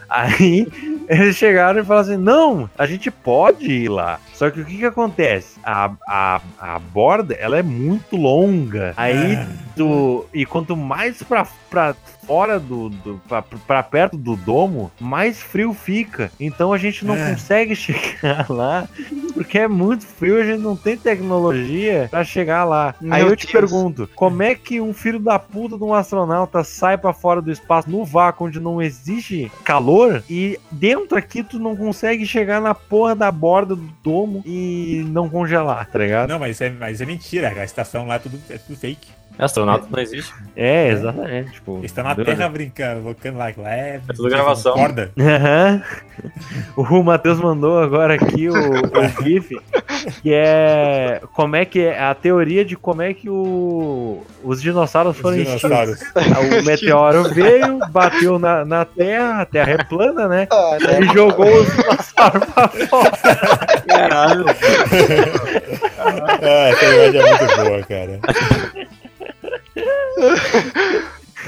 Aí 0.10 0.68
eles 1.08 1.36
chegaram 1.36 1.80
e 1.82 1.86
falaram 1.86 2.08
assim: 2.08 2.18
não, 2.18 2.68
a 2.76 2.88
gente 2.88 3.12
pode 3.12 3.70
ir 3.72 3.90
lá. 3.90 4.20
Só 4.34 4.50
que 4.50 4.60
o 4.60 4.66
que 4.66 4.78
que 4.80 4.86
acontece? 4.86 5.60
A, 5.64 5.92
a, 6.08 6.42
a 6.60 6.80
borda, 6.80 7.36
ela 7.36 7.60
é 7.60 7.62
muito 7.62 8.16
longa. 8.18 8.92
Aí 8.98 9.34
É. 9.36 9.48
tu. 9.86 10.26
E 10.34 10.46
quanto 10.46 10.76
mais 10.76 11.22
pra, 11.24 11.48
pra 11.70 11.96
fora 12.26 12.60
do. 12.60 12.90
do 12.90 13.22
pra, 13.28 13.42
pra 13.42 13.84
perto 13.84 14.18
do 14.18 14.36
domo, 14.36 14.92
mais 15.00 15.42
frio 15.42 15.74
fica. 15.74 16.32
Então 16.40 16.72
a 16.74 16.78
gente 16.78 17.06
não 17.06 17.16
É. 17.16 17.32
consegue 17.32 17.76
chegar 17.76 18.50
lá. 18.50 18.88
Porque 19.34 19.58
é 19.60 19.68
muito 19.68 20.06
frio, 20.06 20.40
a 20.40 20.44
gente 20.44 20.60
não 20.62 20.76
tem 20.76 20.98
tecnologia 20.98 22.08
pra 22.12 22.24
chegar 22.24 22.66
lá. 22.66 22.94
Aí 23.10 23.22
Meu 23.24 23.30
eu 23.30 23.36
te 23.36 23.48
Deus. 23.48 23.52
pergunto: 23.54 24.10
como 24.16 24.44
é 24.44 24.54
que 24.56 24.82
um 24.82 24.94
filho 24.94 25.20
da 25.20 25.40
puta 25.40 25.78
de 25.78 25.84
um 25.84 25.94
astronauta 25.94 26.64
sai 26.64 26.98
pra 26.98 27.14
fora 27.14 27.42
do 27.42 27.52
espaço 27.52 27.90
no 27.90 28.04
vácuo 28.04 28.48
onde 28.48 28.60
não 28.60 28.82
existe 28.82 29.52
calor 29.64 30.24
e 30.30 30.60
dentro 30.72 31.18
aqui 31.18 31.44
tu 31.44 31.60
não 31.60 31.76
consegue 31.76 32.26
chegar 32.26 32.60
na 32.62 32.74
porra 32.76 33.16
da 33.16 33.32
borda 33.32 33.76
do 33.76 33.90
domo 34.04 34.42
e 34.46 35.06
não 35.10 35.30
congelar, 35.30 35.88
tá 35.90 36.00
ligado? 36.00 36.30
Não, 36.30 36.40
mas 36.40 36.60
é, 36.62 36.70
mas 36.70 37.02
é 37.02 37.06
mentira. 37.06 37.50
A 37.50 37.64
estação 37.64 38.06
lá 38.08 38.16
é 38.16 38.20
tudo, 38.20 38.40
é 38.50 38.58
tudo 38.58 38.78
fake. 38.78 39.08
Astronauta 39.40 39.88
não 39.90 40.00
existe. 40.00 40.34
É, 40.56 40.90
exatamente. 40.90 41.52
Tipo, 41.54 41.78
Eles 41.78 41.86
estão 41.92 42.04
na. 42.04 42.14
Terra 42.14 42.50
brincando, 42.50 43.02
colocando 43.02 43.38
lá. 43.38 43.52
lá 43.58 43.74
é, 43.74 44.02
É 44.08 44.14
tudo 44.14 44.30
gravação. 44.30 44.74
Corda. 44.74 45.12
Aham. 45.18 45.82
O 46.76 47.02
Matheus 47.02 47.40
mandou 47.40 47.80
agora 47.80 48.16
aqui 48.16 48.50
o, 48.50 48.54
o 48.54 49.24
GIF, 49.24 49.56
que 50.22 50.34
é 50.34 51.22
como 51.34 51.56
é 51.56 51.64
que 51.64 51.80
é 51.80 51.98
a 52.04 52.14
teoria 52.14 52.66
de 52.66 52.76
como 52.76 53.02
é 53.02 53.14
que 53.14 53.30
o, 53.30 54.22
os 54.44 54.62
dinossauros 54.62 55.16
Os 55.16 55.22
foram 55.22 55.38
extintos. 55.38 55.62
dinossauros. 55.62 56.02
O 56.62 56.66
meteoro 56.66 57.24
veio, 57.34 57.80
bateu 57.90 58.38
na, 58.38 58.66
na 58.66 58.84
Terra, 58.84 59.42
a 59.42 59.46
Terra 59.46 59.72
é 59.72 59.84
plana, 59.86 60.28
né? 60.28 60.48
Ah, 60.52 60.78
né? 60.82 61.00
E 61.02 61.14
jogou 61.14 61.48
os 61.62 61.68
dinossauros 61.74 62.44
pra 62.54 62.68
fora. 62.68 63.12
Caralho. 63.88 64.46
Ah, 66.02 66.70
essa 66.70 66.86
imagem 66.86 67.22
é 67.22 67.38
muito 67.38 67.56
boa, 67.58 67.84
cara. 67.84 68.20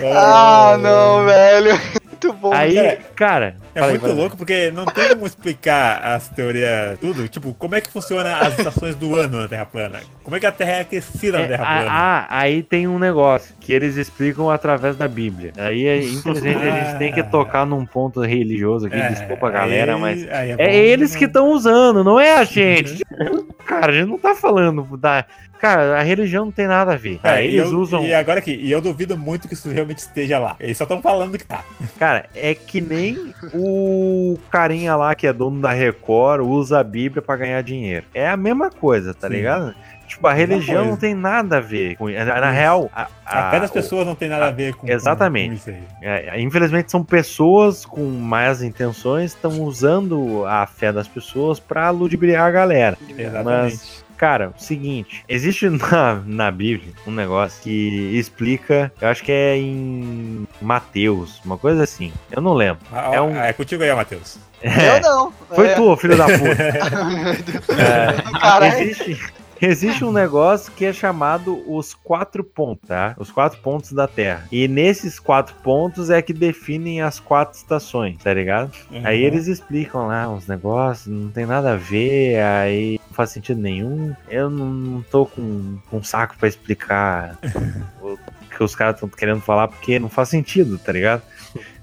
Ah, 0.04 0.78
não, 0.82 1.26
velho. 1.26 1.80
Muito 2.22 2.34
bom. 2.34 2.54
Aí, 2.54 2.76
cara, 2.76 3.00
cara, 3.16 3.56
É 3.74 3.82
muito 3.90 4.06
aí. 4.06 4.12
louco 4.14 4.38
porque 4.38 4.70
não 4.70 4.86
tem 4.86 5.10
como 5.10 5.26
explicar 5.26 5.98
as 6.04 6.30
teorias, 6.30 7.00
tudo. 7.00 7.28
Tipo, 7.28 7.52
como 7.56 7.74
é 7.74 7.82
que 7.82 7.90
funciona 7.90 8.38
as 8.38 8.60
estações 8.60 8.94
do 8.96 9.16
ano 9.16 9.42
na 9.42 9.48
Terra 9.48 9.66
plana? 9.66 10.02
Como 10.24 10.36
é 10.36 10.40
que 10.40 10.46
a 10.46 10.52
Terra 10.52 10.72
é 10.74 10.80
aquecida 10.82 11.40
na 11.40 11.44
É, 11.46 11.48
Terra 11.48 11.64
ah, 11.64 11.76
plana? 11.78 11.92
ah, 11.92 12.28
aí 12.30 12.62
tem 12.62 12.88
um 12.88 13.00
negócio 13.00 13.56
que 13.60 13.74
eles 13.74 13.96
explicam 13.98 14.52
através 14.52 14.96
da 14.96 15.08
Bíblia. 15.08 15.52
Aí, 15.58 15.88
é, 15.88 15.98
infelizmente, 16.06 16.60
a 16.64 16.70
gente 16.84 17.00
tem 17.00 17.12
que 17.12 17.24
tocar 17.24 17.66
num 17.66 17.88
ponto 17.88 18.22
religioso 18.22 18.86
aqui. 18.86 19.02
desculpa, 19.02 19.50
galera, 19.50 19.96
aí- 19.96 20.00
mas 20.00 20.30
aí 20.30 20.52
É 20.52 20.56
bom, 20.58 20.64
eles 20.64 21.16
que 21.16 21.22
né? 21.22 21.28
estão 21.28 21.50
usando, 21.50 22.04
não 22.04 22.20
é 22.20 22.36
a 22.36 22.44
gente. 22.44 23.02
Cara, 23.66 23.88
a 23.88 23.96
gente 23.96 24.10
não 24.10 24.20
tá 24.20 24.36
falando 24.36 24.96
da. 24.96 25.26
Cara, 25.62 26.00
a 26.00 26.02
religião 26.02 26.46
não 26.46 26.52
tem 26.52 26.66
nada 26.68 26.94
a 26.94 26.98
ver. 26.98 27.20
Cara, 27.20 27.42
e 27.42 27.56
eles 27.56 27.72
eu- 27.72 27.80
usam. 27.80 28.04
E 28.04 28.14
agora 28.14 28.40
aqui, 28.40 28.52
e 28.56 28.72
eu 28.72 28.82
duvido 28.82 29.16
muito 29.18 29.48
que 29.48 29.54
isso 29.54 29.70
realmente 29.70 30.00
esteja 30.00 30.40
lá. 30.40 30.56
Eles 30.60 30.76
só 30.78 30.84
estão 30.86 31.02
falando 31.02 31.38
que 31.38 31.46
tá. 31.46 31.64
Cara, 32.00 32.26
é 32.36 32.56
que 32.56 32.82
nem 32.82 33.32
o 33.54 34.38
carinha 34.50 34.96
lá 34.96 35.14
que 35.16 35.28
é 35.28 35.34
dono 35.34 35.62
da 35.62 35.72
Record 35.72 36.42
usa 36.42 36.80
a 36.80 36.84
Bíblia 36.84 37.22
pra 37.22 37.36
ganhar 37.36 37.62
dinheiro. 37.62 38.06
É 38.14 38.28
a 38.28 38.36
mesma 38.36 38.70
coisa, 38.70 39.14
tá 39.14 39.28
Sim. 39.28 39.34
ligado? 39.36 39.76
Tipo, 40.08 40.28
a 40.28 40.34
religião 40.34 40.84
não 40.84 40.98
tem 40.98 41.14
nada 41.16 41.56
a 41.58 41.62
ver 41.62 41.96
com 41.96 42.10
Na, 42.10 42.26
na 42.42 42.52
real, 42.52 42.90
a, 42.94 43.08
A 43.26 43.50
fé 43.50 43.62
das 43.62 43.70
o- 43.70 43.74
pessoas 43.74 44.06
não 44.06 44.14
tem 44.14 44.28
nada 44.28 44.48
a 44.48 44.52
ver 44.52 44.74
com, 44.74 44.86
Exatamente. 44.86 45.48
com 45.50 45.54
isso 45.56 45.70
aí. 45.70 45.84
É, 46.02 46.42
infelizmente 46.42 46.92
são 46.92 47.02
pessoas 47.02 47.86
com 47.86 48.02
más 48.10 48.62
intenções 48.62 49.32
estão 49.32 49.62
usando 49.62 50.44
a 50.46 50.68
fé 50.68 50.92
das 50.92 51.08
pessoas 51.08 51.62
pra 51.62 51.90
ludibriar 51.92 52.46
a 52.46 52.52
galera. 52.52 52.98
Exatamente. 53.18 54.01
Cara, 54.22 54.54
o 54.56 54.62
seguinte, 54.62 55.26
existe 55.28 55.68
na, 55.72 56.22
na 56.28 56.52
Bíblia 56.52 56.94
um 57.08 57.12
negócio 57.12 57.60
que 57.64 58.12
explica, 58.16 58.94
eu 59.02 59.08
acho 59.08 59.24
que 59.24 59.32
é 59.32 59.58
em 59.58 60.48
Mateus, 60.62 61.42
uma 61.44 61.58
coisa 61.58 61.84
assim. 61.84 62.14
Eu 62.32 62.40
não 62.40 62.54
lembro. 62.54 62.84
Ah, 62.94 63.10
é 63.16 63.20
um- 63.20 63.36
é 63.36 63.52
contigo 63.52 63.82
aí, 63.82 63.92
Matheus. 63.96 64.38
É, 64.62 64.98
Eu 64.98 65.02
não. 65.02 65.34
foi 65.50 65.70
É. 65.70 65.74
tu, 65.74 65.98
filho 65.98 66.16
da 66.16 66.26
puta. 66.26 66.38
Meu 67.10 67.34
Deus. 67.34 67.70
É, 67.80 68.40
Caralho. 68.40 68.74
existe, 68.80 69.20
existe 69.66 70.04
um 70.04 70.12
negócio 70.12 70.72
que 70.74 70.86
é 70.86 70.94
chamado 70.94 71.62
os 71.72 71.94
quatro 71.94 72.44
pontos, 72.44 72.88
tá? 72.88 73.16
Os 73.18 73.32
quatro 73.32 73.60
pontos 73.60 73.92
da 73.94 74.08
Terra. 74.08 74.48
E 74.52 74.68
nesses 74.68 75.20
quatro 75.20 75.56
pontos 75.64 76.10
é 76.10 76.22
que 76.22 76.34
definem 76.34 77.02
as 77.02 77.20
quatro 77.20 77.58
estações, 77.58 78.18
tá 78.18 78.34
ligado? 78.34 78.72
Aí 79.04 79.22
Uhum. 79.22 79.28
eles 79.28 79.48
explicam 79.48 80.08
lá 80.08 80.28
uns 80.30 80.48
negócios, 80.48 81.08
não 81.08 81.30
tem 81.30 81.46
nada 81.46 81.74
a 81.74 81.78
ver, 81.78 82.40
aí 82.42 83.00
não 83.08 83.16
faz 83.16 83.30
sentido 83.32 83.60
nenhum. 83.62 84.14
Eu 84.30 84.50
não, 84.50 85.04
tô 85.12 85.26
com, 85.26 85.78
com 85.90 86.04
saco 86.04 86.36
pra 86.38 86.48
explicar 86.48 87.38
o 88.02 88.18
que 88.56 88.64
os 88.64 88.76
caras 88.76 88.96
estão 88.96 89.10
querendo 89.10 89.42
falar, 89.42 89.68
porque 89.68 89.98
não 90.00 90.10
faz 90.10 90.30
sentido, 90.30 90.78
tá 90.78 90.92
ligado? 90.92 91.22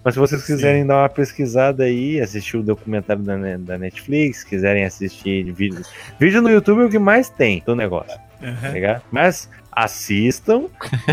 Mas 0.04 0.14
se 0.14 0.20
vocês 0.20 0.40
Sim. 0.42 0.54
quiserem 0.54 0.86
dar 0.86 0.98
uma 1.02 1.08
pesquisada 1.08 1.84
aí, 1.84 2.20
assistir 2.20 2.56
o 2.56 2.62
documentário 2.62 3.22
da, 3.22 3.36
da 3.58 3.78
Netflix, 3.78 4.44
quiserem 4.44 4.84
assistir 4.84 5.52
vídeo, 5.52 5.82
vídeo 6.18 6.40
no 6.40 6.50
YouTube 6.50 6.82
é 6.82 6.84
o 6.84 6.90
que 6.90 6.98
mais 6.98 7.28
tem 7.28 7.62
do 7.66 7.74
negócio, 7.76 8.16
tá 8.40 8.46
Uhum. 8.68 8.72
ligado? 8.72 9.02
Mas 9.10 9.50
assistam 9.84 10.64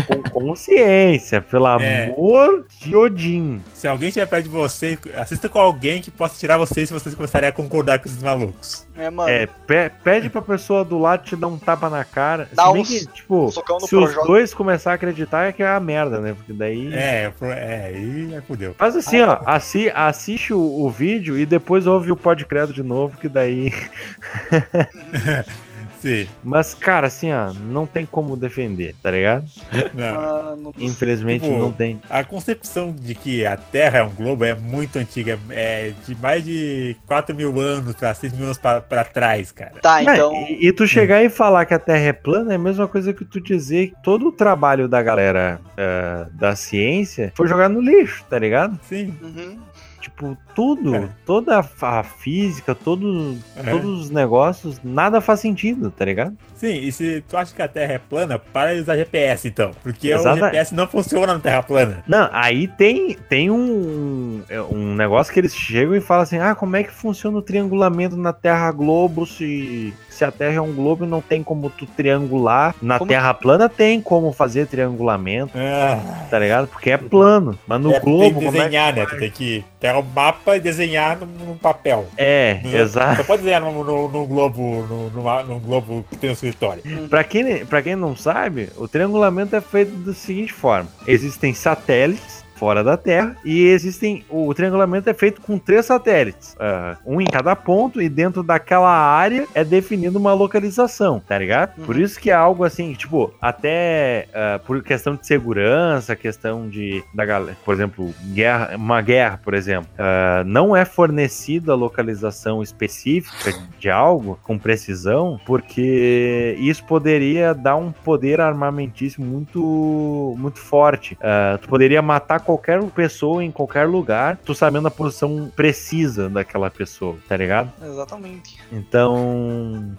com 0.06 0.22
consciência, 0.30 1.40
pelo 1.40 1.66
É. 1.80 2.06
amor 2.06 2.64
de 2.80 2.94
Odin. 2.96 3.62
Se 3.74 3.86
alguém 3.88 4.08
estiver 4.08 4.26
perto 4.26 4.44
de 4.44 4.50
você, 4.50 4.98
assista 5.16 5.48
com 5.48 5.58
alguém 5.58 6.00
que 6.02 6.10
possa 6.10 6.38
tirar 6.38 6.56
vocês 6.58 6.88
se 6.88 6.94
vocês 6.94 7.14
começarem 7.14 7.48
a 7.48 7.52
concordar 7.52 7.98
com 7.98 8.08
esses 8.08 8.22
malucos. 8.22 8.86
É, 8.96 9.10
mano. 9.10 9.28
É, 9.28 9.46
pe- 9.46 9.90
pede 10.02 10.30
pra 10.30 10.40
pessoa 10.40 10.84
do 10.84 10.98
lado 10.98 11.24
te 11.24 11.36
dar 11.36 11.48
um 11.48 11.58
tapa 11.58 11.90
na 11.90 12.02
cara. 12.04 12.48
Dá 12.52 12.66
Se 12.66 12.72
bem 12.72 12.82
uns- 12.82 12.88
que, 12.88 13.06
tipo, 13.12 13.50
socão 13.52 13.78
no 13.78 13.86
se 13.86 13.94
os 13.94 14.14
dois 14.26 14.54
começar 14.54 14.92
a 14.92 14.94
acreditar 14.94 15.44
é 15.48 15.52
que 15.52 15.62
é 15.62 15.68
a 15.68 15.78
merda, 15.78 16.20
né? 16.20 16.32
Porque 16.34 16.52
daí. 16.52 16.92
É, 16.94 17.30
é, 17.42 17.84
aí 17.94 18.34
é, 18.34 18.40
fudeu. 18.40 18.74
Faz 18.78 18.96
assim, 18.96 19.20
ó, 19.20 19.38
assi 19.44 19.90
assiste 19.94 20.52
o, 20.54 20.58
o 20.60 20.90
vídeo 20.90 21.38
e 21.38 21.44
depois 21.46 21.86
ouve 21.86 22.10
o 22.10 22.16
Podcredo 22.16 22.72
de 22.72 22.82
novo, 22.82 23.16
que 23.18 23.28
daí. 23.28 23.72
Sim. 26.06 26.28
Mas, 26.44 26.72
cara, 26.72 27.08
assim, 27.08 27.32
ó, 27.32 27.52
não 27.52 27.84
tem 27.84 28.06
como 28.06 28.36
defender, 28.36 28.94
tá 29.02 29.10
ligado? 29.10 29.44
Não. 29.92 30.14
Mano, 30.14 30.74
Infelizmente 30.78 31.42
Tipo, 31.44 31.58
não 31.58 31.72
tem. 31.72 32.00
A 32.08 32.22
concepção 32.22 32.92
de 32.92 33.14
que 33.14 33.44
a 33.44 33.56
Terra 33.56 33.98
é 33.98 34.02
um 34.02 34.10
globo 34.10 34.44
é 34.44 34.54
muito 34.54 34.98
antiga. 34.98 35.38
É 35.50 35.92
de 36.06 36.14
mais 36.16 36.44
de 36.44 36.96
4 37.06 37.34
mil 37.34 37.60
anos 37.60 37.94
pra 37.94 38.14
6 38.14 38.32
mil 38.32 38.44
anos 38.44 38.58
pra, 38.58 38.80
pra 38.80 39.04
trás, 39.04 39.50
cara. 39.50 39.72
tá, 39.82 40.00
Não, 40.02 40.14
então. 40.14 40.32
e, 40.48 40.68
e 40.68 40.72
tu 40.72 40.86
chegar 40.86 41.22
e 41.24 41.28
falar 41.28 41.64
que 41.66 41.74
a 41.74 41.78
Terra 41.78 42.04
é 42.06 42.12
plana 42.12 42.52
é 42.52 42.56
a 42.56 42.58
mesma 42.58 42.86
coisa 42.86 43.12
que 43.12 43.24
tu 43.24 43.40
dizer 43.40 43.88
que 43.88 44.02
todo 44.02 44.28
o 44.28 44.32
trabalho 44.32 44.86
da 44.88 45.02
galera 45.02 45.60
eh, 45.76 46.26
da 46.32 46.54
ciência 46.54 47.32
foi 47.34 47.48
jogado 47.48 47.72
no 47.74 47.80
lixo, 47.80 48.24
tá 48.30 48.38
ligado? 48.38 48.78
Sim. 48.88 49.12
Uhum. 49.20 49.58
Tipo, 50.06 50.38
tudo, 50.54 50.94
É. 50.94 51.08
toda 51.26 51.58
a, 51.80 52.02
física, 52.04 52.76
todo, 52.76 53.36
É. 53.56 53.70
todos 53.72 54.02
os 54.02 54.10
negócios, 54.10 54.80
nada 54.84 55.20
faz 55.20 55.40
sentido, 55.40 55.90
tá 55.90 56.04
ligado? 56.04 56.36
Sim, 56.54 56.74
e 56.78 56.92
se 56.92 57.24
tu 57.28 57.36
acha 57.36 57.52
que 57.52 57.60
a 57.60 57.66
Terra 57.66 57.94
é 57.94 57.98
plana, 57.98 58.38
para 58.38 58.72
de 58.74 58.82
usar 58.82 58.96
GPS 58.96 59.48
então. 59.48 59.72
Porque 59.82 60.08
Exata- 60.12 60.32
o 60.36 60.44
GPS 60.44 60.72
não 60.76 60.86
funciona 60.86 61.34
na 61.34 61.40
Terra 61.40 61.60
plana. 61.64 62.04
Não, 62.06 62.28
aí 62.32 62.68
tem, 62.68 63.14
tem 63.28 63.50
um, 63.50 64.42
um 64.70 64.94
negócio 64.94 65.32
que 65.32 65.40
eles 65.40 65.54
chegam 65.56 65.96
e 65.96 66.00
falam 66.00 66.22
assim: 66.22 66.38
ah, 66.38 66.54
como 66.54 66.76
é 66.76 66.84
que 66.84 66.92
funciona 66.92 67.36
o 67.38 67.42
triangulamento 67.42 68.16
na 68.16 68.32
Terra 68.32 68.70
Globo 68.70 69.26
se, 69.26 69.92
se 70.16 70.24
a 70.24 70.30
Terra 70.32 70.54
é 70.56 70.60
um 70.60 70.72
globo 70.74 71.04
e 71.04 71.08
não 71.08 71.20
tem 71.20 71.42
como 71.42 71.68
tu 71.70 71.86
triangular? 71.86 72.74
Na 72.80 72.98
Como- 72.98 73.08
Terra 73.08 73.32
plana 73.34 73.68
tem 73.68 74.00
como 74.00 74.32
fazer 74.32 74.66
triangulamento, 74.66 75.52
Ah, 75.56 76.26
tá 76.30 76.38
ligado? 76.38 76.66
Porque 76.68 76.90
é 76.90 76.96
plano. 76.96 77.58
Mas 77.66 77.80
no 77.80 77.92
é, 77.92 78.00
globo, 78.00 78.20
tem 78.22 78.28
que 78.30 78.44
como 78.44 78.48
é 78.48 78.52
que. 78.52 78.58
desenhar, 78.64 78.92
né? 78.94 79.06
Tu 79.06 79.18
tem 79.18 79.30
que 79.30 79.64
pegar 79.78 79.98
o 79.98 80.02
mapa 80.02 80.56
e 80.56 80.60
desenhar 80.60 81.18
num, 81.18 81.26
num 81.46 81.56
papel. 81.56 82.06
É, 82.16 82.60
Não- 82.64 82.70
exato. 82.72 83.16
Você 83.16 83.24
pode 83.24 83.42
desenhar 83.42 83.60
num, 83.60 83.84
num- 83.84 84.08
num 84.08 84.26
globo, 84.26 84.86
num, 85.14 85.44
num 85.44 85.58
globo 85.60 86.04
que 86.10 86.16
tem 86.16 86.30
no 86.30 86.34
escritório. 86.34 86.82
Pra 87.10 87.22
quem, 87.22 87.64
pra 87.66 87.82
quem 87.82 87.94
não 87.96 88.16
sabe, 88.16 88.70
o 88.76 88.88
triangulamento 88.88 89.54
é 89.54 89.60
feito 89.60 89.92
da 89.98 90.14
seguinte 90.14 90.52
forma: 90.52 90.88
existem 91.06 91.52
satélites 91.52 92.44
fora 92.56 92.82
da 92.82 92.96
Terra 92.96 93.36
e 93.44 93.66
existem. 93.66 94.24
O 94.28 94.52
triangulamento 94.54 95.08
é 95.08 95.14
feito 95.14 95.40
com 95.40 95.58
três 95.58 95.86
satélites, 95.86 96.56
ah, 96.58 96.96
um 97.06 97.20
em 97.20 97.26
cada 97.26 97.54
ponto, 97.54 98.00
e 98.00 98.08
dentro 98.08 98.42
daquela 98.42 98.90
área 98.90 99.46
é 99.54 99.64
definida 99.64 100.18
uma 100.18 100.32
localização, 100.32 101.20
tá 101.20 101.38
ligado? 101.38 101.78
Uhum. 101.78 101.84
Por 101.84 101.98
isso 101.98 102.18
que 102.18 102.30
é 102.30 102.34
algo 102.34 102.64
assim, 102.64 102.92
tipo, 102.94 103.32
até 103.40 104.28
ah, 104.34 104.60
por 104.64 104.82
questão 104.82 105.14
de 105.14 105.26
segurança, 105.26 106.16
questão 106.16 106.68
de. 106.68 107.02
Da 107.14 107.24
galera, 107.24 107.56
por 107.64 107.74
exemplo, 107.74 108.14
guerra, 108.32 108.76
uma 108.76 109.00
guerra, 109.00 109.40
por 109.42 109.54
exemplo, 109.54 109.88
ah, 109.98 110.42
não 110.46 110.74
é 110.74 110.84
fornecida 110.84 111.72
a 111.72 111.76
localização 111.76 112.62
específica 112.62 113.52
de 113.78 113.90
algo 113.90 114.38
com 114.42 114.58
precisão, 114.58 115.38
porque 115.44 116.56
isso 116.58 116.84
poderia 116.84 117.54
dar 117.54 117.76
um 117.76 117.92
poder 117.92 118.40
armamentício 118.40 119.22
muito, 119.22 120.34
muito 120.38 120.58
forte. 120.58 121.16
Ah, 121.20 121.58
tu 121.60 121.68
poderia 121.68 122.00
matar 122.02 122.40
qualquer 122.46 122.80
pessoa 122.90 123.44
em 123.44 123.50
qualquer 123.50 123.88
lugar, 123.88 124.38
tu 124.44 124.54
sabendo 124.54 124.86
a 124.86 124.90
posição 124.90 125.50
precisa 125.54 126.30
daquela 126.30 126.70
pessoa, 126.70 127.16
tá 127.28 127.36
ligado? 127.36 127.72
Exatamente. 127.84 128.56
Então. 128.72 129.96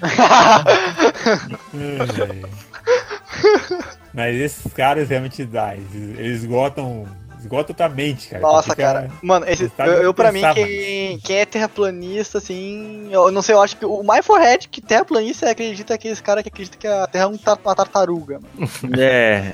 Mas 4.14 4.36
esses 4.36 4.72
caras 4.72 5.08
realmente 5.08 5.44
dá. 5.44 5.74
Eles, 5.74 5.94
eles 5.94 6.42
esgotam. 6.42 7.06
Esgotam 7.42 7.74
tua 7.74 7.88
mente, 7.88 8.28
cara. 8.28 8.40
Nossa, 8.42 8.70
Fica- 8.70 8.82
cara. 8.82 9.10
Mano, 9.22 9.46
esse, 9.48 9.70
eu, 9.78 9.84
eu 9.84 10.14
pra 10.14 10.30
mim, 10.32 10.42
quem, 10.54 11.18
quem 11.18 11.36
é 11.38 11.44
terraplanista, 11.44 12.38
assim. 12.38 13.08
Eu 13.10 13.30
não 13.30 13.42
sei, 13.42 13.54
eu 13.54 13.60
acho 13.60 13.76
que 13.76 13.84
o 13.84 14.02
mais 14.02 14.24
forrete 14.24 14.68
que 14.68 14.80
terraplanista 14.80 15.50
acredita 15.50 15.98
que 15.98 16.08
esse 16.08 16.22
cara 16.22 16.42
que 16.42 16.48
acredita 16.48 16.76
que 16.78 16.86
a 16.86 17.06
Terra 17.06 17.24
é 17.24 17.26
um 17.28 17.36
tar- 17.36 17.58
uma 17.64 17.74
tartaruga, 17.74 18.38
mano. 18.40 18.70
É. 18.98 19.52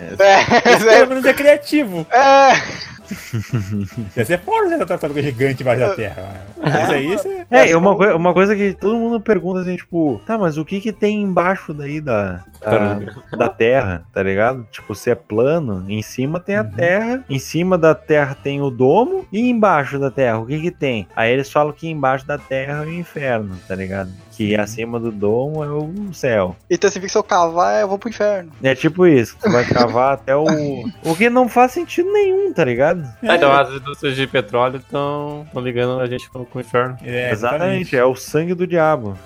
Esse 0.73 0.85
pelo 0.85 1.07
menos 1.09 1.25
é 1.25 1.33
criativo. 1.35 2.07
É, 2.11 2.53
Ia 4.17 4.25
ser 4.25 4.39
fora 4.41 4.69
dessa 4.69 4.85
tartaruga 4.87 5.23
gigante 5.23 5.63
embaixo 5.63 5.81
da 5.81 5.95
terra. 5.95 6.47
Mas 6.61 6.91
aí 6.91 7.07
você. 7.17 7.47
É, 7.51 7.77
uma, 7.77 7.97
coi- 7.97 8.13
uma 8.13 8.35
coisa 8.35 8.55
que 8.55 8.75
todo 8.75 8.97
mundo 8.97 9.21
pergunta 9.21 9.61
assim, 9.61 9.77
tipo, 9.77 10.21
tá, 10.27 10.37
mas 10.37 10.59
o 10.59 10.65
que 10.65 10.81
que 10.81 10.93
tem 10.93 11.23
embaixo 11.23 11.73
daí 11.73 12.01
da, 12.01 12.45
da, 12.61 12.99
da 13.37 13.49
terra, 13.49 14.05
tá 14.13 14.23
ligado? 14.23 14.67
Tipo, 14.71 14.95
se 14.95 15.11
é 15.11 15.15
plano, 15.15 15.85
em 15.89 16.03
cima 16.03 16.39
tem 16.41 16.57
a 16.57 16.63
Uhum. 16.63 16.71
terra, 16.71 17.25
em 17.29 17.39
cima 17.39 17.79
da 17.79 17.95
terra 17.95 18.37
tem 18.43 18.61
o 18.61 18.71
domo, 18.71 19.27
e 19.33 19.49
embaixo 19.49 19.99
da 19.99 20.11
terra, 20.11 20.39
o 20.39 20.47
que 20.47 20.61
que 20.61 20.71
tem? 20.71 21.07
Aí 21.17 21.33
eles 21.33 21.51
falam 21.51 21.73
que 21.73 21.89
embaixo 21.89 22.27
da 22.27 22.39
terra 22.39 22.85
é 22.85 22.87
o 22.87 22.93
inferno, 22.93 23.57
tá 23.67 23.75
ligado? 23.75 24.11
Que 24.33 24.55
acima 24.55 25.01
do 25.01 25.11
domo 25.11 25.65
é 25.65 25.69
o 25.69 26.13
céu. 26.13 26.55
então 26.71 26.89
se 26.89 27.01
eu 27.13 27.23
cavar, 27.25 27.81
eu 27.81 27.89
vou 27.89 27.99
pro 27.99 28.09
inferno. 28.09 28.53
É 28.63 28.73
tipo 28.75 29.05
isso, 29.07 29.37
tu 29.43 29.51
vai 29.51 29.65
cavar 29.65 30.15
até 30.15 30.37
o. 30.37 30.45
O 31.03 31.17
que 31.17 31.29
não 31.29 31.49
faz 31.49 31.73
sentido 31.73 32.13
nenhum, 32.13 32.53
tá 32.53 32.65
ligado? 32.65 33.03
Ah, 33.23 33.35
então 33.35 33.51
as 33.53 33.69
indústrias 33.71 34.15
de 34.15 34.27
petróleo 34.29 34.77
estão 34.77 35.45
ligando 35.57 36.01
a 36.01 36.07
gente 36.07 36.31
com, 36.31 36.47
o 36.55 36.61
inferno. 36.61 36.97
É, 37.03 37.33
Exatamente, 37.33 37.97
é 37.97 38.05
o 38.05 38.15
sangue 38.15 38.55
do 38.55 38.65
diabo. 38.67 39.19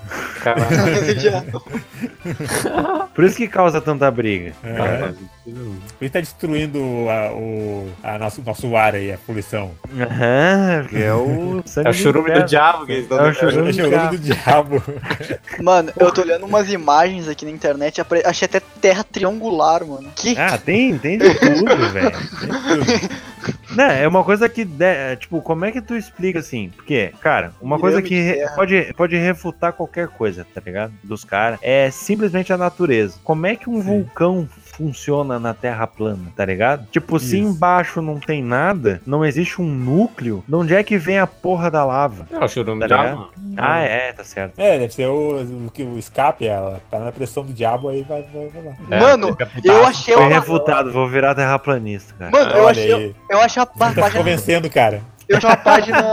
Caralho. 0.43 0.67
Por 3.23 3.29
isso 3.29 3.37
que 3.37 3.47
causa 3.47 3.81
tanta 3.81 4.11
briga. 4.11 4.53
É. 4.65 5.15
Isso 5.45 6.13
tá 6.13 6.21
destruindo 6.21 6.79
a, 7.09 7.33
o 7.33 7.91
a 8.03 8.19
nosso, 8.19 8.43
nosso 8.43 8.77
ar 8.77 8.95
aí, 8.95 9.13
a 9.13 9.19
poluição. 9.19 9.73
Aham, 9.93 10.87
é 10.93 11.13
o 11.13 11.63
É 11.85 11.89
o 11.89 11.93
churume 11.93 12.33
do 12.33 12.45
diabo 12.45 12.87
que 12.87 12.93
eles 12.93 13.03
estão 13.05 13.19
É 13.19 13.23
o 13.23 13.27
É 13.31 13.35
churume 13.35 13.61
o 13.63 13.65
do 13.65 13.73
chorume 13.75 14.19
diabo. 14.19 14.83
Mano, 15.61 15.93
eu 15.99 16.13
tô 16.13 16.21
olhando 16.23 16.47
umas 16.47 16.71
imagens 16.73 17.29
aqui 17.29 17.45
na 17.45 17.51
internet, 17.51 18.01
achei 18.25 18.47
até 18.47 18.61
terra 18.81 19.03
triangular, 19.05 19.85
mano. 19.85 20.11
Que? 20.15 20.37
Ah, 20.39 20.57
tem, 20.59 20.97
tem 20.99 21.19
de 21.19 21.35
tudo, 21.35 21.91
velho. 21.91 22.11
Tem 22.13 22.49
de 22.51 23.09
tudo. 23.09 23.33
Né, 23.75 24.05
é 24.05 24.09
uma 24.09 24.23
coisa 24.23 24.49
que, 24.49 24.65
de- 24.65 24.85
é, 24.85 25.17
tipo, 25.17 25.41
como 25.43 25.65
é 25.65 25.73
que 25.73 25.81
tu 25.81 25.97
explica 25.97 26.39
assim? 26.39 26.71
Porque, 26.77 27.13
cara, 27.21 27.53
uma 27.61 27.79
coisa 27.79 28.01
que 28.03 28.37
pode, 28.55 28.93
pode 28.95 29.17
refutar 29.17 29.73
qualquer 29.73 30.09
coisa, 30.09 30.47
tá 30.55 30.61
ligado? 30.65 30.93
Dos 31.03 31.25
caras, 31.25 31.59
é 31.63 31.91
simplesmente 31.91 32.53
a 32.53 32.57
natureza. 32.59 33.19
Como 33.25 33.47
é 33.47 33.57
que 33.57 33.69
um 33.69 33.77
Sim. 33.81 33.83
vulcão 33.83 34.49
funciona 34.73 35.39
na 35.39 35.55
Terra 35.55 35.87
plana, 35.87 36.33
tá 36.37 36.45
ligado? 36.45 36.87
Tipo, 36.91 37.19
se 37.19 37.39
Isso. 37.39 37.49
embaixo 37.49 38.01
não 38.03 38.19
tem 38.19 38.43
nada, 38.43 39.01
não 39.07 39.25
existe 39.25 39.61
um 39.61 39.67
núcleo, 39.67 40.43
de 40.49 40.55
onde 40.55 40.75
é 40.75 40.83
que 40.83 40.97
vem 40.99 41.19
a 41.19 41.27
porra 41.27 41.71
da 41.71 41.85
lava? 41.85 42.27
É 42.31 42.45
o 42.45 42.49
churume 42.49 42.89
Tá 42.89 43.01
água. 43.01 43.29
Ah, 43.57 43.81
é, 43.81 44.13
tá 44.13 44.25
certo. 44.25 44.59
É, 44.59 44.79
deve 44.79 44.95
ser 44.95 45.07
o, 45.09 45.43
o, 45.67 45.71
que 45.73 45.83
o 45.83 45.99
escape, 45.99 46.47
ela 46.47 46.81
tá 46.91 46.99
na 46.99 47.13
pressão 47.13 47.45
do 47.45 47.53
diabo, 47.53 47.89
aí 47.89 48.03
vai, 48.03 48.23
vai, 48.23 48.49
vai 48.49 48.63
lá. 48.65 48.73
É, 48.91 49.01
Mano, 49.01 49.37
Eu 49.63 49.85
achei 49.85 50.15
Foi 50.15 50.25
uma. 50.25 50.33
refutado, 50.35 50.91
vou 50.91 51.09
virar 51.09 51.35
terraplanista, 51.35 52.15
cara. 52.19 52.31
Mano, 52.31 52.51
eu 52.53 52.65
Olha 52.65 52.71
achei, 52.71 52.95
aí. 52.95 53.17
eu 53.31 53.41
achei 53.41 53.63
uma 53.63 53.89
Você 53.91 54.01
tá 54.01 54.11
se 54.11 54.17
convencendo, 54.17 54.71
cara. 54.71 55.03
Eu 55.29 55.37
achei 55.39 55.49
uma 55.49 55.57
página. 55.59 56.05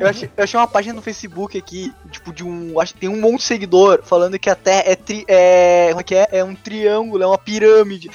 Eu 0.00 0.06
achei, 0.08 0.30
eu 0.36 0.44
achei 0.44 0.60
uma 0.60 0.66
página 0.66 0.94
no 0.94 1.02
Facebook 1.02 1.56
aqui, 1.58 1.92
tipo, 2.10 2.32
de 2.32 2.44
um. 2.44 2.80
Acho 2.80 2.94
que 2.94 3.00
tem 3.00 3.08
um 3.08 3.20
monte 3.20 3.38
de 3.38 3.44
seguidor 3.44 4.02
falando 4.04 4.38
que 4.38 4.50
a 4.50 4.54
Terra 4.54 4.82
é 4.86 4.96
tri. 4.96 5.24
É. 5.28 5.88
Como 5.88 6.00
é 6.00 6.04
que 6.04 6.14
é? 6.14 6.28
É 6.32 6.44
um 6.44 6.54
triângulo, 6.54 7.22
é 7.22 7.26
uma 7.26 7.38
pirâmide. 7.38 8.10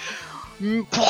Hum, 0.62 0.86
pô. 0.90 1.02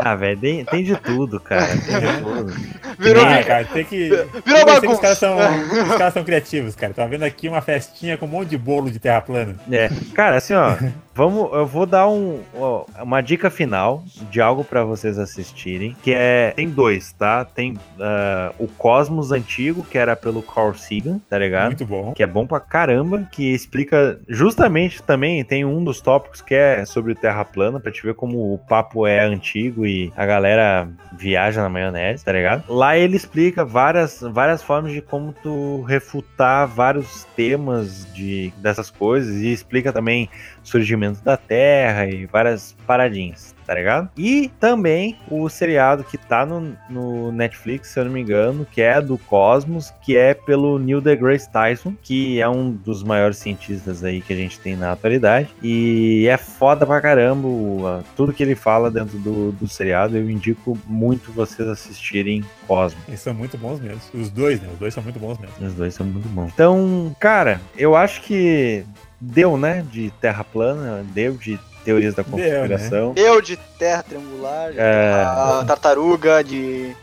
Ah, 0.00 0.14
velho, 0.14 0.38
tem, 0.38 0.64
tem 0.64 0.84
de 0.84 0.94
tudo, 0.96 1.40
cara. 1.40 1.66
Tem 1.66 2.00
de 2.00 2.22
tudo. 2.22 2.54
Virou. 2.98 3.24
Ah, 3.24 3.42
cara, 3.42 3.64
tem 3.64 3.84
que. 3.84 4.08
Virou 4.46 4.64
bagunça. 4.64 4.94
Os 4.94 5.00
caras, 5.00 5.18
são, 5.18 5.36
os 5.36 5.96
caras 5.96 6.14
são 6.14 6.24
criativos, 6.24 6.76
cara. 6.76 6.94
Tava 6.94 7.08
vendo 7.08 7.24
aqui 7.24 7.48
uma 7.48 7.60
festinha 7.60 8.16
com 8.16 8.26
um 8.26 8.28
monte 8.28 8.50
de 8.50 8.56
bolo 8.56 8.90
de 8.90 9.00
terra 9.00 9.20
plana. 9.20 9.56
É, 9.70 9.90
cara, 10.14 10.36
assim, 10.36 10.54
ó, 10.54 10.76
vamos, 11.18 11.52
eu 11.52 11.66
vou 11.66 11.84
dar 11.84 12.08
um, 12.08 12.40
ó, 12.54 12.84
uma 13.02 13.20
dica 13.20 13.50
final 13.50 14.04
de 14.30 14.40
algo 14.40 14.62
pra 14.62 14.84
vocês 14.84 15.18
assistirem, 15.18 15.96
que 16.00 16.14
é, 16.14 16.52
tem 16.54 16.70
dois, 16.70 17.10
tá? 17.12 17.44
Tem 17.44 17.76
ah, 17.98 18.52
o 18.56 18.68
Cosmos 18.68 19.32
antigo, 19.32 19.82
que 19.82 19.98
era 19.98 20.14
pelo 20.14 20.40
Carl 20.40 20.72
Sagan, 20.74 21.18
tá 21.28 21.36
ligado? 21.36 21.70
Muito 21.70 21.86
bom. 21.86 22.12
Que 22.12 22.22
é 22.22 22.26
bom 22.26 22.46
pra 22.46 22.60
caramba, 22.60 23.28
que 23.32 23.52
explica 23.52 24.20
justamente 24.28 25.02
também, 25.02 25.44
tem 25.44 25.64
um 25.64 25.82
dos 25.82 26.00
tópicos 26.00 26.40
que 26.40 26.54
é 26.54 26.84
sobre 26.84 27.16
Terra 27.16 27.44
plana, 27.44 27.80
pra 27.80 27.90
te 27.90 28.00
ver 28.00 28.14
como 28.14 28.54
o 28.54 28.58
papo 28.58 29.04
é 29.04 29.18
antigo 29.18 29.84
e 29.84 30.12
a 30.16 30.24
galera 30.24 30.88
viaja 31.18 31.60
na 31.62 31.68
maionese, 31.68 32.24
tá 32.24 32.30
ligado? 32.30 32.62
Lá 32.72 32.96
ele 32.96 33.16
explica 33.16 33.64
várias, 33.64 34.20
várias 34.20 34.62
formas 34.62 34.92
de 34.92 35.02
como 35.02 35.32
tu 35.42 35.82
refutar 35.82 36.68
vários 36.68 37.24
temas 37.34 38.06
de, 38.14 38.52
dessas 38.58 38.88
coisas 38.88 39.34
e 39.34 39.52
explica 39.52 39.92
também 39.92 40.30
surgimento 40.68 41.22
da 41.22 41.36
Terra 41.36 42.06
e 42.06 42.26
várias 42.26 42.76
paradinhas, 42.86 43.54
tá 43.66 43.74
ligado? 43.74 44.08
E 44.16 44.50
também 44.60 45.16
o 45.30 45.48
seriado 45.48 46.04
que 46.04 46.16
tá 46.16 46.44
no, 46.44 46.76
no 46.88 47.32
Netflix, 47.32 47.88
se 47.88 48.00
eu 48.00 48.04
não 48.04 48.12
me 48.12 48.20
engano, 48.20 48.66
que 48.70 48.80
é 48.80 49.00
do 49.00 49.18
Cosmos, 49.18 49.92
que 50.02 50.16
é 50.16 50.34
pelo 50.34 50.78
Neil 50.78 51.00
deGrasse 51.00 51.50
Tyson, 51.50 51.94
que 52.02 52.40
é 52.40 52.48
um 52.48 52.70
dos 52.70 53.02
maiores 53.02 53.38
cientistas 53.38 54.04
aí 54.04 54.20
que 54.20 54.32
a 54.32 54.36
gente 54.36 54.58
tem 54.60 54.76
na 54.76 54.92
atualidade. 54.92 55.48
E 55.62 56.26
é 56.28 56.36
foda 56.36 56.86
pra 56.86 57.00
caramba 57.00 58.04
tudo 58.16 58.32
que 58.32 58.42
ele 58.42 58.54
fala 58.54 58.90
dentro 58.90 59.18
do, 59.18 59.52
do 59.52 59.68
seriado. 59.68 60.16
Eu 60.16 60.30
indico 60.30 60.78
muito 60.86 61.32
vocês 61.32 61.68
assistirem 61.68 62.44
Cosmos. 62.66 63.02
Eles 63.08 63.20
são 63.20 63.34
muito 63.34 63.56
bons 63.56 63.80
mesmo. 63.80 64.00
Os 64.14 64.30
dois, 64.30 64.60
né? 64.60 64.68
Os 64.72 64.78
dois 64.78 64.94
são 64.94 65.02
muito 65.02 65.18
bons 65.18 65.38
mesmo. 65.38 65.54
Os 65.66 65.74
dois 65.74 65.94
são 65.94 66.06
muito 66.06 66.28
bons. 66.28 66.50
Então, 66.52 67.14
cara, 67.18 67.60
eu 67.76 67.96
acho 67.96 68.22
que 68.22 68.84
deu, 69.20 69.56
né? 69.56 69.84
De 69.90 70.10
terra 70.20 70.44
plana, 70.44 71.04
deu 71.12 71.34
de 71.34 71.58
teorias 71.84 72.14
da 72.14 72.22
Deu, 72.22 72.32
conspiração. 72.32 73.12
Eu 73.16 73.40
de 73.40 73.56
terra 73.78 74.02
triangular, 74.02 74.72
de 74.72 74.78
É. 74.78 75.12
terra 75.12 75.64
tartaruga, 75.66 76.42
de. 76.44 76.94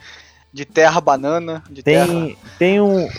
De 0.53 0.63
terra 0.63 1.01
banana, 1.01 1.61
de 1.69 1.83
terra. 1.83 2.07
Tem, 2.07 2.37
tem 2.57 2.79
um, 2.81 3.05
um, 3.05 3.09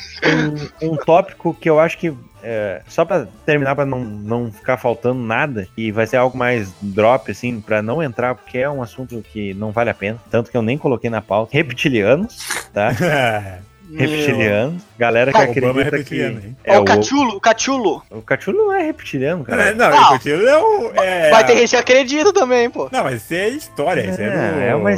um 0.93 0.97
tópico 0.97 1.53
que 1.53 1.69
eu 1.69 1.79
acho 1.79 1.99
que. 1.99 2.11
é, 2.43 2.81
só 2.89 3.05
pra 3.05 3.27
terminar, 3.45 3.75
pra 3.75 3.85
não, 3.85 4.01
não 4.03 4.51
ficar 4.51 4.79
faltando 4.79 5.21
nada, 5.21 5.69
e 5.77 5.93
vai 5.93 6.07
ser 6.07 6.17
algo 6.17 6.39
mais 6.39 6.73
drop, 6.81 7.31
assim, 7.31 7.61
pra 7.61 7.83
não 7.83 8.03
entrar, 8.03 8.35
porque 8.37 8.57
é 8.57 8.71
um 8.71 8.83
assunto 8.83 9.23
que 9.33 9.53
não 9.53 9.71
vale 9.71 9.91
a 9.91 9.95
pena. 9.95 10.19
Tanto 10.31 10.51
que 10.51 10.57
eu 10.57 10.63
nem 10.63 10.79
coloquei 10.79 11.11
na 11.11 11.21
pauta. 11.21 11.51
Reptilianos, 11.53 12.39
tá? 12.73 12.89
Meu. 13.89 14.01
Reptilianos. 14.01 14.83
Galera 14.99 15.31
que 15.33 15.39
Ah, 15.39 15.43
Obama 15.43 15.81
é 15.83 15.87
acredita 15.87 15.97
reptiliano, 15.97 16.41
que. 16.41 16.55
É 16.65 16.79
o 16.79 16.85
cachulo, 16.85 17.37
o 17.37 17.41
cachulo. 17.41 18.03
o 18.11 18.23
Cachulo 18.23 18.59
não 18.59 18.73
é 18.73 18.83
reptiliano, 18.83 19.45
É, 19.47 19.51
cara. 19.51 19.75
não, 19.75 19.91
Não. 19.91 20.17
esse 20.17 20.33
é 20.33 20.57
o. 20.59 20.93
É, 20.97 21.31
Vai 21.31 21.47
ter 21.47 21.57
gente 21.59 21.71
que 21.71 21.77
acredita 21.77 22.33
também, 22.33 22.69
pô. 22.69 22.89
Não, 22.91 23.05
mas 23.05 23.23
isso 23.23 23.35
é 23.35 23.49
história. 23.49 24.01
Isso 24.11 24.21
é, 24.21 24.25
É, 24.25 24.31
do... 24.53 24.61
é 24.61 24.75
uma- 24.75 24.97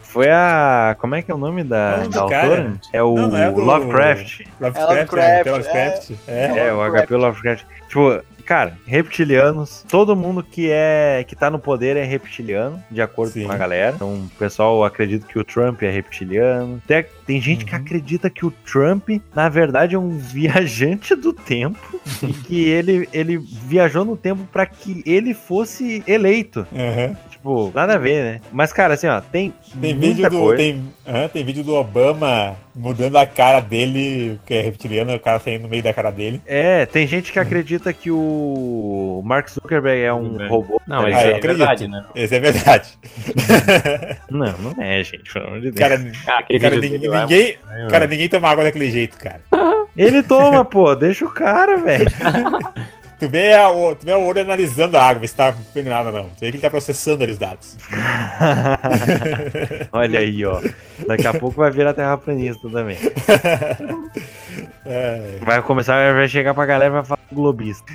Foi 0.00 0.28
a. 0.30 0.96
Como 0.98 1.14
é 1.14 1.22
que 1.22 1.30
é 1.30 1.34
o 1.34 1.38
nome 1.38 1.62
da, 1.64 1.96
da 1.98 2.26
cara? 2.28 2.42
autora? 2.42 2.72
É 2.92 3.02
o 3.02 3.14
Não, 3.14 3.28
não 3.28 3.36
é 3.38 3.50
do- 3.50 3.60
Lovecraft. 3.60 4.40
Lovecraft, 4.60 4.60
É 4.60 4.94
Lovecraft, 4.94 5.46
é, 5.46 5.50
Lovecraft. 5.50 6.10
É. 6.26 6.58
É, 6.68 6.72
o 6.72 6.82
HP 6.82 7.16
Lovecraft. 7.16 7.64
Tipo, 7.88 8.20
cara, 8.50 8.76
reptilianos, 8.84 9.84
todo 9.88 10.16
mundo 10.16 10.42
que 10.42 10.68
é 10.72 11.24
que 11.28 11.36
tá 11.36 11.48
no 11.48 11.60
poder 11.60 11.96
é 11.96 12.02
reptiliano, 12.02 12.82
de 12.90 13.00
acordo 13.00 13.30
Sim. 13.34 13.44
com 13.46 13.52
a 13.52 13.56
galera. 13.56 13.94
Então, 13.94 14.12
o 14.24 14.30
pessoal 14.36 14.84
acredita 14.84 15.24
que 15.24 15.38
o 15.38 15.44
Trump 15.44 15.80
é 15.84 15.88
reptiliano. 15.90 16.82
Tem, 16.84 17.04
tem 17.24 17.40
gente 17.40 17.64
que 17.64 17.70
Uhum. 17.76 17.80
acredita 17.80 18.28
que 18.28 18.44
o 18.44 18.50
Trump, 18.50 19.08
na 19.32 19.48
verdade, 19.48 19.94
é 19.94 19.98
um 20.00 20.10
viajante 20.18 21.14
do 21.14 21.32
tempo 21.32 21.78
e 22.24 22.32
que 22.32 22.64
ele, 22.68 23.08
ele 23.12 23.38
viajou 23.38 24.04
no 24.04 24.16
tempo 24.16 24.42
pra 24.50 24.66
que 24.66 25.00
ele 25.06 25.32
fosse 25.32 26.02
eleito. 26.04 26.66
Aham. 26.74 27.16
Tipo, 27.40 27.72
nada 27.74 27.94
a 27.94 27.98
ver, 27.98 28.22
né? 28.22 28.40
Mas, 28.52 28.70
cara, 28.70 28.92
assim, 28.94 29.06
ó, 29.06 29.18
tem, 29.18 29.54
Tem 29.80 29.94
muita 29.94 30.06
vídeo, 30.08 30.30
do, 30.30 30.38
coisa. 30.40 30.56
tem, 30.58 30.84
tem 31.32 31.42
vídeo 31.44 31.64
do 31.64 31.74
Obama 31.74 32.54
mudando 32.76 33.16
a 33.16 33.24
cara 33.26 33.60
dele, 33.60 34.38
que 34.44 34.52
é 34.52 34.60
reptiliano, 34.60 35.14
o 35.14 35.18
cara 35.18 35.38
saindo 35.40 35.62
no 35.62 35.68
meio 35.70 35.82
da 35.82 35.92
cara 35.94 36.10
dele. 36.10 36.42
É, 36.46 36.84
tem 36.84 37.06
gente 37.06 37.32
que 37.32 37.38
acredita 37.38 37.94
que 37.94 38.10
o 38.10 39.22
Mark 39.24 39.48
Zuckerberg 39.48 40.02
é 40.02 40.12
um 40.12 40.24
Zuckerberg. 40.24 40.50
robô. 40.52 40.80
Não, 40.86 40.96
tá 40.98 41.02
mas 41.02 41.14
Ah, 41.14 41.16
ligado? 41.16 41.24
eu 41.24 41.32
é 41.32 41.36
acredito. 41.38 41.58
verdade, 41.58 41.88
né? 41.88 42.04
Esse 42.14 42.34
é 42.34 42.40
verdade. 42.40 42.98
Não, 44.30 44.52
não 44.58 44.74
é, 44.82 45.02
gente, 45.02 45.32
pelo 45.32 45.46
amor 45.46 45.60
de 45.60 45.70
Deus. 45.70 45.76
cara, 45.76 46.12
Ah, 46.26 46.42
cara, 46.60 46.76
ninguém, 46.76 47.08
lá, 47.08 47.20
ninguém, 47.22 47.56
cara, 47.90 48.06
ninguém 48.06 48.28
toma 48.28 48.48
água 48.50 48.64
daquele 48.64 48.90
jeito, 48.90 49.16
cara. 49.18 49.40
Ele 49.96 50.22
toma, 50.22 50.64
pô, 50.64 50.94
deixa 50.94 51.24
o 51.24 51.30
cara, 51.30 51.76
velho. 51.78 52.06
Tu 53.20 53.28
vê, 53.28 53.52
a, 53.52 53.70
o, 53.70 53.94
tu 53.94 54.06
vê 54.06 54.14
o 54.14 54.24
olho 54.24 54.40
analisando 54.40 54.96
a 54.96 55.02
água, 55.02 55.20
ver 55.20 55.28
se 55.28 55.36
tá 55.36 55.54
ou 55.76 56.12
não. 56.12 56.24
Tu 56.30 56.40
vê 56.40 56.50
que 56.50 56.56
ele 56.56 56.58
tá 56.58 56.70
processando 56.70 57.22
ali 57.22 57.32
os 57.32 57.38
dados. 57.38 57.76
Olha 59.92 60.20
aí, 60.20 60.42
ó. 60.46 60.58
Daqui 61.06 61.26
a 61.26 61.34
pouco 61.34 61.58
vai 61.58 61.70
virar 61.70 61.92
terraplanista 61.92 62.68
também. 62.70 62.96
É, 64.84 65.38
Vai 65.42 65.62
começar, 65.62 66.14
vai 66.14 66.26
chegar 66.26 66.54
pra 66.54 66.66
galera 66.66 66.90
e 66.90 66.94
vai 66.94 67.04
falar 67.04 67.19
globista. 67.32 67.92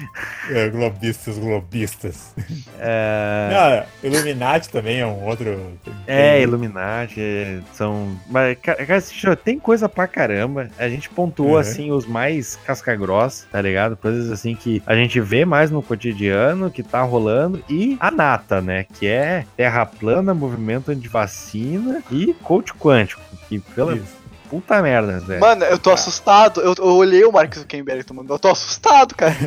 é, 0.50 0.70
globistas, 0.70 1.38
globistas. 1.38 2.34
É, 2.80 3.86
Não, 4.04 4.10
Illuminati 4.10 4.70
também 4.70 5.00
é 5.00 5.06
um 5.06 5.24
outro. 5.26 5.78
é 6.08 6.42
Illuminati, 6.42 7.20
é, 7.20 7.60
são. 7.74 8.16
Mas, 8.30 8.58
ca- 8.62 8.76
cara, 8.76 9.36
tem 9.36 9.60
coisa 9.60 9.88
pra 9.90 10.08
caramba. 10.08 10.70
A 10.78 10.88
gente 10.90 11.10
pontuou, 11.10 11.52
Uhum. 11.54 11.58
assim, 11.58 11.92
os 11.92 12.06
mais 12.06 12.56
casca-grossa, 12.66 13.46
tá 13.52 13.62
ligado? 13.62 13.96
Coisas 13.98 14.32
assim 14.32 14.56
que 14.56 14.82
a 14.86 14.96
gente 14.96 15.20
vê 15.20 15.46
mais 15.46 15.72
no 15.72 15.82
cotidiano, 15.82 16.70
que 16.72 16.84
tá 16.84 17.02
rolando. 17.02 17.64
E 17.70 17.98
a 18.00 18.12
nata, 18.12 18.62
né? 18.62 18.84
Que 18.84 19.08
é 19.08 19.46
terra 19.58 19.86
plana, 19.86 20.34
movimento 20.34 20.92
antivacina 20.92 22.02
e 22.12 22.34
coach 22.44 22.74
quântico. 22.74 23.22
Que 23.48 23.60
pela 23.60 23.96
Isso. 23.96 24.25
Puta 24.50 24.82
merda, 24.82 25.20
velho. 25.20 25.40
Mano, 25.40 25.64
eu 25.66 25.78
tô 25.78 25.92
assustado. 25.92 26.62
Eu, 26.62 26.74
eu 26.78 26.96
olhei 26.96 27.24
o 27.26 27.32
Mark 27.32 27.54
Zuckerberg 27.56 28.04
tomando. 28.04 28.34
Eu 28.34 28.40
tô 28.40 28.50
assustado, 28.50 29.14
cara. 29.16 29.36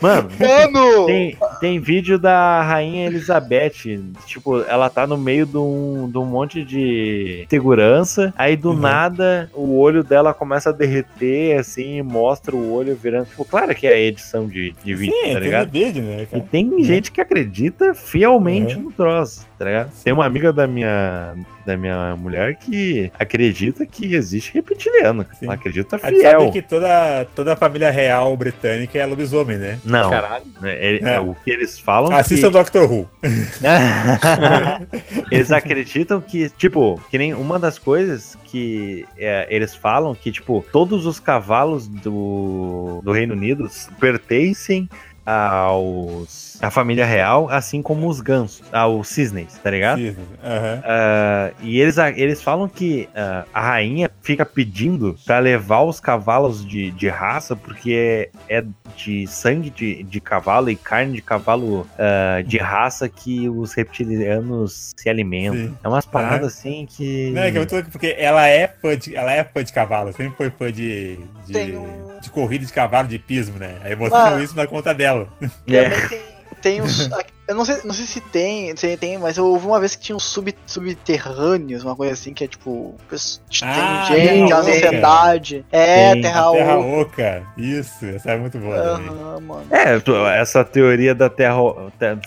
Mano, 0.00 0.28
Mano! 0.38 1.06
Tem, 1.06 1.36
tem 1.60 1.80
vídeo 1.80 2.18
da 2.18 2.62
Rainha 2.62 3.06
Elizabeth. 3.06 4.02
Tipo, 4.26 4.60
ela 4.62 4.90
tá 4.90 5.06
no 5.06 5.16
meio 5.16 5.46
de 5.46 5.56
um, 5.56 6.08
de 6.10 6.18
um 6.18 6.24
monte 6.26 6.64
de 6.64 7.46
segurança. 7.48 8.32
Aí 8.36 8.56
do 8.56 8.70
Uhum. 8.70 8.78
nada 8.80 9.50
o 9.54 9.78
olho 9.78 10.02
dela 10.02 10.34
começa 10.34 10.70
a 10.70 10.72
derreter, 10.72 11.58
assim, 11.58 11.98
e 11.98 12.02
mostra 12.02 12.54
o 12.56 12.72
olho 12.72 12.96
virando. 13.00 13.26
Tipo, 13.26 13.44
claro 13.44 13.74
que 13.74 13.86
é 13.86 14.00
edição 14.00 14.46
de, 14.46 14.74
de 14.84 14.94
vídeo, 14.94 15.14
Sim, 15.14 15.28
tá 15.28 15.34
tem 15.34 15.40
ligado? 15.40 15.70
vídeo, 15.70 16.02
né, 16.02 16.22
E 16.22 16.26
cara? 16.26 16.44
tem 16.50 16.84
gente 16.84 17.12
que 17.12 17.20
acredita 17.20 17.94
fielmente 17.94 18.76
Uhum. 18.76 18.84
no 18.84 18.92
troço, 18.92 19.46
tá 19.58 19.64
ligado? 19.64 19.90
Tem 20.02 20.12
uma 20.12 20.24
amiga 20.26 20.52
da 20.52 20.66
minha, 20.66 21.34
da 21.64 21.76
minha 21.76 22.14
mulher 22.16 22.56
que 22.56 23.10
acredita 23.18 23.86
que 23.86 24.14
existe 24.14 24.52
reptiliano. 24.54 25.24
Sim. 25.38 25.46
Ela 25.46 25.54
acredita 25.54 25.96
A 26.02 26.10
gente 26.10 26.20
fiel. 26.20 26.40
sabe 26.40 26.52
que 26.52 26.62
toda, 26.62 27.26
toda 27.34 27.52
a 27.54 27.56
família 27.56 27.90
real 27.90 28.36
britânica 28.36 28.98
é 28.98 29.06
lobisomem, 29.06 29.56
né? 29.56 29.78
Não, 29.84 30.10
Caralho. 30.10 30.44
é- 30.62 30.96
é- 30.96 31.14
É. 31.14 31.20
o 31.20 31.34
que 31.34 31.50
eles 31.50 31.78
falam 31.78 32.14
Assistam 32.14 32.48
que... 32.48 32.52
Doctor 32.52 32.90
Who. 32.90 33.08
eles 35.30 35.50
acreditam 35.52 36.20
que, 36.20 36.48
tipo, 36.50 37.00
que 37.10 37.18
nem 37.18 37.34
uma 37.34 37.58
das 37.58 37.78
coisas 37.78 38.36
que 38.44 39.04
é, 39.18 39.46
eles 39.50 39.74
falam 39.74 40.14
que, 40.14 40.30
tipo, 40.30 40.64
todos 40.72 41.06
os 41.06 41.18
cavalos 41.18 41.88
do, 41.88 43.00
do 43.02 43.12
Reino 43.12 43.34
Unido 43.34 43.68
pertencem 43.98 44.88
aos 45.26 46.53
a 46.60 46.70
família 46.70 47.04
real, 47.04 47.48
assim 47.50 47.82
como 47.82 48.08
os 48.08 48.20
gansos, 48.20 48.62
aos 48.72 49.08
cisnes, 49.08 49.58
tá 49.62 49.70
ligado? 49.70 50.00
Isso, 50.00 50.18
aham. 50.42 50.82
Ah, 50.84 51.50
e 51.60 51.80
eles, 51.80 51.96
eles 52.16 52.42
falam 52.42 52.68
que 52.68 53.08
ah, 53.14 53.44
a 53.52 53.60
rainha 53.60 54.10
fica 54.22 54.44
pedindo 54.46 55.16
pra 55.26 55.38
levar 55.38 55.82
os 55.82 56.00
cavalos 56.00 56.64
de, 56.66 56.90
de 56.92 57.08
raça, 57.08 57.54
porque 57.56 58.30
é, 58.48 58.58
é 58.60 58.64
de 58.96 59.26
sangue 59.26 59.70
de, 59.70 60.02
de 60.04 60.20
cavalo 60.20 60.70
e 60.70 60.76
carne 60.76 61.14
de 61.14 61.22
cavalo 61.22 61.86
ah, 61.98 62.42
de 62.42 62.58
raça 62.58 63.08
que 63.08 63.48
os 63.48 63.72
reptilianos 63.74 64.92
se 64.96 65.08
alimentam. 65.08 65.56
Sim. 65.58 65.74
É 65.82 65.88
umas 65.88 66.06
paradas 66.06 66.54
assim 66.56 66.86
que. 66.88 67.30
Não, 67.32 67.42
é 67.42 67.50
que 67.50 67.56
é 67.56 67.60
muito 67.60 67.74
louco, 67.74 67.90
porque 67.90 68.14
ela 68.18 68.46
é 68.48 68.68
fã 68.68 68.96
de, 68.96 69.16
ela 69.16 69.32
é 69.32 69.44
fã 69.44 69.62
de 69.64 69.72
cavalo, 69.72 70.12
sempre 70.12 70.36
foi 70.36 70.50
fã 70.50 70.72
de, 70.72 71.18
de, 71.46 71.76
um- 71.76 72.18
de 72.20 72.30
corrida 72.30 72.64
de 72.64 72.72
cavalo, 72.72 73.08
de 73.08 73.18
pismo, 73.18 73.58
né? 73.58 73.76
Aí 73.82 73.94
Ah. 74.12 74.40
isso 74.42 74.56
na 74.56 74.66
conta 74.66 74.94
dela. 74.94 75.28
É. 75.68 76.34
Tem, 76.64 76.80
uns. 76.80 77.10
Eu 77.46 77.54
não 77.54 77.64
sei, 77.64 77.76
não 77.84 77.92
sei 77.92 78.06
se 78.06 78.20
tem, 78.20 78.74
se 78.74 78.96
tem, 78.96 79.18
mas 79.18 79.36
eu 79.36 79.44
ouvi 79.46 79.66
uma 79.66 79.78
vez 79.78 79.94
que 79.94 80.02
tinha 80.02 80.16
uns 80.16 80.22
sub, 80.24 80.54
subterrâneos, 80.66 81.84
uma 81.84 81.94
coisa 81.94 82.14
assim, 82.14 82.32
que 82.32 82.44
é 82.44 82.48
tipo. 82.48 82.94
pes- 83.10 83.40
Tem 83.50 83.68
Ah, 83.68 84.04
gente, 84.08 84.52
Oca. 84.52 84.62
sociedade. 84.62 85.64
É, 85.70 86.12
Tem. 86.12 86.22
Terra 86.22 86.48
A 86.48 86.52
Terra 86.52 86.78
Oca. 86.78 87.00
Oca. 87.02 87.42
Isso, 87.58 88.06
essa 88.06 88.30
é 88.32 88.38
muito 88.38 88.58
boa 88.58 88.98
mano. 89.40 89.66
É, 89.70 90.40
essa 90.40 90.64
teoria 90.64 91.14
da 91.14 91.28
Terra. 91.28 91.56
Terra- 91.98 92.18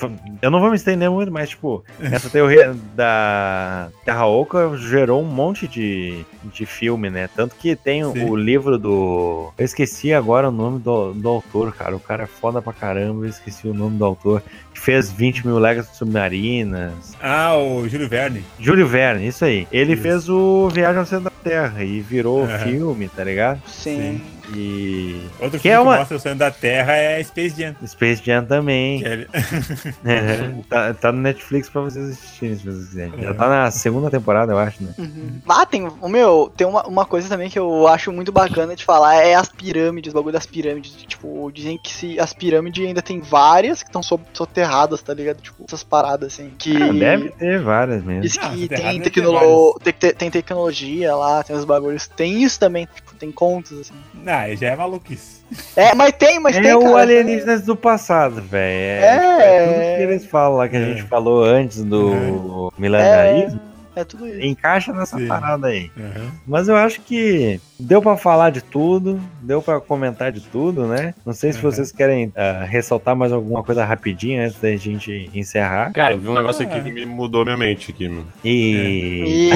Eu 0.41 0.51
não 0.51 0.59
vou 0.59 0.69
me 0.69 0.75
estender 0.75 1.09
muito, 1.09 1.31
mas, 1.31 1.49
tipo, 1.49 1.83
essa 1.99 2.29
teoria 2.29 2.75
da 2.95 3.89
Terra 4.05 4.27
Oca 4.27 4.77
gerou 4.77 5.21
um 5.21 5.25
monte 5.25 5.67
de, 5.67 6.23
de 6.43 6.65
filme, 6.67 7.09
né? 7.09 7.27
Tanto 7.35 7.55
que 7.55 7.75
tem 7.75 8.05
o- 8.05 8.11
Sim. 8.13 8.29
o 8.29 8.35
livro 8.35 8.77
do. 8.77 9.51
Eu 9.57 9.65
esqueci 9.65 10.13
agora 10.13 10.49
o 10.49 10.51
nome 10.51 10.77
do, 10.79 11.13
do 11.13 11.27
autor, 11.27 11.73
cara. 11.73 11.95
O 11.95 11.99
cara 11.99 12.23
é 12.23 12.27
foda 12.27 12.61
pra 12.61 12.71
caramba, 12.73 13.25
eu 13.25 13.29
esqueci 13.29 13.67
o 13.67 13.73
nome 13.73 13.97
do 13.97 14.05
autor. 14.05 14.43
Que 14.77 14.83
fez 14.83 15.11
20 15.11 15.45
mil 15.47 15.57
léguas 15.57 15.87
submarinas. 15.93 17.15
Ah, 17.21 17.57
o 17.57 17.87
Júlio 17.89 18.07
Verne. 18.07 18.43
Júlio 18.59 18.87
Verne, 18.87 19.27
isso 19.27 19.43
aí. 19.43 19.67
Ele 19.71 19.93
Isso. 19.93 20.03
fez 20.03 20.29
o 20.29 20.69
Viagem 20.69 20.99
ao 20.99 21.05
Centro 21.05 21.25
da 21.25 21.31
Terra 21.43 21.83
e 21.83 21.99
virou 21.99 22.43
Aham. 22.43 22.59
filme, 22.59 23.09
tá 23.09 23.23
ligado? 23.23 23.59
Sim. 23.67 24.21
E. 24.55 25.21
Outro 25.39 25.59
Que 25.59 25.69
filme 25.69 25.75
é 25.75 25.77
que 25.77 25.83
uma- 25.87 25.97
mostra 25.97 26.17
o 26.17 26.19
sonho 26.19 26.35
da 26.35 26.49
Terra 26.51 26.93
é 26.95 27.23
Space 27.23 27.59
Jam. 27.61 27.75
Space 27.85 28.21
Jam 28.23 28.45
também. 28.45 28.99
Que 28.99 29.05
é- 29.07 29.27
É, 30.05 30.53
tá, 30.69 30.93
tá 30.93 31.11
no 31.11 31.21
Netflix 31.21 31.69
pra 31.69 31.81
vocês 31.81 32.09
assistirem, 32.11 32.55
se 32.57 32.63
vocês 32.63 32.87
quiserem. 32.87 33.13
Já 33.21 33.29
É. 33.29 33.33
tá 33.33 33.49
na 33.49 33.71
segunda 33.71 34.09
temporada, 34.09 34.53
eu 34.53 34.57
acho, 34.57 34.83
né? 34.83 34.93
Uhum. 34.97 35.41
Ah, 35.47 35.65
tem. 35.65 35.87
O 36.01 36.07
meu, 36.09 36.51
tem 36.55 36.65
uma, 36.65 36.85
uma 36.87 37.05
coisa 37.05 37.27
também 37.27 37.49
que 37.49 37.59
eu 37.59 37.87
acho 37.87 38.11
muito 38.11 38.31
bacana 38.31 38.75
de 38.75 38.85
falar 38.85 39.15
é 39.15 39.35
as 39.35 39.49
pirâmides, 39.49 40.11
o 40.13 40.15
bagulho 40.15 40.33
das 40.33 40.45
pirâmides. 40.45 40.91
Tipo, 41.07 41.51
dizem 41.53 41.77
que 41.77 41.91
se 41.91 42.19
as 42.19 42.33
pirâmides 42.33 42.85
ainda 42.85 43.01
tem 43.01 43.19
várias 43.19 43.81
que 43.83 43.89
estão 43.89 44.01
soterradas, 44.33 45.01
tá 45.01 45.13
ligado? 45.13 45.41
Tipo, 45.41 45.65
essas 45.67 45.83
paradas 45.83 46.33
assim. 46.33 46.51
Que. 46.57 46.75
Ah, 46.81 46.91
deve 46.93 47.29
ter 47.31 47.59
várias 47.61 48.03
mesmo. 48.03 48.21
Diz 48.21 48.37
Ah, 48.39 48.49
que 48.49 48.61
soterrado 48.63 48.89
tem, 48.93 49.01
tecnolo... 49.01 49.79
tem, 49.83 49.93
te- 49.93 50.13
tem 50.13 50.31
tecnologia 50.31 51.15
lá, 51.15 51.43
tem 51.43 51.55
os 51.55 51.65
bagulhos. 51.65 52.07
Tem 52.07 52.41
isso 52.43 52.59
também, 52.59 52.87
tem 53.17 53.31
contos, 53.31 53.79
assim. 53.81 53.93
Não, 54.13 54.33
aí 54.33 54.55
já 54.55 54.69
é 54.69 54.75
maluquice. 54.75 55.41
É, 55.75 55.93
mas 55.95 56.11
tem, 56.13 56.39
mas 56.39 56.55
tem, 56.55 56.67
É 56.71 56.75
o 56.75 56.81
cara. 56.81 57.01
Alienígenas 57.01 57.61
do 57.63 57.75
passado, 57.75 58.41
velho. 58.41 59.03
É, 59.03 59.05
É. 59.05 59.55
é 59.55 59.65
tudo 59.65 59.97
que 59.97 60.03
eles 60.13 60.25
falam 60.25 60.57
lá, 60.57 60.67
que 60.69 60.75
a 60.75 60.79
É. 60.79 60.85
gente 60.85 61.03
falou 61.03 61.43
antes 61.43 61.83
do 61.83 62.71
milenarismo. 62.77 63.59
É 63.97 64.03
tudo 64.03 64.27
isso. 64.27 64.41
Encaixa 64.41 64.93
nessa 64.93 65.17
Sim. 65.17 65.27
parada 65.27 65.67
aí. 65.67 65.91
Uhum. 65.97 66.29
Mas 66.45 66.67
eu 66.67 66.75
acho 66.75 67.01
que 67.01 67.59
deu 67.79 68.01
pra 68.01 68.15
falar 68.15 68.51
de 68.51 68.61
tudo, 68.61 69.19
deu 69.41 69.61
pra 69.61 69.79
comentar 69.79 70.31
de 70.31 70.41
tudo, 70.41 70.85
né? 70.85 71.13
Não 71.25 71.33
sei 71.33 71.51
se 71.51 71.57
Uhum. 71.63 71.71
vocês 71.71 71.91
querem 71.91 72.31
ah, 72.35 72.63
ressaltar 72.63 73.15
mais 73.15 73.31
alguma 73.31 73.63
coisa 73.63 73.83
rapidinho 73.83 74.43
antes 74.43 74.59
da 74.59 74.75
gente 74.75 75.29
encerrar. 75.33 75.91
Cara, 75.93 76.13
eu 76.13 76.19
vi 76.19 76.27
um 76.29 76.33
negócio 76.35 76.65
Ah. 76.67 76.71
aqui 76.71 76.81
que 76.83 76.91
me 76.91 77.05
mudou 77.05 77.43
minha 77.43 77.57
mente 77.57 77.91
aqui, 77.91 78.07
mano. 78.07 78.27
E. 78.45 79.49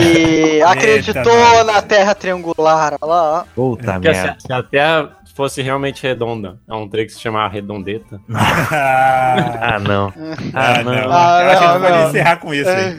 E 0.57 0.61
acreditou 0.63 1.23
nós. 1.35 1.65
na 1.67 1.81
Terra 1.81 2.15
triangular. 2.15 2.97
Olha 3.01 3.11
lá, 3.13 3.45
Puta 3.55 3.93
Porque 3.93 4.13
se 4.13 4.21
merda. 4.21 4.31
a, 4.37 4.39
se 4.39 4.53
a 4.53 4.63
Terra 4.63 5.09
fosse 5.33 5.61
realmente 5.61 6.03
redonda, 6.03 6.57
é 6.69 6.73
um 6.73 6.87
trem 6.87 7.05
que 7.05 7.11
se 7.13 7.19
chama 7.19 7.47
redondeta. 7.47 8.19
ah, 8.33 9.75
Ah, 9.75 9.79
não. 9.79 10.13
Ah, 10.53 10.83
não. 10.83 10.91
Ah, 11.11 11.41
Eu 11.43 11.49
acho 11.51 11.59
que 11.59 11.65
a 11.65 11.67
não, 11.67 11.73
gente 11.73 11.81
pode 11.81 11.97
não. 12.01 12.09
encerrar 12.09 12.35
com 12.37 12.53
isso 12.53 12.69
aí. 12.69 12.97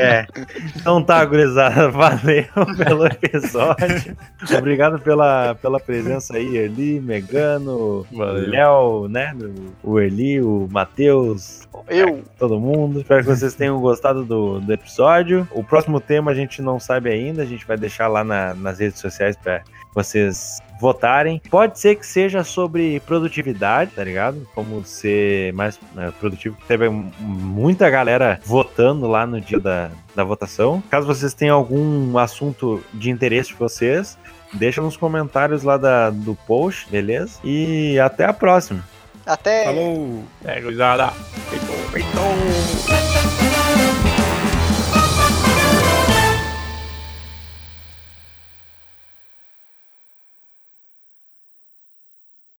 É. 0.00 0.26
Então 0.76 1.02
tá, 1.02 1.24
gurizada. 1.24 1.90
Valeu 1.92 2.44
pelo 2.76 3.06
episódio. 3.06 4.16
Obrigado 4.58 4.98
pela, 4.98 5.54
pela 5.56 5.78
presença 5.78 6.36
aí, 6.36 6.56
Erli, 6.56 7.00
Megano, 7.00 8.04
Valeu. 8.12 8.48
Léo, 8.50 9.08
né? 9.08 9.34
O 9.82 10.00
Erli, 10.00 10.40
o 10.40 10.68
Matheus, 10.70 11.68
eu. 11.88 12.22
todo 12.38 12.58
mundo. 12.58 13.00
Espero 13.00 13.22
que 13.22 13.28
vocês 13.28 13.54
tenham 13.54 13.80
gostado 13.80 14.24
do, 14.24 14.60
do 14.60 14.72
episódio. 14.72 15.46
O 15.52 15.62
próximo 15.62 16.00
tema 16.00 16.30
a 16.30 16.34
gente 16.34 16.60
não 16.60 16.80
sabe 16.80 17.10
ainda, 17.10 17.42
a 17.42 17.46
gente 17.46 17.66
vai 17.66 17.76
deixar 17.76 18.08
lá 18.08 18.24
na- 18.24 18.54
nas 18.54 18.78
redes 18.80 18.98
sociais 19.00 19.36
para 19.36 19.62
vocês 19.94 20.58
votarem. 20.82 21.40
Pode 21.48 21.78
ser 21.78 21.94
que 21.94 22.04
seja 22.04 22.42
sobre 22.42 22.98
produtividade, 23.06 23.92
tá 23.94 24.02
ligado? 24.02 24.46
Como 24.52 24.84
ser 24.84 25.52
mais 25.52 25.78
né, 25.94 26.12
produtivo. 26.18 26.56
Teve 26.66 26.88
muita 26.88 27.88
galera 27.88 28.40
votando 28.44 29.06
lá 29.06 29.24
no 29.24 29.40
dia 29.40 29.60
da, 29.60 29.90
da 30.14 30.24
votação. 30.24 30.82
Caso 30.90 31.06
vocês 31.06 31.32
tenham 31.32 31.56
algum 31.56 32.18
assunto 32.18 32.82
de 32.92 33.10
interesse 33.10 33.50
de 33.50 33.54
vocês, 33.54 34.18
deixa 34.52 34.82
nos 34.82 34.96
comentários 34.96 35.62
lá 35.62 35.76
da, 35.76 36.10
do 36.10 36.34
post, 36.34 36.90
beleza? 36.90 37.38
E 37.44 37.96
até 38.00 38.24
a 38.24 38.32
próxima. 38.32 38.84
Até. 39.24 39.66
Falou! 39.66 40.24
É, 40.44 40.60
gurizada. 40.60 41.12
Feito. 41.48 43.51